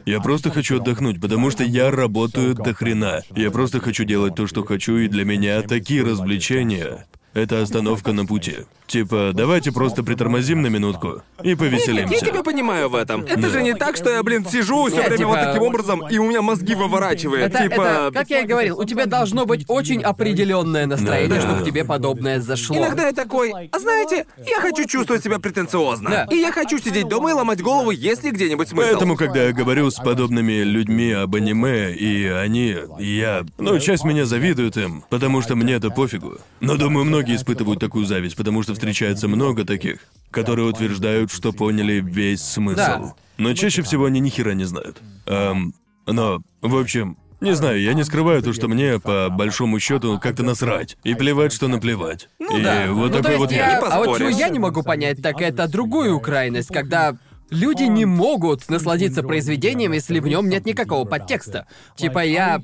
Я 0.05 0.21
просто 0.21 0.51
хочу 0.51 0.81
отдохнуть, 0.81 1.21
потому 1.21 1.51
что 1.51 1.65
я 1.65 1.91
работаю 1.91 2.55
до 2.55 2.75
хрена. 2.75 3.23
Я 3.35 3.51
просто 3.51 3.81
хочу 3.81 4.05
делать 4.05 4.35
то, 4.35 4.47
что 4.47 4.65
хочу, 4.65 4.97
и 4.99 5.09
для 5.09 5.25
меня 5.25 5.63
такие 5.63 6.03
развлечения. 6.03 7.07
Это 7.35 7.61
остановка 7.63 8.13
на 8.13 8.25
пути. 8.27 8.59
Типа, 8.87 9.31
давайте 9.35 9.73
просто 9.73 10.03
притормозим 10.05 10.61
на 10.63 10.67
минутку 10.69 11.23
и 11.43 11.51
Я 11.51 11.57
повеселимся. 11.57 12.25
тебя 12.27 12.43
понимаю 12.43 12.89
в 12.91 12.95
этом. 12.95 13.23
Это 13.23 13.49
же 13.49 13.63
не 13.63 13.75
так, 13.75 13.97
что 13.97 14.11
я, 14.11 14.23
блин, 14.23 14.45
сижу 14.47 14.87
все 14.87 15.03
Не, 15.03 15.09
время 15.09 15.27
вот 15.27 15.39
типа- 15.39 15.47
таким 15.47 15.63
образом, 15.63 16.07
и 16.09 16.19
у 16.19 16.29
меня 16.29 16.43
мозги 16.43 16.75
выворачивает. 16.75 17.47
Это, 17.55 17.63
типа. 17.63 17.73
это, 17.81 18.11
как 18.13 18.29
я 18.31 18.41
и 18.41 18.47
говорил, 18.47 18.79
у 18.79 18.85
тебя 18.85 19.07
должно 19.07 19.47
быть 19.47 19.65
очень 19.69 20.03
определенное 20.03 20.87
настроение, 20.87 21.29
Да, 21.29 21.35
да. 21.37 21.41
чтобы 21.41 21.65
тебе 21.65 21.85
подобное 21.85 22.41
зашло. 22.41 22.77
Иногда 22.77 23.07
я 23.07 23.13
такой, 23.13 23.53
а 23.73 23.79
знаете, 23.79 24.27
я 24.47 24.61
хочу 24.61 24.87
чувствовать 24.87 25.25
себя 25.25 25.39
претенциозно. 25.39 26.11
Да. 26.11 26.27
И 26.31 26.37
я 26.37 26.53
хочу 26.53 26.79
сидеть 26.79 27.09
дома 27.09 27.31
и 27.31 27.33
ломать 27.33 27.63
голову, 27.63 27.91
есть 27.91 28.23
ли 28.23 28.31
где-нибудь 28.31 28.69
смысл. 28.69 28.87
Поэтому, 28.91 29.17
когда 29.17 29.45
я 29.45 29.53
говорю 29.53 29.91
с 29.91 29.97
подобными 29.97 30.63
людьми 30.63 31.11
об 31.13 31.35
аниме, 31.35 31.93
и 31.95 32.27
они, 32.27 32.77
я, 32.99 33.45
ну, 33.59 33.79
часть 33.81 34.05
меня 34.05 34.27
завидует 34.27 34.77
им, 34.77 35.05
потому 35.09 35.41
что 35.41 35.57
мне 35.57 35.73
это 35.75 35.89
пофигу. 35.91 36.35
Но 36.61 36.77
думаю, 36.77 37.05
многие 37.25 37.37
испытывают 37.37 37.81
такую 37.81 38.05
зависть, 38.05 38.37
потому 38.37 38.63
что 38.63 38.75
встречается 38.75 39.29
много 39.29 39.65
таких, 39.65 40.01
которые 40.31 40.69
утверждают, 40.69 41.33
что 41.33 41.53
поняли 41.53 42.03
весь 42.05 42.43
смысл. 42.43 42.77
Да. 42.77 43.15
Но 43.39 43.55
чаще 43.55 43.83
всего 43.83 44.05
они 44.07 44.21
ни 44.21 44.29
хера 44.29 44.53
не 44.53 44.65
знают. 44.65 44.99
Эм, 45.27 45.75
но, 46.07 46.43
в 46.61 46.77
общем, 46.77 47.17
не 47.41 47.55
знаю, 47.55 47.81
я 47.81 47.95
не 47.95 48.05
скрываю 48.05 48.43
то, 48.43 48.53
что 48.53 48.69
мне, 48.69 48.99
по 49.01 49.29
большому 49.31 49.81
счету, 49.81 50.19
как-то 50.21 50.43
насрать. 50.43 50.97
И 51.03 51.15
плевать, 51.15 51.53
что 51.53 51.67
наплевать. 51.67 52.29
и 52.39 52.63
да. 52.63 52.87
вот 52.91 53.11
Ну, 53.11 53.23
такой 53.23 53.39
вот 53.39 53.53
я... 53.53 53.79
А 53.79 53.99
вот 53.99 54.05
чего 54.05 54.29
поспоришь. 54.29 54.37
я 54.37 54.49
не 54.51 54.59
могу 54.59 54.83
понять, 54.83 55.23
так 55.23 55.41
это 55.41 55.67
другую 55.67 56.21
крайность, 56.21 56.69
когда 56.69 57.17
люди 57.51 57.85
не 57.85 58.05
могут 58.05 58.69
насладиться 58.69 59.23
произведением, 59.23 59.93
если 59.93 60.21
в 60.21 60.29
нем 60.29 60.49
нет 60.49 60.67
никакого 60.67 61.05
подтекста. 61.07 61.67
Типа 61.97 62.25
я... 62.25 62.61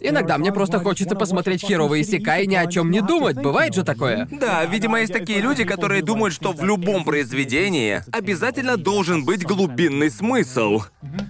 Иногда 0.00 0.38
мне 0.38 0.52
просто 0.52 0.78
хочется 0.78 1.14
посмотреть 1.14 1.64
херовые 1.64 2.04
сека 2.04 2.38
и 2.38 2.46
ни 2.46 2.54
о 2.54 2.66
чем 2.66 2.90
не 2.90 3.00
думать. 3.00 3.36
Бывает 3.36 3.74
же 3.74 3.84
такое? 3.84 4.28
Да, 4.30 4.64
видимо, 4.64 5.00
есть 5.00 5.12
такие 5.12 5.40
люди, 5.40 5.64
которые 5.64 6.02
думают, 6.02 6.34
что 6.34 6.52
в 6.52 6.64
любом 6.64 7.04
произведении 7.04 8.02
обязательно 8.12 8.76
должен 8.76 9.24
быть 9.24 9.44
глубинный 9.44 10.10
смысл. 10.10 10.82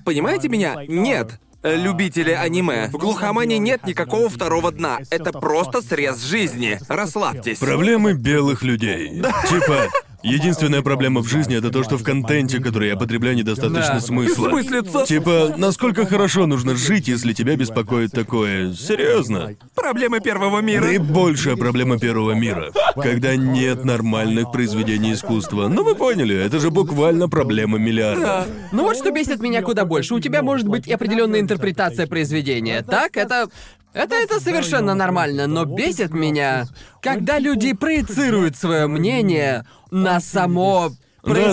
Понимаете 0.05 0.49
меня? 0.49 0.77
Нет. 0.87 1.41
Любители 1.63 2.33
аниме. 2.33 2.89
В 2.89 2.97
глухомане 2.99 3.59
нет 3.59 3.87
никакого 3.87 4.29
второго 4.29 4.73
дна. 4.73 4.99
Это 5.11 5.31
просто 5.31 5.81
срез 5.81 6.21
жизни. 6.21 6.81
Расслабьтесь. 6.89 7.59
Проблемы 7.59 8.15
белых 8.15 8.63
людей. 8.63 9.23
Типа, 9.49 9.89
единственная 10.23 10.83
проблема 10.83 11.21
в 11.23 11.29
жизни 11.29 11.57
это 11.57 11.71
то, 11.71 11.83
что 11.83 11.97
в 11.99 12.03
контенте, 12.03 12.59
который 12.61 12.89
я 12.89 12.97
потребляю, 12.97 13.37
недостаточно 13.37 13.95
Да. 13.95 14.01
смысла. 14.01 14.47
Бессмыслица. 14.49 15.05
Типа, 15.07 15.55
насколько 15.57 16.07
хорошо 16.07 16.47
нужно 16.47 16.77
жить, 16.77 17.09
если 17.09 17.33
тебя 17.33 17.57
беспокоит 17.57 18.13
такое? 18.13 18.73
Серьезно? 18.73 19.55
Проблемы 19.75 20.21
первого 20.21 20.61
мира. 20.61 20.85
Наибольшая 20.85 21.57
проблема 21.57 21.99
первого 21.99 22.33
мира. 22.33 22.73
Когда 22.95 23.37
нет 23.37 23.85
нормальных 23.85 24.53
произведений 24.53 25.15
искусства. 25.15 25.69
Ну 25.69 25.85
вы 25.85 25.95
поняли, 25.95 26.37
это 26.37 26.59
же 26.61 26.71
буквально 26.71 27.29
проблема 27.29 27.79
миллиардов. 27.79 28.47
Ну 28.73 28.85
вот 28.85 28.97
что 28.97 29.11
бесит 29.11 29.41
меня 29.41 29.63
куда 29.63 29.85
больше. 29.85 30.15
У 30.15 30.21
тебя 30.21 30.43
может 30.43 30.69
быть 30.69 30.87
и 30.87 30.93
определенная 30.93 31.41
интерпретация 31.41 32.07
произведения. 32.07 32.83
Так, 32.83 33.17
это... 33.17 33.49
Это, 33.95 34.15
это 34.15 34.41
совершенно 34.41 34.95
нормально, 34.95 35.47
но 35.47 35.67
бесит 35.67 36.15
меня, 36.15 36.65
когда 37.03 37.39
люди 37.39 37.75
проецируют 37.75 38.57
свое 38.57 38.87
мнение 38.87 39.67
на 39.93 40.19
само 40.21 40.89
Да, 40.89 40.95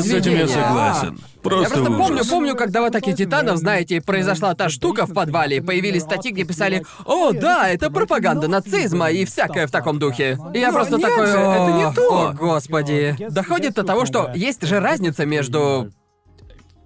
с 0.02 0.06
этим 0.08 0.22
произведение. 0.22 0.40
я 0.42 0.48
согласен. 0.48 1.20
Просто, 1.44 1.64
Я 1.64 1.70
просто 1.70 1.92
ужас. 1.92 2.08
помню, 2.08 2.26
помню, 2.26 2.56
когда 2.56 2.82
в 2.82 2.86
атаке 2.86 3.14
титанов, 3.14 3.58
знаете, 3.58 4.02
произошла 4.02 4.56
та 4.56 4.68
штука 4.70 5.06
в 5.06 5.14
подвале, 5.14 5.58
и 5.58 5.62
появились 5.62 6.02
статьи, 6.02 6.32
где 6.32 6.44
писали 6.44 6.84
«О, 7.06 7.32
да, 7.34 7.70
это 7.70 7.92
пропаганда 7.92 8.48
нацизма» 8.48 9.12
и 9.12 9.24
всякое 9.26 9.68
в 9.68 9.72
таком 9.72 10.00
духе. 10.00 10.38
И 10.54 10.60
я 10.60 10.68
Но 10.68 10.74
просто 10.74 10.98
нет 10.98 11.08
такой 11.08 11.28
же, 11.28 11.34
это 11.38 11.72
не 11.78 11.84
«О, 11.86 11.94
то». 11.94 12.30
О, 12.30 12.34
господи. 12.34 13.16
Доходит 13.30 13.76
до 13.76 13.84
того, 13.84 14.06
что 14.06 14.32
есть 14.36 14.66
же 14.66 14.80
разница 14.80 15.26
между 15.26 15.92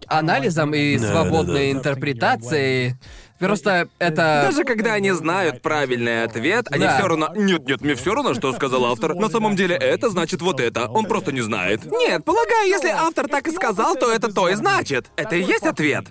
анализом 0.07 0.73
и 0.73 0.97
Да, 0.97 1.07
свободной 1.11 1.53
да, 1.67 1.71
да. 1.73 1.79
интерпретацией. 1.79 2.95
Просто 3.39 3.89
это... 3.99 4.47
Даже 4.49 4.63
когда 4.63 4.93
они 4.93 5.11
знают 5.11 5.61
правильный 5.61 6.23
ответ, 6.23 6.67
они 6.71 6.83
Да. 6.83 6.97
все 6.97 7.07
равно. 7.07 7.31
Нет, 7.35 7.67
нет, 7.67 7.81
мне 7.81 7.95
все 7.95 8.13
равно, 8.13 8.33
что 8.33 8.53
сказал 8.53 8.85
автор. 8.85 9.15
На 9.15 9.29
самом 9.29 9.55
деле 9.55 9.75
это 9.75 10.09
значит 10.09 10.41
вот 10.41 10.59
это. 10.59 10.87
Он 10.87 11.05
просто 11.05 11.31
не 11.31 11.41
знает. 11.41 11.83
Нет, 11.85 12.23
полагаю, 12.23 12.67
если 12.69 12.89
автор 12.89 13.27
так 13.27 13.47
и 13.47 13.51
сказал, 13.51 13.95
то 13.95 14.11
это 14.11 14.33
то 14.33 14.47
и 14.49 14.55
значит. 14.55 15.07
Это 15.17 15.35
и 15.35 15.43
есть 15.43 15.65
ответ. 15.65 16.05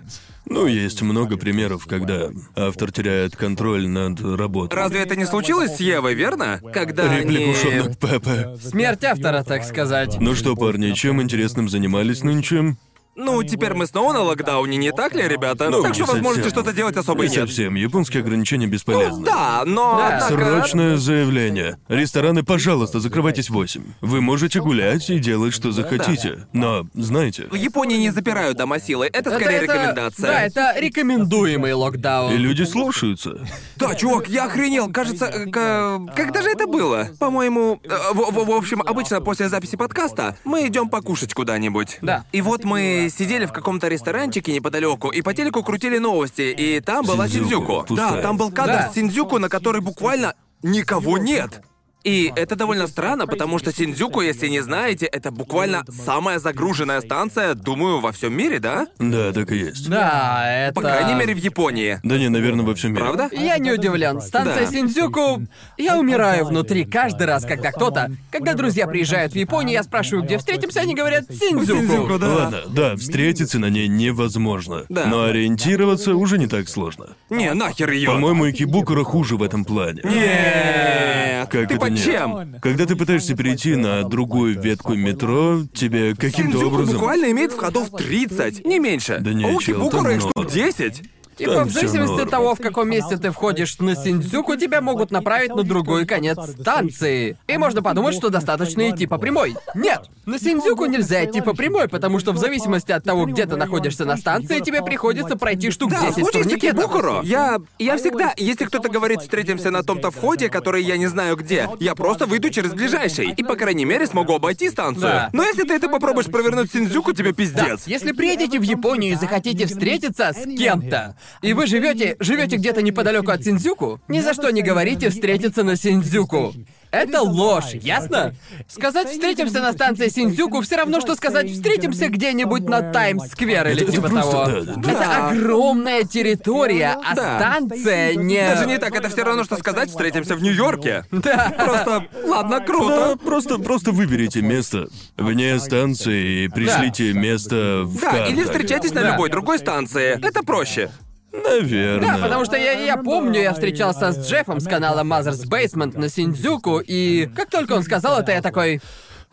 Ну, 0.45 0.67
есть 0.67 1.01
много 1.01 1.37
примеров, 1.37 1.85
когда 1.87 2.29
автор 2.55 2.91
теряет 2.91 3.35
контроль 3.35 3.87
над 3.87 4.19
работой. 4.19 4.75
Разве 4.75 4.99
это 5.01 5.15
не 5.15 5.25
случилось 5.25 5.77
с 5.77 5.79
Евой, 5.79 6.15
верно? 6.15 6.59
Когда 6.73 7.17
Реплику 7.17 7.43
они... 7.43 7.55
Шона 7.55 7.95
Пепе. 7.95 8.57
Смерть 8.61 9.03
автора, 9.05 9.43
так 9.43 9.63
сказать. 9.63 10.17
Ну 10.19 10.35
что, 10.35 10.55
парни, 10.55 10.91
чем 10.91 11.21
интересным 11.21 11.69
занимались 11.69 12.23
нынче? 12.23 12.75
Ну, 13.15 13.43
теперь 13.43 13.73
мы 13.73 13.85
снова 13.85 14.13
на 14.13 14.21
локдауне, 14.21 14.77
не 14.77 14.91
так 14.91 15.13
ли, 15.13 15.27
ребята? 15.27 15.69
Ну, 15.69 15.83
так 15.83 15.93
что 15.93 16.05
возможности 16.05 16.43
совсем. 16.49 16.61
что-то 16.63 16.75
делать 16.75 16.97
особо 16.97 17.23
Не 17.23 17.29
нет. 17.29 17.39
совсем. 17.47 17.75
Японские 17.75 18.21
ограничения 18.21 18.65
бесполезны. 18.67 19.23
Да, 19.25 19.63
но 19.65 19.97
Да. 19.97 20.17
однако- 20.17 20.33
Срочное 20.61 20.97
заявление. 20.97 21.77
Рестораны, 21.87 22.43
пожалуйста, 22.43 22.99
закрывайтесь 22.99 23.49
в 23.49 23.53
8. 23.53 23.83
Вы 24.01 24.21
можете 24.21 24.61
гулять 24.61 25.09
и 25.09 25.19
делать, 25.19 25.53
что 25.53 25.71
захотите. 25.71 26.47
Но, 26.53 26.87
знаете, 26.95 27.47
В 27.51 27.55
Японии 27.55 27.97
не 27.97 28.09
запирают 28.11 28.57
дома 28.57 28.79
силой, 28.79 29.07
это 29.09 29.29
Это- 29.29 29.39
скорее 29.39 29.57
это- 29.57 29.73
рекомендация. 29.73 30.27
Да, 30.27 30.41
это 30.41 30.79
рекомендуемый 30.79 31.73
локдаун. 31.73 32.33
и 32.33 32.37
люди 32.37 32.63
слушаются. 32.63 33.37
Да, 33.75 33.93
чувак, 33.95 34.27
я 34.29 34.45
охренел. 34.45 34.91
Кажется, 34.91 35.25
э, 35.25 35.45
к- 35.51 35.99
когда 36.15 36.41
же 36.41 36.49
это 36.49 36.65
было? 36.67 37.09
По-моему, 37.19 37.79
э, 37.83 37.89
в, 38.13 38.31
в- 38.31 38.45
в 38.47 38.51
общем, 38.51 38.81
обычно 38.81 39.21
после 39.21 39.49
записи 39.49 39.75
подкаста 39.75 40.37
мы 40.43 40.67
идем 40.67 40.89
покушать 40.89 41.33
куда-нибудь. 41.33 41.99
Да. 42.01 42.25
И 42.31 42.41
вот 42.41 42.63
мы 42.63 43.02
сидели 43.09 43.45
в 43.45 43.51
каком-то 43.51 43.87
ресторанчике 43.87 44.53
неподалеку, 44.53 45.09
и 45.09 45.21
по 45.21 45.33
телеку 45.33 45.63
крутили 45.63 45.97
новости, 45.97 46.41
и 46.57 46.79
там 46.79 47.05
была 47.05 47.27
Синдзюку, 47.27 47.43
Синдзюку. 47.49 47.85
пустая. 47.87 48.11
Да, 48.17 48.21
там 48.21 48.37
был 48.37 48.51
кадр 48.51 48.71
Да. 48.73 48.89
с 48.91 48.95
Синдзюку, 48.95 49.39
на 49.39 49.49
который 49.49 49.81
буквально 49.81 50.35
никого 50.61 51.17
нет. 51.17 51.61
И 52.03 52.33
это 52.35 52.55
довольно 52.55 52.87
странно, 52.87 53.27
потому 53.27 53.59
что 53.59 53.71
Синдзюку, 53.71 54.21
если 54.21 54.47
не 54.49 54.59
знаете, 54.59 55.05
это 55.05 55.31
буквально 55.31 55.83
самая 55.89 56.39
загруженная 56.39 56.99
станция, 57.01 57.53
думаю, 57.53 58.01
во 58.01 58.11
всем 58.11 58.35
мире, 58.35 58.59
да? 58.59 58.87
Да, 58.99 59.31
так 59.31 59.51
и 59.51 59.57
есть. 59.57 59.89
Да, 59.89 60.43
это... 60.45 60.73
По 60.73 60.81
крайней 60.81 61.15
мере, 61.15 61.33
в 61.33 61.37
Японии. 61.37 61.99
Да 62.03 62.17
не, 62.17 62.29
наверное, 62.29 62.65
во 62.65 62.75
всем 62.75 62.91
мире. 62.91 63.03
Правда? 63.05 63.29
Я 63.31 63.57
не 63.57 63.71
удивлен. 63.71 64.21
Станция 64.21 64.65
Да. 64.65 64.71
Синдзюку... 64.71 65.43
Я 65.77 65.97
умираю 65.97 66.45
внутри 66.45 66.83
каждый 66.85 67.25
раз, 67.25 67.45
когда 67.45 67.71
кто-то... 67.71 68.11
Когда 68.31 68.53
друзья 68.53 68.85
приезжают 68.85 69.33
в 69.33 69.35
Японию, 69.35 69.73
я 69.73 69.83
спрашиваю, 69.83 70.25
где 70.25 70.37
встретимся, 70.37 70.81
они 70.81 70.95
говорят 70.95 71.25
Синдзюку. 71.29 71.79
Синдзюку, 71.79 72.19
да. 72.19 72.33
Ладно, 72.33 72.59
да, 72.67 72.95
встретиться 72.97 73.59
на 73.59 73.69
ней 73.69 73.87
невозможно. 73.87 74.85
Да. 74.89 75.05
Но 75.05 75.23
ориентироваться 75.23 76.15
уже 76.15 76.37
не 76.37 76.47
так 76.47 76.67
сложно. 76.67 77.15
Не, 77.29 77.53
нахер 77.53 77.91
ее. 77.91 78.07
По-моему, 78.07 78.49
Икибукура 78.49 79.03
хуже 79.03 79.37
в 79.37 79.43
этом 79.43 79.63
плане. 79.63 80.01
Нет. 80.03 81.47
Как 81.49 81.67
Ты 81.67 81.75
это 81.75 81.92
под 81.93 82.05
нет? 82.05 82.05
чем? 82.05 82.59
Когда 82.61 82.85
ты 82.85 82.95
пытаешься 82.95 83.35
перейти 83.35 83.75
на 83.75 84.03
другую 84.03 84.59
ветку 84.59 84.93
метро, 84.93 85.61
тебе 85.73 86.15
каким-то 86.15 86.57
Синдзюку 86.57 86.75
образом... 86.75 86.95
буквально 86.95 87.31
имеет 87.31 87.51
входов 87.51 87.89
30, 87.91 88.65
не 88.65 88.79
меньше. 88.79 89.19
Да 89.19 89.33
не, 89.33 89.45
а 89.45 89.57
чел, 89.59 89.89
там 89.89 90.07
их 90.09 90.21
штук 90.21 90.31
много. 90.35 90.49
10. 90.49 91.03
Типа, 91.37 91.63
в 91.63 91.71
зависимости 91.71 92.21
от 92.21 92.29
того, 92.29 92.55
в 92.55 92.59
каком 92.59 92.89
месте 92.89 93.17
ты 93.17 93.31
входишь 93.31 93.79
на 93.79 93.95
Синдзюку, 93.95 94.55
тебя 94.55 94.81
могут 94.81 95.11
направить 95.11 95.55
на 95.55 95.63
другой 95.63 96.05
конец 96.05 96.37
станции. 96.59 97.37
И 97.47 97.57
можно 97.57 97.81
подумать, 97.81 98.15
что 98.15 98.29
достаточно 98.29 98.89
идти 98.89 99.07
по 99.07 99.17
прямой. 99.17 99.55
Нет! 99.75 100.09
На 100.25 100.39
Синдзюку 100.39 100.85
нельзя 100.85 101.25
идти 101.25 101.41
по 101.41 101.53
прямой, 101.53 101.89
потому 101.89 102.19
что 102.19 102.31
в 102.31 102.37
зависимости 102.37 102.91
от 102.91 103.03
того, 103.03 103.25
где 103.25 103.45
ты 103.45 103.55
находишься 103.57 104.05
на 104.05 104.15
станции, 104.17 104.59
тебе 104.59 104.81
приходится 104.81 105.35
пройти 105.37 105.69
штук 105.69 105.91
Да, 105.91 105.97
в 105.97 106.01
10 106.01 106.15
случае 106.15 106.43
с 106.43 106.47
турникетов. 106.47 106.83
Кибукуро, 106.85 107.21
я, 107.23 107.57
я 107.79 107.97
всегда, 107.97 108.33
если 108.37 108.65
кто-то 108.65 108.89
говорит, 108.89 109.21
встретимся 109.21 109.69
на 109.71 109.83
том-то 109.83 110.11
входе, 110.11 110.49
который 110.49 110.83
я 110.83 110.97
не 110.97 111.07
знаю 111.07 111.35
где, 111.35 111.69
я 111.79 111.95
просто 111.95 112.25
выйду 112.25 112.49
через 112.49 112.71
ближайший. 112.71 113.31
И, 113.31 113.43
по 113.43 113.55
крайней 113.55 113.85
мере, 113.85 114.07
смогу 114.07 114.33
обойти 114.33 114.69
станцию. 114.69 115.03
Да. 115.03 115.29
Но 115.33 115.43
если 115.43 115.63
ты 115.63 115.73
это 115.73 115.89
попробуешь 115.89 116.27
провернуть 116.27 116.71
Синдзюку, 116.71 117.11
тебе 117.13 117.31
Да, 117.31 117.35
пиздец. 117.35 117.83
если 117.85 118.11
приедете 118.11 118.59
в 118.59 118.63
Японию 118.63 119.13
и 119.13 119.15
захотите 119.15 119.65
встретиться 119.65 120.31
с 120.33 120.43
кем-то, 120.57 121.15
и 121.41 121.53
вы 121.53 121.67
живете 121.67 122.15
живете 122.19 122.57
где-то 122.57 122.81
неподалеку 122.81 123.31
от 123.31 123.43
Синдзюку, 123.43 123.99
ни 124.07 124.19
за 124.19 124.33
что 124.33 124.49
не 124.51 124.61
говорите 124.61 125.09
встретиться 125.09 125.63
на 125.63 125.75
Синдзюку. 125.75 126.53
Это 126.91 127.21
ложь, 127.23 127.73
ясно? 127.73 128.35
Сказать 128.67 129.09
«встретимся 129.09 129.61
на 129.61 129.73
станции 129.73 130.09
Синдзюку» 130.09 130.61
все 130.61 130.75
равно, 130.75 131.01
что 131.01 131.15
сказать 131.15 131.49
«встретимся 131.49 132.07
где-нибудь 132.07 132.65
на 132.69 132.81
Таймс-сквер» 132.91 133.67
или 133.69 133.83
типа 133.85 134.09
того. 134.09 134.45
да. 134.77 134.91
Это 134.91 135.27
огромная 135.29 136.03
территория, 136.03 136.95
а 137.03 137.15
Да. 137.15 137.39
станция 137.39 138.13
не... 138.13 138.37
Даже 138.47 138.67
не 138.67 138.77
так, 138.77 138.93
это 138.95 139.09
все 139.09 139.23
равно, 139.23 139.43
что 139.43 139.55
сказать, 139.57 139.89
встретимся 139.89 140.35
в 140.35 140.43
Нью-Йорке. 140.43 141.05
Да. 141.11 141.51
Просто, 141.57 142.05
ладно, 142.27 142.59
Да, 142.59 142.65
круто. 142.65 143.17
просто, 143.25 143.57
просто 143.57 143.91
выберите 143.91 144.41
место 144.43 144.87
вне 145.17 145.59
станции 145.59 146.43
и 146.43 146.47
пришлите 146.47 147.13
место 147.13 147.81
в 147.85 147.99
Да, 148.01 148.11
картах. 148.11 148.29
или 148.29 148.43
встречайтесь 148.43 148.93
на 148.93 149.01
Да. 149.01 149.11
любой 149.13 149.31
другой 149.31 149.57
станции. 149.57 150.19
Это 150.23 150.43
проще. 150.43 150.91
Наверное. 151.33 151.99
Да, 151.99 152.17
потому 152.21 152.45
что 152.45 152.55
я, 152.57 152.73
я 152.73 152.95
помню, 152.95 153.41
я 153.41 153.53
встречался 153.53 154.11
с 154.11 154.29
Джеффом 154.29 154.59
с 154.59 154.67
канала 154.67 155.03
Mother's 155.03 155.47
Basement 155.49 155.97
на 155.97 156.07
Синдзюку, 156.07 156.79
и 156.79 157.27
как 157.35 157.49
только 157.49 157.73
он 157.73 157.83
сказал 157.83 158.19
это, 158.19 158.31
я 158.31 158.41
такой... 158.41 158.81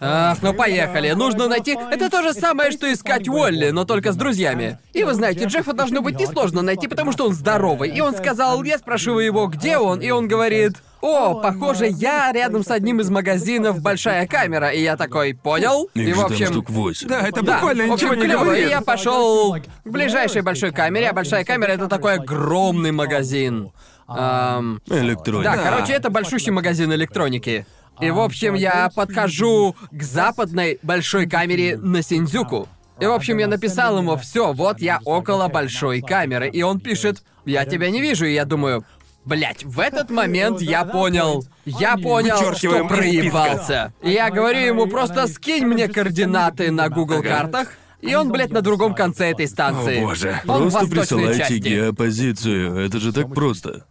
Ах, 0.02 0.39
ну 0.40 0.55
поехали, 0.55 1.10
нужно 1.10 1.47
найти... 1.47 1.77
Это 1.90 2.09
то 2.09 2.22
же 2.22 2.32
самое, 2.32 2.70
что 2.70 2.90
искать 2.90 3.28
Уолли, 3.28 3.68
но 3.68 3.85
только 3.85 4.12
с 4.12 4.16
друзьями. 4.16 4.78
И 4.94 5.05
вы 5.05 5.12
знаете, 5.12 5.44
Джеффа 5.44 5.74
должно 5.74 6.01
быть 6.01 6.18
несложно 6.18 6.62
найти, 6.62 6.89
потому 6.89 7.12
что 7.12 7.27
он 7.27 7.35
здоровый. 7.35 7.90
И 7.90 8.01
он 8.01 8.14
сказал, 8.14 8.64
я 8.64 8.78
спрашиваю 8.78 9.27
его, 9.27 9.47
где 9.47 9.77
он, 9.77 10.01
и 10.01 10.10
он 10.10 10.27
говорит... 10.27 10.78
О, 11.02 11.40
похоже, 11.40 11.89
я 11.89 12.31
рядом 12.32 12.62
с 12.62 12.70
одним 12.70 13.01
из 13.01 13.09
магазинов 13.09 13.81
«Большая 13.81 14.27
камера», 14.27 14.68
и 14.68 14.82
я 14.82 14.97
такой, 14.97 15.35
понял? 15.35 15.89
Их 15.94 16.09
и, 16.09 16.12
же 16.12 16.14
в 16.14 16.22
там 16.22 16.32
общем... 16.32 16.47
штук 16.47 16.70
восемь. 16.70 17.09
Да, 17.09 17.20
это 17.27 17.43
Да, 17.43 17.55
буквально 17.55 17.86
в 17.86 17.93
общем, 17.93 18.09
ничего 18.09 18.22
не 18.22 18.28
клёво, 18.28 18.44
говорит. 18.44 18.66
и 18.66 18.70
я 18.70 18.81
пошел 18.82 19.56
к 19.56 19.89
ближайшей 19.89 20.43
большой 20.43 20.72
камере, 20.72 21.09
а 21.09 21.12
большая 21.14 21.44
камера 21.44 21.70
это 21.70 21.89
такой 21.89 22.14
огромный 22.14 22.93
магазин. 22.93 23.72
Ам, 24.06 24.81
Электроника. 24.89 25.56
да, 25.56 25.62
короче, 25.62 25.93
это 25.93 26.10
большущий 26.10 26.51
магазин 26.52 26.93
электроники. 26.93 27.64
И, 28.01 28.10
в 28.10 28.18
общем, 28.18 28.55
я 28.55 28.90
подхожу 28.94 29.77
к 29.90 30.02
западной 30.02 30.78
большой 30.82 31.27
камере 31.27 31.77
на 31.77 32.02
Синдзюку. 32.02 32.68
И, 32.98 33.06
в 33.06 33.12
общем, 33.12 33.39
я 33.39 33.47
написал 33.47 33.98
ему, 33.98 34.16
все, 34.16 34.52
вот 34.52 34.81
я 34.81 35.01
около 35.05 35.48
большой 35.48 36.02
камеры. 36.02 36.48
И 36.48 36.62
он 36.62 36.81
пишет, 36.81 37.22
я 37.47 37.64
тебя 37.64 37.90
не 37.90 38.01
вижу. 38.01 38.27
И 38.27 38.35
я 38.35 38.44
думаю, 38.44 38.85
Блять, 39.24 39.64
в 39.64 39.78
этот 39.80 40.10
момент 40.10 40.60
я 40.62 40.84
понял. 40.84 41.44
Я 41.64 41.97
понял, 41.97 42.36
что 42.36 42.55
списка. 42.55 42.84
проебался. 42.84 43.92
Я 44.02 44.30
говорю 44.30 44.60
ему, 44.60 44.86
просто 44.86 45.26
скинь 45.28 45.66
мне 45.66 45.88
координаты 45.88 46.70
на 46.70 46.88
Google 46.88 47.22
картах. 47.22 47.68
И 48.01 48.14
он, 48.14 48.32
блядь, 48.32 48.51
на 48.51 48.62
другом 48.62 48.94
конце 48.94 49.30
этой 49.30 49.47
станции. 49.47 49.98
О, 49.98 50.06
боже. 50.06 50.40
Он 50.48 50.68
в 50.68 50.72
Просто 50.72 50.78
восточной 50.80 51.01
присылайте 51.01 51.38
части. 51.38 51.55
геопозицию. 51.68 52.76
Это 52.78 52.98
же 52.98 53.12
так 53.12 53.34
просто. 53.34 53.84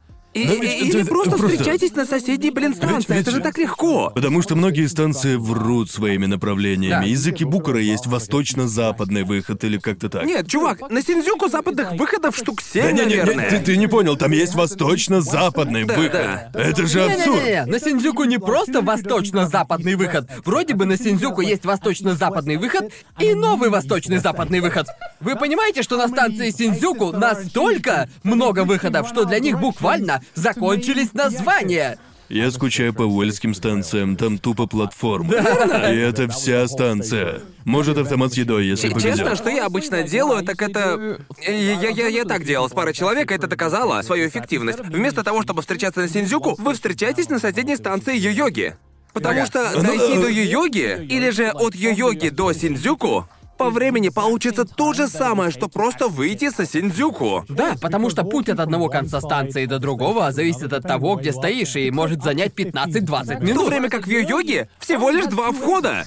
И- 0.44 0.48
Да 0.48 0.54
или 0.54 1.02
это- 1.02 1.10
просто, 1.10 1.32
просто- 1.38 1.50
встречайтесь 1.58 1.94
на 1.96 2.06
соседней, 2.06 2.52
блин, 2.52 2.76
станции. 2.76 3.14
ведь- 3.14 3.22
Это 3.22 3.32
же 3.32 3.40
так 3.42 3.58
легко. 3.58 4.12
Потому 4.14 4.42
что 4.42 4.56
многие 4.56 4.88
станции 4.88 5.36
врут 5.36 5.90
своими 5.92 6.26
направлениями. 6.26 7.04
Да. 7.04 7.04
Из 7.06 7.26
Акибукура 7.28 7.80
есть 7.82 8.06
восточно-западный 8.08 9.24
выход 9.24 9.64
или 9.64 9.78
как-то 9.78 10.10
так. 10.10 10.26
Нет, 10.26 10.48
чувак, 10.48 10.90
на 10.90 11.02
Синдзюку 11.02 11.48
западных 11.50 11.94
выходов 11.94 12.36
штук 12.36 12.58
Да 12.58 12.82
7, 12.82 12.96
не, 12.96 13.02
не, 13.06 13.06
не, 13.12 13.16
наверное. 13.18 13.50
ты, 13.50 13.60
ты 13.60 13.78
не 13.78 13.88
понял, 13.88 14.16
там 14.18 14.32
есть 14.32 14.56
восточно-западный 14.56 15.86
Да, 15.86 15.96
выход. 15.96 16.12
да. 16.14 16.50
Это 16.54 16.86
же 16.86 17.04
абсурд. 17.04 17.42
Не-не-не, 17.44 17.66
на 17.66 17.80
Синдзюку 17.80 18.24
не 18.26 18.38
просто 18.38 18.82
восточно-западный 18.82 19.96
выход. 19.96 20.30
Вроде 20.46 20.74
бы 20.74 20.86
на 20.86 20.98
Синдзюку 20.98 21.42
есть 21.42 21.66
восточно-западный 21.66 22.58
выход 22.58 22.92
и 23.20 23.34
новый 23.34 23.70
восточный-западный 23.70 24.60
выход. 24.60 24.88
Вы 25.20 25.36
понимаете, 25.36 25.84
что 25.84 25.98
на 25.98 26.08
станции 26.08 26.50
Синдзюку 26.52 27.12
настолько 27.12 28.10
много 28.24 28.64
выходов, 28.64 29.08
что 29.10 29.26
для 29.26 29.40
них 29.40 29.60
буквально 29.60 30.22
закончились 30.36 31.14
названия. 31.14 31.98
Я 32.30 32.52
скучаю 32.52 32.94
по 32.94 33.02
уэльским 33.02 33.56
станциям, 33.56 34.16
там 34.16 34.38
тупо 34.38 34.68
платформа. 34.68 35.34
И 35.34 35.96
это 35.96 36.28
вся 36.30 36.68
станция. 36.68 37.42
Может, 37.66 37.98
автомат 37.98 38.34
с 38.34 38.38
едой, 38.38 38.68
если 38.68 38.90
повезет. 38.90 39.18
Честно, 39.18 39.36
что 39.36 39.50
я 39.50 39.66
обычно 39.66 40.04
делаю, 40.04 40.46
так 40.46 40.62
это... 40.62 41.20
Я, 41.42 41.52
я, 41.52 41.90
я, 41.90 42.08
я 42.08 42.26
так 42.26 42.46
делал 42.46 42.70
с 42.70 42.72
парой 42.72 42.94
человек, 42.94 43.32
и 43.32 43.34
это 43.34 43.48
доказало 43.48 44.00
свою 44.04 44.28
эффективность. 44.28 44.80
Вместо 44.80 45.24
того, 45.24 45.42
чтобы 45.42 45.62
встречаться 45.62 46.02
на 46.02 46.08
Синдзюку, 46.08 46.56
вы 46.60 46.76
встречаетесь 46.76 47.30
на 47.30 47.40
соседней 47.40 47.78
станции 47.78 48.16
Йо-Йоги. 48.16 48.76
Потому 49.12 49.48
что 49.48 49.82
дойти 49.82 50.14
до 50.20 50.30
Йо-Йоги, 50.30 51.08
или 51.08 51.32
же 51.32 51.50
от 51.50 51.74
Йо-Йоги 51.74 52.30
до 52.30 52.54
Синдзюку, 52.54 53.28
по 53.60 53.70
времени 53.70 54.08
получится 54.08 54.64
то 54.64 54.94
же 54.94 55.08
самое, 55.10 55.52
что 55.52 55.68
просто 55.68 56.08
выйти 56.08 56.50
со 56.50 56.66
Синдзюку. 56.66 57.44
Да, 57.50 57.76
потому 57.82 58.10
что 58.10 58.24
путь 58.24 58.48
от 58.48 58.62
одного 58.62 58.88
конца 58.88 59.20
станции 59.20 59.66
до 59.66 59.80
другого 59.80 60.32
зависит 60.32 60.72
от 60.72 60.84
того, 60.84 61.18
где 61.18 61.34
стоишь, 61.34 61.76
и 61.76 61.92
может 61.92 62.24
занять 62.24 62.54
15-20 62.54 63.02
В 63.02 63.28
то 63.28 63.40
минут. 63.44 63.68
время 63.68 63.90
как 63.90 64.08
в 64.08 64.10
Йо-Йоге 64.10 64.70
всего 64.80 65.10
лишь 65.10 65.26
два 65.26 65.52
входа. 65.52 66.06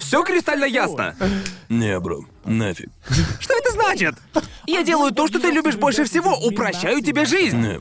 Все 0.00 0.22
кристально 0.24 0.64
ясно. 0.64 1.14
Не, 1.68 2.00
бро, 2.00 2.20
нафиг. 2.46 2.88
Что 3.40 3.54
это 3.58 3.72
значит? 3.72 4.14
Я 4.66 4.82
делаю 4.82 5.12
то, 5.12 5.28
что 5.28 5.38
ты 5.38 5.50
любишь 5.50 5.76
больше 5.76 6.04
всего, 6.04 6.34
упрощаю 6.34 7.02
тебе 7.02 7.26
жизнь. 7.26 7.58
Не. 7.58 7.80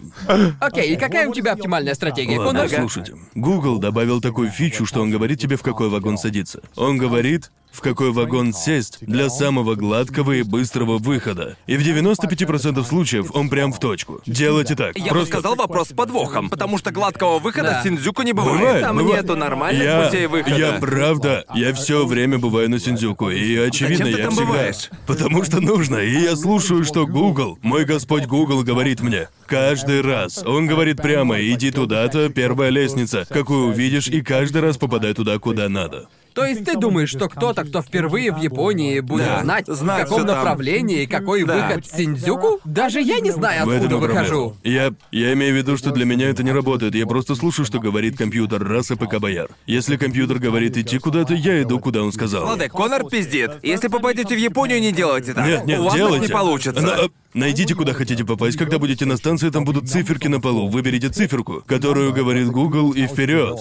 Окей, 0.59 0.93
и 0.93 0.97
какая 0.97 1.29
у 1.29 1.33
тебя 1.33 1.53
оптимальная 1.53 1.93
стратегия, 1.93 2.37
Ладно, 2.37 2.67
Конор? 2.67 2.79
слушайте. 2.81 3.15
Google 3.33 3.77
добавил 3.77 4.19
такую 4.19 4.51
фичу, 4.51 4.85
что 4.85 5.01
он 5.01 5.09
говорит 5.09 5.39
тебе, 5.39 5.55
в 5.55 5.61
какой 5.61 5.87
вагон 5.89 6.17
садиться. 6.17 6.59
Он 6.75 6.97
говорит, 6.97 7.49
в 7.75 7.81
какой 7.81 8.11
вагон 8.11 8.53
сесть 8.53 8.97
для 9.01 9.29
самого 9.29 9.75
гладкого 9.75 10.31
и 10.33 10.43
быстрого 10.43 10.97
выхода. 10.97 11.57
И 11.67 11.75
в 11.77 11.81
95% 11.81 12.83
случаев 12.85 13.31
он 13.33 13.49
прям 13.49 13.73
в 13.73 13.79
точку. 13.79 14.21
Делайте 14.25 14.75
так. 14.75 14.97
Я 14.97 15.03
бы 15.05 15.09
Просто... 15.09 15.27
сказал 15.33 15.55
вопрос 15.55 15.89
с 15.89 15.93
подвохом, 15.93 16.49
потому 16.49 16.77
что 16.77 16.91
гладкого 16.91 17.39
выхода 17.39 17.69
Да. 17.71 17.81
с 17.81 17.83
Синдзюку 17.83 18.21
не 18.21 18.33
бывает. 18.33 18.59
Бывает, 18.59 18.81
Там 18.83 18.97
бывает. 18.97 19.21
нету 19.23 19.35
нормальных 19.35 19.83
я, 19.83 20.03
путей 20.05 20.27
выхода. 20.27 20.55
Я 20.55 20.71
правда, 20.79 21.45
я 21.53 21.73
все 21.73 22.05
время 22.05 22.39
бываю 22.39 22.69
на 22.69 22.79
Синдзюку, 22.79 23.29
и 23.29 23.55
очевидно, 23.57 24.05
Зачем 24.05 24.13
ты 24.13 24.19
я 24.19 24.25
там 24.25 24.33
всегда. 24.35 24.47
бываешь? 24.51 24.89
Потому 25.05 25.43
что 25.43 25.59
нужно, 25.61 25.97
и 25.97 26.11
я 26.21 26.35
слушаю, 26.35 26.83
что 26.85 27.05
Google, 27.05 27.59
мой 27.61 27.85
господь 27.85 28.25
Google 28.25 28.63
говорит 28.63 29.01
мне. 29.01 29.27
Каждый 29.47 30.01
раз. 30.01 30.43
Он 30.43 30.65
говорит 30.65 30.97
прямо, 31.01 31.39
иди 31.41 31.71
туда-то, 31.71 32.29
первая 32.29 32.69
лестница, 32.69 33.25
какую 33.29 33.67
увидишь, 33.67 34.07
и 34.07 34.21
каждый 34.21 34.61
раз 34.61 34.77
попадай 34.77 35.13
туда, 35.13 35.37
куда 35.39 35.69
надо. 35.69 36.07
То 36.35 36.45
есть 36.45 36.65
ты 36.65 36.75
думаешь, 36.77 37.09
что 37.09 37.29
кто-то, 37.29 37.63
кто 37.63 37.81
впервые 37.81 38.31
в 38.33 38.37
Японии, 38.37 38.99
будет 38.99 39.25
Да, 39.25 39.41
знать, 39.41 39.67
знать 39.67 40.01
в 40.01 40.03
каком 40.03 40.17
всё 40.19 40.27
там. 40.27 40.37
направлении, 40.37 41.05
какой 41.05 41.43
Да. 41.45 41.55
выход 41.69 41.85
Синдзюку? 41.87 42.59
Даже 42.65 42.99
я 43.01 43.19
не 43.21 43.31
знаю, 43.31 43.65
В 43.65 43.69
этом 43.69 43.85
откуда 43.85 43.95
и 43.95 43.99
проблема. 43.99 44.19
выхожу. 44.21 44.55
Я, 44.63 44.93
я 45.11 45.33
имею 45.33 45.53
в 45.53 45.57
виду, 45.57 45.77
что 45.77 45.91
для 45.91 46.03
меня 46.05 46.29
это 46.29 46.43
не 46.43 46.51
работает. 46.51 46.93
Я 46.93 47.05
просто 47.07 47.35
слушаю, 47.35 47.65
что 47.65 47.79
говорит 47.79 48.17
компьютер, 48.17 48.61
раз 48.67 48.91
и 48.91 48.95
ПК 48.95 49.19
бояр. 49.19 49.47
Если 49.65 49.95
компьютер 49.95 50.39
говорит 50.39 50.75
идти 50.77 50.99
куда-то, 50.99 51.33
я 51.33 51.61
иду, 51.61 51.79
куда 51.79 52.03
он 52.03 52.11
сказал. 52.11 52.45
Ладно, 52.45 52.67
Конор 52.67 53.05
пиздит. 53.09 53.51
Если 53.63 53.87
попадете 53.87 54.35
в 54.35 54.39
Японию, 54.39 54.81
не 54.81 54.91
делайте 54.91 55.33
так. 55.33 55.45
Нет, 55.47 55.65
нет, 55.65 55.79
У 55.79 55.83
вас 55.83 55.93
так 55.93 56.01
делайте. 56.01 56.27
не 56.27 56.31
получится. 56.33 56.81
Но, 56.81 56.91
э, 57.05 57.07
Найдите, 57.35 57.75
куда 57.75 57.91
хотите 57.91 58.23
попасть. 58.23 58.57
Когда 58.57 58.79
будете 58.79 59.05
на 59.05 59.17
станции, 59.17 59.49
там 59.49 59.65
будут 59.65 59.89
циферки 59.89 60.29
на 60.29 60.39
полу. 60.39 60.69
Выберите 60.69 61.09
циферку, 61.09 61.61
которую 61.67 62.13
говорит 62.13 62.47
Google, 62.47 62.93
и 62.93 63.07
вперед. 63.07 63.59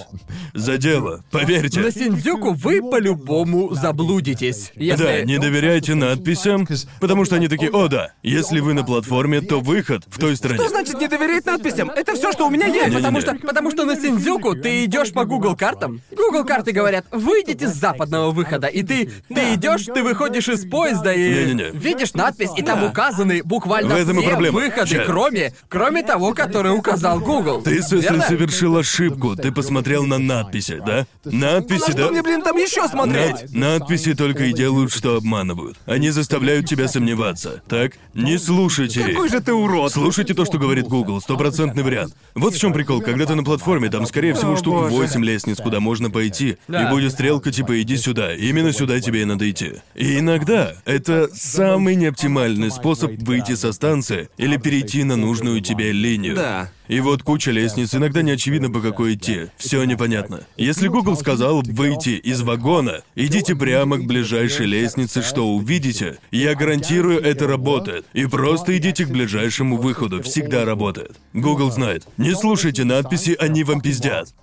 За 0.55 0.79
дело. 0.79 1.25
Поверьте. 1.33 1.81
На 1.81 1.91
Синдзюку 1.91 2.53
вы 2.53 2.81
по-любому 2.89 3.75
заблудитесь. 3.75 4.71
Если... 4.77 5.03
Да, 5.03 5.23
не 5.23 5.39
доверяйте 5.39 5.97
надписям, 5.97 6.69
потому 7.01 7.25
что 7.25 7.35
они 7.35 7.49
такие, 7.49 7.73
о 7.73 7.89
да, 7.89 8.13
если 8.23 8.61
вы 8.61 8.75
на 8.75 8.85
платформе, 8.85 9.41
то 9.41 9.59
выход 9.59 10.05
в 10.07 10.21
той 10.21 10.37
стороне. 10.37 10.61
Что 10.61 10.69
значит 10.69 11.01
не 11.01 11.09
доверять 11.09 11.45
надписям? 11.45 11.91
Это 11.91 12.15
все, 12.15 12.31
что 12.31 12.47
у 12.47 12.51
меня 12.51 12.67
есть. 12.67 12.79
Не-не-не. 12.79 12.97
Потому 12.99 13.21
что, 13.21 13.35
потому 13.35 13.71
что 13.73 13.85
на 13.85 13.97
Синдзюку 13.97 14.55
ты 14.55 14.85
идешь 14.85 15.13
по 15.13 15.25
Google 15.25 15.57
картам. 15.57 16.01
Google 16.13 16.45
карты 16.45 16.71
говорят, 16.71 17.07
выйдите 17.11 17.67
с 17.67 17.75
западного 17.75 18.31
выхода, 18.31 18.69
и 18.69 18.85
ты, 18.85 19.11
ты 19.29 19.55
идешь, 19.55 19.87
ты 19.87 20.05
выходишь 20.05 20.49
из 20.49 20.65
поезда 20.65 21.13
и 21.13 21.29
Не-не-не. 21.29 21.77
видишь 21.77 22.15
надпись, 22.15 22.51
и 22.57 22.63
там 22.63 22.85
указаны 22.85 23.43
буквально 23.65 23.95
В 23.95 23.99
этом 23.99 24.19
и 24.19 24.21
все 24.21 24.31
проблема. 24.31 24.61
выходы, 24.61 24.87
Ща. 24.87 25.05
кроме, 25.07 25.53
кроме 25.69 26.03
того, 26.03 26.35
который 26.35 26.73
указал 26.77 27.19
Google. 27.21 27.63
Ты 27.63 27.83
с- 27.83 27.91
Верно? 27.93 28.23
совершил 28.23 28.77
ошибку. 28.77 29.37
Ты 29.37 29.53
посмотрел 29.53 30.05
на 30.05 30.19
надписи, 30.19 30.83
да? 30.85 31.07
Надписи, 31.25 31.91
Что 31.93 32.05
да? 32.07 32.11
мне, 32.11 32.23
блин, 32.23 32.43
там 32.43 32.57
еще 32.57 32.87
смотреть? 32.89 33.53
Над- 33.53 33.81
надписи 33.81 34.15
только 34.15 34.45
и 34.45 34.53
делают, 34.53 34.93
что 34.93 35.17
обманывают. 35.17 35.77
Они 35.87 36.11
заставляют 36.11 36.67
тебя 36.69 36.89
сомневаться. 36.89 37.63
Так? 37.69 37.93
Не 38.13 38.39
слушайте 38.39 39.01
их. 39.01 39.07
Какой 39.09 39.29
же 39.29 39.41
ты 39.41 39.53
урод. 39.53 39.93
Слушайте 39.93 40.35
то, 40.35 40.45
что 40.45 40.59
говорит 40.59 40.87
Google, 40.87 41.21
стопроцентный 41.21 41.83
вариант. 41.83 42.15
Вот 42.35 42.55
в 42.55 42.59
чем 42.59 42.73
прикол, 42.73 43.01
когда 43.01 43.25
ты 43.27 43.35
на 43.35 43.45
платформе, 43.45 43.89
там, 43.89 44.07
скорее 44.07 44.35
всего, 44.35 44.53
О, 44.53 44.57
штук 44.57 44.75
боже. 44.75 44.95
8 44.95 45.25
лестниц, 45.25 45.59
куда 45.61 45.81
можно 45.81 46.11
пойти. 46.11 46.59
Да. 46.69 46.87
И 46.89 46.91
будет 46.91 47.13
стрелка 47.13 47.51
типа 47.51 47.81
иди 47.81 47.97
сюда. 47.97 48.35
Именно 48.35 48.73
сюда 48.73 49.01
тебе 49.01 49.23
и 49.23 49.25
надо 49.25 49.51
идти. 49.51 49.73
И 49.95 50.19
иногда 50.19 50.75
это 50.85 51.29
самый 51.35 51.95
неоптимальный 51.95 52.71
способ 52.71 53.13
выйти 53.23 53.54
со 53.55 53.73
станции 53.73 54.29
или 54.37 54.57
перейти 54.57 55.05
на 55.05 55.17
нужную 55.17 55.61
тебе 55.61 55.93
линию. 55.93 56.37
Да. 56.37 56.71
И 56.89 57.01
вот 57.01 57.23
куча 57.23 57.51
лестниц, 57.51 57.95
иногда 57.95 58.23
не 58.23 58.33
очевидно, 58.33 58.71
по 58.71 58.81
какой 58.81 59.15
идти. 59.15 59.47
Все 59.57 59.83
непонятно. 59.85 60.41
Если 60.57 60.89
Google 60.89 61.17
сказал 61.17 61.63
выйти 61.63 62.11
из 62.11 62.43
вагона, 62.43 63.03
идите 63.15 63.57
прямо 63.57 63.97
к 63.97 64.05
ближайшей 64.05 64.67
лестнице, 64.67 65.23
что 65.23 65.49
увидите. 65.49 66.19
Я 66.31 66.55
гарантирую, 66.55 67.21
это 67.21 67.47
работает. 67.47 68.05
И 68.13 68.27
просто 68.27 68.77
идите 68.77 69.07
к 69.07 69.11
ближайшему 69.11 69.79
выходу. 69.79 70.23
Всегда 70.23 70.65
работает. 70.65 71.17
Google 71.33 71.71
знает. 71.71 72.07
Не 72.19 72.35
слушайте 72.35 72.85
надписи, 72.85 73.37
они 73.39 73.65
вам 73.65 73.81
пиздят. 73.81 74.35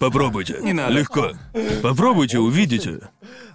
Попробуйте. 0.00 0.56
Не 0.62 0.72
надо. 0.72 0.94
Легко. 0.94 1.32
Попробуйте, 1.82 2.38
увидите. 2.38 3.00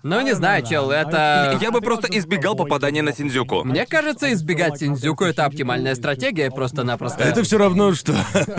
Ну, 0.07 0.21
не 0.21 0.35
знаю, 0.35 0.63
чел, 0.63 0.91
это... 0.91 1.57
Я 1.59 1.71
бы 1.71 1.81
просто 1.81 2.07
избегал 2.15 2.53
попадания 2.55 3.01
на 3.01 3.11
Синдзюку. 3.11 3.63
Мне 3.63 3.87
кажется, 3.87 4.31
избегать 4.33 4.77
Синдзюку— 4.77 5.23
это 5.25 5.45
оптимальная 5.45 5.95
стратегия, 5.95 6.51
просто-напросто. 6.51 7.23
Это 7.23 7.41
все 7.41 7.57
равно, 7.57 7.91
что 7.95 8.13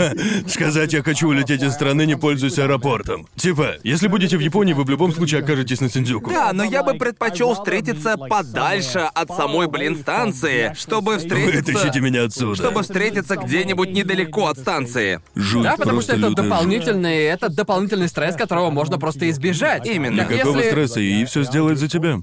сказать 0.49 0.93
«я 0.93 1.05
хочу 1.05 1.29
улететь 1.29 1.63
из 1.63 1.73
страны, 1.73 2.05
не 2.05 2.17
пользуясь 2.17 2.59
аэропортом». 2.59 3.29
Типа, 3.37 3.77
если 3.85 4.09
будете 4.09 4.37
в 4.37 4.41
Японии, 4.41 4.73
вы 4.73 4.83
в 4.83 4.91
любом 4.91 5.13
случае 5.13 5.41
окажетесь 5.43 5.81
на 5.81 5.89
Синдзюку. 5.89 6.31
Да, 6.31 6.53
но 6.53 6.65
я 6.65 6.83
бы 6.83 6.95
предпочел 6.95 7.55
встретиться 7.55 8.17
подальше 8.17 9.09
от 9.15 9.29
самой, 9.31 9.69
блин, 9.69 9.95
станции, 9.99 10.75
чтобы 10.77 11.19
встретиться... 11.19 11.71
Вытащите 11.75 12.01
меня 12.01 12.25
отсюда. 12.25 12.57
Чтобы 12.57 12.83
встретиться 12.83 13.37
где-нибудь 13.37 13.93
недалеко 13.93 14.49
от 14.49 14.59
станции. 14.59 15.21
Жуть, 15.37 15.63
Да, 15.63 15.77
потому 15.77 16.01
что 16.01 16.17
это 16.17 16.31
дополнительный, 16.31 17.23
это 17.23 17.51
дополнительный 17.51 18.09
стресс, 18.09 18.35
которого 18.35 18.71
можно 18.71 18.99
просто 18.99 19.31
избежать. 19.31 19.87
Именно. 19.87 20.25
Как 20.25 20.33
Никакого 20.33 20.57
если- 20.57 20.71
стресса, 20.71 20.99
и 20.99 21.25
все 21.25 21.36
сделает 21.43 21.79
за 21.79 21.89
тебя. 21.89 22.19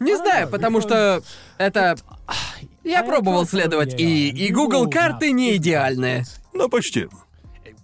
Не 0.00 0.16
знаю, 0.16 0.48
потому 0.48 0.80
что 0.80 1.22
это... 1.58 1.96
Я 2.82 3.02
пробовал 3.02 3.46
следовать, 3.46 3.98
и, 3.98 4.28
и 4.28 4.50
Google 4.52 4.90
карты 4.90 5.32
не 5.32 5.56
идеальные. 5.56 6.24
Ну, 6.52 6.68
почти. 6.68 7.08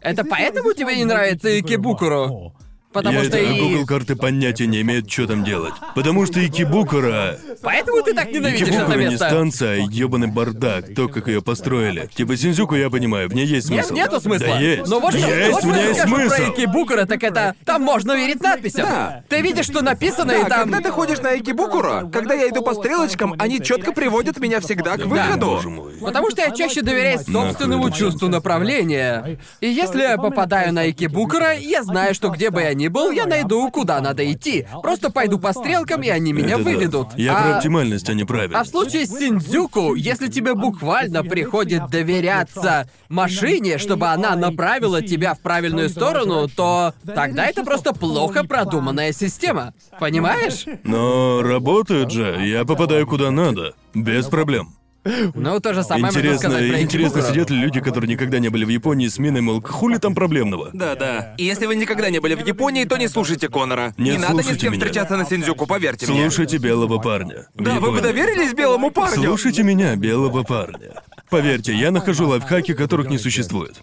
Это 0.00 0.24
поэтому 0.24 0.72
тебе 0.74 0.96
не 0.96 1.04
нравится 1.04 1.58
Икебукуро? 1.58 2.52
Потому 2.92 3.18
Я 3.18 3.24
что 3.24 3.38
это, 3.38 3.52
и... 3.52 3.60
Google 3.60 3.86
карты 3.86 4.16
понятия 4.16 4.66
не 4.66 4.80
имеют, 4.80 5.08
что 5.10 5.28
там 5.28 5.44
делать. 5.44 5.74
Потому 5.94 6.26
что 6.26 6.44
Икибукура... 6.44 7.38
Поэтому 7.62 8.02
ты 8.02 8.14
так 8.14 8.32
ненавидишь 8.32 8.62
это 8.66 8.76
Икибукура 8.78 8.98
не 8.98 9.06
место? 9.10 9.26
станция, 9.28 9.84
а 9.84 9.86
ёбаный 9.88 10.26
бардак, 10.26 10.94
то, 10.96 11.06
как 11.08 11.28
ее 11.28 11.40
построили. 11.40 12.08
Типа 12.12 12.36
Синдзюку 12.36 12.74
я 12.74 12.90
понимаю, 12.90 13.28
в 13.28 13.34
ней 13.34 13.46
есть 13.46 13.70
Нет, 13.70 13.86
смысл. 13.86 13.94
нету 13.94 14.20
смысла. 14.20 14.46
Да 14.48 14.58
есть. 14.58 14.88
Но 14.88 14.98
вот 14.98 15.14
что, 15.14 15.26
есть, 15.26 15.50
вот 15.52 15.56
у 15.56 15.58
что 15.60 15.66
меня 15.68 15.80
я 15.82 15.86
есть 15.88 16.00
скажу 16.00 16.16
смысл. 16.16 16.34
про 16.34 16.48
Икебукуро, 16.50 17.06
так 17.06 17.22
это... 17.22 17.54
Там 17.64 17.82
можно 17.82 18.16
верить 18.16 18.42
надписям. 18.42 18.86
Да. 18.86 19.22
Ты 19.28 19.40
видишь, 19.40 19.66
что 19.66 19.82
написано, 19.82 20.32
и 20.32 20.42
Да, 20.42 20.48
там... 20.48 20.70
когда 20.70 20.80
ты 20.88 20.90
ходишь 20.90 21.20
на 21.20 21.38
Экибукуро, 21.38 22.10
когда 22.12 22.34
я 22.34 22.48
иду 22.48 22.62
по 22.62 22.74
стрелочкам, 22.74 23.36
они 23.38 23.62
четко 23.62 23.92
приводят 23.92 24.38
меня 24.40 24.58
всегда 24.58 24.96
к 24.96 25.04
выходу. 25.06 25.46
Боже 25.46 25.70
мой. 25.70 25.92
Потому 26.00 26.30
что 26.30 26.42
я 26.42 26.50
чаще 26.50 26.82
доверяю 26.82 27.20
собственному 27.20 27.86
это 27.88 27.96
чувству 27.96 28.26
направления. 28.28 29.38
И 29.60 29.68
если 29.68 30.02
я 30.02 30.16
попадаю 30.16 30.72
на 30.72 30.90
Икебукура, 30.90 31.52
я 31.54 31.84
знаю, 31.84 32.14
что 32.14 32.30
где 32.30 32.50
бы 32.50 32.62
я 32.62 32.74
ни 32.80 32.88
был, 32.88 33.10
я 33.10 33.26
найду, 33.26 33.70
куда 33.70 34.00
надо 34.00 34.30
идти. 34.32 34.66
Просто 34.82 35.10
пойду 35.10 35.38
по 35.38 35.52
стрелкам, 35.52 36.02
и 36.02 36.08
они 36.08 36.32
меня 36.32 36.54
Это 36.54 36.64
да. 36.64 36.70
выведут. 36.70 37.08
Я 37.16 37.36
а... 37.36 37.42
про 37.42 37.56
оптимальность, 37.56 38.08
а 38.08 38.14
не 38.14 38.24
правильность. 38.24 38.60
А 38.60 38.64
в 38.64 38.68
случае 38.68 39.06
с 39.06 39.10
Синдзюку, 39.10 39.94
если 39.94 40.28
тебе 40.28 40.54
буквально 40.54 41.22
приходит 41.22 41.88
доверяться 41.90 42.88
машине, 43.08 43.78
чтобы 43.78 44.08
она 44.08 44.34
направила 44.34 45.02
тебя 45.02 45.34
в 45.34 45.40
правильную 45.40 45.90
сторону, 45.90 46.48
то 46.48 46.94
тогда 47.04 47.46
это 47.46 47.62
просто 47.64 47.92
плохо 47.92 48.44
продуманная 48.44 49.12
система. 49.12 49.74
Понимаешь? 49.98 50.64
Но 50.84 51.42
работает 51.42 52.10
же, 52.10 52.38
я 52.40 52.64
попадаю 52.64 53.06
куда 53.06 53.30
надо. 53.30 53.74
Без 53.94 54.26
проблем. 54.26 54.79
Ну, 55.04 55.60
то 55.60 55.72
же 55.72 55.82
самое 55.82 56.06
можно 56.06 56.18
Интересно, 56.18 56.38
сказать 56.50 56.68
про 56.68 56.80
интересно, 56.82 57.22
сидят 57.22 57.50
ли 57.50 57.56
люди, 57.58 57.80
которые 57.80 58.08
никогда 58.10 58.38
не 58.38 58.48
были 58.50 58.64
в 58.64 58.68
Японии 58.68 59.08
с 59.08 59.18
миной, 59.18 59.40
мол, 59.40 59.62
хули 59.62 59.96
там 59.96 60.14
проблемного? 60.14 60.70
Да, 60.74 60.94
да. 60.94 61.34
И 61.38 61.44
если 61.44 61.64
вы 61.66 61.74
никогда 61.76 62.10
не 62.10 62.18
были 62.18 62.34
в 62.34 62.46
Японии, 62.46 62.84
то 62.84 62.96
не 62.98 63.08
слушайте 63.08 63.48
Конора. 63.48 63.94
Не 63.96 64.10
не 64.12 64.18
надо 64.18 64.34
ни 64.34 64.38
с 64.40 64.42
слушайте 64.42 64.60
кем 64.66 64.72
меня. 64.72 64.80
встречаться 64.84 65.16
на 65.16 65.24
Синдзюку, 65.24 65.66
поверьте 65.66 66.06
мне. 66.06 66.22
Слушайте 66.22 66.58
белого 66.58 66.98
парня. 66.98 67.48
В 67.54 67.62
Да, 67.62 67.74
вы 67.74 67.80
бы 67.92 67.96
Японии. 67.98 68.02
доверились 68.02 68.52
белому 68.52 68.90
парню? 68.90 69.22
Слушайте 69.24 69.62
меня, 69.62 69.96
белого 69.96 70.42
парня. 70.42 71.02
Поверьте, 71.30 71.72
я 71.74 71.90
нахожу 71.90 72.28
лайфхаки, 72.28 72.74
которых 72.74 73.08
не 73.08 73.16
существует. 73.18 73.76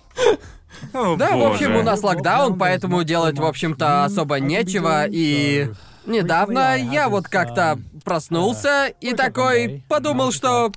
О, 0.94 1.16
Да, 1.16 1.36
в 1.36 1.44
общем, 1.44 1.68
боже. 1.70 1.80
у 1.80 1.84
нас 1.84 2.04
локдаун, 2.04 2.58
поэтому 2.60 3.04
делать, 3.04 3.40
в 3.40 3.44
общем-то, 3.46 4.06
особо 4.06 4.40
нечего, 4.40 5.06
и... 5.10 5.70
Недавно 6.06 6.78
я 6.78 7.10
вот 7.10 7.28
как-то 7.28 7.78
проснулся 8.06 8.88
и 9.02 9.14
такой 9.14 9.84
подумал, 9.90 10.32
что 10.32 10.72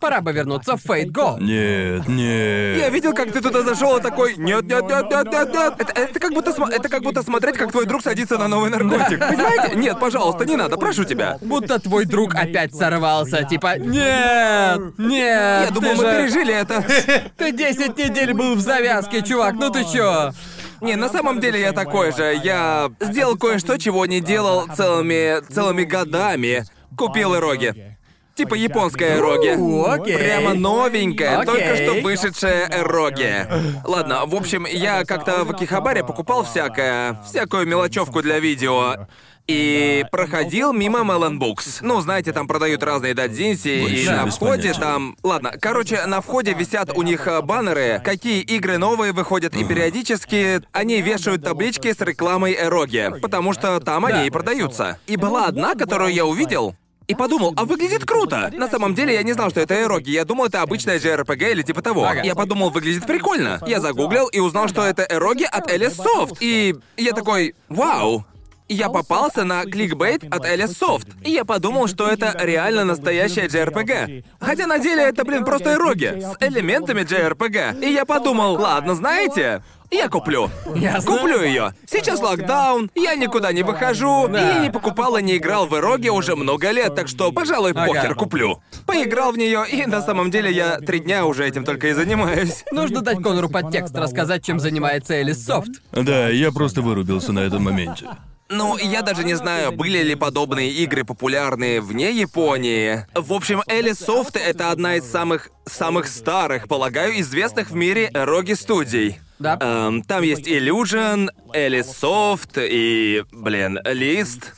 пора 0.00 0.20
бы 0.20 0.32
вернуться 0.32 0.76
в 0.76 0.84
Fate 0.84 1.10
Go. 1.12 1.40
Нет, 1.40 2.06
нет. 2.08 2.78
Я 2.78 2.88
видел, 2.90 3.12
как 3.12 3.32
ты 3.32 3.40
туда 3.40 3.62
зашел 3.62 3.96
и 3.98 4.02
такой, 4.02 4.36
нет, 4.36 4.64
нет, 4.64 4.84
нет, 4.88 5.10
нет, 5.10 5.32
нет, 5.32 5.52
нет. 5.52 5.74
Это, 5.78 5.92
это 6.00 6.20
как 6.20 6.32
будто 6.32 6.50
это 6.70 6.88
как 6.88 7.02
будто 7.02 7.22
смотреть, 7.22 7.56
как 7.56 7.72
твой 7.72 7.86
друг 7.86 8.02
садится 8.02 8.38
на 8.38 8.48
новый 8.48 8.70
наркотик. 8.70 9.18
Понимаете? 9.18 9.76
Нет, 9.76 9.98
пожалуйста, 9.98 10.44
не 10.44 10.56
надо, 10.56 10.76
прошу 10.76 11.04
тебя. 11.04 11.38
Будто 11.40 11.78
твой 11.78 12.04
друг 12.04 12.34
опять 12.34 12.74
сорвался, 12.74 13.44
типа, 13.44 13.78
нет, 13.78 14.80
нет, 14.98 15.66
Я 15.66 15.70
думал, 15.72 15.90
ты 15.90 15.96
мы 15.96 16.04
же- 16.04 16.16
пережили 16.16 16.54
это. 16.54 16.84
Ты 17.36 17.52
10 17.52 17.96
недель 17.98 18.34
был 18.34 18.54
в 18.54 18.60
завязке, 18.60 19.22
чувак, 19.22 19.54
ну 19.54 19.70
ты 19.70 19.84
чё? 19.84 20.32
Не, 20.80 20.96
на 20.96 21.08
самом 21.08 21.40
деле 21.40 21.60
я 21.60 21.72
такой 21.72 22.12
же. 22.12 22.38
Я 22.42 22.90
сделал 23.00 23.36
кое-что, 23.36 23.78
чего 23.78 24.06
не 24.06 24.20
делал 24.20 24.66
целыми 24.76 25.40
целыми 25.52 25.82
годами. 25.84 26.64
Купил 26.96 27.34
эроги. 27.34 27.97
Типа 28.38 28.54
японская 28.54 29.16
эроги. 29.18 29.56
У, 29.58 29.84
окей. 29.84 30.16
Прямо 30.16 30.54
новенькая, 30.54 31.40
Окей. 31.40 31.46
только 31.46 31.76
что 31.76 31.94
вышедшая 32.02 32.68
эроги. 32.70 33.48
Ладно, 33.84 34.26
в 34.26 34.34
общем, 34.36 34.64
я 34.64 35.04
как-то 35.04 35.42
в 35.42 35.50
Акихабаре 35.50 36.04
покупал 36.04 36.44
всякое, 36.44 37.20
всякую 37.28 37.66
мелочевку 37.66 38.22
для 38.22 38.38
видео. 38.38 39.08
И 39.48 40.04
проходил 40.12 40.72
мимо 40.72 41.00
Melon 41.00 41.38
Books. 41.40 41.78
Ну, 41.80 42.00
знаете, 42.00 42.32
там 42.32 42.46
продают 42.46 42.82
разные 42.84 43.14
дадзинси, 43.14 43.68
и 43.68 43.82
Вообще 43.82 44.10
на 44.10 44.26
без 44.26 44.34
входе 44.36 44.62
понятия. 44.62 44.80
там... 44.80 45.16
Ладно, 45.24 45.52
короче, 45.60 46.06
на 46.06 46.20
входе 46.20 46.52
висят 46.52 46.96
у 46.96 47.02
них 47.02 47.26
э, 47.26 47.40
баннеры, 47.40 48.00
какие 48.04 48.42
игры 48.42 48.76
новые 48.76 49.12
выходят, 49.12 49.56
и 49.56 49.64
периодически 49.64 50.60
они 50.72 51.00
вешают 51.00 51.42
таблички 51.42 51.92
с 51.92 52.00
рекламой 52.02 52.54
Эроги, 52.54 53.10
потому 53.22 53.54
что 53.54 53.80
там 53.80 54.04
они 54.04 54.26
и 54.26 54.30
продаются. 54.30 54.98
И 55.06 55.16
была 55.16 55.46
одна, 55.46 55.74
которую 55.74 56.12
я 56.12 56.26
увидел, 56.26 56.76
и 57.08 57.14
подумал, 57.14 57.54
а 57.56 57.64
выглядит 57.64 58.04
круто. 58.04 58.50
На 58.54 58.68
самом 58.68 58.94
деле 58.94 59.14
я 59.14 59.22
не 59.22 59.32
знал, 59.32 59.50
что 59.50 59.60
это 59.60 59.74
эроги. 59.74 60.10
Я 60.10 60.24
думал, 60.24 60.44
это 60.46 60.62
обычная 60.62 60.98
JRPG 60.98 61.52
или 61.52 61.62
типа 61.62 61.82
того. 61.82 62.06
Я 62.22 62.34
подумал, 62.34 62.70
выглядит 62.70 63.06
прикольно. 63.06 63.60
Я 63.66 63.80
загуглил 63.80 64.28
и 64.28 64.38
узнал, 64.40 64.68
что 64.68 64.84
это 64.84 65.06
эроги 65.08 65.44
от 65.44 65.70
Элис 65.70 65.98
Soft. 65.98 66.36
И 66.40 66.76
я 66.96 67.12
такой, 67.12 67.54
вау. 67.68 68.24
Я 68.70 68.90
попался 68.90 69.44
на 69.44 69.64
кликбейт 69.64 70.24
от 70.30 70.44
Элис 70.44 70.78
Soft. 70.78 71.06
И 71.24 71.30
я 71.30 71.46
подумал, 71.46 71.86
что 71.88 72.06
это 72.06 72.36
реально 72.38 72.84
настоящая 72.84 73.46
JRPG. 73.46 74.24
Хотя 74.40 74.66
на 74.66 74.78
деле 74.78 75.04
это, 75.04 75.24
блин, 75.24 75.46
просто 75.46 75.72
эроги 75.72 76.20
с 76.20 76.36
элементами 76.40 77.00
JRPG. 77.00 77.82
И 77.82 77.90
я 77.90 78.04
подумал, 78.04 78.56
ладно, 78.56 78.94
знаете, 78.94 79.62
Я 79.90 80.08
куплю. 80.08 80.50
Ясно. 80.74 81.12
Куплю 81.12 81.42
ее. 81.42 81.72
Сейчас 81.86 82.20
локдаун, 82.20 82.90
я 82.94 83.14
никуда 83.14 83.52
не 83.52 83.62
выхожу, 83.62 84.28
Да. 84.28 84.58
и 84.58 84.60
не 84.60 84.70
покупал 84.70 85.16
и 85.16 85.22
не 85.22 85.36
играл 85.38 85.66
в 85.66 85.74
Эроге 85.74 86.10
уже 86.10 86.36
много 86.36 86.70
лет, 86.70 86.94
так 86.94 87.08
что, 87.08 87.32
пожалуй, 87.32 87.72
Ага. 87.72 87.86
покер 87.86 88.14
куплю. 88.14 88.60
Поиграл 88.86 89.32
в 89.32 89.38
нее, 89.38 89.64
и 89.70 89.86
на 89.86 90.02
самом 90.02 90.30
деле 90.30 90.50
я 90.52 90.78
три 90.78 91.00
дня 91.00 91.24
уже 91.24 91.46
этим 91.48 91.64
только 91.64 91.88
и 91.88 91.92
занимаюсь. 91.92 92.64
Нужно 92.70 93.00
дать 93.00 93.22
Конору 93.22 93.48
подтекст, 93.48 93.94
рассказать, 93.96 94.44
чем 94.44 94.60
занимается 94.60 95.14
Элис 95.14 95.44
Софт. 95.44 95.70
Да, 95.92 96.28
я 96.28 96.52
просто 96.52 96.82
вырубился 96.82 97.32
на 97.32 97.40
этом 97.40 97.62
моменте. 97.62 98.06
Ну, 98.50 98.78
я 98.78 99.02
даже 99.02 99.24
не 99.24 99.34
знаю, 99.34 99.72
были 99.72 100.02
ли 100.02 100.14
подобные 100.14 100.70
игры 100.70 101.04
популярны 101.04 101.82
вне 101.82 102.12
Японии. 102.12 103.06
В 103.14 103.34
общем, 103.34 103.62
Элис 103.68 103.98
Софт— 103.98 104.36
это 104.42 104.70
одна 104.70 104.96
из 104.96 105.04
самых 105.10 105.50
самых 105.66 106.08
старых, 106.08 106.66
полагаю, 106.66 107.20
известных 107.20 107.70
в 107.70 107.74
мире 107.74 108.10
роги 108.14 108.54
студий. 108.54 109.18
Да. 109.38 109.56
Эм, 109.60 110.02
там 110.02 110.22
есть 110.22 110.46
Illusion, 110.48 111.28
Элис 111.52 111.86
Софт 111.92 112.58
и, 112.58 113.24
блин, 113.32 113.78
Лист. 113.84 114.54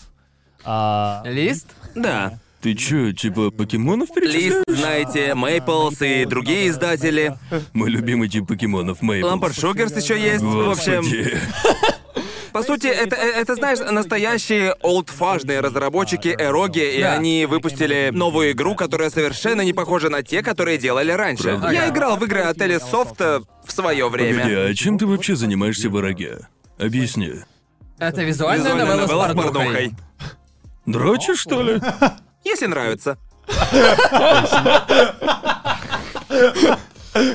Лист? 1.24 1.66
Да. 1.94 2.38
Ты 2.60 2.74
чё, 2.74 3.12
типа 3.12 3.50
покемонов 3.50 4.10
перечисляешь? 4.14 4.52
Лист, 4.66 4.80
знаете, 4.80 5.34
Мейплс 5.34 6.02
и 6.02 6.26
другие 6.26 6.68
издатели. 6.68 7.34
Мой 7.72 7.88
любимый 7.88 8.28
тип 8.28 8.46
покемонов, 8.46 9.00
Мейпл. 9.00 9.26
Лампард 9.26 9.58
Шугерс 9.58 9.96
еще 9.96 10.20
есть. 10.20 10.42
В 10.42 10.70
общем, 10.70 10.96
Господи. 10.98 11.38
по 12.52 12.62
сути, 12.62 12.86
это, 12.86 13.16
это 13.16 13.54
знаешь, 13.54 13.78
настоящие 13.78 14.74
олдфажные 14.82 15.60
разработчики 15.60 16.28
Эроги, 16.28 16.96
и 16.96 17.00
Да. 17.00 17.14
они 17.14 17.46
выпустили 17.46 18.10
новую 18.12 18.52
игру, 18.52 18.74
которая 18.74 19.10
совершенно 19.10 19.62
не 19.62 19.72
похожа 19.72 20.08
на 20.08 20.22
те, 20.22 20.42
которые 20.42 20.78
делали 20.78 21.12
раньше. 21.12 21.44
Правда? 21.44 21.70
Я 21.70 21.88
играл 21.88 22.16
в 22.16 22.24
игры 22.24 22.40
от 22.40 22.56
Soft 22.56 23.44
в 23.64 23.72
свое 23.72 24.08
время. 24.08 24.42
Погоди, 24.42 24.54
а 24.54 24.74
чем 24.74 24.98
ты 24.98 25.06
вообще 25.06 25.36
занимаешься 25.36 25.88
в 25.88 25.96
Ороге? 25.96 26.38
Объясни. 26.78 27.34
Это 27.98 28.22
визуальная, 28.22 28.72
Визуальная 28.72 28.96
новелла, 28.96 29.26
новелла 29.26 29.28
с 29.28 29.52
порнухой. 29.52 29.92
Дрочишь, 30.86 31.40
что 31.40 31.62
ли? 31.62 31.80
Если 32.44 32.66
нравится. 32.66 33.18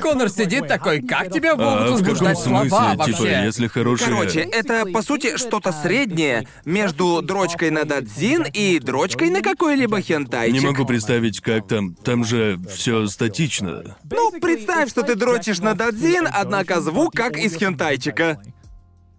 Конор 0.00 0.28
сидит 0.28 0.68
такой, 0.68 1.02
как 1.02 1.30
тебя 1.32 1.52
А 1.52 1.56
могут 1.56 1.74
в 1.74 1.78
каком 1.80 1.92
возбуждать 1.92 2.38
слова 2.38 2.60
смысле? 2.60 2.78
вообще? 2.96 3.12
Типа, 3.12 3.26
если 3.44 3.66
хорошие... 3.66 4.08
Короче, 4.08 4.40
это 4.40 4.86
по 4.86 5.02
сути 5.02 5.36
что-то 5.36 5.72
среднее 5.72 6.48
между 6.64 7.20
дрочкой 7.22 7.70
на 7.70 7.84
дадзин 7.84 8.44
и 8.52 8.78
дрочкой 8.78 9.30
на 9.30 9.42
какой-либо 9.42 10.00
хентайчик. 10.00 10.60
Не 10.60 10.66
могу 10.66 10.84
представить, 10.86 11.40
как 11.40 11.68
там. 11.68 11.94
Там 11.94 12.24
же 12.24 12.58
все 12.74 13.06
статично. 13.06 13.96
Ну, 14.10 14.32
представь, 14.40 14.88
что 14.90 15.02
ты 15.02 15.14
дрочишь 15.14 15.58
на 15.58 15.74
дадзин, 15.74 16.26
однако 16.32 16.80
звук 16.80 17.14
как 17.14 17.36
из 17.36 17.54
хентайчика. 17.54 18.40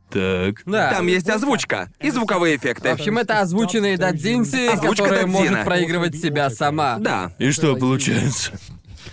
Так. 0.09 0.63
Да. 0.65 0.91
Там 0.93 1.07
есть 1.07 1.29
озвучка 1.29 1.89
и 1.99 2.09
звуковые 2.11 2.55
эффекты. 2.55 2.89
В 2.89 2.93
общем, 2.93 3.17
это 3.17 3.41
озвученные 3.41 3.97
дадзинси, 3.97 4.67
Озвучка 4.67 5.03
которая 5.03 5.23
дадзина. 5.25 5.39
может 5.39 5.65
проигрывать 5.65 6.15
себя 6.15 6.49
сама. 6.49 6.97
Да. 6.97 7.31
И 7.39 7.51
что 7.51 7.75
получается? 7.75 8.53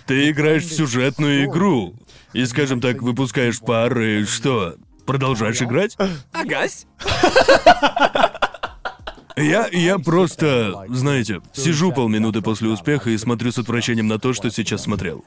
Ты 0.07 0.29
играешь 0.29 0.63
в 0.63 0.73
сюжетную 0.73 1.45
игру. 1.45 1.95
И, 2.33 2.45
скажем 2.45 2.81
так, 2.81 3.01
выпускаешь 3.01 3.59
пары, 3.59 4.21
и 4.21 4.25
что? 4.25 4.75
Продолжаешь 5.05 5.61
играть? 5.61 5.97
Агась. 6.33 6.85
Я, 9.37 9.67
я 9.71 9.99
просто, 9.99 10.85
знаете, 10.89 11.41
сижу 11.53 11.91
полминуты 11.91 12.41
после 12.41 12.69
успеха 12.69 13.09
и 13.09 13.17
смотрю 13.17 13.51
с 13.51 13.57
отвращением 13.57 14.07
на 14.07 14.17
то, 14.17 14.33
что 14.33 14.49
сейчас 14.49 14.83
смотрел. 14.83 15.25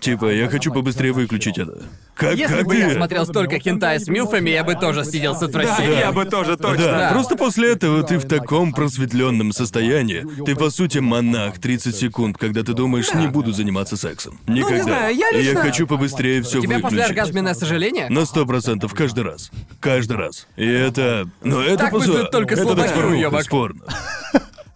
Типа, 0.00 0.26
я 0.26 0.48
хочу 0.48 0.70
побыстрее 0.72 1.12
выключить 1.12 1.56
это. 1.56 1.82
Как, 2.14 2.36
Если 2.36 2.56
как 2.56 2.66
бы 2.66 2.74
ты? 2.74 2.80
я 2.80 2.90
смотрел 2.94 3.24
столько 3.24 3.58
хентай 3.58 3.98
с 3.98 4.06
милфами, 4.06 4.50
я 4.50 4.64
бы 4.64 4.74
тоже 4.74 5.02
сидел 5.04 5.34
с 5.34 5.38
Да, 5.40 5.46
отвращением. 5.46 5.98
я 5.98 6.12
бы 6.12 6.24
тоже 6.26 6.56
точно. 6.58 6.84
Да, 6.84 6.98
Да. 6.98 7.10
просто 7.12 7.36
после 7.36 7.72
этого 7.72 8.02
ты 8.02 8.18
в 8.18 8.28
таком 8.28 8.74
просветленном 8.74 9.52
состоянии. 9.52 10.26
Ты, 10.44 10.56
по 10.56 10.68
сути, 10.68 10.98
монах 10.98 11.58
30 11.58 11.96
секунд, 11.96 12.36
когда 12.36 12.62
ты 12.62 12.74
думаешь, 12.74 13.14
не 13.14 13.28
буду 13.28 13.52
заниматься 13.52 13.96
сексом. 13.96 14.38
Никогда. 14.46 14.82
знаю, 14.82 15.16
я 15.16 15.30
И 15.30 15.36
я 15.36 15.40
лично- 15.52 15.62
хочу 15.62 15.86
побыстрее 15.86 16.42
все 16.42 16.58
У 16.58 16.62
тебя 16.62 16.76
выключить. 16.76 16.98
послеоргазменное 16.98 17.54
сожаление? 17.54 18.08
На 18.10 18.26
сто 18.26 18.44
процентов 18.44 18.92
каждый 18.92 19.24
раз. 19.24 19.50
Каждый 19.80 20.16
раз. 20.18 20.48
И 20.56 20.66
это... 20.66 21.28
Но 21.42 21.62
это 21.62 21.78
Так 21.78 21.92
по 21.92 21.98
мыслят 21.98 22.16
сути- 22.16 22.30
только 22.30 22.54
это 22.54 22.62
слабаки, 22.64 22.88
так 22.88 22.94
порнуха 22.96 23.16
уёбок. 23.16 23.42
с 23.42 23.46
порно. 23.48 23.80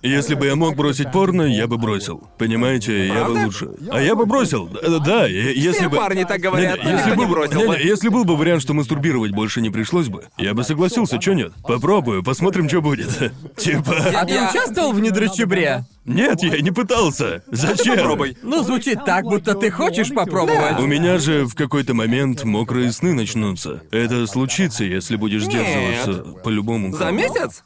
Если 0.02 0.35
бы 0.35 0.47
я 0.47 0.55
мог 0.56 0.77
бросить 0.77 1.10
порно, 1.10 1.43
я 1.43 1.66
бы 1.66 1.78
бросил. 1.78 2.23
Понимаете, 2.39 3.06
я 3.09 3.14
бы 3.14 3.20
Правда? 3.32 3.44
лучше. 3.47 3.68
А 3.90 4.01
я 4.01 4.14
бы 4.14 4.27
бросил. 4.27 4.66
Да, 4.68 4.98
да, 4.98 5.27
е- 5.27 5.52
если 5.56 5.81
Все 5.81 5.89
бы. 5.89 5.97
парни 5.97 6.24
так 6.24 6.40
говорят, 6.40 6.78
Не-не, 6.78 6.90
если 6.93 7.09
никто 7.10 7.20
не 7.20 7.27
бы- 7.27 7.32
бросил 7.32 7.56
не-не, 7.56 7.68
бы. 7.68 7.78
если 7.78 8.09
был 8.10 8.24
бы 8.24 8.36
вариант, 8.36 8.62
что 8.62 8.74
мастурбировать 8.74 9.32
больше 9.32 9.60
не 9.60 9.70
пришлось 9.70 10.09
бы, 10.09 10.24
я 10.39 10.55
бы 10.55 10.62
согласился, 10.64 11.18
чё 11.18 11.32
нет? 11.32 11.52
Попробую, 11.62 12.23
посмотрим, 12.23 12.68
что 12.68 12.82
будет. 12.82 13.09
Типа. 13.56 13.97
А 14.14 14.24
ты 14.24 14.32
Я- 14.35 14.51
участвовал 14.51 14.93
в 14.93 15.01
недрочебре? 15.01 15.85
Нет, 16.05 16.40
я 16.43 16.60
не 16.60 16.70
пытался. 16.70 17.43
Зачем? 17.51 17.97
Попробуй. 17.97 18.36
Ну, 18.43 18.62
звучит 18.62 19.05
так, 19.05 19.24
будто 19.24 19.55
ты 19.55 19.70
хочешь 19.73 20.10
попробовать. 20.14 20.78
У 20.78 20.86
меня 20.86 21.18
же 21.18 21.47
в 21.47 21.55
какой-то 21.56 21.94
момент 21.94 22.44
мокрые 22.44 22.93
сны 22.93 23.12
начнутся. 23.12 23.82
Это 23.90 24.27
случится, 24.28 24.85
если 24.85 25.16
будешь 25.16 25.43
сдерживаться 25.44 26.23
по-любому. 26.44 26.93
За 26.97 27.10
месяц? 27.10 27.64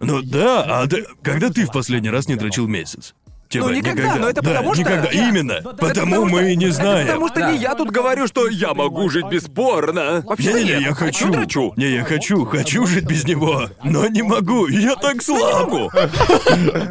Ну 0.00 0.22
да, 0.22 0.82
а 0.82 0.86
ты... 0.86 1.06
Когда 1.22 1.50
ты 1.50 1.66
в 1.66 1.72
последний 1.72 2.10
раз 2.10 2.28
не 2.28 2.36
дрочил 2.36 2.66
месяц? 2.66 3.14
Типа, 3.48 3.66
Ну, 3.66 3.72
никогда, 3.74 4.16
но 4.16 4.28
это 4.28 4.42
Да, 4.42 4.50
потому 4.50 4.74
что- 4.74 4.82
никогда, 4.82 5.08
Я- 5.10 5.28
именно. 5.28 5.54
Потому 5.62 5.76
потому 5.88 6.24
мы 6.24 6.38
что- 6.40 6.48
и 6.48 6.56
не 6.56 6.64
Это 6.66 6.74
знаем. 6.74 7.06
потому 7.06 7.28
что 7.28 7.40
Да. 7.40 7.52
не 7.52 7.58
я 7.58 7.74
тут 7.74 7.90
говорю, 7.90 8.26
что 8.26 8.48
я 8.48 8.74
могу 8.74 9.08
жить 9.08 9.26
без 9.28 9.44
порно. 9.44 10.22
Вообще 10.26 10.52
Не-не-не, 10.52 10.70
нет. 10.72 10.80
я 10.82 10.94
хочу. 10.94 11.30
дрочу. 11.30 11.72
Не, 11.76 11.90
я 11.90 12.04
хочу, 12.04 12.44
хочу 12.44 12.86
жить 12.86 13.04
без 13.04 13.24
него. 13.24 13.68
Но 13.84 14.08
не 14.08 14.22
могу, 14.22 14.66
я 14.66 14.96
так 14.96 15.22
слаб. 15.22 15.72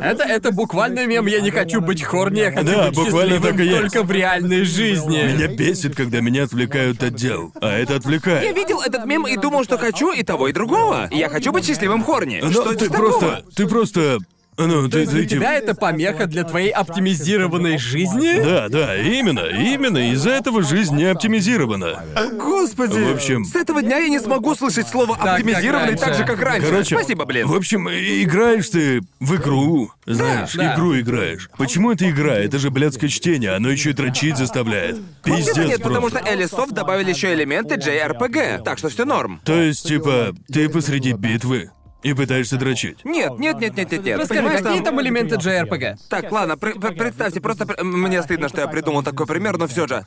Это, 0.01 0.23
это 0.23 0.51
буквально 0.51 1.05
мем 1.05 1.25
«Я 1.25 1.41
не 1.41 1.51
хочу 1.51 1.81
быть 1.81 2.03
хорни, 2.03 2.39
я 2.39 2.51
хочу 2.51 2.65
Да, 2.65 2.87
быть 2.87 2.95
буквально 2.95 3.39
так 3.41 3.59
и 3.59 3.69
только 3.69 4.03
в 4.03 4.11
реальной 4.11 4.63
жизни». 4.63 5.23
Меня 5.33 5.47
бесит, 5.47 5.95
когда 5.95 6.21
меня 6.21 6.43
отвлекают 6.43 7.03
от 7.03 7.15
дел. 7.15 7.51
А 7.61 7.77
это 7.77 7.93
Я 7.93 7.99
отвлекает. 7.99 8.55
видел 8.55 8.81
этот 8.81 9.05
мем 9.05 9.27
и 9.27 9.35
думал, 9.37 9.63
что 9.63 9.77
хочу 9.77 10.11
и 10.11 10.23
того, 10.23 10.47
и 10.47 10.53
другого. 10.53 11.09
Я 11.11 11.29
хочу 11.29 11.51
быть 11.51 11.65
счастливым 11.65 12.03
хорни. 12.03 12.39
Но 12.41 12.51
что 12.51 12.63
ты 12.73 12.85
это 12.85 12.89
такого? 12.91 13.09
просто... 13.19 13.43
Ты 13.55 13.67
просто... 13.67 14.19
Ну, 14.57 14.87
ты, 14.89 15.05
ты, 15.05 15.11
Для 15.11 15.25
тебя 15.25 15.53
это 15.53 15.75
помеха 15.75 16.27
для 16.27 16.43
твоей 16.45 16.69
оптимизированной 16.69 17.77
жизни? 17.77 18.41
Да, 18.41 18.69
да, 18.69 18.95
именно, 18.95 19.41
именно. 19.41 20.11
Из-за 20.13 20.29
этого 20.31 20.63
жизнь 20.63 20.95
не 20.95 21.03
оптимизирована. 21.05 22.03
Господи. 22.33 22.99
В 22.99 23.13
общем- 23.15 23.43
С 23.43 23.55
этого 23.55 23.81
дня 23.81 23.97
я 23.97 24.07
не 24.07 24.19
смогу 24.19 24.55
слышать 24.55 24.87
слово 24.87 25.15
как 25.15 25.39
оптимизированный 25.39 25.95
так, 25.97 26.07
раньше. 26.07 26.19
же, 26.21 26.25
как 26.25 26.41
раньше. 26.41 26.67
Короче, 26.69 26.95
Спасибо, 26.95 27.25
блин. 27.25 27.47
В 27.47 27.53
общем, 27.55 27.89
играешь 27.89 28.69
ты 28.69 29.01
в 29.19 29.35
игру. 29.35 29.91
Знаешь, 30.05 30.53
Да. 30.53 30.73
игру 30.73 30.97
играешь. 30.99 31.49
Почему 31.57 31.91
это 31.91 32.09
игра? 32.09 32.35
Это 32.35 32.57
же 32.57 32.69
блядское 32.71 33.09
чтение, 33.09 33.51
оно 33.55 33.69
еще 33.69 33.89
и 33.89 33.93
дрочить 33.93 34.37
заставляет. 34.37 34.97
Пиздец 35.23 35.57
нет, 35.57 35.81
потому 35.81 36.07
что 36.09 36.19
просто. 36.19 36.33
Элисофт 36.35 36.71
добавили 36.71 37.09
еще 37.09 37.33
элементы 37.33 37.75
JRPG, 37.75 38.63
так 38.63 38.77
что 38.77 38.87
все 38.89 39.03
норм. 39.03 39.41
То 39.43 39.59
есть, 39.59 39.85
типа, 39.87 40.33
ты 40.51 40.69
посреди 40.69 41.11
битвы 41.13 41.71
и 42.05 42.13
пытаешься 42.13 42.57
дрочить. 42.57 43.03
Нет, 43.03 43.39
нет, 43.39 43.59
нет, 43.59 43.75
нет, 43.75 43.91
нет, 43.91 44.05
нет. 44.05 44.19
Расскажи, 44.19 44.41
Понимаешь, 44.41 44.61
какие 44.61 44.83
там- 44.83 45.01
элементы 45.01 45.35
JRPG? 45.37 45.95
Так, 46.07 46.31
ладно, 46.31 46.55
пр- 46.55 46.79
пр- 46.79 46.93
представьте, 46.93 47.41
просто 47.41 47.65
пр- 47.65 47.83
мне 47.83 48.21
стыдно, 48.21 48.47
что 48.47 48.61
я 48.61 48.67
придумал 48.67 49.01
такой 49.01 49.25
пример, 49.25 49.57
но 49.57 49.65
все 49.65 49.87
же. 49.87 50.05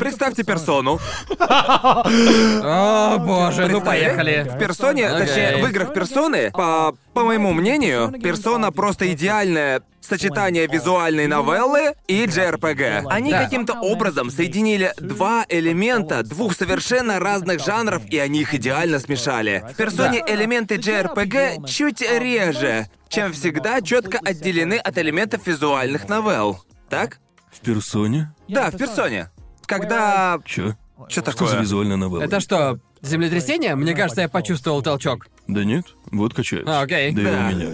Представьте 0.00 0.42
персону. 0.44 0.98
О, 1.38 3.18
боже, 3.18 3.68
ну 3.68 3.80
поехали. 3.82 4.46
В 4.50 4.58
персоне, 4.58 5.10
точнее, 5.10 5.62
в 5.62 5.68
играх 5.68 5.92
персоны, 5.92 6.50
по, 6.52 6.96
по 7.12 7.22
моему 7.24 7.52
мнению, 7.52 8.10
персона 8.22 8.72
просто 8.72 9.12
идеальное 9.12 9.82
сочетание 10.00 10.66
визуальной 10.66 11.26
новеллы 11.26 11.92
и 12.08 12.24
JRPG. 12.24 13.04
Они 13.10 13.30
Да. 13.30 13.44
каким-то 13.44 13.74
образом 13.74 14.30
соединили 14.30 14.92
два 14.98 15.44
элемента 15.48 16.22
двух 16.22 16.56
совершенно 16.56 17.18
разных 17.20 17.62
жанров, 17.64 18.02
и 18.08 18.18
они 18.18 18.40
их 18.40 18.54
идеально 18.54 18.98
смешали. 18.98 19.62
В 19.72 19.76
персоне 19.76 20.24
элементы 20.26 20.76
JRPG 20.76 21.66
чуть 21.68 22.00
реже, 22.00 22.88
чем 23.08 23.32
всегда 23.32 23.80
четко 23.82 24.18
отделены 24.24 24.74
от 24.74 24.96
элементов 24.98 25.46
визуальных 25.46 26.08
новелл. 26.08 26.64
Так? 26.88 27.18
В 27.52 27.60
персоне? 27.60 28.32
Да, 28.48 28.70
в 28.70 28.76
персоне. 28.78 29.28
Когда... 29.70 30.38
Чё? 30.44 30.74
Что 31.08 31.08
Что 31.08 31.20
за 31.20 31.32
такое? 31.32 31.60
визуальная 31.60 31.96
новелла? 31.96 32.22
Это 32.22 32.40
что, 32.40 32.78
Землетрясение? 33.02 33.74
Мне 33.76 33.94
кажется, 33.94 34.22
я 34.22 34.28
почувствовал 34.28 34.82
толчок. 34.82 35.26
Да 35.48 35.64
нет, 35.64 35.84
вот 36.12 36.32
качает. 36.32 36.68
А, 36.68 36.82
окей. 36.82 37.10
Да 37.12 37.22
и 37.22 37.24
Да. 37.24 37.30
у 37.30 37.54
меня. 37.54 37.66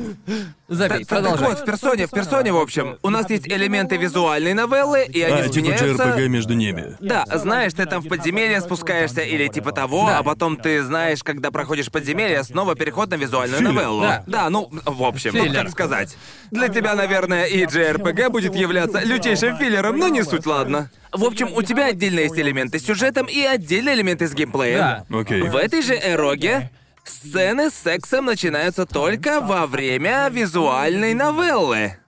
Забей, 0.69 1.01
Так 1.05 1.09
продолжай. 1.09 1.49
вот, 1.51 1.61
в 1.61 1.65
персоне, 1.65 2.07
в 2.07 2.11
персоне, 2.11 2.53
в 2.53 2.57
общем, 2.57 2.97
у 3.03 3.11
нас 3.11 3.29
есть 3.29 3.47
элементы 3.47 3.97
визуальной 3.99 4.55
новеллы, 4.55 5.05
и 5.05 5.21
они 5.21 5.41
А, 5.43 5.49
типа 5.49 5.53
изменяются... 5.73 6.05
JRPG 6.05 6.29
между 6.29 6.55
ними. 6.55 6.97
Да, 7.01 7.25
знаешь, 7.35 7.75
ты 7.75 7.85
там 7.87 8.03
в 8.03 8.09
подземелье 8.09 8.61
спускаешься 8.63 9.21
или 9.21 9.47
типа 9.49 9.73
того, 9.73 10.07
Да. 10.07 10.19
а 10.19 10.23
потом 10.23 10.57
ты 10.57 10.83
знаешь, 10.83 11.23
когда 11.23 11.51
проходишь 11.51 11.91
подземелье, 11.91 12.43
снова 12.45 12.75
переход 12.75 13.11
на 13.11 13.17
визуальную 13.17 13.59
Филлер. 13.59 13.73
новеллу. 13.75 14.07
Да. 14.27 14.49
ну, 14.49 14.71
в 14.85 15.03
общем, 15.03 15.33
ну, 15.35 15.45
Филлер. 15.45 15.63
как 15.65 15.71
сказать. 15.71 16.17
Для 16.51 16.69
тебя, 16.69 16.95
наверное, 16.95 17.45
и 17.45 17.65
JRPG 17.67 18.31
будет 18.31 18.55
являться 18.57 19.01
лютейшим 19.01 19.57
филлером, 19.59 19.99
но 19.99 20.09
не 20.09 20.23
суть, 20.25 20.47
ладно. 20.47 20.91
В 21.13 21.25
общем, 21.25 21.53
у 21.53 21.63
тебя 21.63 21.87
отдельно 21.87 22.21
есть 22.21 22.37
элементы 22.39 22.79
с 22.79 22.85
сюжетом 22.85 23.27
и 23.27 23.41
отдельные 23.41 23.95
элементы 23.95 24.27
с 24.27 24.35
геймплеем. 24.35 24.79
Да. 24.79 25.05
Окей. 25.21 25.43
В 25.43 25.57
этой 25.57 25.83
же 25.83 25.95
эроге 25.95 26.71
сцены 27.05 27.71
с 27.71 27.75
сексом 27.75 28.25
начинаются 28.27 28.87
только 28.87 29.41
во 29.41 29.67
время 29.67 30.29
визуальной 30.31 31.15
новеллы. 31.15 31.99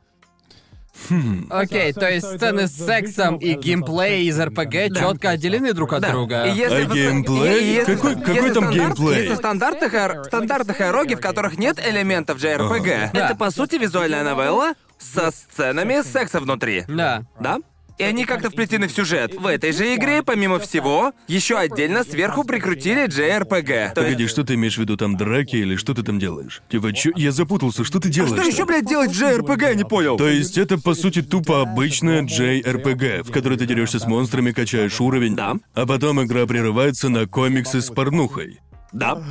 Окей, 1.50 1.92
то 1.92 2.10
есть 2.10 2.26
сцены 2.26 2.66
с 2.66 2.72
сексом 2.72 3.36
и 3.36 3.54
геймплей 3.54 4.26
из 4.26 4.38
РПГ 4.40 4.96
четко 4.98 5.30
отделены 5.30 5.72
друг 5.72 5.92
от 5.92 6.02
Да. 6.02 6.10
друга. 6.10 6.44
И 6.46 6.56
если 6.56 6.82
А 6.82 6.88
в- 6.88 6.92
геймплей? 6.92 7.60
и- 7.62 7.74
если- 7.76 7.94
Какой- 7.94 8.16
какой 8.16 8.34
если 8.34 8.52
там 8.52 8.64
стандарт- 8.64 8.96
геймплей? 8.98 9.22
Если 9.22 9.34
стандартных, 9.36 9.94
эр- 9.94 10.24
стандартных 10.24 10.80
эроги, 10.80 11.14
в 11.14 11.20
которых 11.20 11.56
нет 11.56 11.78
элементов 11.86 12.38
JRPG, 12.38 13.10
это 13.14 13.36
по 13.36 13.50
сути 13.52 13.76
визуальная 13.76 14.24
новелла 14.24 14.72
со 14.98 15.30
сценами 15.30 16.02
секса 16.02 16.40
внутри. 16.40 16.84
Да. 16.88 17.22
Да? 17.40 17.58
И 17.98 18.04
они 18.04 18.24
как-то 18.24 18.50
вплетены 18.50 18.86
в 18.86 18.92
сюжет. 18.92 19.34
В 19.34 19.46
этой 19.46 19.72
же 19.72 19.94
игре, 19.94 20.22
помимо 20.22 20.58
всего, 20.60 21.12
еще 21.26 21.58
отдельно 21.58 22.04
сверху 22.04 22.44
прикрутили 22.44 23.06
JRPG. 23.08 23.88
То 23.94 24.02
Погоди, 24.02 24.22
есть... 24.22 24.32
что 24.32 24.44
ты 24.44 24.54
имеешь 24.54 24.76
в 24.76 24.78
виду 24.78 24.96
там 24.96 25.16
драки 25.16 25.56
или 25.56 25.74
что 25.76 25.94
ты 25.94 26.02
там 26.04 26.18
делаешь? 26.18 26.62
Типа, 26.68 26.92
чё? 26.92 27.10
Я 27.16 27.32
запутался, 27.32 27.84
что 27.84 27.98
ты 27.98 28.08
делаешь? 28.08 28.32
Что 28.40 28.48
еще, 28.48 28.64
блядь, 28.64 28.86
делать 28.86 29.10
в 29.10 29.20
JRPG, 29.20 29.74
не 29.74 29.84
понял? 29.84 30.16
То 30.16 30.28
есть 30.28 30.56
это 30.58 30.78
по 30.78 30.94
сути 30.94 31.22
тупо 31.22 31.60
обычная 31.60 32.22
JRPG, 32.22 33.24
в 33.24 33.32
которой 33.32 33.58
ты 33.58 33.66
дерешься 33.66 33.98
с 33.98 34.06
монстрами, 34.06 34.52
качаешь 34.52 35.00
уровень, 35.00 35.34
Да. 35.34 35.56
а 35.74 35.84
потом 35.86 36.22
игра 36.24 36.46
прерывается 36.46 37.08
на 37.08 37.26
комиксы 37.26 37.80
с 37.80 37.90
порнухой. 37.90 38.60
Да. 38.92 39.22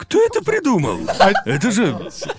Кто 0.00 0.24
это 0.24 0.42
придумал? 0.42 0.98
Это 1.44 1.70
же... 1.70 1.94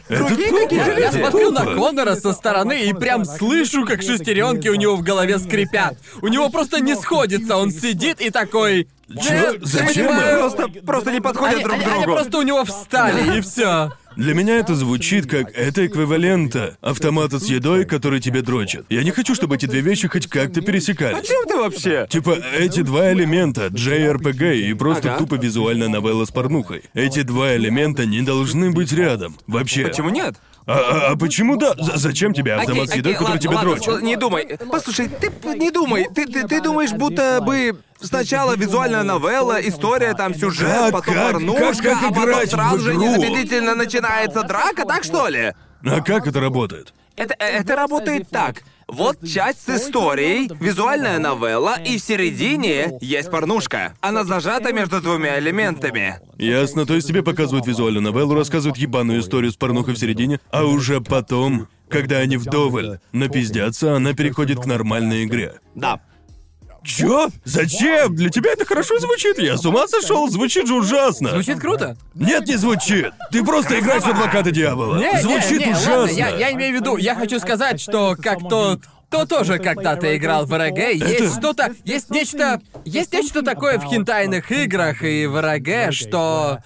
Это 0.09 0.23
Другие 0.27 0.49
тупо. 0.49 0.73
Я 0.73 0.88
это 0.97 1.17
смотрю 1.19 1.51
на 1.51 1.59
тупо. 1.61 1.75
Конора 1.75 2.15
со 2.15 2.33
стороны 2.33 2.85
и 2.85 2.93
прям 2.93 3.23
слышу, 3.23 3.85
как 3.85 4.01
шестеренки 4.01 4.67
у 4.67 4.73
него 4.75 4.95
в 4.95 5.03
голове 5.03 5.38
скрипят. 5.38 5.95
У 6.23 6.27
него 6.27 6.49
просто 6.49 6.81
не 6.81 6.95
сходится, 6.95 7.57
он 7.57 7.69
сидит 7.71 8.19
и 8.19 8.31
такой. 8.31 8.88
Чё? 9.07 9.33
«Нет, 9.33 9.57
Зачем? 9.61 10.07
понимаю». 10.07 10.39
Просто, 10.39 10.67
просто 10.85 11.11
не 11.11 11.19
подходят 11.21 11.55
Они, 11.55 11.63
друг 11.63 11.75
они- 11.75 11.83
они 11.85 12.03
другу. 12.03 12.13
просто 12.17 12.38
у 12.38 12.41
него 12.43 12.63
встали, 12.65 13.38
и 13.38 13.41
все. 13.41 13.91
Для 14.15 14.33
меня 14.33 14.57
это 14.57 14.75
звучит 14.75 15.29
как 15.29 15.51
это 15.57 15.85
эквивалента 15.85 16.77
автомата 16.81 17.39
с 17.39 17.45
едой, 17.45 17.85
который 17.85 18.19
тебе 18.19 18.41
дрочит. 18.41 18.85
Я 18.89 19.03
не 19.03 19.11
хочу, 19.11 19.35
чтобы 19.35 19.55
эти 19.55 19.65
две 19.65 19.81
вещи 19.81 20.07
хоть 20.07 20.27
как-то 20.27 20.61
пересекались. 20.61 21.27
Чем 21.27 21.47
ты 21.47 21.55
вообще? 21.57 22.07
Типа, 22.09 22.38
эти 22.57 22.81
два 22.81 23.13
элемента, 23.13 23.67
JRPG 23.67 24.57
и 24.69 24.73
просто 24.73 25.09
Ага. 25.11 25.19
тупо 25.19 25.35
визуальная 25.35 25.88
новелла 25.88 26.25
с 26.25 26.31
порнухой. 26.31 26.83
Эти 26.93 27.21
два 27.21 27.55
элемента 27.55 28.05
не 28.05 28.21
должны 28.21 28.71
быть 28.71 28.91
рядом. 28.91 29.38
Вообще. 29.47 29.85
Почему 29.88 30.09
нет? 30.09 30.35
А, 30.67 30.73
а- 30.73 31.11
а 31.11 31.15
почему 31.15 31.57
да? 31.57 31.73
З- 31.77 31.97
зачем 31.97 32.33
тебе 32.33 32.53
автомат 32.53 32.89
с 32.89 32.95
едой, 32.95 33.13
который 33.13 33.39
ладно, 33.47 33.61
дрочит? 33.75 34.01
Не 34.03 34.15
думай. 34.15 34.57
Послушай, 34.71 35.09
ты 35.09 35.31
не 35.57 35.71
думай. 35.71 36.07
Ты, 36.13 36.25
ты, 36.27 36.47
ты 36.47 36.61
думаешь, 36.61 36.91
будто 36.91 37.41
бы 37.41 37.79
сначала 37.99 38.55
визуальная 38.55 39.03
новелла, 39.03 39.59
история, 39.59 40.13
там 40.13 40.35
сюжет, 40.35 40.67
Как- 40.69 40.91
потом 40.91 41.13
как- 41.15 41.31
порнушка, 41.33 41.83
как- 41.83 41.99
как 41.99 42.03
а 42.03 42.07
потом 42.09 42.23
играть 42.25 42.47
в 42.47 42.51
сразу 42.51 42.79
же 42.79 42.91
игру? 42.93 43.03
незамедлительно 43.03 43.75
начинается 43.75 44.43
драка, 44.43 44.85
так 44.85 45.03
что 45.03 45.27
ли? 45.27 45.53
А 45.83 46.01
как 46.01 46.27
это 46.27 46.39
работает? 46.39 46.93
Это, 47.15 47.35
э, 47.39 47.45
это 47.59 47.75
работает 47.75 48.29
так. 48.29 48.61
Вот 48.91 49.26
часть 49.26 49.65
с 49.65 49.69
историей, 49.69 50.51
визуальная 50.59 51.18
новелла, 51.18 51.77
и 51.80 51.97
в 51.97 52.01
середине 52.01 52.97
есть 52.99 53.31
порнушка. 53.31 53.93
Она 54.01 54.26
зажата 54.26 54.73
между 54.73 55.01
двумя 55.01 55.39
элементами. 55.39 56.19
Ясно, 56.38 56.85
то 56.85 56.95
есть 56.95 57.07
тебе 57.07 57.23
показывают 57.23 57.65
визуальную 57.65 58.03
новеллу, 58.03 58.35
рассказывают 58.35 58.77
ебаную 58.77 59.22
историю 59.22 59.53
с 59.53 59.55
порнухой 59.55 59.93
в 59.93 59.97
середине, 59.97 60.41
а 60.51 60.65
уже 60.65 60.99
потом, 60.99 61.69
когда 61.88 62.18
они 62.18 62.35
вдоволь 62.35 62.99
напиздятся, 63.13 63.95
она 63.95 64.13
переходит 64.13 64.59
к 64.59 64.65
нормальной 64.65 65.23
игре. 65.23 65.53
Да. 65.73 66.01
Чё? 66.83 67.29
Зачем? 67.45 68.15
Для 68.15 68.29
тебя 68.29 68.53
это 68.53 68.65
хорошо 68.65 68.99
звучит? 68.99 69.37
Я 69.37 69.57
с 69.57 69.65
ума 69.65 69.87
сошел? 69.87 70.27
Звучит 70.29 70.67
же 70.67 70.73
ужасно. 70.73 71.29
Звучит 71.29 71.59
круто. 71.59 71.95
Нет, 72.15 72.47
не 72.47 72.55
звучит. 72.55 73.11
Ты 73.31 73.43
просто 73.43 73.79
играешь 73.79 74.03
в 74.03 74.09
адвоката 74.09 74.51
дьявола. 74.51 74.97
Не, 74.97 75.11
не, 75.11 75.21
звучит 75.21 75.65
не, 75.65 75.71
ужасно. 75.71 75.97
ладно, 75.97 76.11
я, 76.11 76.29
я 76.29 76.51
имею 76.53 76.77
в 76.77 76.81
виду, 76.81 76.97
я 76.97 77.15
хочу 77.15 77.39
сказать, 77.39 77.79
что 77.79 78.15
как 78.21 78.39
тот 78.49 78.81
кто 79.11 79.25
тоже 79.25 79.59
когда-то 79.59 80.15
играл 80.15 80.45
в 80.45 80.57
РГ, 80.57 80.77
есть 80.93 81.37
что-то, 81.37 81.73
есть 81.83 82.09
нечто, 82.09 82.61
есть 82.85 83.11
нечто 83.11 83.41
такое 83.41 83.77
в 83.77 83.83
хентайных 83.83 84.49
играх 84.53 85.03
и 85.03 85.25
в 85.25 85.41
РГ, 85.41 85.93
что 85.93 86.59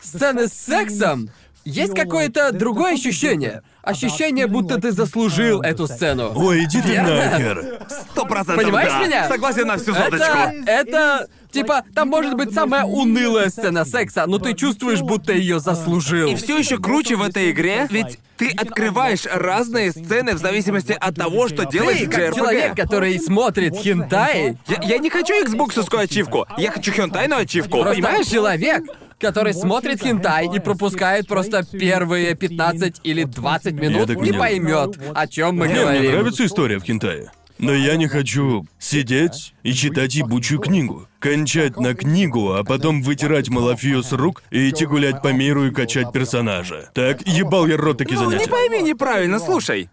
сцены 0.00 0.46
с 0.46 0.52
сексом 0.52 1.30
есть 1.64 1.94
какое-то 1.94 2.52
другое 2.52 2.94
ощущение. 2.94 3.62
Ощущение, 3.82 4.46
будто 4.46 4.80
ты 4.80 4.92
заслужил 4.92 5.60
эту 5.60 5.88
сцену. 5.88 6.32
Ой, 6.36 6.64
иди 6.64 6.80
ты 6.80 7.00
нахер. 7.02 7.80
Сто 8.12 8.24
процентов 8.24 8.62
Понимаешь 8.64 8.92
да. 8.92 9.04
меня? 9.04 9.28
Согласен 9.28 9.66
на 9.66 9.76
всю 9.76 9.92
Это, 9.92 10.04
соточку. 10.18 10.38
это, 10.66 11.28
типа, 11.50 11.82
там 11.92 12.08
может 12.08 12.34
быть 12.34 12.54
самая 12.54 12.84
унылая 12.84 13.48
сцена 13.50 13.84
секса, 13.84 14.26
но 14.28 14.38
ты 14.38 14.54
чувствуешь, 14.54 15.00
будто 15.00 15.32
ее 15.32 15.58
заслужил. 15.58 16.30
И 16.30 16.36
все 16.36 16.58
еще 16.58 16.78
круче 16.78 17.16
в 17.16 17.22
этой 17.22 17.50
игре, 17.50 17.88
ведь 17.90 18.20
ты 18.36 18.50
открываешь 18.56 19.24
разные 19.26 19.90
сцены 19.90 20.34
в 20.34 20.38
зависимости 20.38 20.96
от 20.98 21.16
того, 21.16 21.48
что 21.48 21.64
делаешь 21.64 21.98
Ты, 22.00 22.06
в 22.06 22.10
как 22.10 22.34
человек, 22.36 22.76
который 22.76 23.18
смотрит 23.18 23.76
хентай, 23.76 24.56
Я, 24.68 24.80
я 24.82 24.98
не 24.98 25.10
хочу 25.10 25.34
Xbox'овскую 25.44 26.02
ачивку, 26.04 26.46
я 26.56 26.70
хочу 26.70 26.92
хентайную 26.92 27.42
ачивку, 27.42 27.82
Просто 27.82 27.94
понимаешь? 27.94 28.26
человек, 28.26 28.84
который 29.22 29.54
смотрит 29.54 30.02
хентай 30.02 30.48
и 30.54 30.58
пропускает 30.58 31.26
просто 31.28 31.64
первые 31.64 32.34
15 32.34 33.00
или 33.04 33.24
20 33.24 33.72
минут, 33.74 34.08
так 34.08 34.20
не 34.20 34.32
поймет, 34.32 34.98
о 35.14 35.26
чем 35.26 35.56
мы 35.56 35.68
Не, 35.68 35.74
мне 35.74 35.82
говорим. 35.82 36.10
нравится 36.12 36.44
история 36.44 36.78
в 36.78 36.82
Кентае. 36.84 37.30
Но 37.58 37.72
я 37.72 37.94
не 37.96 38.08
хочу 38.08 38.66
сидеть 38.80 39.54
и 39.62 39.72
читать 39.72 40.14
ебучую 40.16 40.58
книгу. 40.58 41.06
Кончать 41.20 41.78
на 41.78 41.94
книгу, 41.94 42.54
а 42.54 42.64
потом 42.64 43.02
вытирать 43.02 43.48
малафию 43.50 44.02
с 44.02 44.10
рук 44.12 44.42
и 44.50 44.68
идти 44.68 44.84
гулять 44.84 45.22
по 45.22 45.28
миру 45.28 45.66
и 45.66 45.70
качать 45.70 46.12
персонажа. 46.12 46.90
Так, 46.92 47.24
ебал 47.24 47.68
я 47.68 47.76
рот 47.76 47.98
такие 47.98 48.18
Ну, 48.18 48.32
не 48.32 48.46
пойми 48.48 48.82
неправильно, 48.82 49.38
слушай. 49.38 49.88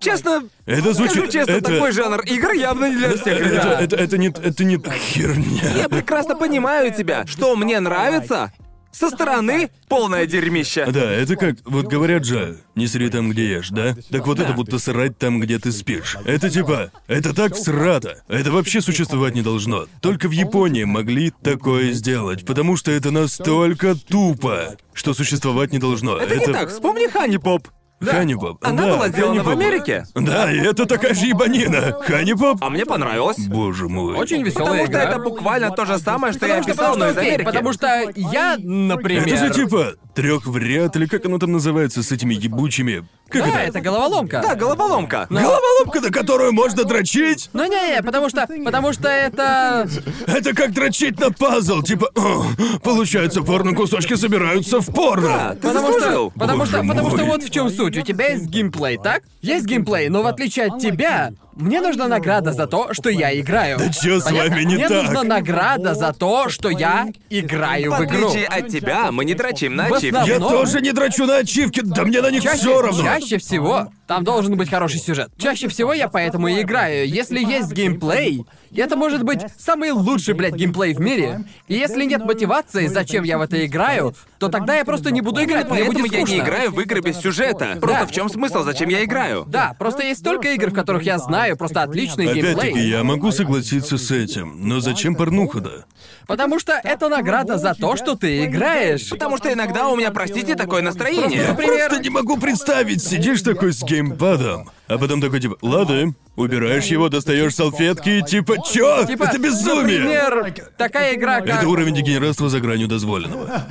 Честно, 0.00 0.42
Это 0.66 0.92
звучит... 0.94 1.12
скажу 1.12 1.30
честно, 1.30 1.52
это... 1.52 1.72
такой 1.74 1.92
жанр 1.92 2.22
игр 2.22 2.50
явно 2.54 2.90
не 2.90 2.96
для 2.96 3.10
всех, 3.10 3.28
Это, 3.28 3.48
ребят. 3.48 3.80
это, 3.82 3.96
это 3.96 4.18
не... 4.18 4.26
Это 4.26 4.64
не 4.64 4.76
херня. 4.76 5.76
Я 5.76 5.88
прекрасно 5.88 6.34
понимаю 6.34 6.92
тебя. 6.92 7.24
Что 7.24 7.54
мне 7.54 7.78
нравится, 7.78 8.52
со 8.92 9.10
стороны 9.10 9.70
полное 9.88 10.26
дерьмище. 10.26 10.86
Да, 10.90 11.10
это 11.10 11.36
как, 11.36 11.56
вот 11.64 11.86
говорят 11.86 12.24
же, 12.24 12.58
не 12.74 12.86
сри 12.86 13.08
там, 13.08 13.30
где 13.30 13.50
ешь, 13.50 13.70
да? 13.70 13.96
Так 14.10 14.26
вот 14.26 14.38
это 14.38 14.52
будто 14.52 14.78
срать 14.78 15.18
там, 15.18 15.40
где 15.40 15.58
ты 15.58 15.72
спишь. 15.72 16.16
Это 16.24 16.50
типа, 16.50 16.92
это 17.08 17.34
так 17.34 17.54
всрато. 17.54 18.22
Это 18.28 18.52
вообще 18.52 18.80
существовать 18.80 19.34
не 19.34 19.42
должно. 19.42 19.86
Только 20.00 20.28
в 20.28 20.32
Японии 20.32 20.84
могли 20.84 21.32
такое 21.42 21.92
сделать, 21.92 22.44
потому 22.46 22.76
что 22.76 22.90
это 22.90 23.10
настолько 23.10 23.94
тупо, 23.96 24.76
что 24.92 25.14
существовать 25.14 25.72
не 25.72 25.78
должно. 25.78 26.18
Это 26.18 26.36
не 26.36 26.46
так, 26.46 26.70
вспомни 26.70 27.08
Хани 27.08 27.38
Поп. 27.38 27.68
Ханибоб. 28.10 28.58
Она 28.62 28.84
да, 28.84 28.96
была 28.96 29.08
сделана 29.08 29.42
в 29.42 29.46
Ханибоб. 29.46 29.66
Америке. 29.66 30.04
Да, 30.14 30.50
и 30.50 30.58
это 30.58 30.86
такая 30.86 31.14
же 31.14 31.26
ебанина. 31.26 31.98
Ханибоб. 32.02 32.58
А 32.60 32.70
мне 32.70 32.84
понравилось. 32.84 33.38
Боже 33.48 33.88
мой. 33.88 34.14
Очень 34.16 34.42
веселая 34.42 34.66
Потому 34.66 34.86
что 34.86 34.92
игра. 34.92 35.02
это 35.04 35.18
буквально 35.18 35.70
то 35.70 35.84
же 35.84 35.98
самое, 35.98 36.32
что 36.32 36.46
я 36.46 36.56
Потому 36.58 36.62
что, 36.62 36.72
описал, 36.72 36.92
потому 36.94 37.04
но 37.04 37.12
что, 37.12 37.12
из 37.12 37.18
окей, 37.18 37.34
Америки. 37.34 37.46
потому 37.46 37.72
что 37.72 38.12
я, 38.16 38.56
например... 38.58 39.26
Это 39.26 39.36
же 39.36 39.50
типа 39.50 39.94
трех 40.14 40.46
в 40.46 40.56
ряд, 40.56 40.96
или 40.96 41.06
как 41.06 41.24
оно 41.26 41.38
там 41.38 41.52
называется 41.52 42.02
с 42.02 42.12
этими 42.12 42.34
ебучими. 42.34 43.06
Как 43.28 43.44
Да, 43.44 43.48
это? 43.62 43.78
это 43.78 43.80
головоломка. 43.80 44.42
Да, 44.46 44.54
головоломка. 44.54 45.26
Головоломка, 45.30 46.00
на 46.00 46.10
которую 46.10 46.52
можно 46.52 46.84
дрочить? 46.84 47.48
Ну 47.54 47.64
не-не, 47.64 48.02
потому 48.02 48.28
что, 48.28 48.46
потому 48.64 48.92
что 48.92 49.08
это... 49.08 49.88
Это 50.26 50.54
как 50.54 50.72
дрочить 50.72 51.18
на 51.18 51.30
пазл, 51.30 51.82
типа, 51.82 52.10
«О, 52.14 52.44
получается, 52.82 53.42
порно-кусочки 53.42 54.14
собираются 54.14 54.80
в 54.80 54.86
порно. 54.86 55.28
Да, 55.28 55.50
ты 55.54 55.68
Потому 55.68 55.86
заслужил. 55.92 56.30
что, 56.30 56.38
потому 56.40 56.66
что, 56.66 56.82
потому 56.84 57.10
что 57.10 57.24
вот 57.24 57.42
в 57.42 57.50
чем 57.50 57.70
суть. 57.70 57.96
У 57.96 58.02
тебя 58.02 58.28
есть 58.32 58.46
геймплей, 58.46 58.98
так? 58.98 59.22
Есть 59.40 59.66
геймплей, 59.66 60.08
но 60.10 60.22
в 60.22 60.26
отличие 60.26 60.66
от 60.66 60.78
тебя, 60.80 61.32
мне 61.54 61.80
нужна 61.80 62.08
награда 62.08 62.52
за 62.52 62.66
то, 62.66 62.92
что 62.94 63.10
я 63.10 63.38
играю. 63.38 63.78
Да 63.78 63.88
чё 63.90 64.20
с 64.20 64.24
Понятно? 64.24 64.50
вами 64.50 64.62
не 64.64 64.74
Мне 64.76 64.88
так? 64.88 65.02
нужна 65.04 65.22
награда 65.22 65.94
за 65.94 66.12
то, 66.12 66.48
что 66.48 66.68
я 66.70 67.08
играю 67.30 67.92
В 67.92 67.98
в 67.98 68.04
игру. 68.04 68.28
отличие 68.28 68.46
от 68.46 68.68
тебя, 68.68 69.12
мы 69.12 69.24
не 69.24 69.34
дрочим 69.34 69.76
на 69.76 69.88
В 69.88 69.94
ачивки. 69.94 70.06
основном- 70.16 70.28
Я 70.30 70.38
но- 70.38 70.48
тоже 70.50 70.80
не 70.80 70.92
дрочу 70.92 71.26
на 71.26 71.36
ачивки, 71.38 71.80
да 71.84 72.04
мне 72.04 72.20
на 72.22 72.30
них 72.30 72.42
Чаще, 72.42 72.58
все 72.58 72.80
равно. 72.82 73.02
чаще 73.02 73.38
всего 73.38 73.88
там 74.06 74.24
должен 74.24 74.56
быть 74.56 74.68
хороший 74.70 74.98
сюжет. 75.00 75.30
Чаще 75.38 75.68
всего 75.68 75.92
я 75.92 76.08
поэтому 76.08 76.48
и 76.48 76.60
играю. 76.62 77.06
Если 77.08 77.38
есть 77.40 77.72
геймплей, 77.72 78.44
это 78.80 78.96
может 78.96 79.22
быть 79.22 79.40
самый 79.58 79.90
лучший, 79.90 80.34
блядь, 80.34 80.54
геймплей 80.54 80.94
в 80.94 81.00
мире. 81.00 81.44
И 81.68 81.74
если 81.74 82.04
нет 82.04 82.24
мотивации, 82.24 82.86
зачем 82.86 83.24
я 83.24 83.38
в 83.38 83.42
это 83.42 83.64
играю, 83.66 84.14
то 84.38 84.48
тогда 84.48 84.76
я 84.76 84.84
просто 84.84 85.10
не 85.10 85.20
буду 85.20 85.42
играть, 85.44 85.68
мне 85.70 85.80
Поэтому 85.84 85.98
будет 86.00 86.12
я 86.12 86.18
скучно. 86.20 86.34
не 86.34 86.40
играю 86.40 86.70
в 86.72 86.80
игры 86.80 87.00
без 87.00 87.18
сюжета. 87.18 87.76
Просто 87.80 88.00
Да. 88.00 88.06
в 88.06 88.12
чем 88.12 88.28
смысл, 88.28 88.62
зачем 88.64 88.88
я 88.88 89.04
играю? 89.04 89.44
Да, 89.46 89.74
просто 89.78 90.02
есть 90.02 90.20
столько 90.20 90.48
игр, 90.52 90.70
в 90.70 90.74
которых 90.74 91.02
я 91.04 91.18
знаю 91.18 91.56
просто 91.56 91.82
отличный 91.82 92.26
геймплей. 92.26 92.52
Опять-таки, 92.54 92.80
я 92.88 93.04
могу 93.04 93.30
согласиться 93.30 93.98
с 93.98 94.10
этим, 94.10 94.66
но 94.68 94.80
зачем 94.80 95.14
порнуха-то? 95.14 95.84
Потому 96.26 96.58
что 96.58 96.80
это 96.82 97.08
награда 97.08 97.58
за 97.58 97.74
то, 97.74 97.96
что 97.96 98.14
ты 98.16 98.44
играешь. 98.44 99.08
Потому 99.10 99.36
что 99.36 99.52
иногда 99.52 99.88
у 99.88 99.96
меня, 99.96 100.10
простите, 100.10 100.54
такое 100.54 100.82
настроение. 100.82 101.48
Например, 101.48 101.88
Просто 101.88 102.02
не 102.02 102.10
могу 102.10 102.36
представить, 102.38 103.02
сидишь 103.02 103.42
такой 103.42 103.72
с 103.72 103.82
геймпадом, 103.82 104.70
а 104.94 104.98
потом 104.98 105.20
такой 105.20 105.40
типа, 105.40 105.56
ладно, 105.62 106.14
убираешь 106.36 106.86
его, 106.86 107.08
достаешь 107.08 107.54
салфетки, 107.54 108.08
и 108.08 108.22
типа, 108.22 108.56
чё? 108.64 109.04
типа, 109.06 109.24
Это 109.24 109.38
безумие! 109.38 110.00
Например, 110.00 110.54
такая 110.76 111.14
игра, 111.14 111.40
как... 111.40 111.48
Это 111.48 111.68
уровень 111.68 111.94
дегенератства 111.94 112.48
за 112.48 112.60
гранью 112.60 112.88
дозволенного. 112.88 113.64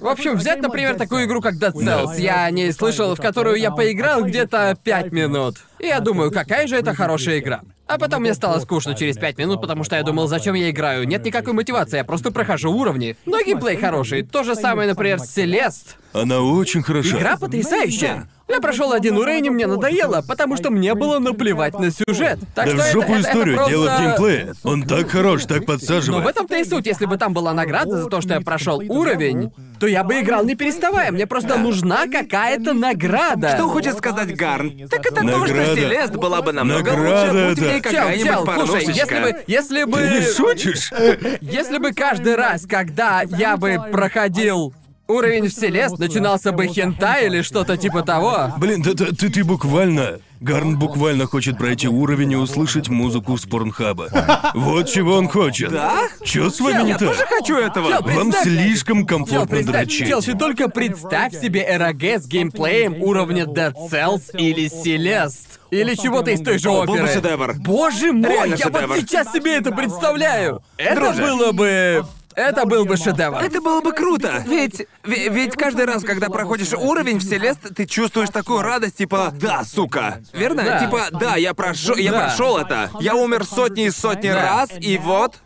В 0.00 0.06
общем, 0.06 0.36
взять, 0.36 0.60
например, 0.60 0.96
такую 0.96 1.24
игру, 1.24 1.40
как 1.40 1.54
Dead 1.54 1.72
Cells. 1.72 2.20
Я 2.20 2.44
о 2.44 2.50
ней 2.50 2.72
слышал, 2.72 3.14
в 3.14 3.20
которую 3.20 3.56
я 3.56 3.70
поиграл 3.70 4.22
где-то 4.24 4.76
5 4.82 5.12
минут. 5.12 5.56
И 5.78 5.86
я 5.86 6.00
думаю, 6.00 6.30
какая 6.30 6.66
же 6.66 6.76
это 6.76 6.94
хорошая 6.94 7.38
игра. 7.38 7.60
А 7.86 7.98
потом 7.98 8.20
мне 8.20 8.34
стало 8.34 8.60
скучно 8.60 8.94
через 8.94 9.16
5 9.16 9.38
минут, 9.38 9.60
потому 9.62 9.82
что 9.82 9.96
я 9.96 10.02
думал, 10.02 10.28
зачем 10.28 10.54
я 10.54 10.68
играю. 10.68 11.08
Нет 11.08 11.24
никакой 11.24 11.54
мотивации, 11.54 11.96
я 11.96 12.04
просто 12.04 12.30
прохожу 12.30 12.70
уровни. 12.70 13.16
Но 13.24 13.40
геймплей 13.40 13.76
хороший. 13.76 14.22
То 14.22 14.44
же 14.44 14.54
самое, 14.54 14.88
например, 14.88 15.18
с 15.20 15.36
Celeste. 15.36 15.94
Она 16.12 16.40
очень 16.40 16.82
хороша. 16.82 17.16
Игра 17.18 17.36
потрясающая. 17.36 18.28
Я 18.50 18.60
прошел 18.62 18.92
один 18.94 19.18
уровень, 19.18 19.44
и 19.44 19.50
мне 19.50 19.66
надоело, 19.66 20.24
потому 20.26 20.56
что 20.56 20.70
мне 20.70 20.94
было 20.94 21.18
наплевать 21.18 21.78
на 21.78 21.90
сюжет. 21.90 22.38
Так 22.54 22.64
Да 22.64 22.70
что 22.70 22.76
в 22.76 22.80
это- 22.80 22.92
жопу 22.92 23.12
это- 23.12 23.20
это 23.20 23.28
историю, 23.28 23.56
просто- 23.56 23.70
дело 23.70 23.84
в 23.90 24.00
геймплее. 24.00 24.52
Он 24.64 24.82
так 24.84 25.10
хорош, 25.10 25.42
так 25.44 25.58
Но 25.58 25.62
в 25.64 25.66
подсаживает. 25.66 26.26
этом-то 26.28 26.56
и 26.56 26.64
суть. 26.64 26.86
Если 26.86 27.04
бы 27.04 27.18
там 27.18 27.34
была 27.34 27.52
награда 27.52 28.00
за 28.02 28.08
то, 28.08 28.22
что 28.22 28.32
я 28.32 28.40
прошел 28.40 28.78
уровень, 28.88 29.52
то 29.78 29.86
я 29.86 30.02
бы 30.02 30.18
играл 30.20 30.44
не 30.46 30.54
переставая. 30.54 31.12
Мне 31.12 31.26
просто 31.26 31.58
нужна 31.58 32.06
какая-то 32.06 32.72
награда. 32.72 33.50
Что 33.54 33.68
хочет 33.68 33.98
сказать 33.98 34.34
Гарн? 34.34 34.88
Так 34.88 35.00
это 35.04 35.16
то, 35.16 35.28
что 35.46 35.54
Награда. 35.54 35.76
Селест 35.76 36.14
была 36.14 36.40
бы 36.40 36.52
намного 36.52 36.90
Награда, 36.92 37.32
лучше, 37.32 37.48
будь 37.50 37.58
в 37.58 37.62
ней 37.62 37.82
Чел, 37.82 37.82
какая-нибудь 37.82 38.24
чел, 38.24 38.66
слушай, 38.66 38.84
если 38.86 39.20
бы, 39.20 39.36
если 39.46 39.84
бы, 39.84 39.98
Ты 39.98 40.08
не 40.20 40.22
шутишь? 40.22 40.90
если 41.42 41.76
бы 41.76 41.92
каждый 41.92 42.34
раз, 42.34 42.64
когда 42.66 43.20
я 43.28 43.58
бы 43.58 43.76
проходил 43.92 44.72
уровень 45.08 45.48
в 45.48 45.52
Селест, 45.52 45.98
начинался 45.98 46.52
бы 46.52 46.66
хентай 46.66 47.26
или 47.26 47.42
что-то 47.42 47.76
типа 47.76 48.02
того. 48.02 48.52
Блин, 48.58 48.82
да, 48.82 48.92
да, 48.92 49.06
ты, 49.06 49.28
ты 49.30 49.42
буквально... 49.42 50.20
Гарн 50.40 50.78
буквально 50.78 51.26
хочет 51.26 51.58
пройти 51.58 51.88
уровень 51.88 52.30
и 52.30 52.36
услышать 52.36 52.88
музыку 52.88 53.36
с 53.36 53.44
порнхаба. 53.44 54.52
Вот 54.54 54.88
чего 54.88 55.14
он 55.16 55.26
хочет. 55.28 55.72
Да? 55.72 56.02
Чё 56.22 56.48
с 56.48 56.60
вами 56.60 56.84
не 56.84 56.88
Я 56.90 56.98
тоже 56.98 57.18
так? 57.18 57.28
хочу 57.28 57.56
этого. 57.56 57.88
Чел, 57.90 58.02
Вам 58.02 58.30
представь- 58.30 58.42
слишком 58.44 59.04
комфортно 59.04 59.46
представь, 59.48 59.74
дрочить. 59.74 60.06
чел, 60.06 60.22
ты 60.22 60.34
только 60.34 60.68
представь 60.68 61.32
себе 61.32 61.66
РГ 61.76 62.22
с 62.22 62.28
геймплеем 62.28 63.02
уровня 63.02 63.46
Dead 63.46 63.74
Cells 63.90 64.30
или 64.34 64.70
Celeste. 64.70 65.58
Или 65.72 65.94
чего-то 65.96 66.30
из 66.30 66.40
той 66.40 66.58
же 66.58 66.70
О, 66.70 66.82
был 66.86 66.94
бы 66.94 67.00
оперы. 67.00 67.08
шедевр. 67.14 67.54
Боже 67.58 68.12
мой, 68.12 68.30
Реально 68.30 68.54
я 68.54 68.64
шедевр. 68.66 68.86
вот 68.86 68.96
сейчас 68.98 69.32
себе 69.32 69.56
это 69.56 69.72
представляю. 69.72 70.62
Это 70.76 70.94
Друже. 71.00 71.20
было 71.22 71.50
бы... 71.50 72.06
Это 72.38 72.66
был 72.66 72.84
бы 72.84 72.96
шедевр. 72.96 73.38
Это 73.38 73.60
было 73.60 73.80
бы 73.80 73.92
круто. 73.92 74.44
Ведь, 74.46 74.86
ве- 75.02 75.28
ведь 75.28 75.56
каждый 75.56 75.84
раз, 75.86 76.04
когда 76.04 76.28
проходишь 76.28 76.72
уровень 76.72 77.18
в 77.18 77.22
Селест, 77.22 77.74
ты 77.74 77.84
чувствуешь 77.84 78.28
такую 78.30 78.62
радость, 78.62 78.96
типа, 78.98 79.30
да, 79.32 79.64
сука. 79.64 80.20
Верно? 80.32 80.62
Да. 80.62 80.78
Типа, 80.78 81.06
да, 81.12 81.36
я 81.36 81.52
прошел, 81.54 81.96
я 81.96 82.12
Да. 82.12 82.18
прошел 82.20 82.56
это. 82.58 82.90
Я 83.00 83.14
умер 83.16 83.44
сотни 83.44 83.86
и 83.86 83.90
сотни 83.90 84.28
Да. 84.30 84.42
раз, 84.42 84.70
и 84.78 84.98
вот. 84.98 85.36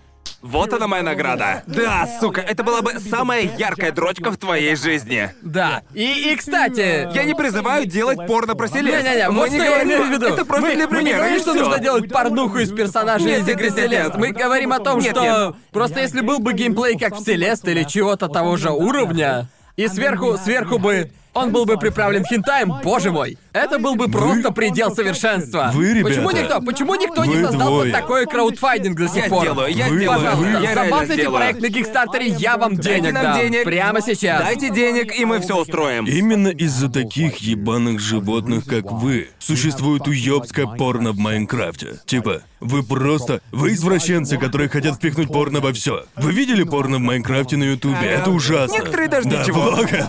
Вот 0.43 0.73
она 0.73 0.89
моя 0.89 1.05
награда. 1.05 1.63
Да, 1.69 2.09
сука, 2.21 2.41
это 2.41 2.65
была 2.65 2.83
бы 2.83 2.99
самая 2.99 3.43
яркая 3.57 3.93
дрочка 3.93 4.33
в 4.33 4.37
твоей 4.37 4.75
жизни. 4.75 5.31
Да. 5.41 5.83
И, 5.95 6.33
и 6.33 6.37
кстати... 6.37 7.09
Я 7.15 7.23
не 7.23 7.35
призываю 7.35 7.87
делать 7.87 8.27
порно 8.27 8.57
про 8.57 8.67
Селест. 8.67 9.05
Не-не-не, 9.05 9.31
Мы 9.31 9.37
вот 9.39 9.51
не 9.51 9.57
что 9.57 9.65
я 9.65 9.71
говорим- 9.71 9.89
имею 9.89 10.05
в 10.05 10.11
виду. 10.11 10.27
Это 10.27 10.45
просто 10.45 10.67
мы, 10.67 10.75
для 10.75 10.89
мы 10.89 10.93
не 10.95 11.01
примера, 11.03 11.17
говорим, 11.19 11.39
что 11.41 11.53
всё. 11.53 11.61
нужно 11.65 11.79
делать 11.79 12.13
порнуху 12.13 12.59
из 12.59 12.73
персонажей 12.73 13.41
из 13.41 13.49
игры 13.49 13.71
Селест. 13.71 14.17
Мы 14.17 14.33
говорим 14.33 14.73
о 14.73 14.81
том, 14.81 14.99
Нет, 14.99 15.13
что... 15.13 15.23
нет. 15.23 15.55
Просто 15.71 16.01
если 16.01 16.21
был 16.23 16.41
бы 16.41 16.53
геймплей 16.55 16.99
как 16.99 17.15
в 17.15 17.25
Селест 17.25 17.67
или 17.69 17.85
чего-то 17.85 18.29
того 18.29 18.57
же 18.57 18.71
уровня, 18.71 19.49
и 19.77 19.87
сверху, 19.87 20.37
сверху 20.39 20.79
бы... 20.79 21.11
Он 21.35 21.51
был 21.51 21.65
бы 21.65 21.79
приправлен 21.79 22.25
хентаем, 22.25 22.73
боже 22.85 23.11
мой. 23.11 23.39
Это 23.55 23.79
был 23.79 23.95
бы 23.97 24.09
просто 24.09 24.51
предел 24.51 24.95
совершенства. 24.95 25.71
Вы, 25.75 25.95
ребята, 25.95 26.09
Почему 26.09 26.31
никто, 26.31 26.61
почему 26.61 26.95
никто 26.95 27.25
не 27.25 27.43
создал 27.43 27.69
двое. 27.69 27.93
вот 27.93 28.01
такой 28.01 28.27
краудфандинг 28.27 28.99
до 28.99 29.09
сих 29.09 29.25
Я 29.25 29.29
пор? 29.31 29.43
сделаю, 29.45 29.75
я 29.75 29.89
Вы- 29.89 29.97
сделаю. 29.99 30.19
Пожалуйста, 30.21 30.43
вы- 30.43 31.07
я 31.07 31.07
сделаю. 31.07 31.37
проект 31.37 31.61
на 31.61 31.69
Кикстартере, 31.71 32.27
я 32.29 32.57
вам 32.57 32.77
денег 32.77 33.13
нам 33.13 33.23
дам. 33.25 33.39
денег. 33.41 33.65
Прямо 33.65 34.01
сейчас. 34.03 34.43
Дайте 34.43 34.71
денег, 34.71 35.19
и 35.19 35.25
мы 35.25 35.41
все 35.41 35.57
устроим. 35.59 36.07
Именно 36.07 36.49
из-за 36.49 36.89
таких 36.91 37.39
ебаных 37.39 38.01
животных, 38.01 38.65
как 38.67 38.91
вы, 38.93 39.29
существует 39.39 40.07
уёбское 40.07 40.67
порно 40.67 41.13
в 41.13 41.19
Майнкрафте. 41.19 41.99
Типа, 42.07 42.43
вы 42.61 42.83
просто... 42.83 43.41
Вы 43.53 43.73
извращенцы, 43.75 44.39
которые 44.39 44.69
хотят 44.69 44.97
впихнуть 44.97 45.29
порно 45.29 45.61
во 45.61 45.73
все. 45.73 46.05
Вы 46.17 46.33
видели 46.33 46.63
порно 46.63 46.97
в 46.99 47.01
Майнкрафте 47.01 47.57
на 47.57 47.65
Ютубе? 47.65 48.07
Это 48.07 48.31
ужасно. 48.31 48.75
Некоторые 48.75 49.09
даже 49.09 49.29
да, 49.29 49.43
ничего. 49.43 49.63
плохо. 49.77 50.09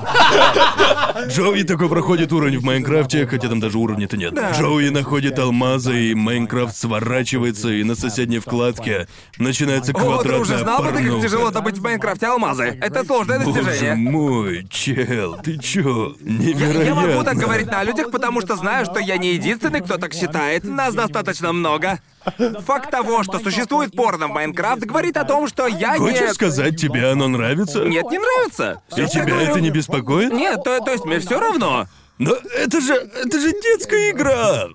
Джоуи 1.28 1.64
такой 1.64 1.90
проходит 1.90 2.32
уровень 2.34 2.60
в 2.60 2.64
Майнкрафте, 2.64 3.26
хотя 3.28 3.48
там 3.50 3.60
даже 3.60 3.78
уровня-то 3.78 4.18
нет. 4.18 4.34
Джоуи 4.58 4.90
находит 4.90 5.38
алмазы, 5.40 6.12
и 6.12 6.14
Майнкрафт 6.14 6.76
сворачивается, 6.76 7.70
и 7.70 7.84
на 7.84 7.96
соседней 7.96 8.40
вкладке 8.40 9.08
начинается 9.38 9.92
О, 9.92 9.96
квадратная 9.96 10.36
друже, 10.36 10.58
знал 10.58 10.78
ты, 10.78 10.84
как 10.90 10.94
порнуха. 10.96 11.22
тяжело 11.28 11.52
добыть 11.52 11.78
в 11.78 11.82
Майнкрафте 11.82 12.28
алмазы? 12.28 12.78
Это 12.82 13.04
сложное 13.04 13.40
Боже 13.40 13.64
достижение. 13.64 13.96
мой, 13.96 14.68
чел, 14.70 15.38
ты 15.44 15.58
чё? 15.58 16.16
Невероятно. 16.22 16.84
Я 16.84 16.96
могу 16.96 17.24
так 17.24 17.38
говорить 17.38 17.68
на 17.68 17.84
людях, 17.84 18.12
потому 18.12 18.42
что 18.42 18.56
знаю, 18.56 18.86
что 18.86 19.00
я 19.00 19.18
не 19.18 19.34
единственный, 19.34 19.82
кто 19.82 19.98
так 19.98 20.14
считает. 20.14 20.64
Нас 20.64 20.94
достаточно 20.94 21.54
много. 21.54 22.00
Факт 22.66 22.92
того, 22.92 23.24
что 23.24 23.40
существует 23.40 23.96
порно 23.96 24.28
в 24.28 24.32
Майнкрафт, 24.32 24.84
говорит 24.84 25.18
о 25.18 25.24
том, 25.24 25.48
что 25.48 25.68
я 25.68 25.98
Хочешь 25.98 26.22
не... 26.22 26.34
сказать, 26.34 26.80
тебе 26.80 27.10
оно 27.12 27.28
нравится? 27.28 27.84
Нет, 27.86 28.10
не 28.10 28.20
нравится. 28.20 28.82
И 28.96 29.06
тебя 29.08 29.26
говорю. 29.26 29.46
это 29.52 29.62
не 29.62 29.70
беспокоит? 29.70 30.32
Нет, 30.32 30.64
то, 30.64 30.80
то 30.80 30.92
есть 30.92 31.06
мне 31.06 31.20
все 31.20 31.40
равно. 31.40 31.88
Но 32.18 32.36
это 32.58 32.82
же... 32.82 32.94
это 32.94 33.40
же 33.40 33.52
детская 33.52 34.12
игра! 34.12 34.68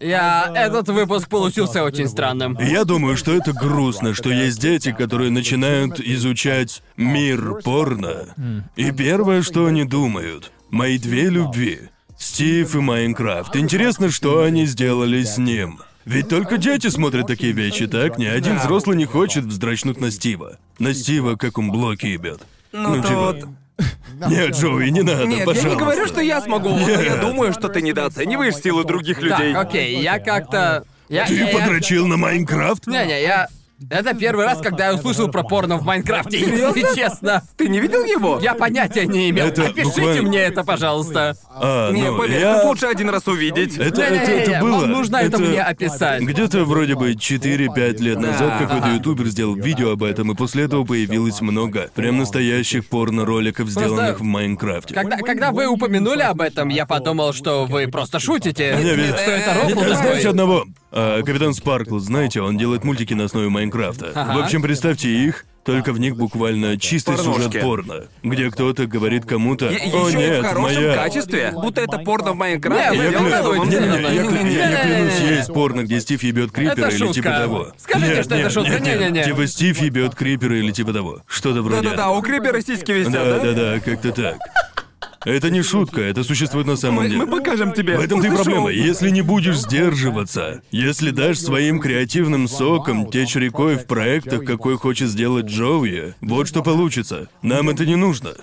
Я... 0.00 0.52
Этот 0.54 0.88
выпуск 0.88 1.28
получился 1.28 1.82
очень 1.84 2.08
странным. 2.08 2.56
Я 2.60 2.84
думаю, 2.84 3.16
что 3.16 3.32
это 3.32 3.52
грустно, 3.52 4.14
что 4.14 4.30
есть 4.30 4.60
дети, 4.60 4.92
которые 4.92 5.30
начинают 5.30 6.00
изучать 6.00 6.82
мир 6.96 7.60
порно. 7.64 8.34
И 8.76 8.90
первое, 8.90 9.42
что 9.42 9.66
они 9.66 9.84
думают, 9.84 10.52
мои 10.70 10.98
две 10.98 11.28
любви. 11.28 11.90
Стив 12.18 12.74
и 12.74 12.78
Майнкрафт. 12.78 13.54
Интересно, 13.56 14.10
что 14.10 14.42
они 14.42 14.66
сделали 14.66 15.22
с 15.22 15.38
ним. 15.38 15.80
Ведь 16.04 16.28
только 16.28 16.56
дети 16.56 16.88
смотрят 16.88 17.26
такие 17.26 17.52
вещи, 17.52 17.86
так? 17.86 18.18
Ни 18.18 18.24
один 18.24 18.58
взрослый 18.58 18.96
не 18.96 19.04
хочет 19.04 19.44
вздрачнуть 19.44 20.00
на 20.00 20.10
Стива. 20.10 20.58
На 20.78 20.94
Стива, 20.94 21.36
как 21.36 21.58
он 21.58 21.70
блоки 21.70 22.06
ебет. 22.06 22.40
Ну, 22.72 22.96
типа... 23.02 23.34
тут- 23.40 23.50
Нет, 24.30 24.56
Джоуи, 24.56 24.88
не 24.90 25.02
надо, 25.02 25.26
Нет, 25.26 25.44
пожалуйста. 25.44 25.68
я 25.68 25.74
не 25.74 25.80
говорю, 25.80 26.06
что 26.06 26.20
я 26.20 26.40
смогу, 26.40 26.70
но 26.70 26.88
я 26.88 27.16
думаю, 27.16 27.52
что 27.52 27.68
ты 27.68 27.82
недооцениваешь 27.82 28.56
силы 28.56 28.84
других 28.84 29.20
людей. 29.20 29.52
Так, 29.52 29.66
окей, 29.68 30.00
я 30.02 30.18
как-то... 30.18 30.84
Я, 31.08 31.24
Ты 31.26 31.34
я- 31.36 31.50
я- 31.50 31.58
подрочил 31.58 32.06
на 32.06 32.16
Майнкрафт? 32.16 32.86
Не-не, 32.86 33.22
я... 33.22 33.48
Это 33.90 34.12
первый 34.14 34.44
раз, 34.44 34.60
когда 34.60 34.88
я 34.88 34.94
услышал 34.94 35.28
про 35.28 35.42
порно 35.44 35.76
в 35.76 35.84
Майнкрафте, 35.84 36.38
если 36.40 36.94
честно. 36.96 37.42
Ты 37.56 37.68
не 37.68 37.78
видел 37.80 38.04
его? 38.04 38.38
Я 38.42 38.54
понятия 38.54 39.06
не 39.06 39.30
имел. 39.30 39.46
Это 39.46 39.66
Опишите 39.66 39.84
буквально- 40.00 40.22
мне 40.22 40.38
это, 40.40 40.64
пожалуйста. 40.64 41.36
А, 41.50 41.92
Не, 41.92 42.10
ну, 42.10 42.18
поверь, 42.18 42.40
я... 42.40 42.54
тут 42.56 42.64
лучше 42.64 42.86
один 42.86 43.08
раз 43.10 43.26
увидеть. 43.28 43.76
Это, 43.78 44.02
это, 44.02 44.14
это 44.14 44.30
Не-не-не, 44.32 44.60
было. 44.60 44.80
вам 44.80 44.90
нужно 44.90 45.16
это 45.18 45.38
мне 45.38 45.62
описать. 45.62 46.22
Где-то 46.22 46.64
вроде 46.64 46.96
бы 46.96 47.12
4-5 47.12 47.98
лет 48.02 48.18
назад 48.18 48.58
какой-то 48.58 48.88
ютубер 48.88 49.26
сделал 49.28 49.54
видео 49.54 49.92
об 49.92 50.02
этом, 50.02 50.32
и 50.32 50.34
после 50.34 50.64
этого 50.64 50.84
появилось 50.84 51.40
много 51.40 51.88
прям 51.94 52.18
настоящих 52.18 52.86
порно-роликов, 52.88 53.68
сделанных 53.68 54.20
в 54.20 54.24
Майнкрафте. 54.24 54.94
Когда, 54.94 55.16
когда 55.18 55.52
вы 55.52 55.66
упомянули 55.66 56.22
об 56.22 56.40
этом, 56.40 56.68
я 56.68 56.84
подумал, 56.84 57.32
что 57.32 57.64
вы 57.66 57.86
просто 57.88 58.18
шутите. 58.18 58.76
Не, 58.82 58.94
ведь- 58.94 59.14
Что 59.18 59.30
это 59.30 59.66
не, 59.66 59.74
такой. 59.74 59.94
знаете 59.94 60.28
одного? 60.30 60.64
А, 60.90 61.22
Капитан 61.22 61.52
Спаркл, 61.54 61.98
знаете, 61.98 62.40
он 62.40 62.56
делает 62.56 62.84
мультики 62.84 63.14
на 63.14 63.24
основе 63.24 63.48
Майнкрафта. 63.48 64.12
Ага. 64.14 64.38
В 64.38 64.42
общем, 64.44 64.62
представьте 64.62 65.08
их, 65.10 65.44
только 65.64 65.92
в 65.92 66.00
них 66.00 66.16
буквально 66.16 66.78
чистый 66.78 67.14
Порнушки. 67.16 67.42
сюжет 67.42 67.60
порно, 67.62 68.04
где 68.22 68.50
кто-то 68.50 68.86
говорит 68.86 69.26
кому-то, 69.26 69.66
Е- 69.66 69.76
«О 69.92 70.08
Еще 70.08 70.12
и 70.12 70.16
нет, 70.16 70.38
в 70.38 70.48
хорошем 70.48 70.62
моя...» 70.82 70.94
качестве. 70.94 71.50
Будто 71.52 71.82
это 71.82 71.98
порно 71.98 72.32
в 72.32 72.36
Майнкрафте. 72.36 72.90
Не, 72.90 73.04
Я, 73.04 73.10
не, 73.10 73.16
не, 73.16 73.22
не, 73.24 73.28
я, 73.28 73.40
кля- 73.42 74.50
я- 74.50 74.70
я 74.70 74.82
клянусь, 74.82 75.20
есть 75.38 75.52
порно, 75.52 75.82
где 75.82 76.00
Стив 76.00 76.22
ебет 76.22 76.52
крипера 76.52 76.72
Это 76.86 76.88
или 76.88 76.96
шутка. 76.96 77.14
типа 77.14 77.30
того. 77.30 77.68
Скажите, 77.76 78.14
Нет, 78.14 78.24
что 78.24 78.34
это 78.34 78.42
нет, 78.44 78.52
шутка. 78.52 78.70
нет, 78.70 78.80
нет. 78.82 78.98
Не-не-не. 79.00 79.24
Типа 79.24 79.46
Стив 79.46 79.78
ебет 79.82 80.14
крипера 80.14 80.58
или 80.58 80.70
типа 80.70 80.92
того. 80.94 81.20
Что-то 81.26 81.60
вроде. 81.60 81.82
Да-да-да, 81.82 82.10
у 82.12 82.22
Крибера 82.22 82.62
сиськи 82.62 82.92
висят, 82.92 83.12
да? 83.12 83.24
Да, 83.24 83.38
да, 83.40 83.52
да, 83.52 83.80
как-то 83.80 84.10
так. 84.12 84.36
Это 85.24 85.50
не 85.50 85.62
шутка, 85.62 86.00
это 86.00 86.22
существует 86.22 86.66
на 86.66 86.76
самом 86.76 87.04
Мы, 87.04 87.08
деле. 87.08 87.24
мы 87.24 87.26
покажем 87.26 87.72
тебе. 87.72 87.96
В 87.96 88.00
этом 88.00 88.20
ты 88.20 88.30
проблема. 88.30 88.70
Если 88.70 89.10
не 89.10 89.22
будешь 89.22 89.58
сдерживаться, 89.58 90.62
если 90.70 91.10
дашь 91.10 91.38
своим 91.38 91.80
креативным 91.80 92.48
соком 92.48 93.10
течь 93.10 93.34
рекой 93.34 93.76
в 93.76 93.86
проектах, 93.86 94.44
какой 94.44 94.76
хочет 94.76 95.08
сделать 95.08 95.46
Джоуи, 95.46 96.14
вот 96.20 96.48
что 96.48 96.62
получится. 96.62 97.28
Нам 97.42 97.68
это 97.68 97.84
не 97.84 97.96
нужно. 97.96 98.34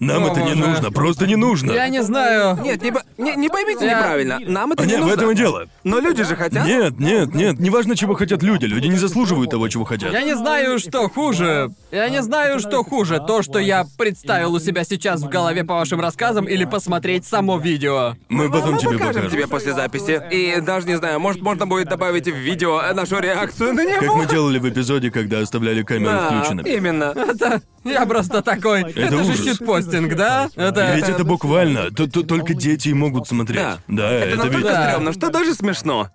Нам 0.00 0.24
О, 0.24 0.28
это 0.28 0.40
не 0.40 0.54
боже. 0.54 0.66
нужно, 0.66 0.90
просто 0.90 1.26
не 1.26 1.36
нужно. 1.36 1.72
Я 1.72 1.88
не 1.88 2.02
знаю. 2.02 2.58
Нет, 2.62 2.82
не, 2.82 2.90
по- 2.90 3.02
не, 3.18 3.36
не 3.36 3.48
поймите 3.50 3.84
Я- 3.84 3.96
неправильно. 3.98 4.38
Нам 4.40 4.72
это 4.72 4.82
А 4.82 4.86
не 4.86 4.92
нет, 4.92 5.00
в 5.02 5.04
нужно. 5.04 5.14
этом 5.14 5.30
и 5.30 5.34
дело. 5.34 5.66
Но 5.84 6.00
люди 6.00 6.24
же 6.24 6.36
хотят. 6.36 6.66
Нет, 6.66 6.98
нет, 6.98 7.34
нет, 7.34 7.58
неважно, 7.60 7.94
чего 7.94 8.14
хотят 8.14 8.42
люди. 8.42 8.64
Люди 8.64 8.86
не 8.86 8.96
заслуживают 8.96 9.50
того, 9.50 9.68
чего 9.68 9.84
хотят. 9.84 10.12
Я 10.12 10.22
не 10.22 10.34
знаю, 10.34 10.78
что 10.78 11.08
хуже. 11.08 11.70
Я 11.90 12.08
не 12.08 12.22
знаю, 12.22 12.60
что 12.60 12.82
хуже. 12.82 13.22
То, 13.26 13.42
что 13.42 13.58
я 13.58 13.84
представил 13.98 14.54
у 14.54 14.58
себя 14.58 14.84
сейчас 14.84 15.20
в 15.20 15.28
голове 15.28 15.64
по 15.64 15.74
вашим 15.74 16.00
рассказам, 16.00 16.46
или 16.48 16.64
посмотреть 16.64 17.26
само 17.26 17.58
видео. 17.58 18.14
Мы 18.30 18.50
потом 18.50 18.72
мы 18.74 18.78
тебе 18.78 18.92
покажем 18.92 19.08
покажем. 19.14 19.30
тебе 19.30 19.46
после 19.48 19.74
записи. 19.74 20.22
И 20.30 20.60
даже 20.62 20.86
не 20.86 20.96
знаю, 20.96 21.20
может, 21.20 21.42
можно 21.42 21.66
будет 21.66 21.88
добавить 21.90 22.26
в 22.26 22.34
видео 22.36 22.80
нашу 22.94 23.18
реакцию 23.20 23.74
на 23.74 23.84
него. 23.84 24.00
Как 24.00 24.14
мы 24.14 24.26
делали 24.26 24.58
в 24.58 24.66
эпизоде, 24.68 25.10
когда 25.10 25.40
оставляли 25.40 25.82
камеры 25.82 26.12
Да, 26.12 26.26
включенными. 26.40 26.68
именно. 26.74 27.04
Это... 27.16 27.60
Я 27.84 28.06
просто 28.06 28.42
такой... 28.42 28.82
Это, 28.82 29.16
же 29.24 29.32
ужас. 29.32 29.44
щитпостинг, 29.44 30.14
да? 30.14 30.48
Это... 30.54 30.94
Ведь 30.94 31.08
это 31.08 31.24
буквально, 31.24 31.90
то- 31.90 32.06
то- 32.06 32.22
только 32.22 32.54
дети 32.54 32.88
и 32.88 32.94
могут 32.94 33.26
смотреть. 33.26 33.58
Да. 33.60 33.78
Да, 33.88 34.10
Это 34.10 34.26
это, 34.26 34.36
настолько 34.36 34.56
ведь... 34.58 34.66
Да. 34.66 34.88
стрёмно, 34.90 35.12
что 35.12 35.30
даже 35.30 35.54
смешно. 35.54 36.08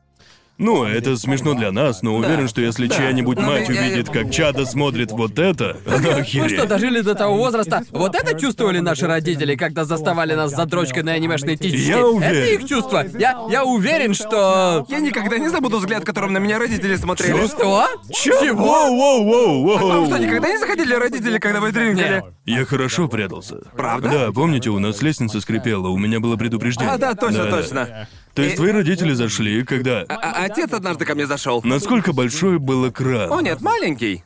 Ну, 0.58 0.86
это 0.86 1.18
смешно 1.18 1.54
для 1.54 1.72
нас, 1.74 2.02
но 2.02 2.16
уверен, 2.16 2.48
что 2.48 2.62
если 2.62 2.88
чья-нибудь 2.88 3.38
Ну, 3.38 3.44
мать 3.46 3.68
я- 3.68 3.74
я- 3.76 3.82
увидит, 3.82 4.10
как 4.10 4.32
Чада 4.32 4.66
смотрит 4.66 5.12
вот 5.12 5.38
это, 5.38 5.78
она 5.86 5.98
Мы 5.98 6.04
что, 6.12 6.16
охереет. 6.22 6.68
дожили 6.70 7.02
до 7.02 7.14
того 7.14 7.36
возраста? 7.36 7.84
Вот 7.92 8.16
это 8.16 8.40
чувствовали 8.40 8.80
наши 8.80 9.06
родители, 9.06 9.56
когда 9.58 9.84
заставали 9.84 10.34
нас 10.34 10.52
за 10.56 10.66
дрочкой 10.66 11.04
на 11.04 11.12
анимешные 11.12 11.58
птички? 11.58 11.76
Я 11.90 12.06
уверен. 12.08 12.36
Это 12.38 12.64
их 12.64 12.70
чувство. 12.70 13.04
Я, 13.20 13.38
я 13.52 13.66
уверен, 13.66 14.14
что... 14.14 14.86
Я 14.88 15.00
никогда 15.00 15.38
не 15.38 15.50
забуду 15.50 15.80
взгляд, 15.80 16.06
которым 16.06 16.32
на 16.32 16.38
меня 16.38 16.58
родители 16.58 16.96
смотрели. 16.96 17.48
Что? 17.48 17.88
Чего? 18.14 18.66
Воу, 18.66 18.96
воу, 18.96 19.24
воу, 19.26 19.64
воу. 19.78 19.88
Вам 19.90 20.06
что, 20.06 20.18
никогда 20.18 20.48
не 20.50 20.58
заходили 20.58 20.94
родители, 20.94 21.38
когда 21.38 21.60
вы 21.60 21.74
дринкали? 21.74 22.16
Нет. 22.24 22.26
Я 22.46 22.64
хорошо 22.66 23.10
прятался. 23.10 23.58
Правда? 23.76 24.10
Да, 24.10 24.32
помните, 24.32 24.70
у 24.70 24.80
нас 24.80 25.02
лестница 25.02 25.42
скрипела, 25.42 25.90
у 25.90 25.98
меня 25.98 26.22
было 26.22 26.38
предупреждение. 26.38 26.94
А, 26.94 26.98
да, 26.98 27.14
точно, 27.14 27.44
Да-да. 27.46 27.58
точно. 27.62 28.08
То 28.36 28.42
есть 28.42 28.56
И- 28.56 28.58
твои 28.58 28.72
родители 28.72 29.14
зашли, 29.14 29.64
когда... 29.64 30.04
А- 30.10 30.44
отец 30.44 30.72
однажды 30.74 31.06
ко 31.06 31.16
мне 31.16 31.26
зашел. 31.26 31.62
Насколько 31.64 32.12
большой 32.12 32.60
был 32.60 32.90
экран? 32.90 33.32
О, 33.32 33.40
нет, 33.40 33.62
маленький. 33.62 34.24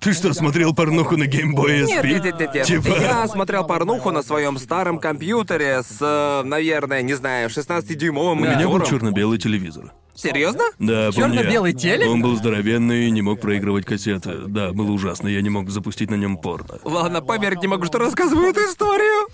Ты 0.00 0.12
что, 0.12 0.34
смотрел 0.34 0.74
порнуху 0.74 1.16
на 1.16 1.26
геймбое 1.26 1.86
SP? 1.86 2.04
нет, 2.04 2.24
нет, 2.24 2.40
нет, 2.40 2.54
нет. 2.54 2.66
Типа... 2.66 2.88
Я 3.00 3.26
смотрел 3.28 3.64
порнуху 3.64 4.10
на 4.10 4.22
своем 4.22 4.58
старом 4.58 4.98
компьютере 4.98 5.82
с, 5.82 5.98
э, 6.00 6.42
наверное, 6.44 7.00
не 7.02 7.14
знаю, 7.14 7.48
16-дюймовым 7.48 8.32
У 8.32 8.34
меня 8.34 8.68
был 8.68 8.82
черно-белый 8.82 9.38
телевизор. 9.38 9.92
Серьезно? 10.14 10.64
Да, 10.78 11.10
помню. 11.14 11.36
Чёрно-белый 11.36 11.72
телек? 11.72 12.08
Он 12.08 12.22
был 12.22 12.36
здоровенный 12.36 13.06
и 13.06 13.10
не 13.10 13.22
мог 13.22 13.40
проигрывать 13.40 13.86
кассеты. 13.86 14.42
Да, 14.46 14.72
было 14.72 14.90
ужасно, 14.90 15.28
я 15.28 15.40
не 15.40 15.50
мог 15.50 15.70
запустить 15.70 16.10
на 16.10 16.16
нем 16.16 16.36
порно. 16.38 16.78
Ладно, 16.84 17.22
поверить 17.22 17.62
не 17.62 17.68
могу, 17.68 17.84
что 17.86 17.98
рассказываю 17.98 18.50
эту 18.50 18.60
историю. 18.60 19.28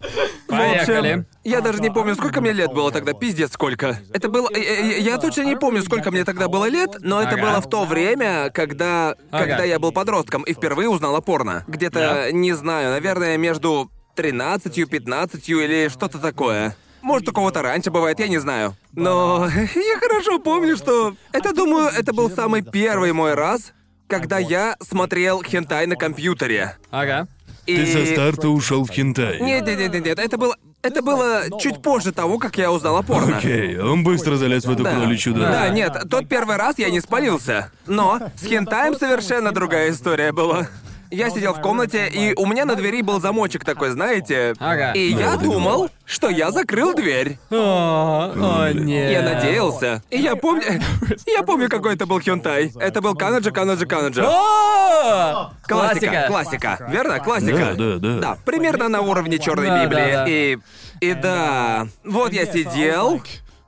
В 0.00 0.52
общем, 0.52 0.56
Поехали. 0.86 1.24
я 1.44 1.60
даже 1.60 1.80
не 1.80 1.90
помню, 1.90 2.14
сколько 2.14 2.40
мне 2.40 2.52
лет 2.52 2.72
было 2.72 2.90
тогда, 2.90 3.12
пиздец 3.12 3.52
сколько. 3.52 4.00
Это 4.12 4.28
было... 4.28 4.48
Я, 4.56 4.96
я- 4.96 5.18
точно 5.18 5.42
не 5.42 5.56
помню, 5.56 5.82
сколько 5.82 6.10
мне 6.10 6.24
тогда 6.24 6.48
было 6.48 6.68
лет, 6.68 6.96
но 7.00 7.20
это 7.20 7.34
Ага. 7.34 7.42
было 7.42 7.60
в 7.60 7.68
то 7.68 7.84
время, 7.84 8.50
когда... 8.50 9.14
Ага. 9.30 9.44
Когда 9.46 9.64
я 9.64 9.78
был 9.78 9.92
подростком 9.92 10.42
и 10.42 10.54
впервые 10.54 10.88
узнал 10.88 11.14
о 11.16 11.20
порно. 11.20 11.64
Где-то, 11.68 12.30
не 12.32 12.52
знаю, 12.54 12.90
наверное, 12.90 13.36
между 13.36 13.90
13, 14.16 14.88
15 14.90 15.48
или 15.48 15.88
что-то 15.88 16.18
такое. 16.18 16.74
Может, 17.02 17.28
у 17.28 17.32
кого-то 17.32 17.62
раньше 17.62 17.90
бывает, 17.90 18.18
я 18.20 18.28
не 18.28 18.38
знаю. 18.38 18.74
Но 18.92 19.48
я 19.74 19.98
хорошо 19.98 20.38
помню, 20.38 20.76
что... 20.76 21.14
Это, 21.32 21.54
думаю, 21.54 21.88
это 21.88 22.12
был 22.12 22.30
самый 22.30 22.62
первый 22.62 23.12
мой 23.12 23.34
раз, 23.34 23.72
когда 24.08 24.38
я 24.38 24.76
смотрел 24.80 25.42
хентай 25.42 25.86
на 25.86 25.96
компьютере. 25.96 26.76
Ага. 26.90 27.28
И... 27.70 27.76
Ты 27.76 27.86
со 28.06 28.12
старта 28.12 28.48
ушел 28.48 28.84
в 28.84 28.90
хентай. 28.90 29.40
Нет, 29.40 29.66
нет, 29.66 29.78
нет, 29.78 29.92
нет, 29.92 30.04
нет, 30.04 30.18
это 30.18 30.36
было... 30.38 30.56
Это 30.82 31.02
было 31.02 31.42
чуть 31.60 31.82
позже 31.82 32.10
того, 32.10 32.38
как 32.38 32.56
я 32.56 32.72
узнал 32.72 32.96
о 32.96 33.02
порно. 33.02 33.36
Окей, 33.36 33.78
он 33.78 34.02
быстро 34.02 34.36
залез 34.36 34.64
в 34.64 34.70
эту 34.70 34.82
Да. 34.82 34.94
кроличью 34.94 35.34
Да, 35.34 35.64
нору. 35.64 35.74
нет, 35.74 36.04
тот 36.10 36.26
первый 36.26 36.56
раз 36.56 36.78
я 36.78 36.88
не 36.88 37.00
спалился. 37.00 37.70
Но 37.86 38.18
с 38.40 38.46
хентаем 38.46 38.94
совершенно 38.98 39.52
другая 39.52 39.90
история 39.90 40.32
была. 40.32 40.68
Я 41.10 41.28
сидел 41.30 41.54
в 41.54 41.60
комнате, 41.60 42.08
и 42.08 42.34
у 42.36 42.46
меня 42.46 42.64
на 42.64 42.76
двери 42.76 43.02
был 43.02 43.20
замочек 43.20 43.64
такой, 43.64 43.90
знаете. 43.90 44.54
Ага. 44.60 44.92
И 44.92 45.10
я 45.12 45.36
думал, 45.36 45.90
что 46.04 46.28
я 46.28 46.52
закрыл 46.52 46.94
дверь. 46.94 47.38
О, 47.50 48.32
о, 48.34 48.72
нет. 48.72 49.10
Я 49.12 49.22
надеялся. 49.22 50.02
И 50.10 50.18
я 50.18 50.36
помню... 50.36 50.80
Я 51.26 51.42
помню, 51.42 51.68
какой 51.68 51.94
это 51.94 52.06
был 52.06 52.20
хентай. 52.20 52.72
Это 52.78 53.00
был 53.00 53.14
Канаджа, 53.16 53.50
Канаджа, 53.50 53.86
Канаджа. 53.86 54.24
О! 54.24 55.52
Классика, 55.66 56.26
классика. 56.28 56.86
Верно? 56.90 57.18
Классика. 57.18 57.74
Да, 57.76 57.96
да, 57.96 57.96
да. 57.98 58.18
Да, 58.20 58.38
примерно 58.44 58.88
на 58.88 59.00
уровне 59.00 59.38
Черной 59.38 59.66
Да, 59.66 59.84
Библии. 59.84 60.12
да, 60.12 60.24
да. 60.24 60.30
И. 60.30 60.58
И 61.00 61.14
да. 61.14 61.88
Вот 62.04 62.32
я 62.32 62.46
сидел. 62.46 63.20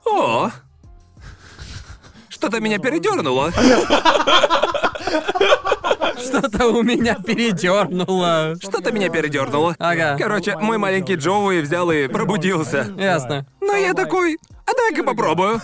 О! 0.05 0.49
Что-то 2.29 2.59
меня 2.61 2.77
передернуло. 2.79 3.51
Что-то 6.17 6.67
у 6.67 6.83
меня 6.83 7.15
передернуло. 7.15 8.55
Что-то 8.61 8.91
меня 8.91 9.09
передернуло. 9.09 9.75
Ага. 9.79 10.15
Короче, 10.17 10.57
мой 10.57 10.77
маленький 10.77 11.15
Джоуи 11.15 11.61
взял 11.61 11.91
и 11.91 12.07
пробудился. 12.07 12.87
Ясно. 12.97 13.45
Но 13.61 13.73
я 13.75 13.93
такой, 13.93 14.37
а 14.65 14.73
дай-ка 14.73 15.03
попробую. 15.03 15.59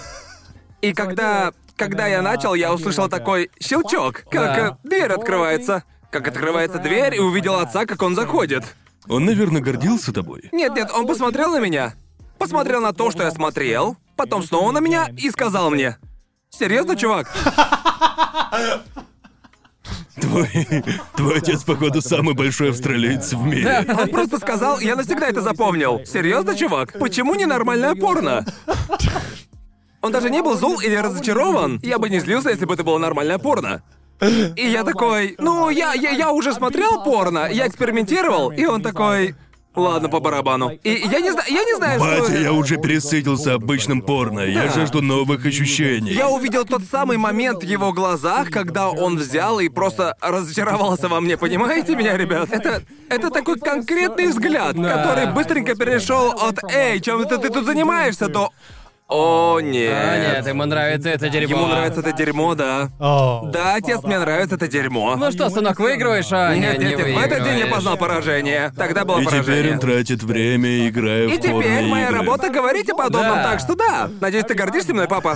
И 0.82 0.94
когда, 0.94 1.52
когда 1.76 2.08
я 2.08 2.22
начал, 2.22 2.54
я 2.54 2.74
услышал 2.74 3.08
такой 3.10 3.50
щелчок, 3.60 4.24
как 4.30 4.56
Да. 4.56 4.78
э, 4.84 4.88
дверь 4.88 5.12
открывается. 5.12 5.84
Как 6.12 6.28
открывается 6.28 6.80
дверь, 6.80 7.16
и 7.16 7.20
увидел 7.20 7.56
отца, 7.60 7.86
как 7.86 8.02
он 8.02 8.16
заходит. 8.16 8.64
Он, 9.08 9.26
наверное, 9.26 9.62
гордился 9.62 10.12
тобой. 10.12 10.50
Нет, 10.52 10.74
нет, 10.76 10.90
он 10.92 11.06
посмотрел 11.06 11.52
на 11.52 11.60
меня, 11.60 11.94
посмотрел 12.40 12.82
на 12.82 12.94
то, 12.94 13.12
что 13.12 13.24
я 13.24 13.32
смотрел, 13.32 13.96
потом 14.16 14.42
снова 14.44 14.72
на 14.72 14.80
меня 14.80 15.08
и 15.18 15.30
сказал 15.30 15.70
мне. 15.70 15.98
Серьезно, 16.50 16.96
чувак? 16.96 17.28
Твой, 20.22 20.50
твой 21.16 21.38
отец, 21.38 21.64
походу, 21.64 22.02
самый 22.02 22.34
большой 22.34 22.70
австралиец 22.70 23.34
в 23.34 23.46
мире. 23.46 23.86
Он 23.88 24.10
просто 24.10 24.38
сказал, 24.38 24.80
я 24.80 24.96
навсегда 24.96 25.28
это 25.28 25.41
запомнил. 25.41 26.02
Серьезно, 26.06 26.56
чувак? 26.56 26.98
Почему 27.00 27.36
ненормальное 27.36 27.96
порно? 27.96 28.46
Он 30.02 30.12
даже 30.12 30.30
не 30.30 30.41
был 30.41 30.58
зол 30.58 30.80
или 30.80 30.96
разочарован. 30.96 31.80
Я 31.84 32.00
бы 32.00 32.10
не 32.10 32.20
злился, 32.20 32.50
если 32.50 32.66
бы 32.66 32.74
это 32.74 32.84
было 32.84 32.98
нормальное 32.98 33.38
порно. 33.38 33.82
И 34.56 34.68
я 34.68 34.84
такой, 34.84 35.36
ну, 35.38 35.70
я, 35.70 35.94
я, 35.94 36.12
я 36.12 36.32
уже 36.32 36.54
смотрел 36.54 37.04
порно, 37.04 37.48
я 37.50 37.68
экспериментировал, 37.68 38.52
и 38.52 38.66
он 38.66 38.82
такой, 38.82 39.36
ладно, 39.76 40.10
по 40.10 40.20
барабану. 40.20 40.72
И 40.84 40.90
я 40.90 41.20
не 41.20 41.32
знаю, 41.32 41.48
я 41.50 41.64
не 41.64 41.76
знаю, 41.76 42.00
что... 42.00 42.22
Батя, 42.22 42.38
я 42.40 42.54
уже 42.54 42.78
пересытился 42.78 43.54
обычным 43.54 44.02
порно. 44.02 44.41
Я 44.41 44.66
Да. 44.66 44.72
жажду 44.74 45.02
новых 45.02 45.46
ощущений. 45.46 46.12
Я 46.12 46.30
увидел 46.30 46.66
тот 46.66 46.84
самый 46.84 47.18
момент 47.18 47.64
в 47.64 47.66
его 47.68 47.94
глазах, 47.94 48.50
когда 48.50 48.90
он 48.90 49.18
взял 49.18 49.60
и 49.60 49.70
просто 49.70 50.16
разочаровался 50.22 51.08
во 51.08 51.22
мне, 51.22 51.38
понимаете 51.38 51.96
меня, 51.96 52.18
ребят? 52.18 52.50
Это, 52.52 52.84
это 53.10 53.30
такой 53.30 53.60
конкретный 53.60 54.28
взгляд, 54.28 54.76
который 54.76 55.32
быстренько 55.34 55.76
перешел 55.76 56.32
от 56.32 56.64
«Эй, 56.72 57.00
чем 57.00 57.22
это 57.22 57.38
ты 57.38 57.50
тут 57.50 57.66
занимаешься?» 57.66 58.28
до 58.28 58.52
«О, 59.11 59.60
нет». 59.60 59.91
А, 59.91 60.18
нет, 60.36 60.48
ему 60.48 60.65
нравится 60.65 61.10
это 61.10 61.30
дерьмо. 61.30 61.56
Ему 61.57 61.65
нравится 61.65 62.02
это 62.02 62.11
дерьмо, 62.11 62.53
да. 62.53 62.90
О. 62.99 63.49
Да, 63.52 63.73
отец, 63.73 64.03
мне 64.03 64.19
нравится 64.19 64.53
это 64.53 64.68
дерьмо. 64.68 65.15
Ну 65.15 65.31
что, 65.31 65.49
сынок, 65.49 65.80
выигрываешь? 65.80 66.27
А, 66.31 66.53
нет, 66.56 66.77
не, 66.77 66.86
нет, 66.90 66.99
не 66.99 67.06
нет, 67.06 67.18
в 67.18 67.19
этот 67.26 67.44
день 67.44 67.57
я 67.57 67.65
познал 67.65 67.98
поражение. 67.98 68.72
Тогда 68.77 69.06
было 69.06 69.19
И 69.19 69.26
теперь 69.26 69.41
поражение. 69.41 69.73
он 69.73 69.80
тратит 69.80 70.22
время, 70.22 70.88
играя 70.88 71.26
И 71.26 71.38
в 71.38 71.41
теперь 71.41 71.52
порно 71.53 71.81
моя 71.88 72.06
игры. 72.10 72.18
работа 72.19 72.49
говорить 72.49 72.88
о 72.91 72.95
подобном, 72.95 73.36
Да. 73.38 73.44
так 73.44 73.60
что 73.61 73.73
да. 73.76 74.10
Надеюсь, 74.22 74.45
ты 74.45 74.53
гордишься 74.53 74.94
мной, 74.94 75.07
папа? 75.07 75.36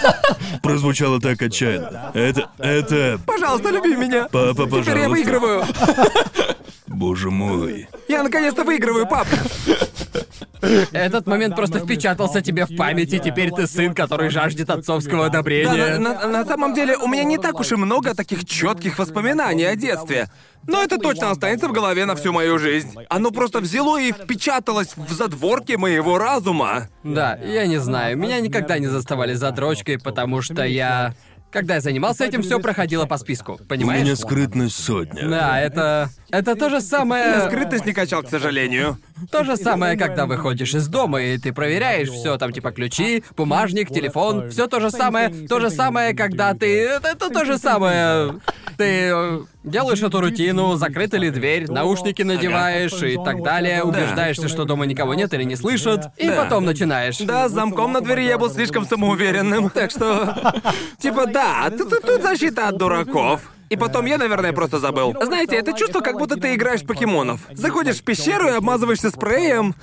Прозвучало 0.62 1.20
так 1.20 1.42
отчаянно. 1.42 2.12
Это... 2.14 2.48
это... 2.58 3.18
Пожалуйста, 3.26 3.70
люби 3.70 3.96
меня. 3.96 4.28
Папа, 4.30 4.52
Теперь 4.66 4.68
я 4.68 4.84
пожалуйста. 4.84 5.08
выигрываю. 5.10 5.64
Боже 6.90 7.30
мой. 7.30 7.88
Я 8.08 8.22
наконец-то 8.24 8.64
выигрываю, 8.64 9.06
пап. 9.06 9.26
Этот 10.92 11.26
момент 11.26 11.56
просто 11.56 11.78
впечатался 11.78 12.42
тебе 12.42 12.66
в 12.66 12.76
память, 12.76 13.12
и 13.14 13.18
теперь 13.20 13.50
ты 13.50 13.66
сын, 13.66 13.94
который 13.94 14.28
жаждет 14.28 14.68
отцовского 14.68 15.22
Да, 15.22 15.26
одобрения. 15.38 15.98
на, 15.98 16.14
на- 16.14 16.26
на 16.28 16.44
самом 16.44 16.74
деле 16.74 16.96
у 16.96 17.06
меня 17.06 17.24
не 17.24 17.38
так 17.38 17.58
уж 17.60 17.72
и 17.72 17.76
много 17.76 18.14
таких 18.14 18.44
четких 18.44 18.98
воспоминаний 18.98 19.64
о 19.64 19.76
детстве. 19.76 20.28
Но 20.66 20.82
это 20.82 20.98
точно 20.98 21.30
останется 21.30 21.68
в 21.68 21.72
голове 21.72 22.04
на 22.04 22.14
всю 22.14 22.32
мою 22.32 22.58
жизнь. 22.58 22.94
Оно 23.08 23.30
просто 23.30 23.60
взяло 23.60 23.98
и 23.98 24.12
впечаталось 24.12 24.94
в 24.96 25.10
задворки 25.12 25.72
моего 25.76 26.18
разума. 26.18 26.88
Да, 27.02 27.36
я 27.36 27.66
не 27.66 27.78
знаю. 27.78 28.18
Меня 28.18 28.40
никогда 28.40 28.78
не 28.78 28.88
заставали 28.88 29.32
за 29.34 29.52
дрочкой, 29.52 29.98
потому 29.98 30.42
что 30.42 30.64
я... 30.64 31.14
Когда 31.50 31.74
я 31.74 31.80
занимался 31.80 32.24
этим, 32.24 32.42
все 32.42 32.60
проходило 32.60 33.06
по 33.06 33.18
списку. 33.18 33.54
У 33.54 33.64
Понимаешь? 33.64 34.04
меня 34.04 34.16
скрытность 34.16 34.76
сотня. 34.76 35.28
Да, 35.28 35.60
это... 35.60 36.10
Это 36.30 36.54
то 36.54 36.70
же 36.70 36.80
самое... 36.80 37.48
Скрытность 37.48 37.84
не 37.86 37.92
качал, 37.92 38.22
к 38.22 38.28
сожалению. 38.28 38.98
То 39.32 39.42
же 39.42 39.56
самое, 39.56 39.98
когда 39.98 40.26
выходишь 40.26 40.74
из 40.74 40.86
дома, 40.86 41.20
и 41.20 41.38
ты 41.38 41.52
проверяешь 41.52 42.08
все, 42.08 42.38
там 42.38 42.52
типа 42.52 42.70
ключи, 42.70 43.24
бумажник, 43.36 43.88
телефон, 43.88 44.48
все 44.50 44.68
то 44.68 44.78
же 44.78 44.90
самое. 44.90 45.30
То 45.48 45.58
же 45.58 45.70
самое, 45.70 46.14
когда 46.14 46.54
ты... 46.54 46.82
Это, 46.82 47.08
это 47.08 47.30
то 47.30 47.44
же 47.44 47.58
самое. 47.58 48.40
Ты 48.76 49.10
э, 49.12 49.40
делаешь 49.64 50.02
эту 50.02 50.20
рутину, 50.20 50.76
закрыта 50.76 51.16
ли 51.16 51.30
дверь, 51.30 51.70
наушники 51.70 52.22
надеваешь 52.22 53.02
и 53.02 53.16
так 53.22 53.42
далее, 53.42 53.82
убеждаешься, 53.82 54.48
что 54.48 54.64
дома 54.64 54.86
никого 54.86 55.14
нет 55.14 55.32
или 55.34 55.44
не 55.44 55.56
слышат, 55.56 56.06
и 56.16 56.28
Да. 56.28 56.42
потом 56.44 56.64
начинаешь. 56.64 57.18
Да, 57.18 57.48
с 57.48 57.52
замком 57.52 57.92
на 57.92 58.00
двери 58.00 58.22
я 58.24 58.38
был 58.38 58.50
слишком 58.50 58.86
самоуверенным, 58.86 59.70
так 59.74 59.90
что... 59.90 60.54
Типа, 60.98 61.26
да, 61.26 61.70
тут, 61.70 62.22
защита 62.22 62.68
от 62.68 62.78
дураков. 62.78 63.40
И 63.68 63.76
потом 63.76 64.04
я, 64.06 64.18
наверное, 64.18 64.52
просто 64.52 64.80
забыл. 64.80 65.14
Знаете, 65.22 65.54
это 65.56 65.72
чувство, 65.72 66.00
как 66.00 66.18
будто 66.18 66.34
ты 66.36 66.54
играешь 66.54 66.80
в 66.82 66.86
покемонов. 66.86 67.40
Заходишь 67.52 67.98
в 67.98 68.02
пещеру 68.02 68.48
и 68.48 68.52
обмазываешься 68.52 69.10
спреем, 69.10 69.76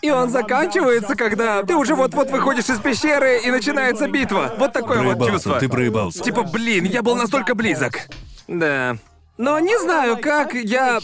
и 0.00 0.10
он 0.10 0.30
заканчивается, 0.30 1.14
когда 1.14 1.62
ты 1.62 1.76
уже 1.76 1.94
вот-вот 1.94 2.30
выходишь 2.32 2.68
из 2.68 2.80
пещеры 2.80 3.38
и 3.44 3.50
начинается 3.52 4.08
битва. 4.08 4.52
Вот 4.58 4.72
такое 4.72 4.98
вот 4.98 5.10
Проебался, 5.18 5.32
чувство. 5.34 5.60
ты 5.60 5.68
проебался. 5.68 6.20
Типа, 6.24 6.42
блин, 6.42 6.84
я 6.86 7.02
был 7.02 7.14
настолько 7.14 7.54
близок. 7.54 8.00
Да. 8.48 8.96
Но 9.38 9.58
не 9.60 9.78
знаю, 9.80 10.18
как 10.18 10.54
я... 10.54 10.98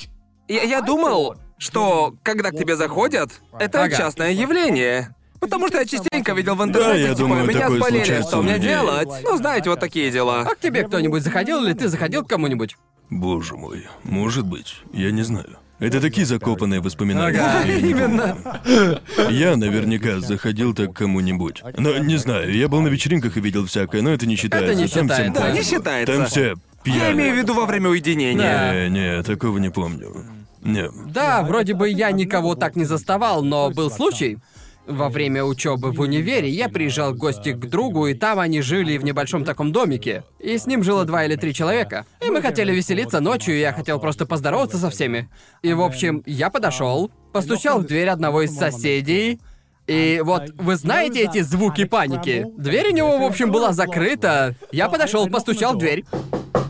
Я, 0.48 0.62
я 0.62 0.80
думал, 0.80 1.36
что 1.58 2.14
когда 2.22 2.50
к 2.50 2.56
тебе 2.56 2.76
заходят, 2.76 3.30
это 3.58 3.82
Ага. 3.84 3.96
частное 3.96 4.32
явление. 4.32 5.14
Потому 5.40 5.68
что 5.68 5.78
я 5.78 5.84
частенько 5.84 6.32
видел 6.32 6.56
в 6.56 6.64
интернете, 6.64 6.92
Да, 6.94 6.96
я 6.98 7.06
типа, 7.08 7.18
думаю, 7.18 7.44
меня 7.46 7.60
такое 7.60 7.78
спалили, 7.80 7.98
случается 8.04 8.28
что 8.28 8.38
у 8.38 8.42
мне 8.42 8.54
людей. 8.54 8.68
делать? 8.70 9.08
Ну, 9.22 9.36
знаете, 9.36 9.70
вот 9.70 9.78
такие 9.78 10.10
дела. 10.10 10.40
А 10.40 10.54
к 10.54 10.58
тебе 10.58 10.82
кто-нибудь 10.84 11.22
заходил 11.22 11.64
или 11.64 11.74
ты 11.74 11.88
заходил 11.88 12.24
к 12.24 12.28
кому-нибудь? 12.28 12.76
Боже 13.10 13.56
мой, 13.56 13.86
может 14.02 14.46
быть, 14.46 14.76
я 14.92 15.10
не 15.12 15.22
знаю. 15.22 15.58
Это 15.78 16.00
такие 16.00 16.26
закопанные 16.26 16.80
воспоминания. 16.80 17.38
Ага. 17.38 17.62
Я 17.64 17.80
не 17.80 17.94
помню. 17.94 19.00
Я 19.30 19.56
наверняка 19.56 20.18
заходил 20.20 20.74
так 20.74 20.92
к 20.92 20.96
кому-нибудь. 20.96 21.62
Но 21.76 21.96
не 21.98 22.16
знаю, 22.16 22.52
я 22.52 22.66
был 22.68 22.80
на 22.80 22.88
вечеринках 22.88 23.36
и 23.36 23.40
видел 23.40 23.64
всякое, 23.66 24.02
но 24.02 24.10
это 24.10 24.26
не 24.26 24.34
считается. 24.34 24.74
не 24.74 24.88
Там 24.88 24.88
всем 24.88 25.08
считается. 25.08 25.40
Да, 25.40 25.50
не 25.52 25.62
считается. 25.62 26.12
Там 26.16 26.26
все 26.26 26.54
пьяные. 26.88 27.06
Я 27.06 27.12
имею 27.12 27.34
в 27.34 27.38
виду 27.38 27.54
во 27.54 27.66
время 27.66 27.90
уединения. 27.90 28.88
Не, 28.88 28.90
не, 28.90 29.22
такого 29.22 29.58
не 29.58 29.70
помню. 29.70 30.24
Не. 30.62 30.90
Да, 31.12 31.42
вроде 31.42 31.74
бы 31.74 31.88
я 31.88 32.10
никого 32.10 32.54
так 32.54 32.76
не 32.76 32.84
заставал, 32.84 33.42
но 33.42 33.70
был 33.70 33.90
случай. 33.90 34.38
Во 34.86 35.10
время 35.10 35.44
учебы 35.44 35.92
в 35.92 36.00
универе 36.00 36.48
я 36.48 36.70
приезжал 36.70 37.12
в 37.12 37.18
гости 37.18 37.52
к 37.52 37.66
другу, 37.66 38.06
и 38.06 38.14
там 38.14 38.38
они 38.38 38.62
жили 38.62 38.96
в 38.96 39.04
небольшом 39.04 39.44
таком 39.44 39.70
домике. 39.70 40.24
И 40.40 40.56
с 40.56 40.66
ним 40.66 40.82
жило 40.82 41.04
два 41.04 41.26
или 41.26 41.36
три 41.36 41.52
человека. 41.52 42.06
И 42.24 42.30
мы 42.30 42.40
хотели 42.40 42.72
веселиться 42.72 43.20
ночью, 43.20 43.54
и 43.54 43.60
я 43.60 43.74
хотел 43.74 44.00
просто 44.00 44.24
поздороваться 44.24 44.78
со 44.78 44.88
всеми. 44.88 45.28
И, 45.62 45.74
в 45.74 45.82
общем, 45.82 46.22
я 46.24 46.48
подошел, 46.48 47.10
постучал 47.34 47.80
в 47.80 47.86
дверь 47.86 48.08
одного 48.08 48.42
из 48.42 48.56
соседей. 48.56 49.40
И 49.88 50.20
вот, 50.22 50.50
вы 50.56 50.76
знаете 50.76 51.22
эти 51.22 51.40
звуки 51.40 51.84
паники? 51.84 52.46
Дверь 52.56 52.88
у 52.88 52.92
него, 52.94 53.18
в 53.18 53.22
общем, 53.22 53.50
была 53.50 53.72
закрыта. 53.72 54.54
Я 54.70 54.88
подошел, 54.88 55.28
постучал 55.28 55.74
в 55.74 55.78
дверь. 55.78 56.04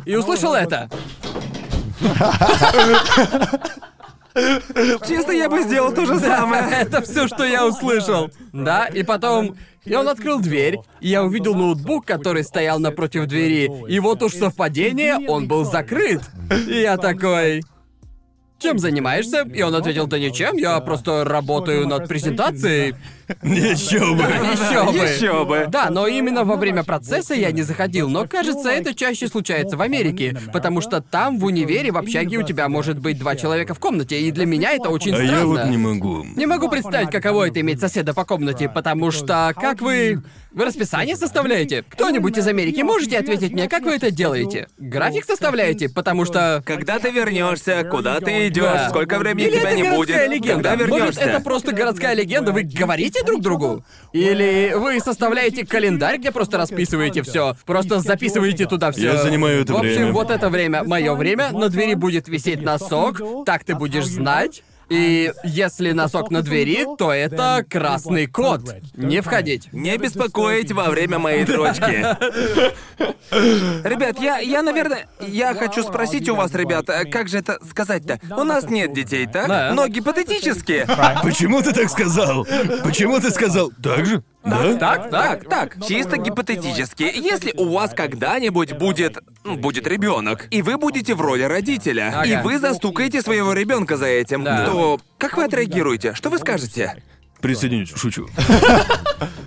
И 0.07 0.15
услышал 0.15 0.55
это. 0.55 0.89
Честно, 5.07 5.33
я 5.33 5.49
бы 5.49 5.63
сделал 5.63 5.93
то 5.93 6.07
же 6.07 6.21
самое. 6.21 6.63
Это 6.81 7.03
все, 7.03 7.27
что 7.27 7.45
я 7.45 7.67
услышал. 7.67 8.31
Да, 8.53 8.87
и 8.87 9.03
потом... 9.03 9.57
И 9.85 9.95
он 9.95 10.09
открыл 10.09 10.39
дверь, 10.39 10.79
и 11.01 11.09
я 11.09 11.25
увидел 11.25 11.55
ноутбук, 11.55 12.05
который 12.05 12.45
стоял 12.45 12.79
напротив 12.79 13.27
двери. 13.27 13.71
И 13.89 13.99
вот 14.01 14.23
уж 14.23 14.35
совпадение, 14.35 15.19
он 15.29 15.49
был 15.49 15.65
закрыт. 15.65 16.21
И 16.69 16.81
я 16.83 16.99
такой... 16.99 17.63
Чем 18.59 18.79
занимаешься? 18.79 19.43
И 19.55 19.63
он 19.63 19.75
ответил, 19.75 20.07
да 20.09 20.19
ничем, 20.19 20.57
я 20.57 20.81
просто 20.81 21.25
работаю 21.25 21.87
над 21.87 22.09
презентацией. 22.09 22.95
Еще 23.43 24.01
бы. 24.15 24.23
Еще 24.23 24.85
бы. 24.85 24.99
Еще 25.07 25.45
бы. 25.45 25.67
Да, 25.69 25.91
но 25.91 26.07
именно 26.07 26.45
во 26.45 26.57
время 26.57 26.83
процесса 26.83 27.35
я 27.35 27.53
не 27.53 27.63
заходил, 27.63 28.09
но 28.09 28.27
кажется, 28.27 28.71
это 28.71 28.95
чаще 28.95 29.29
случается 29.29 29.77
в 29.77 29.83
Америке, 29.83 30.37
потому 30.53 30.81
что 30.81 31.01
там 31.01 31.39
в 31.39 31.45
универе 31.45 31.93
в 31.93 31.97
общаге 31.99 32.39
у 32.39 32.43
тебя 32.43 32.69
может 32.69 32.99
быть 32.99 33.19
два 33.19 33.37
человека 33.37 33.75
в 33.75 33.79
комнате, 33.79 34.21
и 34.21 34.33
для 34.33 34.47
меня 34.47 34.73
это 34.73 34.89
очень 34.89 35.13
А 35.13 35.17
странно. 35.17 35.31
я 35.39 35.47
вот 35.47 35.65
не 35.67 35.77
могу. 35.77 36.25
Не 36.25 36.47
могу 36.47 36.69
представить, 36.69 37.11
каково 37.11 37.49
это 37.49 37.61
иметь 37.61 37.81
соседа 37.81 38.13
по 38.15 38.25
комнате, 38.25 38.69
потому 38.69 39.11
что 39.11 39.53
как 39.57 39.81
вы... 39.83 40.23
Вы 40.59 40.65
расписание 40.65 41.15
составляете? 41.15 41.85
Кто-нибудь 41.89 42.37
из 42.37 42.45
Америки 42.49 42.81
можете 42.83 43.17
ответить 43.19 43.53
мне, 43.53 43.69
как 43.69 43.85
вы 43.85 43.93
это 43.93 44.11
делаете? 44.11 44.67
График 44.77 45.25
составляете? 45.25 45.89
Потому 45.89 46.25
что... 46.25 46.65
Когда 46.67 46.99
ты 46.99 47.13
вернешься, 47.13 47.85
куда 47.89 48.19
ты 48.19 48.49
идешь, 48.49 48.65
Да. 48.65 48.89
сколько 48.89 49.21
времени 49.21 49.47
Или 49.47 49.59
тебя 49.61 49.71
это 49.71 49.77
не 49.77 49.83
будет, 49.85 50.09
городская 50.09 50.27
легенда. 50.29 50.55
когда 50.55 50.75
вернешься. 50.75 51.05
Может, 51.05 51.23
это 51.23 51.41
просто 51.45 51.71
городская 51.73 52.15
легенда, 52.15 52.51
вы 52.51 52.65
говорите 52.65 53.23
друг 53.23 53.41
другу? 53.41 53.85
Или 54.13 54.73
вы 54.75 54.99
составляете 54.99 55.65
календарь, 55.65 56.19
где 56.19 56.33
просто 56.33 56.59
расписываете 56.59 57.23
все, 57.23 57.55
просто 57.65 58.01
записываете 58.01 58.67
туда 58.67 58.91
все. 58.91 59.13
Я 59.13 59.17
занимаю 59.19 59.63
это 59.63 59.75
В 59.75 59.77
общем, 59.77 59.93
время. 59.95 60.13
вот 60.13 60.31
это 60.33 60.51
время, 60.51 60.83
мое 60.83 61.15
время, 61.15 61.53
на 61.53 61.69
двери 61.69 61.95
будет 61.95 62.27
висеть 62.27 62.63
носок, 62.63 63.23
так 63.47 63.63
ты 63.63 63.77
будешь 63.77 64.07
знать. 64.07 64.65
И 64.89 65.33
если 65.45 65.93
носок 65.93 66.31
на 66.31 66.43
двери, 66.43 66.87
то 66.97 67.13
это 67.13 67.65
красный 67.69 68.27
код. 68.27 68.63
Не 68.95 69.21
входить. 69.21 69.69
Не 69.73 69.97
беспокоить 69.99 70.73
во 70.73 70.89
время 70.89 71.19
моей 71.19 71.45
дрочки. 71.45 72.07
Ребят, 73.87 74.19
я, 74.21 74.39
я, 74.39 74.63
наверное, 74.63 75.09
я 75.21 75.55
хочу 75.55 75.83
спросить 75.83 76.29
у 76.29 76.35
вас, 76.35 76.55
ребята, 76.55 77.05
как 77.11 77.29
же 77.29 77.39
это 77.39 77.59
сказать-то? 77.69 78.19
У 78.31 78.45
нас 78.45 78.65
нет 78.65 78.93
детей, 78.93 79.27
так? 79.27 79.49
Да. 79.49 79.73
Но 79.75 79.87
гипотетически. 79.89 80.87
Почему 81.23 81.63
ты 81.63 81.73
так 81.73 81.91
сказал? 81.91 82.47
Почему 82.83 83.21
ты 83.21 83.31
сказал 83.31 83.71
так 83.83 84.07
же? 84.07 84.23
Да? 84.49 84.75
Так, 84.75 85.11
так. 85.11 85.49
Так, 85.49 85.77
чисто 85.87 86.17
гипотетически, 86.19 87.03
если 87.03 87.53
у 87.57 87.69
вас 87.73 87.93
когда-нибудь 87.95 88.73
будет, 88.73 89.19
ну, 89.45 89.57
будет 89.57 89.87
ребенок, 89.87 90.47
и 90.51 90.63
вы 90.63 90.77
будете 90.79 91.15
в 91.15 91.21
роли 91.21 91.43
родителя, 91.43 92.13
Ага. 92.15 92.25
и 92.25 92.43
вы 92.43 92.59
застукаете 92.59 93.23
своего 93.23 93.53
ребенка 93.53 93.97
за 93.97 94.07
этим, 94.07 94.45
Да. 94.45 94.67
то 94.67 95.01
как 95.19 95.37
вы 95.37 95.45
отреагируете? 95.45 96.15
Что 96.15 96.31
вы 96.31 96.39
скажете? 96.39 97.03
Присоединюсь, 97.41 97.93
шучу. 97.95 98.29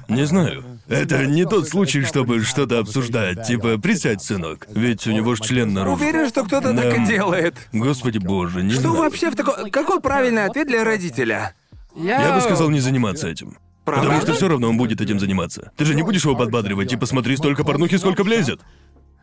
Не 0.07 0.26
знаю. 0.26 0.64
Это 0.88 1.26
не 1.26 1.45
тот 1.45 1.68
случай, 1.68 2.03
чтобы 2.03 2.41
что-то 2.41 2.80
обсуждать. 2.80 3.45
Типа, 3.48 3.78
присядь, 3.78 4.22
сынок. 4.22 4.65
Ведь 4.69 5.06
у 5.07 5.11
него 5.11 5.36
ж 5.36 5.41
член 5.41 5.73
наружу. 5.73 5.95
Уверен, 5.95 6.30
что 6.30 6.44
кто-то 6.44 6.72
Да. 6.73 6.84
так 6.84 6.98
и 6.99 7.06
делает. 7.06 7.56
Господи 7.73 8.18
боже, 8.18 8.64
не 8.64 8.72
Что 8.72 8.82
знаю. 8.82 8.95
вообще 8.98 9.30
в 9.30 9.36
таком... 9.36 9.69
Какой 9.72 9.99
правильный 9.99 10.45
ответ 10.45 10.68
для 10.68 10.84
родителя? 10.84 11.53
Я 11.95 12.34
бы 12.36 12.41
сказал 12.41 12.69
не 12.69 12.80
заниматься 12.80 13.28
этим. 13.28 13.57
Правда? 13.91 14.07
Потому 14.07 14.22
что 14.22 14.34
все 14.34 14.47
равно 14.47 14.69
он 14.69 14.77
будет 14.77 15.01
этим 15.01 15.19
заниматься. 15.19 15.72
Ты 15.77 15.85
же 15.85 15.95
не 15.95 16.03
будешь 16.03 16.23
его 16.23 16.35
подбадривать, 16.35 16.89
типа 16.89 17.05
смотри 17.05 17.35
столько 17.38 17.63
порнухи, 17.63 17.97
сколько 17.97 18.23
влезет. 18.23 18.61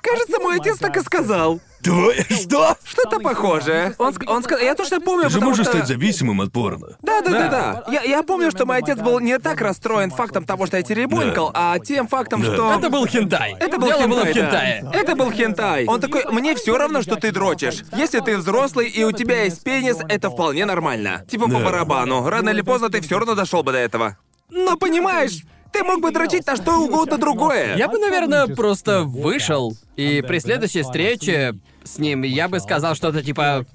Кажется, 0.00 0.38
мой 0.38 0.58
отец 0.60 0.78
так 0.78 0.96
и 0.96 1.00
сказал. 1.00 1.60
Твой 1.82 2.14
что? 2.30 2.76
Что-то 2.84 3.18
похожее. 3.18 3.94
Он, 3.98 4.12
ск- 4.12 4.26
он 4.28 4.44
сказал... 4.44 4.64
Я 4.64 4.74
точно 4.76 5.00
помню, 5.00 5.24
Ты 5.24 5.30
же 5.30 5.34
потому 5.34 5.50
можешь 5.50 5.66
что... 5.66 5.74
стать 5.76 5.88
зависимым 5.88 6.40
от 6.40 6.52
порно. 6.52 6.96
Да, 7.02 7.20
да, 7.20 7.30
да, 7.30 7.48
да. 7.48 7.84
Я, 7.92 8.02
я 8.02 8.22
помню, 8.22 8.50
что 8.52 8.64
мой 8.64 8.78
отец 8.78 8.98
был 9.00 9.18
не 9.18 9.38
так 9.40 9.60
расстроен 9.60 10.10
фактом 10.12 10.44
того, 10.44 10.66
что 10.66 10.76
я 10.76 10.84
теребонькал, 10.84 11.50
а 11.52 11.78
тем 11.80 12.06
фактом, 12.06 12.42
Да. 12.42 12.54
что... 12.54 12.72
Это 12.74 12.90
был 12.90 13.06
хентай. 13.06 13.56
Это 13.58 13.76
был 13.78 13.88
Дело 13.88 14.02
хентай, 14.02 14.08
было 14.08 14.20
в 14.20 14.24
да. 14.26 14.32
хентае. 14.32 14.90
Это 14.94 15.16
был 15.16 15.30
хентай. 15.32 15.84
Он 15.86 16.00
такой, 16.00 16.24
мне 16.30 16.54
все 16.54 16.78
равно, 16.78 17.02
что 17.02 17.16
ты 17.16 17.32
дрочишь. 17.32 17.82
Если 17.96 18.20
ты 18.20 18.38
взрослый 18.38 18.88
и 18.88 19.02
у 19.02 19.10
тебя 19.10 19.42
есть 19.44 19.64
пенис, 19.64 19.96
это 20.08 20.30
вполне 20.30 20.64
нормально. 20.64 21.24
Типа 21.28 21.46
по 21.46 21.58
Да. 21.58 21.64
барабану. 21.64 22.28
Рано 22.30 22.50
или 22.50 22.60
поздно 22.62 22.88
ты 22.88 23.00
все 23.00 23.18
равно 23.18 23.34
дошел 23.34 23.64
бы 23.64 23.72
до 23.72 23.78
этого. 23.78 24.16
Но 24.50 24.76
понимаешь, 24.76 25.42
ты 25.72 25.84
мог 25.84 26.00
бы 26.00 26.10
дрочить 26.10 26.46
на 26.46 26.56
что 26.56 26.78
угодно 26.78 27.18
другое. 27.18 27.76
Я 27.76 27.88
бы, 27.88 27.98
наверное, 27.98 28.46
просто 28.46 29.02
вышел, 29.02 29.76
и 29.96 30.22
при 30.26 30.38
следующей 30.38 30.82
встрече 30.82 31.54
с 31.84 31.98
ним 31.98 32.22
я 32.22 32.48
бы 32.48 32.60
сказал 32.60 32.94
что-то 32.94 33.22
типа... 33.22 33.66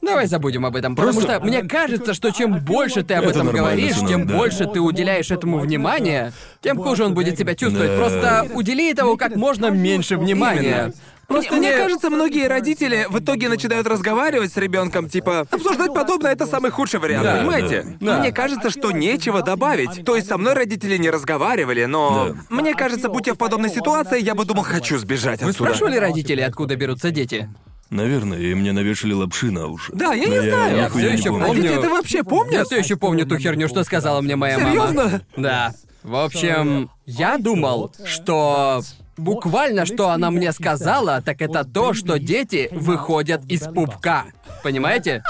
Давай 0.00 0.26
забудем 0.26 0.66
об 0.66 0.74
этом, 0.74 0.96
потому 0.96 1.12
Просто- 1.12 1.36
что 1.36 1.44
мне 1.44 1.62
кажется, 1.62 2.12
что 2.12 2.32
чем 2.32 2.58
больше 2.58 3.04
ты 3.04 3.14
об 3.14 3.22
Это 3.22 3.30
этом 3.34 3.46
нормально, 3.46 3.68
говоришь, 3.70 3.94
сынок, 3.94 4.08
тем 4.08 4.26
да. 4.26 4.36
больше 4.36 4.66
ты 4.66 4.80
уделяешь 4.80 5.30
этому 5.30 5.60
внимания, 5.60 6.32
тем 6.60 6.76
хуже 6.78 7.04
он 7.04 7.14
будет 7.14 7.38
себя 7.38 7.54
чувствовать. 7.54 7.90
Да. 7.90 7.96
Просто 7.98 8.48
удели 8.52 8.90
этому 8.90 9.16
как 9.16 9.36
можно 9.36 9.66
меньше 9.70 10.16
внимания. 10.16 10.60
Именно. 10.86 10.92
Просто 11.32 11.54
мне, 11.54 11.68
не... 11.68 11.74
мне 11.74 11.82
кажется, 11.84 12.10
многие 12.10 12.46
родители 12.48 13.06
в 13.08 13.18
итоге 13.18 13.48
начинают 13.48 13.86
разговаривать 13.86 14.52
с 14.52 14.56
ребенком, 14.56 15.08
типа, 15.08 15.46
обсуждать 15.50 15.92
подобное 15.94 16.32
это 16.32 16.46
самый 16.46 16.70
худший 16.70 17.00
вариант, 17.00 17.24
Да, 17.24 17.36
понимаете? 17.36 17.96
да. 18.00 18.12
Да. 18.14 18.18
Мне 18.20 18.32
кажется, 18.32 18.70
что 18.70 18.92
нечего 18.92 19.42
добавить. 19.42 20.04
То 20.04 20.16
есть 20.16 20.28
со 20.28 20.38
мной 20.38 20.54
родители 20.54 20.96
не 20.96 21.10
разговаривали, 21.10 21.84
но 21.86 22.28
Да. 22.28 22.34
мне 22.50 22.74
кажется, 22.74 23.08
будь 23.08 23.26
я 23.26 23.34
в 23.34 23.38
подобной 23.38 23.70
ситуации, 23.70 24.22
я 24.22 24.34
бы 24.34 24.44
думал, 24.44 24.62
хочу 24.62 24.98
сбежать 24.98 25.42
Вы 25.42 25.50
отсюда. 25.50 25.70
спрашивали 25.70 25.96
родителей, 25.96 26.44
откуда 26.44 26.76
берутся 26.76 27.10
дети? 27.10 27.48
Наверное, 27.90 28.38
и 28.38 28.54
мне 28.54 28.72
навешали 28.72 29.12
лапши 29.12 29.50
на 29.50 29.66
уши. 29.66 29.92
Да, 29.94 30.14
я 30.14 30.26
Но 30.28 30.34
не 30.34 30.40
знаю. 30.48 30.76
Я 30.76 30.84
нихуя 30.86 31.02
всё 31.04 31.10
не 31.12 31.16
ещё 31.18 31.30
помню. 31.30 31.46
помню. 31.46 31.62
Дети 31.62 31.72
это 31.74 31.88
вообще 31.90 32.16
Я 32.18 32.24
помнят? 32.24 32.66
все 32.66 32.78
еще 32.78 32.96
помню 32.96 33.26
ту 33.26 33.36
херню, 33.38 33.68
что 33.68 33.84
сказала 33.84 34.20
мне 34.22 34.34
моя 34.36 34.58
мама. 34.58 34.70
Серьезно? 34.70 35.20
Да. 35.36 35.74
В 36.02 36.16
общем, 36.16 36.90
я 37.04 37.36
думал, 37.38 37.92
что 38.06 38.80
буквально, 39.16 39.86
что 39.86 40.10
она 40.10 40.30
мне 40.30 40.52
сказала, 40.52 41.22
так 41.22 41.42
это 41.42 41.64
то, 41.64 41.94
что 41.94 42.18
дети 42.18 42.68
выходят 42.72 43.42
из 43.48 43.62
пупка. 43.62 44.24
Понимаете? 44.62 45.22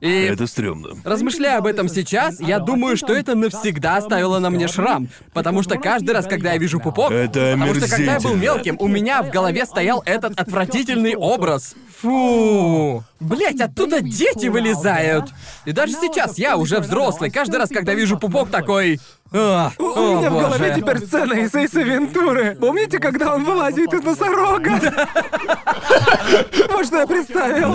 И 0.00 0.08
Это 0.08 0.46
стрёмно. 0.46 0.90
Размышляя 1.04 1.58
об 1.58 1.66
этом 1.66 1.88
сейчас, 1.88 2.40
я 2.40 2.60
думаю, 2.60 2.96
что 2.96 3.12
это 3.12 3.34
навсегда 3.34 3.96
оставило 3.96 4.38
на 4.38 4.48
мне 4.48 4.68
шрам. 4.68 5.08
Потому 5.32 5.62
что 5.62 5.76
каждый 5.76 6.12
раз, 6.12 6.26
когда 6.26 6.52
я 6.52 6.58
вижу 6.58 6.78
пупок... 6.78 7.10
Это 7.10 7.56
Потому 7.58 7.74
что 7.74 7.88
когда 7.88 8.12
я 8.14 8.20
был 8.20 8.36
мелким, 8.36 8.76
у 8.78 8.86
меня 8.86 9.22
в 9.24 9.30
голове 9.30 9.66
стоял 9.66 10.02
этот 10.06 10.38
отвратительный 10.38 11.16
образ. 11.16 11.74
Фу. 12.00 13.02
Блять, 13.18 13.60
оттуда 13.60 14.00
дети 14.00 14.46
вылезают. 14.46 15.30
И 15.64 15.72
даже 15.72 15.94
сейчас 15.94 16.38
я 16.38 16.56
уже 16.56 16.78
взрослый. 16.78 17.32
Каждый 17.32 17.56
раз, 17.56 17.68
когда 17.68 17.94
вижу 17.94 18.18
пупок, 18.18 18.50
такой... 18.50 19.00
«А, 19.30 19.72
У 19.78 19.84
о, 19.84 20.18
меня 20.18 20.30
в 20.30 20.32
боже». 20.32 20.46
голове 20.46 20.74
теперь 20.78 20.98
сцена 20.98 21.34
из 21.34 21.54
Эйса 21.54 21.82
Вентуры. 21.82 22.56
Помните, 22.58 22.98
когда 22.98 23.34
он 23.34 23.44
вылазит 23.44 23.92
из 23.92 24.02
носорога? 24.02 24.70
Вот 26.70 26.86
что 26.86 27.00
я 27.00 27.06
представил. 27.06 27.74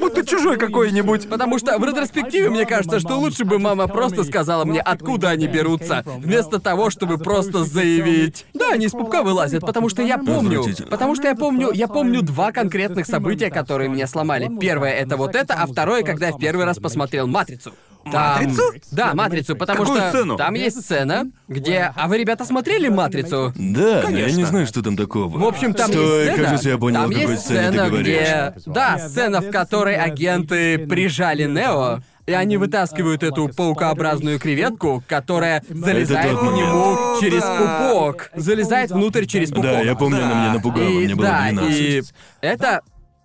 Будто 0.00 0.24
чужой 0.24 0.56
какой-нибудь. 0.56 1.28
Потому 1.28 1.58
что 1.58 1.78
в 1.78 1.84
ретроспективе 1.84 2.48
мне 2.48 2.64
кажется, 2.64 3.00
что 3.00 3.18
лучше 3.18 3.44
бы 3.44 3.58
мама 3.58 3.86
просто 3.86 4.24
сказала 4.24 4.64
мне, 4.64 4.80
откуда 4.80 5.30
они 5.30 5.46
берутся, 5.46 6.02
вместо 6.06 6.58
того, 6.58 6.88
чтобы 6.90 7.18
просто 7.18 7.64
заявить. 7.64 8.46
Да, 8.54 8.70
они 8.72 8.86
из 8.86 8.92
пупка 8.92 9.22
вылазят, 9.22 9.60
потому 9.60 9.88
что 9.88 10.02
я 10.02 10.16
помню. 10.18 10.60
Отвратительно. 10.60 10.90
Потому 10.90 11.14
что 11.14 11.28
я 11.28 11.34
помню, 11.34 11.70
я 11.72 11.88
помню 11.88 12.22
два 12.22 12.52
конкретных 12.52 13.06
события, 13.06 13.50
которые 13.50 13.90
меня 13.90 14.06
сломали. 14.06 14.50
Первое 14.58 14.92
это 14.92 15.16
вот 15.16 15.34
это, 15.34 15.54
а 15.54 15.66
второе, 15.66 16.02
когда 16.02 16.28
я 16.28 16.32
в 16.32 16.38
первый 16.38 16.64
раз 16.64 16.78
посмотрел 16.78 17.26
Матрицу. 17.26 17.72
Там- 18.10 18.12
Матрицу? 18.44 18.62
Да, 18.90 19.14
Матрицу, 19.14 19.56
потому 19.56 19.80
Какую 19.80 20.00
что 20.00 20.08
сцену? 20.10 20.36
там 20.36 20.54
есть 20.54 20.80
сцена, 20.82 21.30
где. 21.48 21.92
А 21.94 22.08
вы, 22.08 22.18
ребята, 22.18 22.44
смотрели 22.44 22.88
Матрицу? 22.88 23.52
Да, 23.56 24.02
но 24.02 24.10
я 24.10 24.26
не 24.26 24.32
Конечно. 24.32 24.46
знаю, 24.46 24.66
что 24.66 24.82
там 24.82 24.96
такого. 24.96 25.38
В 25.38 25.44
общем, 25.44 25.72
там 25.74 25.90
Стой, 25.90 26.02
есть 26.24 26.32
сцена. 26.32 26.44
кажется, 26.44 26.68
я 26.70 26.78
понял, 26.78 27.00
там 27.02 27.10
о 27.10 27.12
какой 27.12 27.30
есть 27.30 27.42
сцене 27.44 27.60
ты 27.60 27.68
сцена, 27.72 27.88
говоришь. 27.88 28.06
где. 28.06 28.52
Да, 28.66 28.98
сцена, 28.98 29.40
в 29.40 29.50
которой 29.50 29.96
агенты 29.96 30.78
прижали 30.86 31.44
Нео. 31.44 32.00
И 32.24 32.32
они 32.32 32.56
вытаскивают 32.56 33.24
эту 33.24 33.48
паукообразную 33.48 34.38
креветку, 34.38 35.02
которая 35.08 35.60
залезает 35.68 36.38
к 36.38 36.42
нему 36.42 36.94
момент. 36.94 37.20
через 37.20 37.42
пупок. 37.42 38.30
Залезает 38.36 38.92
внутрь 38.92 39.24
через 39.26 39.48
пупок. 39.48 39.64
Да, 39.64 39.80
я 39.80 39.96
помню, 39.96 40.24
она 40.24 40.34
меня 40.44 40.54
напугала, 40.54 40.88
И, 40.88 41.04
мне 41.04 41.14
было 41.16 41.26
да, 41.26 41.48
12. 41.50 41.76
и 41.80 42.02
это. 42.40 42.82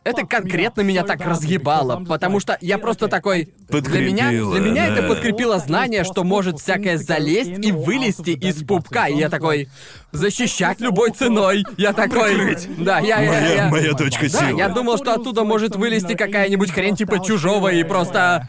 Это 0.07 0.25
конкретно 0.25 0.81
меня 0.81 1.03
так 1.03 1.19
разъебало, 1.19 2.03
потому 2.07 2.39
что 2.39 2.57
я 2.61 2.77
просто 2.77 3.09
такой... 3.09 3.49
Для 3.69 3.99
меня, 3.99 4.29
для 4.29 4.61
меня 4.61 4.87
это 4.87 5.01
да. 5.01 5.07
подкрепило 5.09 5.59
знание, 5.59 6.05
что 6.05 6.23
может 6.23 6.59
всякое 6.59 6.97
залезть 6.97 7.65
и 7.65 7.71
вылезти 7.73 8.29
из 8.29 8.63
пупка. 8.63 9.07
И 9.07 9.17
я 9.17 9.29
такой... 9.29 9.67
Защищать 10.13 10.79
любой 10.79 11.11
ценой. 11.11 11.65
Я 11.75 11.91
такой... 11.91 12.57
Да, 12.77 12.99
я... 12.99 13.19
я- 13.21 13.29
Моя, 13.29 13.53
я- 13.55 13.67
моя 13.69 13.93
точка 13.93 14.31
да, 14.31 14.39
силы. 14.39 14.57
я 14.57 14.69
думал, 14.69 14.97
что 14.97 15.13
оттуда 15.13 15.43
может 15.43 15.75
вылезти 15.75 16.15
какая-нибудь 16.15 16.71
хрень 16.71 16.95
типа 16.95 17.23
чужого 17.23 17.67
и 17.67 17.83
просто... 17.83 18.47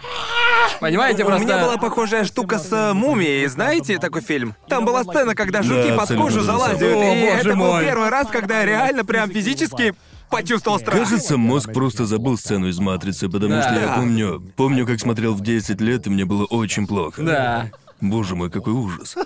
Понимаете, 0.81 1.25
У 1.25 1.27
просто... 1.27 1.45
меня 1.45 1.59
была 1.59 1.77
похожая 1.77 2.25
штука 2.25 2.59
с 2.61 2.71
э, 2.73 2.93
мумией, 2.93 3.47
знаете 3.49 3.99
такой 3.99 4.23
фильм? 4.23 4.55
Там 4.69 4.85
была 4.85 5.03
сцена, 5.03 5.35
когда 5.35 5.63
жуки 5.63 5.89
Да, 5.89 5.97
под 5.97 6.17
кожу 6.17 6.41
залазят. 6.43 6.81
О, 6.83 6.87
и 6.87 7.27
боже 7.27 7.39
это 7.41 7.49
был 7.51 7.57
мой. 7.57 7.85
первый 7.85 8.09
раз, 8.11 8.29
когда 8.29 8.61
я 8.61 8.67
реально 8.67 9.05
прям 9.05 9.29
физически 9.31 9.95
почувствовал 10.31 10.79
страх. 10.79 10.99
Кажется, 10.99 11.37
мозг 11.37 11.73
просто 11.73 12.07
забыл 12.07 12.37
сцену 12.39 12.69
из 12.69 12.79
«Матрицы», 12.79 13.29
потому 13.29 13.51
Да. 13.55 13.63
что 13.63 13.81
я 13.81 13.95
помню... 13.97 14.43
Помню, 14.57 14.87
как 14.87 15.01
смотрел 15.01 15.35
в 15.35 15.41
10 15.43 15.81
лет, 15.81 16.07
и 16.07 16.11
мне 16.11 16.25
было 16.25 16.45
очень 16.45 16.87
плохо. 16.87 17.23
Да. 17.23 17.71
Боже 18.01 18.37
мой, 18.37 18.49
какой 18.51 18.73
ужас. 18.75 19.17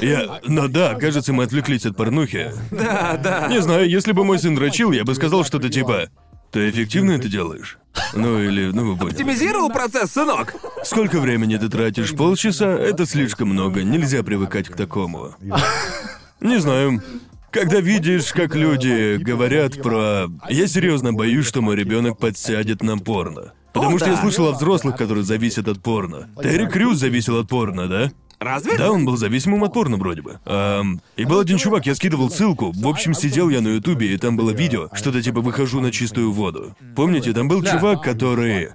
Я... 0.00 0.40
Но 0.44 0.66
да, 0.68 0.94
кажется, 0.94 1.32
мы 1.32 1.44
отвлеклись 1.44 1.86
от 1.86 1.96
порнухи. 1.96 2.52
Да, 2.70 3.16
да. 3.22 3.46
Не 3.48 3.62
знаю, 3.62 3.88
если 3.88 4.12
бы 4.12 4.24
мой 4.24 4.38
сын 4.38 4.54
дрочил, 4.56 4.90
я 4.92 5.04
бы 5.04 5.14
сказал 5.14 5.44
что-то 5.44 5.68
типа... 5.68 6.08
Ты 6.50 6.70
эффективно 6.70 7.12
это 7.12 7.28
делаешь? 7.28 7.76
Ну 8.14 8.40
или, 8.40 8.70
ну 8.72 8.90
вы 8.92 8.96
поняли. 8.96 9.12
Оптимизировал 9.12 9.68
процесс, 9.68 10.12
сынок. 10.12 10.54
Сколько 10.82 11.20
времени 11.20 11.58
ты 11.58 11.68
тратишь? 11.68 12.14
Полчаса? 12.14 12.70
Это 12.70 13.04
слишком 13.04 13.50
много, 13.50 13.82
нельзя 13.82 14.22
привыкать 14.22 14.68
к 14.68 14.74
такому. 14.74 15.34
Не 16.40 16.58
знаю. 16.58 17.02
Когда 17.50 17.80
видишь, 17.80 18.32
как 18.32 18.54
люди 18.54 19.16
говорят 19.16 19.80
про... 19.82 20.28
Я 20.48 20.66
серьезно 20.66 21.12
боюсь, 21.12 21.46
что 21.46 21.62
мой 21.62 21.76
ребенок 21.76 22.18
подсядет 22.18 22.82
на 22.82 22.98
порно. 22.98 23.52
Потому 23.72 23.98
что 23.98 24.10
я 24.10 24.16
слышал 24.16 24.48
о 24.48 24.52
взрослых, 24.52 24.96
которые 24.96 25.24
зависят 25.24 25.68
от 25.68 25.80
порно. 25.82 26.28
Терри 26.42 26.66
Крюс 26.66 26.98
зависел 26.98 27.38
от 27.38 27.48
порно, 27.48 27.86
да? 27.86 28.12
Разве? 28.38 28.76
Да, 28.76 28.92
он 28.92 29.04
был 29.04 29.16
зависимым 29.16 29.64
от 29.64 29.72
порно 29.72 29.96
вроде 29.96 30.22
бы. 30.22 30.38
Ам, 30.44 31.00
и 31.16 31.24
был 31.24 31.40
один 31.40 31.58
чувак, 31.58 31.86
я 31.86 31.94
скидывал 31.94 32.30
ссылку. 32.30 32.72
В 32.72 32.86
общем, 32.86 33.12
сидел 33.14 33.48
я 33.48 33.60
на 33.60 33.68
Ютубе, 33.68 34.12
и 34.14 34.16
там 34.16 34.36
было 34.36 34.50
видео, 34.50 34.88
что-то 34.92 35.20
типа 35.20 35.40
«выхожу 35.40 35.80
на 35.80 35.90
чистую 35.90 36.30
воду». 36.30 36.76
Помните, 36.94 37.32
там 37.32 37.48
был 37.48 37.64
чувак, 37.64 38.02
который... 38.02 38.70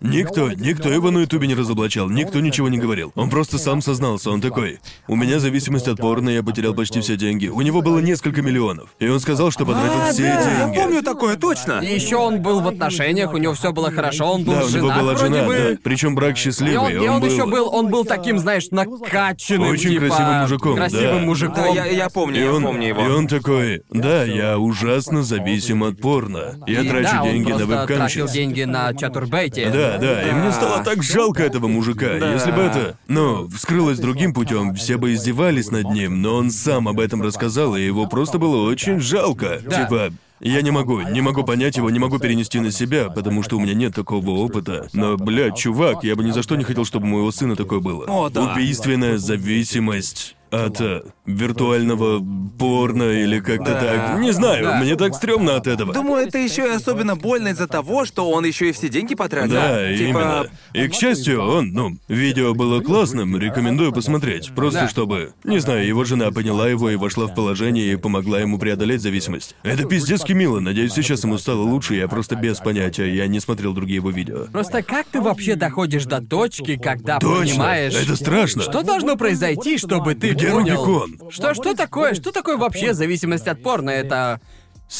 Никто, 0.00 0.50
никто 0.52 0.90
его 0.90 1.10
на 1.10 1.20
Ютубе 1.20 1.46
не 1.46 1.54
разоблачал, 1.54 2.10
никто 2.10 2.40
ничего 2.40 2.68
не 2.68 2.78
говорил. 2.78 3.12
Он 3.14 3.30
просто 3.30 3.58
сам 3.58 3.80
сознался, 3.80 4.30
он 4.30 4.40
такой. 4.40 4.80
У 5.08 5.16
меня 5.16 5.38
зависимость 5.40 5.88
от 5.88 5.98
порно, 5.98 6.28
я 6.28 6.42
потерял 6.42 6.74
почти 6.74 7.00
все 7.00 7.16
деньги. 7.16 7.48
У 7.48 7.60
него 7.62 7.80
было 7.80 8.00
несколько 8.00 8.42
миллионов. 8.42 8.90
И 8.98 9.08
он 9.08 9.18
сказал, 9.20 9.50
что 9.50 9.64
потратил 9.64 10.00
А, 10.00 10.12
все 10.12 10.22
да, 10.24 10.44
деньги. 10.44 10.76
я 10.76 10.82
помню 10.84 11.02
такое, 11.02 11.36
точно. 11.36 11.80
И 11.80 11.94
еще 11.94 12.16
он 12.16 12.42
был 12.42 12.60
в 12.60 12.68
отношениях, 12.68 13.32
у 13.32 13.38
него 13.38 13.54
все 13.54 13.72
было 13.72 13.90
хорошо, 13.90 14.32
он 14.32 14.44
был 14.44 14.52
Да, 14.54 14.64
у 14.64 14.68
него 14.68 14.88
женат 14.88 15.00
была 15.00 15.16
жена, 15.16 15.44
бы. 15.46 15.56
да. 15.56 15.78
Причем 15.82 16.14
брак 16.14 16.34
И 16.36 16.38
счастливый. 16.38 16.98
он, 16.98 17.04
и 17.04 17.08
он 17.08 17.20
был... 17.20 17.28
еще 17.28 17.46
был, 17.46 17.74
он 17.74 17.88
был 17.88 18.04
таким, 18.04 18.38
знаешь, 18.38 18.66
накачанным, 18.70 19.68
Очень 19.70 19.90
типа, 19.90 20.06
красивым 20.06 20.40
мужиком, 20.42 20.76
красивым 20.76 21.20
да. 21.20 21.26
мужиком. 21.26 21.54
Да, 21.54 21.66
я, 21.68 21.86
я 21.86 22.08
помню, 22.10 22.36
И 22.40 22.44
я 22.44 22.52
он, 22.52 22.62
помню 22.62 22.88
его. 22.88 23.00
и 23.02 23.08
он 23.08 23.26
такой, 23.26 23.82
да, 23.90 24.24
я 24.24 24.58
ужасно 24.58 25.22
зависим 25.22 25.82
от 25.84 25.98
порно. 26.00 26.56
Я 26.66 26.80
И 26.82 26.88
трачу 26.88 27.10
да, 27.12 27.22
он 27.22 27.30
деньги 27.30 27.50
на 27.52 27.56
просто 27.58 27.72
вебкамщик. 27.80 27.96
тратил 28.20 28.28
деньги 28.28 28.62
на 28.64 28.94
чатурбейте. 28.94 29.70
Да, 29.70 29.83
да, 29.98 30.22
и 30.28 30.32
мне 30.32 30.52
стало 30.52 30.78
Да. 30.78 30.84
так 30.84 31.02
жалко 31.02 31.42
этого 31.42 31.68
мужика. 31.68 32.12
Если 32.14 32.50
бы 32.50 32.62
это, 32.62 32.96
ну, 33.08 33.48
вскрылось 33.48 33.98
другим 33.98 34.32
путем, 34.34 34.74
все 34.74 34.96
бы 34.96 35.14
издевались 35.14 35.70
над 35.70 35.90
ним, 35.90 36.20
но 36.22 36.36
он 36.36 36.50
сам 36.50 36.88
об 36.88 37.00
этом 37.00 37.22
рассказал, 37.22 37.76
и 37.76 37.82
его 37.82 38.06
просто 38.06 38.38
было 38.38 38.68
очень 38.68 39.00
жалко. 39.00 39.60
Да. 39.64 39.84
Типа, 39.84 40.12
я 40.44 40.62
не 40.62 40.70
могу, 40.70 41.00
не 41.00 41.20
могу 41.20 41.42
понять 41.42 41.76
его, 41.76 41.90
не 41.90 41.98
могу 41.98 42.18
перенести 42.18 42.60
на 42.60 42.70
себя, 42.70 43.08
потому 43.10 43.42
что 43.42 43.56
у 43.56 43.60
меня 43.60 43.74
нет 43.74 43.94
такого 43.94 44.30
опыта. 44.30 44.88
Но, 44.92 45.16
блядь, 45.16 45.56
чувак, 45.56 46.04
я 46.04 46.14
бы 46.16 46.24
ни 46.24 46.30
за 46.30 46.42
что 46.42 46.56
не 46.56 46.64
хотел, 46.64 46.84
чтобы 46.84 47.06
у 47.06 47.10
моего 47.10 47.30
сына 47.32 47.56
такое 47.56 47.80
было. 47.80 48.04
О, 48.06 48.28
да. 48.30 48.52
Убийственная 48.52 49.18
зависимость 49.18 50.36
от 50.50 50.80
э, 50.80 51.02
виртуального 51.26 52.24
порно 52.58 53.02
или 53.10 53.40
как-то 53.40 53.72
Да. 53.72 53.80
так. 53.80 54.20
Не 54.20 54.30
знаю, 54.32 54.64
Да. 54.64 54.80
мне 54.80 54.94
так 54.94 55.14
стрёмно 55.16 55.56
от 55.56 55.66
этого. 55.66 55.92
Думаю, 55.92 56.26
это 56.28 56.38
еще 56.38 56.66
и 56.66 56.70
особенно 56.70 57.16
больно 57.16 57.48
из-за 57.48 57.66
того, 57.66 58.04
что 58.04 58.30
он 58.30 58.44
еще 58.44 58.68
и 58.68 58.72
все 58.72 58.88
деньги 58.88 59.16
потратил. 59.16 59.54
Да, 59.54 59.92
типа... 59.92 60.02
именно. 60.04 60.46
И, 60.72 60.86
к 60.86 60.94
счастью, 60.94 61.42
он, 61.42 61.72
ну, 61.72 61.96
видео 62.06 62.54
было 62.54 62.80
классным, 62.80 63.36
рекомендую 63.36 63.90
посмотреть. 63.92 64.52
Просто 64.54 64.80
Да. 64.82 64.88
чтобы, 64.88 65.32
не 65.42 65.58
знаю, 65.58 65.84
его 65.86 66.04
жена 66.04 66.30
поняла 66.30 66.68
его 66.68 66.88
и 66.90 66.94
вошла 66.96 67.26
в 67.26 67.34
положение 67.34 67.92
и 67.92 67.96
помогла 67.96 68.38
ему 68.38 68.56
преодолеть 68.58 69.00
зависимость. 69.02 69.56
Это 69.64 69.84
пиздецки 69.84 70.33
мило, 70.34 70.60
надеюсь, 70.60 70.92
сейчас 70.92 71.24
ему 71.24 71.38
стало 71.38 71.62
лучше, 71.62 71.94
я 71.94 72.08
просто 72.08 72.36
без 72.36 72.58
понятия, 72.58 73.06
я 73.06 73.26
не 73.26 73.40
смотрел 73.40 73.72
другие 73.72 73.96
его 73.96 74.10
видео. 74.10 74.46
Просто 74.52 74.82
как 74.82 75.06
ты 75.06 75.20
вообще 75.20 75.54
доходишь 75.54 76.04
до 76.04 76.20
точки, 76.20 76.76
когда 76.76 77.18
Точно, 77.18 77.38
понимаешь... 77.38 77.94
это 77.94 78.16
страшно. 78.16 78.62
Что 78.62 78.82
должно 78.82 79.16
произойти, 79.16 79.78
чтобы 79.78 80.14
ты 80.14 80.30
Где 80.30 80.50
понял? 80.50 80.84
Рубикон? 80.84 81.30
Что, 81.30 81.54
что 81.54 81.74
такое? 81.74 82.14
Что 82.14 82.32
такое 82.32 82.56
вообще 82.56 82.94
зависимость 82.94 83.48
от 83.48 83.62
порно? 83.62 83.90
Это... 83.90 84.40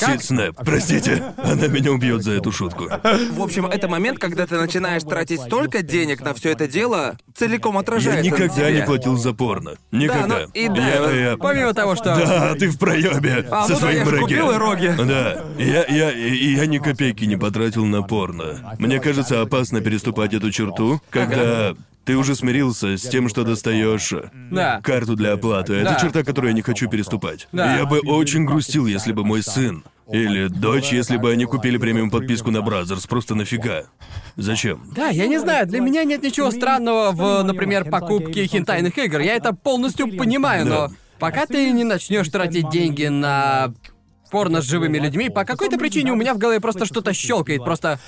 Как? 0.00 0.10
Сид 0.10 0.24
Снэп, 0.24 0.56
простите, 0.64 1.22
она 1.36 1.68
меня 1.68 1.92
убьет 1.92 2.22
за 2.24 2.32
эту 2.32 2.50
шутку. 2.50 2.84
В 3.30 3.40
общем, 3.42 3.66
это 3.66 3.86
момент, 3.86 4.18
когда 4.18 4.46
ты 4.46 4.56
начинаешь 4.56 5.02
тратить 5.02 5.40
столько 5.40 5.82
денег 5.82 6.20
на 6.22 6.34
все 6.34 6.50
это 6.50 6.66
дело, 6.66 7.16
целиком 7.36 7.74
Я 7.74 7.80
отражается 7.80 8.22
на 8.22 8.34
никогда 8.34 8.68
тебе. 8.68 8.80
не 8.80 8.86
платил 8.86 9.16
за 9.16 9.32
порно. 9.34 9.74
Никогда. 9.92 10.26
ну, 10.26 10.50
и 10.52 10.68
да, 10.68 10.88
я, 10.88 11.10
я- 11.30 11.36
Помимо 11.36 11.74
того, 11.74 11.94
что... 11.94 12.16
Да, 12.16 12.54
ты 12.54 12.68
в 12.70 12.78
проебе 12.78 13.46
А, 13.50 13.66
со 13.66 13.74
ну 13.74 13.74
да, 13.74 13.80
своим 13.80 14.08
я 14.08 14.20
купил 14.20 14.50
и 14.50 14.56
роги. 14.56 14.94
Да, 14.98 15.44
я, 15.58 15.84
я, 15.86 16.10
и 16.10 16.54
я 16.54 16.66
ни 16.66 16.78
копейки 16.78 17.24
не 17.24 17.36
потратил 17.36 17.84
на 17.84 18.02
порно. 18.02 18.76
Мне 18.78 18.98
кажется, 19.00 19.42
опасно 19.42 19.80
переступать 19.80 20.34
эту 20.34 20.50
черту, 20.50 21.00
когда 21.10 21.74
ты 22.04 22.16
уже 22.16 22.34
смирился 22.34 22.96
с 22.96 23.02
тем, 23.02 23.28
что 23.28 23.44
достаешь 23.44 24.12
Да. 24.50 24.80
карту 24.82 25.16
для 25.16 25.32
оплаты. 25.32 25.74
Это 25.74 25.90
Да. 25.92 26.00
черта, 26.00 26.22
которую 26.22 26.50
я 26.50 26.54
не 26.54 26.62
хочу 26.62 26.88
переступать. 26.88 27.48
Да. 27.52 27.76
Я 27.76 27.86
бы 27.86 28.00
очень 28.00 28.44
грустил, 28.44 28.86
если 28.86 29.12
бы 29.12 29.24
мой 29.24 29.42
сын 29.42 29.84
или 30.12 30.48
дочь, 30.48 30.92
если 30.92 31.16
бы 31.16 31.30
они 31.30 31.46
купили 31.46 31.78
премиум 31.78 32.10
подписку 32.10 32.50
на 32.50 32.60
Brazzers, 32.62 33.06
просто 33.06 33.34
нафига? 33.34 33.84
Зачем? 34.36 34.82
Да, 34.94 35.08
я 35.08 35.26
не 35.26 35.38
знаю, 35.38 35.66
для 35.66 35.80
меня 35.80 36.04
нет 36.04 36.22
ничего 36.22 36.50
странного 36.50 37.12
в, 37.12 37.42
например, 37.42 37.84
покупке 37.90 38.46
хентайных 38.46 38.98
игр. 38.98 39.20
Я 39.20 39.34
это 39.36 39.54
полностью 39.54 40.14
понимаю, 40.16 40.66
но 40.66 40.88
Да. 40.88 40.94
пока 41.18 41.46
ты 41.46 41.70
не 41.70 41.84
начнешь 41.84 42.28
тратить 42.28 42.68
деньги 42.70 43.06
на 43.06 43.72
порно 44.30 44.60
с 44.62 44.64
живыми 44.64 44.98
людьми, 44.98 45.30
по 45.30 45.44
какой-то 45.44 45.78
причине 45.78 46.10
у 46.10 46.16
меня 46.16 46.34
в 46.34 46.38
голове 46.38 46.58
просто 46.58 46.86
что-то 46.86 47.12
щелкает. 47.12 47.62
Просто 47.64 48.00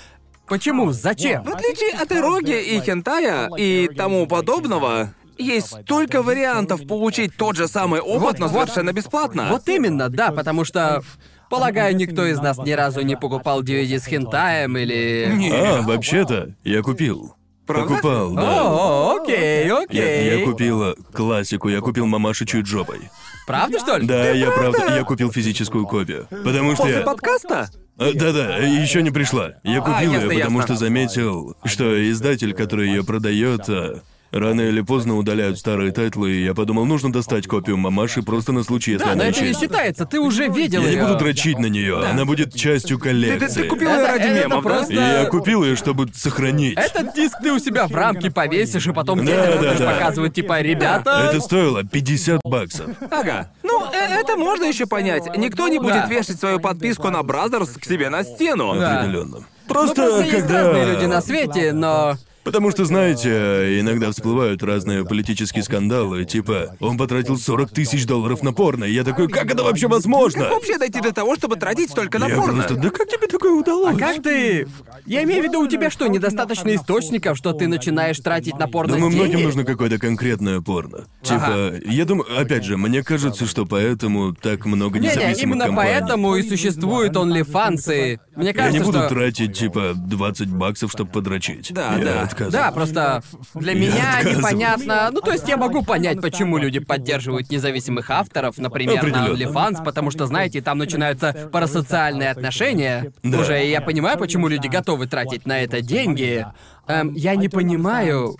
почему? 0.48 0.93
Зачем? 0.93 1.43
В 1.43 1.48
отличие 1.48 1.90
от 1.90 2.10
эроги 2.12 2.60
и 2.60 2.81
хентая 2.81 3.51
и 3.56 3.89
тому 3.89 4.27
подобного, 4.27 5.12
есть 5.39 5.82
столько 5.82 6.23
вариантов 6.23 6.86
получить 6.86 7.36
тот 7.36 7.56
же 7.56 7.68
самый 7.68 8.01
опыт, 8.01 8.39
но 8.39 8.48
совершенно 8.48 8.93
бесплатно. 8.93 9.48
Вот 9.51 9.68
именно, 9.68 10.09
да, 10.09 10.31
потому 10.31 10.64
что... 10.64 11.02
Полагаю, 11.48 11.94
никто 11.94 12.27
из 12.27 12.40
нас 12.40 12.59
ни 12.59 12.73
разу 12.73 13.02
не 13.02 13.16
покупал 13.16 13.62
DVD 13.62 14.01
с 14.01 14.06
хентаем 14.06 14.77
или... 14.77 15.31
А, 15.52 15.82
вообще-то, 15.82 16.56
я 16.64 16.82
купил. 16.82 17.36
Правда? 17.66 17.94
Покупал, 17.94 18.31
да. 18.32 18.62
О, 18.64 19.18
окей, 19.20 19.66
Я, 19.66 19.78
окей. 19.78 20.39
я 20.39 20.44
купил 20.44 20.82
э, 20.82 20.94
классику, 21.12 21.68
я 21.68 21.81
купил 21.81 22.06
мамашу 22.06 22.47
чуть 22.47 22.66
жопой. 22.66 23.10
Правда, 23.47 23.78
что 23.78 23.97
ли? 23.97 24.06
Да, 24.06 24.31
я 24.31 24.51
правда, 24.51 24.97
я 24.97 25.05
купил 25.05 25.32
физическую 25.32 25.86
копию. 25.86 26.27
Потому 26.31 26.74
что 26.74 26.82
После 26.82 26.98
я... 26.98 27.05
подкаста? 27.05 27.70
А, 27.98 28.12
Да-да, 28.12 28.59
еще 28.59 29.02
не 29.02 29.10
пришла. 29.10 29.55
Я 29.62 29.81
купил 29.81 30.12
ясно, 30.12 30.31
ее, 30.31 30.39
потому 30.40 30.59
ясно. 30.60 30.74
что 30.74 30.85
заметил, 30.85 31.56
что 31.64 32.10
издатель, 32.10 32.52
который 32.52 32.89
ее 32.89 33.05
продает, 33.05 33.68
а, 33.68 34.02
рано 34.32 34.61
или 34.62 34.81
поздно 34.81 35.16
удаляют 35.16 35.59
старые 35.59 35.93
тайтлы, 35.93 36.32
и 36.32 36.44
я 36.44 36.55
подумал, 36.55 36.85
нужно 36.85 37.12
достать 37.12 37.47
копию 37.47 37.77
мамаши 37.77 38.23
просто 38.23 38.53
на 38.53 38.62
случай, 38.62 38.93
если 38.93 39.05
Да, 39.05 39.15
но 39.15 39.20
она 39.23 39.31
это 39.31 39.40
не 39.40 39.47
исчезнет. 39.53 39.70
считается, 39.70 40.05
ты 40.07 40.20
уже 40.20 40.48
видел 40.48 40.82
Я 40.82 40.90
не 40.90 41.01
буду 41.01 41.16
дрочить 41.16 41.59
на 41.59 41.66
нее, 41.66 42.05
она 42.05 42.24
будет 42.24 42.55
частью 42.55 42.98
Ты, 42.98 43.05
коллекции. 43.05 43.47
ты- 43.47 43.62
ты 43.62 43.69
купил 43.69 43.89
Это- 43.89 44.01
ее 44.01 44.07
ради 44.07 44.23
это 44.39 44.48
мемов, 44.48 44.62
просто- 44.65 44.93
И 44.93 44.97
я 44.97 45.24
купил 45.27 45.65
ее, 45.65 45.77
чтобы 45.77 46.09
сохранить. 46.15 46.77
Этот 46.78 47.15
диск 47.15 47.39
ты 47.43 47.53
у 47.53 47.59
себя 47.59 47.86
в 47.86 47.94
рамке 47.94 48.31
повесишь, 48.31 48.86
и 48.86 48.93
потом 48.93 49.19
Да, 49.20 49.24
детям 49.24 49.51
да, 49.62 49.69
будешь 49.69 49.78
да. 49.78 49.93
показывать, 49.93 50.35
типа, 50.35 50.61
ребята... 50.61 51.28
Это 51.31 51.40
стоило 51.40 51.85
50 51.85 52.40
баксов. 52.44 52.86
да? 53.01 53.20
Ага. 53.20 53.51
Ну, 53.62 53.85
э- 53.93 54.20
это 54.20 54.36
можно 54.36 54.65
еще 54.65 54.86
понять. 54.86 55.36
Никто 55.36 55.69
не 55.69 55.78
будет 55.78 55.94
Да. 55.94 56.07
вешать 56.07 56.39
свою 56.39 56.61
подписку 56.61 57.09
на 57.11 57.23
Brazzers 57.23 57.70
к 57.70 57.85
себе 57.85 58.09
на 58.11 58.23
стену. 58.24 58.74
Да. 58.78 59.01
Определенно. 59.01 59.39
Ну, 59.39 59.44
Просто, 59.69 59.94
просто 59.97 60.20
есть 60.24 60.31
когда... 60.39 60.62
разные 60.62 60.93
люди 60.94 61.05
на 61.07 61.20
свете, 61.20 61.73
но... 61.73 62.15
Потому 62.47 62.70
что, 62.70 62.85
знаете, 62.85 63.81
иногда 63.81 64.12
всплывают 64.12 64.62
разные 64.62 65.05
политические 65.05 65.64
скандалы, 65.64 66.24
типа, 66.24 66.77
он 66.78 66.97
потратил 66.97 67.36
40 67.36 67.73
тысяч 67.73 68.06
долларов 68.06 68.40
на 68.44 68.52
порно, 68.52 68.85
и 68.85 68.93
я 68.93 69.02
такой, 69.02 69.27
как 69.27 69.51
это 69.51 69.64
вообще 69.64 69.89
возможно? 69.89 70.44
Как 70.44 70.52
вообще 70.52 70.78
дойти 70.78 71.01
до 71.01 71.12
того, 71.12 71.35
чтобы 71.35 71.56
тратить 71.56 71.90
столько 71.90 72.20
на 72.20 72.28
Я 72.28 72.36
порно? 72.36 72.62
просто, 72.62 72.77
да 72.77 72.90
как 72.90 73.09
тебе 73.09 73.27
такое 73.27 73.51
удалось? 73.51 73.97
А 73.97 73.98
как 73.98 74.23
ты... 74.23 74.68
Я 75.07 75.23
имею 75.24 75.43
в 75.43 75.45
виду, 75.45 75.61
у 75.61 75.69
тебя 75.69 75.91
что, 75.91 76.07
недостаточно 76.09 76.74
источников, 76.74 77.39
что 77.39 77.53
ты 77.53 77.69
начинаешь 77.69 78.19
тратить 78.19 78.59
на 78.59 78.66
порно 78.69 78.95
Думаю, 78.95 79.12
деньги? 79.12 79.24
многим 79.24 79.43
нужно 79.45 79.65
какое-то 79.65 79.99
конкретное 79.99 80.61
порно. 80.61 81.05
Типа, 81.23 81.73
я 81.87 82.05
думаю, 82.05 82.27
опять 82.39 82.65
же, 82.65 82.77
мне 82.77 83.03
кажется, 83.03 83.47
что 83.47 83.66
поэтому 83.66 84.35
так 84.35 84.66
много 84.66 84.99
Не-не, 84.99 85.15
независимых 85.15 85.43
именно 85.43 85.66
компаний. 85.66 85.91
поэтому 85.93 86.37
и 86.37 86.43
существуют 86.43 87.15
OnlyFans, 87.15 87.95
и... 87.95 88.19
Мне 88.35 88.49
Я 88.49 88.53
кажется, 88.53 88.78
не 88.78 88.85
буду 88.85 88.99
что... 88.99 89.09
тратить, 89.09 89.57
типа, 89.57 89.93
20 89.95 90.49
баксов, 90.51 90.91
чтобы 90.91 91.11
подрочить. 91.11 91.73
Да, 91.73 91.95
я 91.97 92.05
да. 92.05 92.23
отказываюсь. 92.23 92.53
Да, 92.53 92.70
просто 92.73 93.23
для 93.55 93.74
меня 93.74 94.19
отказываюсь. 94.19 94.37
непонятно. 94.39 95.11
Ну, 95.12 95.20
то 95.20 95.33
есть 95.33 95.49
я 95.49 95.57
могу 95.57 95.83
понять, 95.83 96.20
почему 96.20 96.59
люди 96.59 96.81
поддерживают 96.81 97.51
независимых 97.51 98.11
авторов, 98.11 98.59
например, 98.59 99.03
на 99.03 99.23
Определенно. 99.24 99.51
OnlyFans, 99.53 99.85
потому 99.85 100.11
что, 100.11 100.27
знаете, 100.27 100.61
там 100.61 100.78
начинаются 100.78 101.49
парасоциальные 101.53 102.31
отношения. 102.31 103.12
Да. 103.23 103.41
Уже 103.41 103.65
и 103.65 103.70
я 103.70 103.81
понимаю, 103.81 104.19
почему 104.19 104.49
люди 104.49 104.66
готовы 104.66 104.95
тратить 105.05 105.47
на 105.47 105.60
это 105.60 105.82
деньги. 105.82 106.47
Эм, 106.89 107.12
я 107.14 107.35
не 107.36 107.48
понимаю 107.48 108.36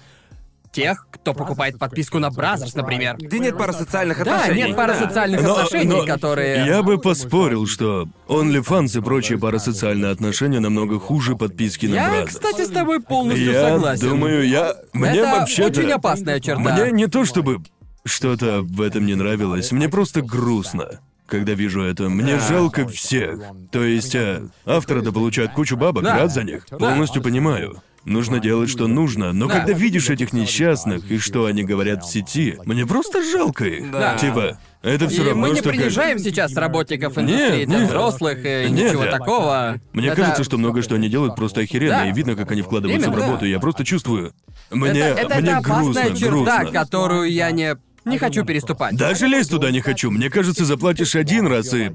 тех, 0.73 1.07
кто 1.11 1.33
покупает 1.33 1.79
подписку 1.79 2.19
на 2.19 2.31
Brazzers, 2.31 2.75
например. 2.75 3.17
Где 3.19 3.39
нет 3.39 3.57
парасоциальных 3.57 4.23
Да, 4.23 4.37
отношений. 4.43 4.63
нет 4.69 4.77
парасоциальных 4.77 5.43
Но- 5.43 5.57
отношений, 5.57 5.87
но 5.89 6.05
которые... 6.05 6.67
Я 6.67 6.83
бы 6.83 6.99
поспорил, 6.99 7.67
что 7.67 8.09
OnlyFans 8.29 8.99
и 8.99 9.01
прочие 9.03 9.39
парасоциальные 9.39 10.11
отношения 10.13 10.61
намного 10.61 10.99
хуже 11.01 11.35
подписки 11.35 11.87
на 11.87 11.95
Я, 11.95 12.09
Brazzers. 12.11 12.27
кстати, 12.27 12.65
с 12.67 12.69
тобой 12.69 13.01
полностью 13.01 13.53
Я 13.53 13.71
согласен. 13.71 14.09
думаю, 14.11 14.47
я... 14.47 14.75
Мне 14.93 15.17
это 15.21 15.31
вообще-то... 15.41 15.81
очень 15.81 15.93
опасная 15.93 16.41
черта. 16.41 16.61
Мне 16.61 16.93
не 16.93 17.07
то 17.07 17.25
чтобы 17.25 17.63
что-то 18.05 18.61
в 18.63 18.83
этом 18.83 19.07
не 19.07 19.15
нравилось, 19.15 19.73
мне 19.73 19.89
просто 19.89 20.21
грустно. 20.21 21.01
Когда 21.27 21.55
вижу 21.55 21.83
это, 21.83 22.09
мне 22.09 22.39
жалко 22.39 22.87
всех. 22.87 23.41
То 23.73 23.83
есть, 23.85 24.15
а, 24.15 24.49
авторы-то 24.65 25.13
получают 25.13 25.53
кучу 25.53 25.77
бабок, 25.77 26.05
Да. 26.05 26.17
рад 26.19 26.33
за 26.33 26.45
них. 26.45 26.67
Полностью 26.69 27.23
понимаю. 27.23 27.83
Нужно 28.05 28.39
делать, 28.39 28.71
что 28.71 28.87
нужно, 28.87 29.33
но 29.33 29.49
Да. 29.49 29.55
когда 29.55 29.73
видишь 29.73 30.09
этих 30.11 30.33
несчастных 30.33 31.11
и 31.11 31.19
что 31.19 31.47
они 31.47 31.65
говорят 31.65 32.05
в 32.05 32.09
сети, 32.09 32.57
мне 32.65 32.87
просто 32.87 33.21
жалко 33.21 33.65
их. 33.65 33.91
Да. 33.91 34.17
Типа, 34.17 34.61
это 34.83 35.09
все 35.09 35.23
И 35.25 35.27
равно, 35.27 35.43
мы 35.43 35.49
не 35.51 35.57
что 35.57 35.65
как- 35.65 35.73
принижаем 35.73 36.21
сейчас 36.21 36.55
работников 36.55 37.19
индустрии 37.19 37.59
Нет, 37.61 37.69
для 37.69 37.79
нет. 37.81 37.89
взрослых 37.89 38.39
и 38.45 38.69
Нет, 38.71 38.91
ничего 38.91 39.03
нет. 39.03 39.11
такого. 39.11 39.81
Мне 39.93 40.07
Это- 40.07 40.17
кажется, 40.23 40.45
что 40.45 40.57
многое, 40.57 40.83
что 40.85 40.95
они 40.95 41.09
делают, 41.09 41.35
просто 41.35 41.63
охеренно, 41.63 41.97
Да. 42.03 42.09
и 42.09 42.13
видно, 42.13 42.37
как 42.37 42.49
они 42.53 42.63
вкладываются 42.63 43.09
Именно, 43.09 43.21
в 43.21 43.25
работу. 43.25 43.41
да. 43.41 43.47
Я 43.49 43.59
просто 43.59 43.85
чувствую. 43.85 44.33
Мне, 44.71 44.91
это, 44.91 45.21
это, 45.23 45.41
мне 45.41 45.49
это 45.51 45.59
опасная 45.59 45.83
грустно, 46.05 46.17
черта, 46.17 46.59
грустно. 46.63 46.67
которую 46.81 47.33
я 47.33 47.51
не 47.51 47.77
не 48.07 48.19
хочу 48.19 48.45
переступать. 48.45 48.97
Даже 48.97 49.27
лезть 49.27 49.51
туда 49.51 49.71
не 49.71 49.81
хочу. 49.81 50.11
Мне 50.11 50.31
кажется, 50.31 50.65
заплатишь 50.65 51.15
один 51.15 51.47
раз 51.47 51.75
и 51.75 51.93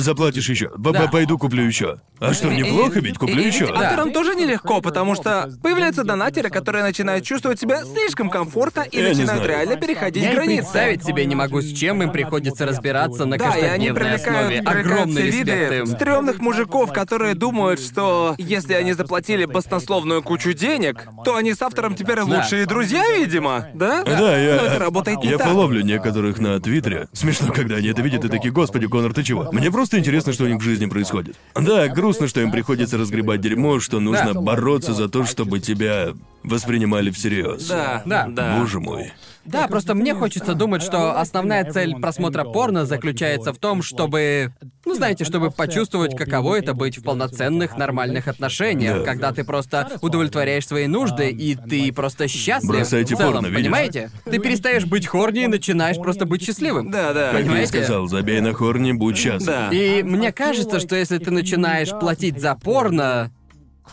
заплатишь 0.00 0.48
еще. 0.48 0.70
Да. 0.78 1.08
Пойду 1.08 1.38
куплю 1.38 1.64
еще. 1.64 1.96
А 2.20 2.34
что, 2.34 2.48
неплохо 2.52 3.00
ведь? 3.00 3.16
Куплю 3.18 3.40
И- 3.40 3.44
и- 3.44 3.46
еще. 3.46 3.66
и 3.66 3.70
Авторам 3.72 4.12
тоже 4.12 4.34
нелегко, 4.34 4.80
потому 4.80 5.14
что 5.14 5.50
появляются 5.62 6.04
донатеры, 6.04 6.50
которые 6.50 6.82
начинают 6.84 7.24
чувствовать 7.24 7.60
себя 7.60 7.82
слишком 7.84 8.28
комфортно 8.30 8.82
и 8.82 8.96
Я 8.96 9.02
не 9.02 9.08
начинают 9.10 9.44
знаю. 9.44 9.48
реально 9.48 9.76
переходить 9.76 10.22
Я 10.22 10.32
и 10.32 10.34
границы. 10.34 10.62
представить 10.62 11.04
себе 11.04 11.24
не 11.26 11.34
могу, 11.34 11.60
с 11.60 11.72
чем 11.72 12.02
им 12.02 12.10
приходится 12.10 12.66
разбираться 12.66 13.24
на 13.24 13.38
Да, 13.38 13.44
и 13.56 13.62
они 13.62 13.88
каждодневной 13.88 14.14
основе. 14.14 14.46
привлекают, 14.48 14.64
привлекают 14.66 14.86
Огромный 14.86 15.22
все 15.22 15.30
виды 15.30 15.52
респект 15.52 15.72
им. 15.74 15.86
стрёмных 15.86 16.38
мужиков, 16.40 16.92
которые 16.92 17.34
думают, 17.34 17.80
что 17.80 18.34
если 18.38 18.74
они 18.74 18.92
заплатили 18.92 19.44
баснословную 19.44 20.22
кучу 20.22 20.52
денег, 20.52 21.06
то 21.24 21.36
они 21.36 21.54
с 21.54 21.62
автором 21.62 21.94
теперь 21.94 22.20
лучшие 22.20 22.66
друзья, 22.66 23.02
видимо, 23.16 23.68
да? 23.74 24.02
Да, 24.04 24.36
я... 24.38 24.56
Но 24.56 24.62
это 24.66 24.78
работает 24.78 25.18
не 25.22 25.30
Я 25.30 25.38
так. 25.38 25.46
фоловлю 25.48 25.82
некоторых 25.82 26.38
на 26.38 26.60
Твиттере. 26.60 27.08
Смешно, 27.12 27.52
когда 27.52 27.76
они 27.76 27.88
это 27.88 28.02
видят 28.02 28.24
и 28.24 28.28
такие, 28.28 28.52
господи, 28.52 28.86
Конор, 28.86 29.12
ты 29.14 29.22
чего? 29.22 29.48
Мне 29.52 29.70
просто 29.70 29.87
интересно, 29.96 30.32
что 30.32 30.44
у 30.44 30.48
них 30.48 30.58
в 30.58 30.62
жизни 30.64 30.86
происходит. 30.86 31.36
Да, 31.54 31.88
грустно, 31.88 32.28
что 32.28 32.40
им 32.40 32.50
приходится 32.50 32.98
разгребать 32.98 33.40
дерьмо, 33.40 33.80
что 33.80 34.00
нужно 34.00 34.34
бороться 34.34 34.92
за 34.92 35.08
то, 35.08 35.24
чтобы 35.24 35.60
тебя 35.60 36.14
воспринимали 36.42 37.10
всерьез. 37.10 37.66
Да, 37.68 38.02
Да. 38.06 38.26
да. 38.28 38.58
Боже 38.58 38.80
мой. 38.80 39.12
Да, 39.44 39.66
просто 39.66 39.94
мне 39.94 40.14
хочется 40.14 40.52
думать, 40.52 40.82
что 40.82 41.18
основная 41.18 41.64
цель 41.70 41.94
просмотра 41.96 42.44
порно 42.44 42.84
заключается 42.84 43.54
в 43.54 43.58
том, 43.58 43.82
чтобы... 43.82 44.52
Ну, 44.84 44.94
знаете, 44.94 45.24
чтобы 45.24 45.50
почувствовать, 45.50 46.14
каково 46.14 46.56
это 46.58 46.74
быть 46.74 46.98
в 46.98 47.02
полноценных, 47.02 47.78
нормальных 47.78 48.28
отношениях, 48.28 48.98
Да. 48.98 49.04
когда 49.04 49.32
ты 49.32 49.44
просто 49.44 49.88
удовлетворяешь 50.02 50.66
свои 50.66 50.86
нужды, 50.86 51.30
и 51.30 51.54
ты 51.54 51.90
просто 51.94 52.28
счастлив 52.28 52.70
Бросайте 52.76 53.14
в 53.14 53.18
целом, 53.18 53.32
порно, 53.34 53.46
видишь? 53.46 53.62
понимаете? 53.62 54.10
Ты 54.26 54.38
перестаешь 54.38 54.84
быть 54.84 55.06
хорни 55.06 55.44
и 55.44 55.46
начинаешь 55.46 55.96
просто 55.96 56.26
быть 56.26 56.42
счастливым. 56.44 56.90
Да, 56.90 57.14
да. 57.14 57.26
Как 57.26 57.34
я 57.34 57.38
и 57.40 57.42
Понимаете? 57.44 57.82
сказал, 57.84 58.06
забей 58.06 58.40
на 58.42 58.52
хорни, 58.52 58.92
будь 58.92 59.16
счастлив. 59.16 59.46
Да. 59.46 59.70
И 59.72 60.02
мне 60.02 60.30
кажется, 60.30 60.78
что 60.78 60.94
если 60.94 61.16
ты 61.16 61.30
начинаешь 61.30 61.90
платить 61.90 62.38
за 62.38 62.54
порно, 62.54 63.30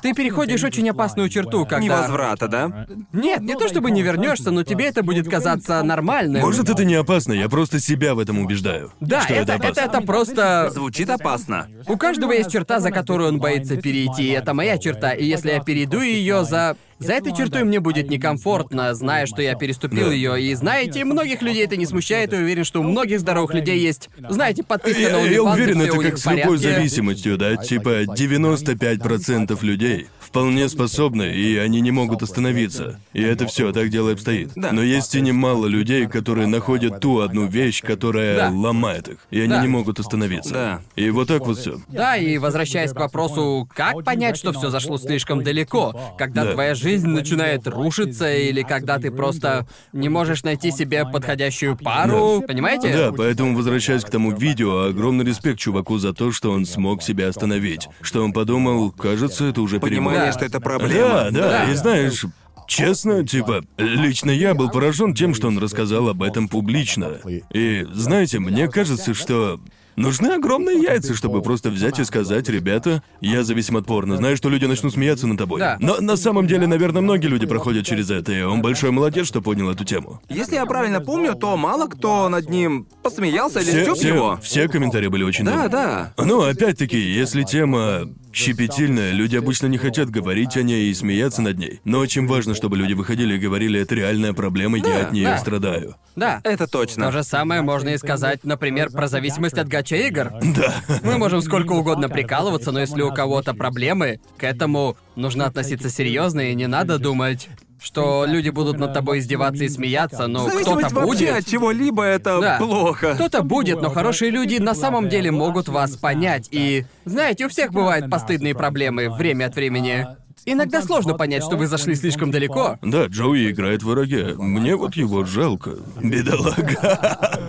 ты 0.02 0.14
переходишь 0.14 0.64
очень 0.64 0.90
опасную 0.90 1.30
черту, 1.30 1.66
когда... 1.66 1.80
Невозврата, 1.80 2.48
да? 2.48 2.88
Нет, 3.14 3.42
не 3.42 3.56
то 3.56 3.68
чтобы 3.68 3.92
не 3.92 4.02
вернешься, 4.02 4.52
но 4.52 4.64
тебе 4.64 4.86
это 4.86 5.04
будет 5.04 5.30
казаться 5.30 5.82
нормальным. 5.84 6.42
Может, 6.42 6.70
это 6.70 6.86
не 6.86 6.96
опасно, 6.96 7.34
я 7.34 7.50
просто 7.50 7.80
себя 7.80 8.16
в 8.16 8.20
этом 8.20 8.40
убеждаю. 8.40 8.92
Да, 9.00 9.22
что 9.22 9.34
это, 9.34 9.54
это 9.54 9.68
это, 9.68 9.82
это 9.82 10.02
просто... 10.02 10.70
Звучит 10.74 11.10
опасно. 11.10 11.68
У 11.88 11.98
каждого 11.98 12.32
есть 12.32 12.52
черта, 12.52 12.80
за 12.80 12.92
которую 12.92 13.30
он 13.30 13.40
боится 13.40 13.78
перейти, 13.78 14.24
и 14.24 14.32
это 14.32 14.54
моя 14.54 14.78
черта. 14.78 15.12
И 15.14 15.26
если 15.26 15.52
я 15.52 15.60
перейду 15.62 16.02
ее 16.02 16.46
за... 16.46 16.78
За 17.00 17.14
этой 17.14 17.36
чертой 17.36 17.64
мне 17.64 17.80
будет 17.80 18.10
некомфортно, 18.10 18.94
зная, 18.94 19.26
что 19.26 19.42
я 19.42 19.56
переступил 19.56 20.12
ее. 20.12 20.42
И 20.42 20.54
знаете, 20.56 21.04
многих 21.04 21.42
людей 21.42 21.66
это 21.66 21.76
не 21.76 21.86
смущает, 21.86 22.34
и 22.34 22.38
уверен, 22.38 22.64
что 22.64 22.80
у 22.80 22.84
многих 22.84 23.20
здоровых 23.20 23.54
людей 23.54 23.80
есть, 23.80 24.10
знаете, 24.30 24.64
подписка 24.64 25.02
Я, 25.02 25.10
на 25.12 25.18
я 25.18 25.40
OnlyFans, 25.40 25.54
уверен, 25.54 25.82
это 25.82 25.98
у 25.98 26.02
них 26.02 26.12
как 26.12 26.20
в 26.20 26.22
с 26.22 26.32
любой 26.32 26.58
зависимостью, 26.58 27.38
да? 27.38 27.58
Типа 27.58 28.04
95% 28.04 29.58
людей 29.64 30.08
вполне 30.36 30.68
способны, 30.68 31.32
и 31.34 31.56
они 31.56 31.80
не 31.80 31.92
могут 31.92 32.22
остановиться. 32.22 33.00
И 33.14 33.22
это 33.22 33.48
все, 33.48 33.72
так 33.72 33.88
дело 33.88 34.10
и 34.10 34.14
обстоит. 34.14 34.52
Да. 34.58 34.74
Но 34.74 34.84
есть 34.84 35.16
и 35.16 35.22
немало 35.22 35.66
людей, 35.68 36.08
которые 36.08 36.46
находят 36.46 37.00
ту 37.00 37.22
одну 37.22 37.46
вещь, 37.48 37.82
которая 37.82 38.36
Да. 38.36 38.50
ломает 38.50 39.08
их, 39.08 39.18
и 39.32 39.40
они 39.40 39.52
Да. 39.52 39.62
не 39.62 39.70
могут 39.70 39.98
остановиться. 40.02 40.54
Да. 40.54 40.82
И 40.98 41.10
вот 41.10 41.30
так 41.30 41.48
вот 41.48 41.58
все. 41.58 41.80
Да, 41.88 42.18
и 42.18 42.38
возвращаясь 42.38 42.92
к 42.92 43.00
вопросу, 43.00 43.66
как 43.74 44.04
понять, 44.04 44.36
что 44.36 44.52
все 44.52 44.70
зашло 44.70 44.98
слишком 44.98 45.42
далеко, 45.42 45.96
когда 46.18 46.44
Да. 46.44 46.52
твоя 46.52 46.76
жизнь 46.76 47.08
начинает 47.08 47.66
рушиться, 47.66 48.30
или 48.36 48.62
когда 48.64 49.00
ты 49.00 49.12
просто 49.12 49.66
не 49.94 50.10
можешь 50.10 50.44
найти 50.44 50.70
себе 50.72 51.06
подходящую 51.06 51.78
пару, 51.78 52.44
понимаете? 52.46 52.92
Да, 52.92 53.14
поэтому 53.14 53.56
возвращаясь 53.56 54.04
к 54.04 54.10
тому 54.10 54.34
видео, 54.36 54.82
огромный 54.90 55.24
респект 55.24 55.60
чуваку 55.60 55.98
за 55.98 56.12
то, 56.14 56.34
что 56.34 56.52
он 56.52 56.66
смог 56.66 57.02
себя 57.02 57.30
остановить. 57.30 57.88
Что 58.02 58.22
он 58.22 58.34
подумал, 58.34 58.92
кажется, 58.92 59.46
это 59.46 59.62
уже 59.62 59.80
Да. 59.80 59.86
Что 60.32 60.46
это 60.46 60.60
проблема. 60.60 61.30
Да, 61.32 61.66
да, 61.66 61.72
и 61.72 61.76
знаешь, 61.76 62.26
честно, 62.68 63.26
типа, 63.26 63.64
лично 63.78 64.32
я 64.32 64.54
был 64.54 64.70
поражен 64.70 65.14
тем, 65.14 65.34
что 65.34 65.48
он 65.48 65.58
рассказал 65.58 66.10
об 66.10 66.24
этом 66.24 66.48
публично. 66.48 67.20
И 67.54 67.86
знаете, 67.94 68.40
мне 68.40 68.68
кажется, 68.68 69.14
что 69.14 69.60
Нужны 69.98 70.28
огромные 70.34 70.82
яйца, 70.82 71.16
чтобы 71.16 71.42
просто 71.42 71.70
взять 71.70 72.00
и 72.00 72.04
сказать, 72.04 72.50
ребята, 72.50 73.02
я 73.22 73.46
зависим 73.46 73.78
от 73.78 73.86
порно. 73.86 74.18
Знаю, 74.18 74.36
что 74.36 74.50
люди 74.50 74.66
начнут 74.66 74.92
смеяться 74.92 75.26
над 75.26 75.38
тобой. 75.38 75.62
Но 75.80 76.02
на 76.02 76.18
самом 76.18 76.48
деле, 76.48 76.68
наверное, 76.68 77.02
многие 77.02 77.28
люди 77.28 77.46
проходят 77.46 77.86
через 77.86 78.10
это, 78.12 78.34
и 78.34 78.42
он 78.42 78.62
большой 78.62 78.92
молодец, 78.92 79.26
что 79.26 79.42
понял 79.42 79.70
эту 79.70 79.86
тему. 79.86 80.20
Если 80.28 80.56
я 80.56 80.66
правильно 80.66 81.00
помню, 81.00 81.34
то 81.36 81.56
мало 81.56 81.88
кто 81.88 82.28
над 82.28 82.50
ним 82.50 82.88
посмеялся 83.04 83.62
или 83.62 83.70
Все, 83.84 83.96
все- 83.96 84.08
его. 84.10 84.38
все 84.44 84.68
комментарии 84.68 85.08
были 85.08 85.24
очень 85.24 85.46
Да, 85.46 85.52
добрые. 85.52 85.70
да. 85.70 86.14
Ну, 86.18 86.42
опять-таки, 86.42 87.00
если 87.00 87.44
тема 87.44 88.02
щепетильная, 88.36 89.12
люди 89.12 89.36
обычно 89.36 89.68
не 89.68 89.78
хотят 89.78 90.10
говорить 90.10 90.58
о 90.58 90.64
ней 90.64 90.90
и 90.90 90.94
смеяться 90.94 91.42
над 91.42 91.58
ней. 91.58 91.80
Но 91.84 92.00
очень 92.00 92.28
важно, 92.28 92.54
чтобы 92.54 92.78
люди 92.78 92.94
выходили 92.94 93.36
и 93.36 93.38
говорили, 93.38 93.80
это 93.80 93.96
реальная 93.96 94.34
проблема, 94.34 94.78
я 94.78 95.08
от 95.08 95.14
нее 95.14 95.28
да. 95.28 95.38
страдаю. 95.38 95.96
Да. 96.16 96.42
Это 96.44 96.68
точно. 96.68 97.06
То 97.06 97.12
же 97.12 97.24
самое 97.24 97.62
можно 97.62 97.90
и 97.90 97.98
сказать, 97.98 98.44
например, 98.44 98.90
про 98.92 99.08
зависимость 99.08 99.58
от 99.58 99.68
гача-игр. 99.68 100.32
Да. 100.56 100.76
Мы 101.04 101.18
можем 101.18 101.42
сколько 101.42 101.74
угодно 101.74 102.10
прикалываться, 102.10 102.72
но 102.72 102.80
если 102.80 103.02
у 103.02 103.14
кого-то 103.14 103.54
проблемы, 103.54 104.20
к 104.38 104.44
этому 104.44 104.98
нужно 105.16 105.46
относиться 105.46 105.90
серьезно 105.90 106.52
и 106.52 106.56
не 106.56 106.68
надо 106.68 107.00
думать, 107.00 107.50
что 107.82 108.26
люди 108.26 108.50
будут 108.50 108.78
над 108.80 108.94
тобой 108.94 109.20
издеваться 109.20 109.64
и 109.64 109.70
смеяться, 109.70 110.28
но 110.28 110.48
кто-то 110.48 110.90
будет. 111.02 111.36
от 111.36 111.46
чего-либо 111.46 112.04
это 112.04 112.40
Да. 112.42 112.58
плохо. 112.58 113.14
Кто-то 113.16 113.44
будет, 113.44 113.82
но 113.82 113.90
хорошие 113.90 114.32
люди 114.32 114.58
на 114.58 114.74
самом 114.74 115.10
деле 115.10 115.32
могут 115.32 115.68
вас 115.68 115.96
понять. 115.98 116.48
И, 116.52 116.86
знаете, 117.06 117.46
у 117.46 117.50
всех 117.50 117.72
бывают 117.72 118.10
постыдные 118.10 118.56
проблемы 118.56 119.10
время 119.10 119.46
от 119.46 119.56
времени. 119.56 120.08
Иногда 120.48 120.82
сложно 120.82 121.16
понять, 121.16 121.44
что 121.44 121.56
вы 121.58 121.66
зашли 121.68 121.96
слишком 121.96 122.30
далеко. 122.32 122.78
Да, 122.84 123.06
Джоуи 123.06 123.50
играет 123.52 123.82
в 123.84 123.88
враге. 123.90 124.36
Мне 124.38 124.76
вот 124.76 124.96
его 124.96 125.26
жалко. 125.26 125.72
Бедолага. 126.02 127.40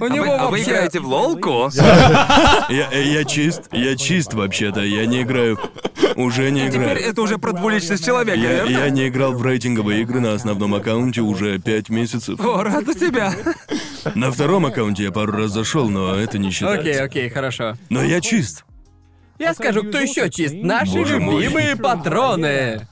У 0.00 0.04
А 0.04 0.08
него 0.08 0.24
вы, 0.24 0.30
а 0.34 0.44
вы 0.46 0.50
вообще... 0.52 0.64
играете 0.70 1.00
в 1.00 1.06
лолку? 1.06 1.70
Я, 2.70 2.90
я 2.92 3.24
чист, 3.24 3.62
я 3.72 3.96
чист 3.96 4.32
вообще-то, 4.34 4.80
я 4.80 5.06
не 5.06 5.22
играю. 5.22 5.58
Уже 6.16 6.50
не 6.50 6.66
Теперь 6.68 6.80
играю. 6.82 6.98
это 7.00 7.22
уже 7.22 7.38
про 7.38 7.52
двуличность 7.52 8.04
человека, 8.04 8.38
Я, 8.38 8.64
верно? 8.64 8.70
я 8.70 8.90
не 8.90 9.08
играл 9.08 9.32
в 9.32 9.42
рейтинговые 9.44 10.02
игры 10.02 10.20
на 10.20 10.32
основном 10.34 10.74
аккаунте 10.74 11.20
уже 11.20 11.58
пять 11.58 11.88
месяцев. 11.88 12.40
О, 12.40 12.62
рад 12.64 12.84
за 12.86 12.94
тебя. 12.94 13.32
На 14.14 14.32
втором 14.32 14.66
аккаунте 14.66 15.04
я 15.04 15.12
пару 15.12 15.32
раз 15.32 15.52
зашел, 15.52 15.88
но 15.88 16.14
это 16.16 16.38
не 16.38 16.50
считается. 16.50 16.80
Окей, 16.80 17.00
окей, 17.00 17.28
хорошо. 17.28 17.76
Но 17.90 18.02
я 18.02 18.20
чист. 18.20 18.64
Я 19.40 19.54
скажу, 19.54 19.84
кто 19.84 19.98
еще 19.98 20.28
чист. 20.28 20.54
Наши 20.54 20.92
Боже 20.92 21.18
мой. 21.18 21.42
любимые 21.42 21.74
патроны. 21.74 22.86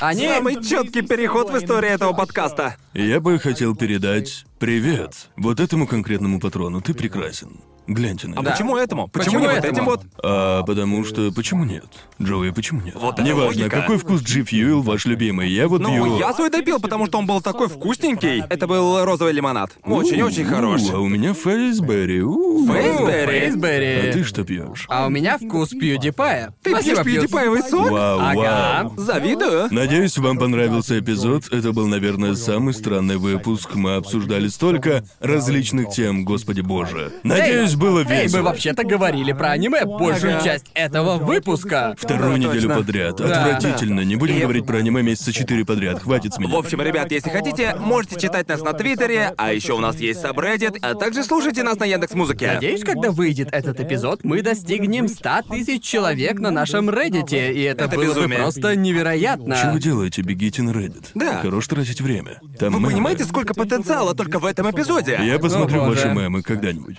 Они... 0.00 0.26
Самый 0.26 0.64
четкий 0.64 1.02
переход 1.02 1.50
в 1.50 1.58
истории 1.58 1.90
этого 1.90 2.14
подкаста. 2.14 2.76
Я 2.94 3.20
бы 3.20 3.38
хотел 3.38 3.76
передать 3.76 4.46
привет 4.58 5.28
вот 5.36 5.60
этому 5.60 5.86
конкретному 5.86 6.40
патрону. 6.40 6.80
Ты 6.80 6.94
прекрасен. 6.94 7.60
Гляньте 7.92 8.28
на 8.28 8.36
А 8.38 8.42
него. 8.42 8.50
почему 8.52 8.76
этому? 8.76 9.08
Почему, 9.08 9.24
Почему 9.24 9.40
не 9.40 9.46
вот 9.48 9.56
этому? 9.64 9.72
этим 9.72 9.84
вот? 9.84 10.00
А 10.22 10.62
потому 10.62 11.04
что 11.04 11.32
почему 11.32 11.64
нет? 11.64 11.84
Джоуи, 12.22 12.50
почему 12.50 12.80
нет? 12.82 12.94
Вот 12.94 13.18
Неважно, 13.18 13.62
логика. 13.62 13.80
какой 13.80 13.98
вкус 13.98 14.20
G 14.22 14.42
Fuel 14.42 14.80
ваш 14.82 15.06
любимый. 15.06 15.50
Я 15.50 15.66
вот 15.66 15.80
Ну, 15.80 15.88
пью. 16.04 16.18
я 16.18 16.32
свой 16.32 16.50
допил, 16.50 16.78
потому 16.80 17.06
что 17.06 17.18
он 17.18 17.26
был 17.26 17.40
такой 17.40 17.68
вкусненький. 17.68 18.44
Это 18.48 18.66
был 18.68 19.04
розовый 19.04 19.32
лимонад. 19.32 19.70
Очень-очень 19.84 20.44
хорош. 20.44 20.82
А 20.92 20.98
у 21.00 21.08
меня 21.08 21.34
фейсберри. 21.34 22.22
у. 22.22 22.64
Фейсберри? 22.66 24.10
А 24.10 24.12
ты 24.12 24.22
что 24.24 24.44
пьешь? 24.44 24.86
А 24.88 25.06
у 25.06 25.10
меня 25.10 25.38
вкус 25.38 25.70
пьюдипая. 25.70 26.54
Ты 26.62 26.70
Спасибо, 26.70 27.02
пьешь 27.02 27.16
пьюдипаевый 27.22 27.62
сок? 27.62 27.90
Вау, 27.90 28.18
Ага. 28.20 28.36
вау. 28.84 28.94
Завидую. 28.96 29.68
Надеюсь, 29.70 30.16
вам 30.18 30.38
понравился 30.38 30.98
эпизод. 30.98 31.48
Это 31.52 31.72
был, 31.72 31.86
наверное, 31.88 32.34
самый 32.34 32.74
странный 32.74 33.16
выпуск. 33.16 33.74
Мы 33.74 33.96
обсуждали 33.96 34.48
столько 34.48 35.04
различных 35.20 35.90
тем, 35.90 36.24
господи 36.24 36.60
боже. 36.60 37.12
Надеюсь, 37.22 37.74
было 37.80 38.00
Эй, 38.00 38.04
мы 38.04 38.14
весело. 38.22 38.42
вообще-то 38.42 38.84
говорили 38.84 39.32
про 39.32 39.50
аниме 39.50 39.84
большую 39.84 40.40
часть 40.42 40.66
этого 40.74 41.16
выпуска. 41.16 41.94
Вторую 41.98 42.32
Да, 42.32 42.38
неделю 42.38 42.60
точно. 42.68 42.74
подряд. 42.76 43.16
Да, 43.16 43.44
Отвратительно. 43.44 44.00
Не 44.00 44.16
будем 44.16 44.36
И- 44.36 44.40
говорить 44.40 44.66
про 44.66 44.76
аниме 44.78 45.02
месяца 45.02 45.32
четыре 45.32 45.64
подряд. 45.64 46.02
Хватит 46.02 46.34
с 46.34 46.38
меня. 46.38 46.54
В 46.54 46.56
общем, 46.58 46.80
ребят, 46.82 47.10
если 47.10 47.30
хотите, 47.30 47.74
можете 47.78 48.20
читать 48.20 48.48
нас 48.48 48.60
на 48.62 48.72
Твиттере, 48.74 49.32
а 49.36 49.52
еще 49.52 49.72
у 49.72 49.78
нас 49.80 49.96
есть 49.96 50.22
Subreddit, 50.22 50.78
а 50.82 50.94
также 50.94 51.24
слушайте 51.24 51.62
нас 51.62 51.78
на 51.78 51.84
Яндекс 51.84 52.14
Музыке. 52.14 52.46
Надеюсь, 52.52 52.84
когда 52.84 53.10
выйдет 53.10 53.48
этот 53.52 53.80
эпизод, 53.80 54.22
мы 54.24 54.42
достигнем 54.42 55.08
100 55.08 55.42
тысяч 55.50 55.82
человек 55.82 56.38
на 56.38 56.50
нашем 56.50 56.90
Reddit, 56.90 57.30
и 57.32 57.62
это, 57.62 57.84
Это 57.84 57.96
было 57.96 58.04
безумие. 58.04 58.28
бы 58.28 58.34
просто 58.44 58.76
невероятно. 58.76 59.56
Что 59.56 59.70
вы 59.70 59.80
делаете? 59.80 60.22
Бегите 60.22 60.62
на 60.62 60.70
Reddit. 60.70 61.06
Да. 61.14 61.40
Хорош 61.40 61.66
тратить 61.66 62.00
время. 62.00 62.40
Там 62.58 62.72
Вы 62.74 62.78
мемы. 62.80 62.90
понимаете, 62.92 63.24
сколько 63.24 63.54
потенциала 63.54 64.14
только 64.14 64.38
в 64.38 64.44
этом 64.44 64.70
эпизоде? 64.70 65.18
Я 65.22 65.38
посмотрю 65.38 65.82
О, 65.82 65.86
боже. 65.86 66.08
ваши 66.08 66.14
мемы 66.14 66.42
когда-нибудь. 66.42 66.96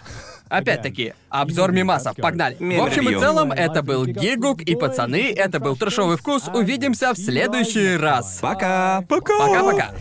Опять-таки, 0.51 1.13
обзор 1.29 1.71
мимасов, 1.71 2.17
погнали. 2.17 2.57
В 2.59 2.83
общем 2.83 3.09
и 3.09 3.17
целом, 3.17 3.53
это 3.53 3.81
был 3.81 4.05
Гигук 4.05 4.61
и 4.61 4.75
пацаны, 4.75 5.33
это 5.33 5.61
был 5.61 5.77
трешовый 5.77 6.17
вкус. 6.17 6.49
Увидимся 6.53 7.13
в 7.13 7.17
следующий 7.17 7.95
раз. 7.95 8.39
Пока. 8.41 9.01
Пока! 9.07 9.39
Пока-пока. 9.39 9.91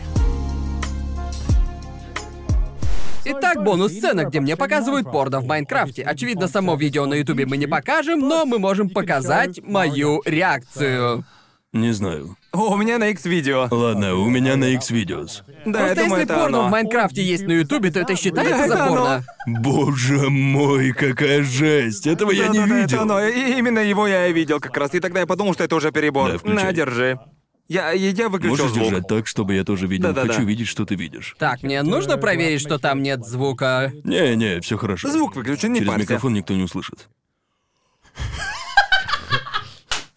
Итак, 3.24 3.62
бонус-сцена, 3.62 4.24
где 4.24 4.40
мне 4.40 4.56
показывают 4.56 5.12
порно 5.12 5.38
в 5.38 5.46
Майнкрафте. 5.46 6.02
Очевидно, 6.02 6.48
само 6.48 6.74
видео 6.74 7.06
на 7.06 7.14
Ютубе 7.14 7.46
мы 7.46 7.56
не 7.56 7.68
покажем, 7.68 8.18
но 8.18 8.44
мы 8.44 8.58
можем 8.58 8.90
показать 8.90 9.60
мою 9.62 10.20
реакцию. 10.24 11.24
Не 11.72 11.92
знаю. 11.92 12.36
О, 12.52 12.72
у 12.72 12.76
меня 12.76 12.98
на 12.98 13.08
X-видео. 13.10 13.68
Ладно, 13.70 14.14
у 14.16 14.28
меня 14.28 14.56
на 14.56 14.64
X-Videos. 14.74 15.42
Да, 15.66 15.80
я 15.80 15.94
Просто 15.94 16.02
думаю, 16.04 16.20
если 16.20 16.22
это 16.24 16.34
порно 16.34 16.58
оно. 16.58 16.68
в 16.68 16.70
Майнкрафте 16.70 17.22
есть 17.22 17.44
на 17.46 17.52
Ютубе, 17.52 17.92
то 17.92 18.00
это 18.00 18.16
считается 18.16 18.56
Да, 18.56 18.66
за 18.68 18.74
это 18.74 18.86
порно. 18.88 19.24
Боже 19.46 20.30
мой, 20.30 20.92
какая 20.92 21.44
жесть! 21.44 22.08
Этого 22.08 22.32
я 22.32 22.48
не 22.48 22.58
Да-да-да, 22.58 22.78
это 22.80 22.86
видел. 22.90 23.02
оно. 23.02 23.24
И 23.24 23.56
именно 23.58 23.78
его 23.78 24.08
я 24.08 24.26
и 24.26 24.32
видел 24.32 24.58
как 24.58 24.76
раз. 24.76 24.92
И 24.94 25.00
тогда 25.00 25.20
я 25.20 25.26
подумал, 25.26 25.54
что 25.54 25.62
это 25.62 25.76
уже 25.76 25.92
перебор. 25.92 26.32
Да, 26.32 26.38
включай. 26.38 26.64
На, 26.64 26.72
держи. 26.72 27.20
Я, 27.68 27.92
я 27.92 28.10
я 28.10 28.28
выключил 28.28 28.56
Можешь 28.56 28.72
звук. 28.72 28.84
держать 28.88 29.06
так, 29.06 29.26
чтобы 29.28 29.54
я 29.54 29.62
тоже 29.62 29.86
видел. 29.86 30.08
Да-да-да. 30.08 30.32
Хочу 30.32 30.44
видеть, 30.44 30.66
что 30.66 30.84
ты 30.84 30.96
видишь. 30.96 31.36
Так, 31.38 31.62
мне 31.62 31.80
нужно 31.84 32.16
проверить, 32.16 32.60
что 32.60 32.78
там 32.78 33.00
нет 33.00 33.24
звука. 33.24 33.92
Не-не, 34.02 34.60
все 34.60 34.76
хорошо. 34.76 35.08
Звук 35.08 35.36
выключен, 35.36 35.72
не 35.72 35.78
Через 35.78 35.88
парься. 35.92 36.02
микрофон 36.02 36.34
никто 36.34 36.52
не 36.54 36.64
услышит. 36.64 37.08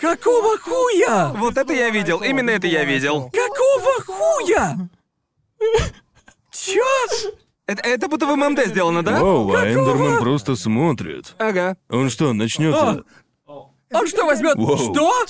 Какого 0.03 0.57
хуя? 0.57 1.31
Вот 1.33 1.55
это 1.55 1.71
я 1.71 1.89
видел, 1.89 2.21
именно 2.21 2.49
это 2.49 2.67
я 2.67 2.83
видел. 2.83 3.31
Какого 3.31 4.03
хуя? 4.05 4.77
Чё? 6.51 6.83
Это, 7.67 7.81
это 7.83 8.09
будто 8.09 8.25
в 8.25 8.35
ММД 8.35 8.65
сделано, 8.65 9.01
да? 9.01 9.21
Оу, 9.21 9.53
а 9.53 9.65
Эндерман 9.65 10.19
просто 10.19 10.57
смотрит. 10.57 11.33
Ага. 11.37 11.77
Он 11.89 12.09
что, 12.09 12.33
начнется? 12.33 13.05
Он 13.45 14.07
что 14.09 14.25
возьмет? 14.25 14.57
Воу. 14.57 14.75
Что? 14.75 15.25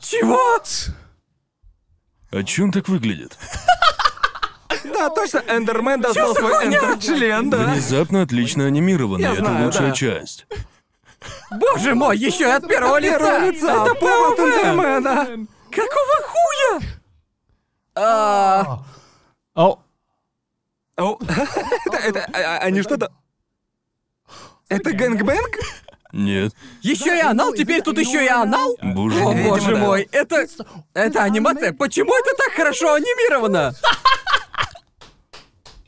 Чего? 0.00 0.60
О 2.32 2.42
чем 2.42 2.72
так 2.72 2.88
выглядит? 2.88 3.38
Да, 4.82 5.10
точно, 5.10 5.44
Эндермен 5.46 6.00
достал 6.00 6.34
свой 6.34 6.66
эндерчлен, 6.66 7.50
да? 7.50 7.58
Внезапно 7.58 8.22
отлично 8.22 8.66
анимированный. 8.66 9.22
Я 9.22 9.32
Это 9.32 9.42
знаю, 9.44 9.66
лучшая 9.66 9.90
да. 9.90 9.94
часть. 9.94 10.46
Боже 11.50 11.94
мой, 11.94 12.16
еще 12.16 12.44
и 12.44 12.50
от 12.52 12.66
первого 12.66 12.98
лица! 12.98 13.44
Это 13.46 13.94
повод! 13.94 14.38
Эндермена. 14.38 15.46
Какого 15.70 16.16
хуя? 16.22 16.80
А, 17.94 18.84
О, 19.54 19.78
Оу. 20.96 21.20
Это, 21.86 21.96
это, 21.96 22.28
а- 22.32 22.58
они 22.58 22.82
что-то... 22.82 23.12
Это 24.68 24.92
гэнгбэнг? 24.92 25.58
Нет. 26.12 26.52
еще 26.82 27.16
и 27.16 27.20
анал, 27.20 27.52
теперь 27.52 27.82
тут 27.82 27.98
еще 27.98 28.24
и 28.24 28.28
анал? 28.28 28.76
Боже 28.82 29.20
О 29.20 29.32
боже 29.32 29.76
мой, 29.76 30.08
это... 30.10 30.46
Это 30.94 31.22
анимация. 31.22 31.72
Почему 31.72 32.14
это 32.14 32.34
так 32.36 32.52
хорошо 32.54 32.94
анимировано? 32.94 33.74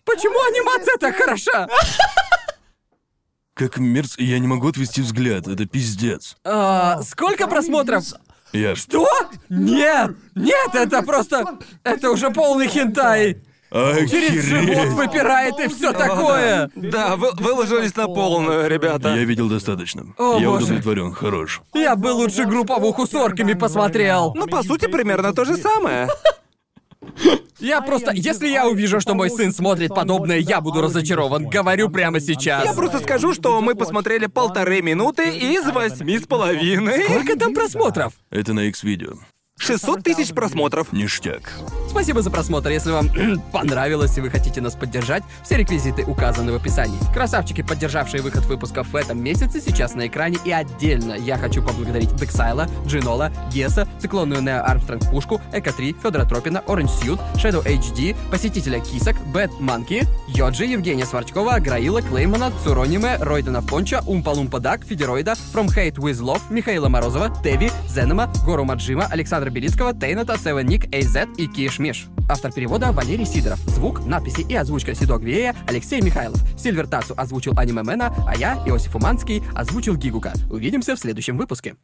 Почему 0.04 0.38
анимация 0.50 0.96
так 0.98 1.16
хороша? 1.16 1.68
Как 3.60 3.76
мерз... 3.76 4.16
Я 4.16 4.38
не 4.38 4.46
могу 4.46 4.68
отвести 4.68 5.02
взгляд. 5.02 5.46
Это 5.46 5.66
пиздец. 5.66 6.38
А, 6.44 7.02
сколько 7.02 7.46
просмотров? 7.46 8.04
Я... 8.54 8.74
Что? 8.74 9.06
Нет! 9.50 10.16
Нет, 10.34 10.70
это 10.72 11.02
просто... 11.02 11.58
Это 11.84 12.10
уже 12.10 12.30
полный 12.30 12.68
хентай. 12.68 13.42
Через 13.70 14.44
живот 14.46 14.70
Охереть. 14.70 14.92
выпирает 14.94 15.60
и 15.60 15.68
все 15.68 15.92
такое. 15.92 16.70
Да, 16.74 17.16
вы, 17.16 17.32
выложились 17.32 17.94
на 17.96 18.06
полную, 18.06 18.66
ребята. 18.66 19.14
Я 19.14 19.24
видел 19.24 19.50
достаточно. 19.50 20.06
О, 20.16 20.38
я 20.40 20.48
боже. 20.48 20.64
удовлетворен, 20.64 21.12
хорош. 21.12 21.60
Я 21.74 21.96
бы 21.96 22.08
лучше 22.08 22.44
групповуху 22.44 23.06
с 23.06 23.14
орками 23.14 23.52
посмотрел. 23.52 24.32
Ну, 24.34 24.46
по 24.46 24.62
сути, 24.62 24.86
примерно 24.86 25.34
то 25.34 25.44
же 25.44 25.58
самое. 25.58 26.08
Я 27.58 27.82
просто... 27.82 28.12
Если 28.12 28.48
я 28.48 28.66
увижу, 28.68 29.00
что 29.00 29.14
мой 29.14 29.30
сын 29.30 29.52
смотрит 29.52 29.94
подобное, 29.94 30.38
я 30.38 30.60
буду 30.60 30.80
разочарован. 30.80 31.48
Говорю 31.48 31.90
прямо 31.90 32.20
сейчас. 32.20 32.64
Я 32.64 32.72
просто 32.72 32.98
скажу, 33.00 33.34
что 33.34 33.60
мы 33.60 33.74
посмотрели 33.74 34.26
полторы 34.26 34.82
минуты 34.82 35.36
из 35.36 35.64
восьми 35.66 36.18
с 36.18 36.26
половиной. 36.26 37.04
Сколько 37.04 37.38
там 37.38 37.54
просмотров? 37.54 38.14
Это 38.30 38.52
на 38.52 38.60
X-видео. 38.60 39.14
600 39.60 40.02
тысяч 40.02 40.34
просмотров. 40.34 40.92
Ништяк. 40.92 41.52
Спасибо 41.88 42.22
за 42.22 42.30
просмотр. 42.30 42.70
Если 42.70 42.90
вам 42.90 43.10
понравилось 43.52 44.16
и 44.16 44.20
вы 44.22 44.30
хотите 44.30 44.60
нас 44.60 44.74
поддержать, 44.74 45.22
все 45.44 45.56
реквизиты 45.56 46.02
указаны 46.04 46.52
в 46.52 46.54
описании. 46.54 46.98
Красавчики, 47.12 47.62
поддержавшие 47.62 48.22
выход 48.22 48.46
выпусков 48.46 48.88
в 48.88 48.96
этом 48.96 49.22
месяце, 49.22 49.60
сейчас 49.60 49.94
на 49.94 50.06
экране. 50.06 50.38
И 50.44 50.50
отдельно 50.50 51.12
я 51.12 51.36
хочу 51.36 51.62
поблагодарить 51.62 52.14
Дексайла, 52.16 52.68
Джинола, 52.86 53.30
Геса, 53.52 53.86
Циклонную 54.00 54.40
Нео 54.40 54.64
Армстронг 54.64 55.10
Пушку, 55.10 55.42
Эко 55.52 55.72
3, 55.72 55.96
Федора 56.02 56.24
Тропина, 56.24 56.60
Оранж 56.66 56.90
Сьют, 56.92 57.20
Shadow 57.34 57.62
HD, 57.62 58.16
Посетителя 58.30 58.80
Кисок, 58.80 59.16
Бэт 59.26 59.50
Манки, 59.60 60.06
Йоджи, 60.28 60.64
Евгения 60.64 61.04
Сварчкова, 61.04 61.58
Граила, 61.60 62.00
Клеймана, 62.00 62.50
Цурониме, 62.64 63.16
Ройдена 63.16 63.60
Понча, 63.62 64.02
Умпа 64.06 64.30
Лумпа 64.30 64.58
Дак, 64.58 64.84
Федероида, 64.84 65.32
From 65.52 65.66
Hate 65.66 65.96
With 65.96 66.20
Love, 66.20 66.40
Михаила 66.48 66.88
Морозова, 66.88 67.30
Теви, 67.44 67.70
Зенема, 67.88 68.32
Гору 68.46 68.64
Маджима, 68.64 69.06
Александра 69.10 69.49
Белицкого, 69.50 69.92
Тейната, 69.92 70.38
Севен 70.38 70.66
Ник, 70.66 70.92
Эйзет 70.94 71.28
и 71.36 71.46
Киш 71.46 71.78
Миш. 71.78 72.06
Автор 72.28 72.52
перевода 72.52 72.92
Валерий 72.92 73.26
Сидоров. 73.26 73.58
Звук, 73.66 74.06
надписи 74.06 74.42
и 74.48 74.54
озвучка 74.54 74.94
Седок 74.94 75.22
Вея 75.22 75.54
Алексей 75.66 76.00
Михайлов. 76.00 76.40
Сильвер 76.56 76.88
озвучил 77.16 77.52
Аниме 77.56 77.82
Мэна, 77.82 78.14
а 78.26 78.36
я, 78.36 78.54
Иосиф 78.66 78.94
Уманский, 78.94 79.42
озвучил 79.54 79.96
Гигука. 79.96 80.32
Увидимся 80.50 80.94
в 80.94 80.98
следующем 80.98 81.36
выпуске. 81.36 81.74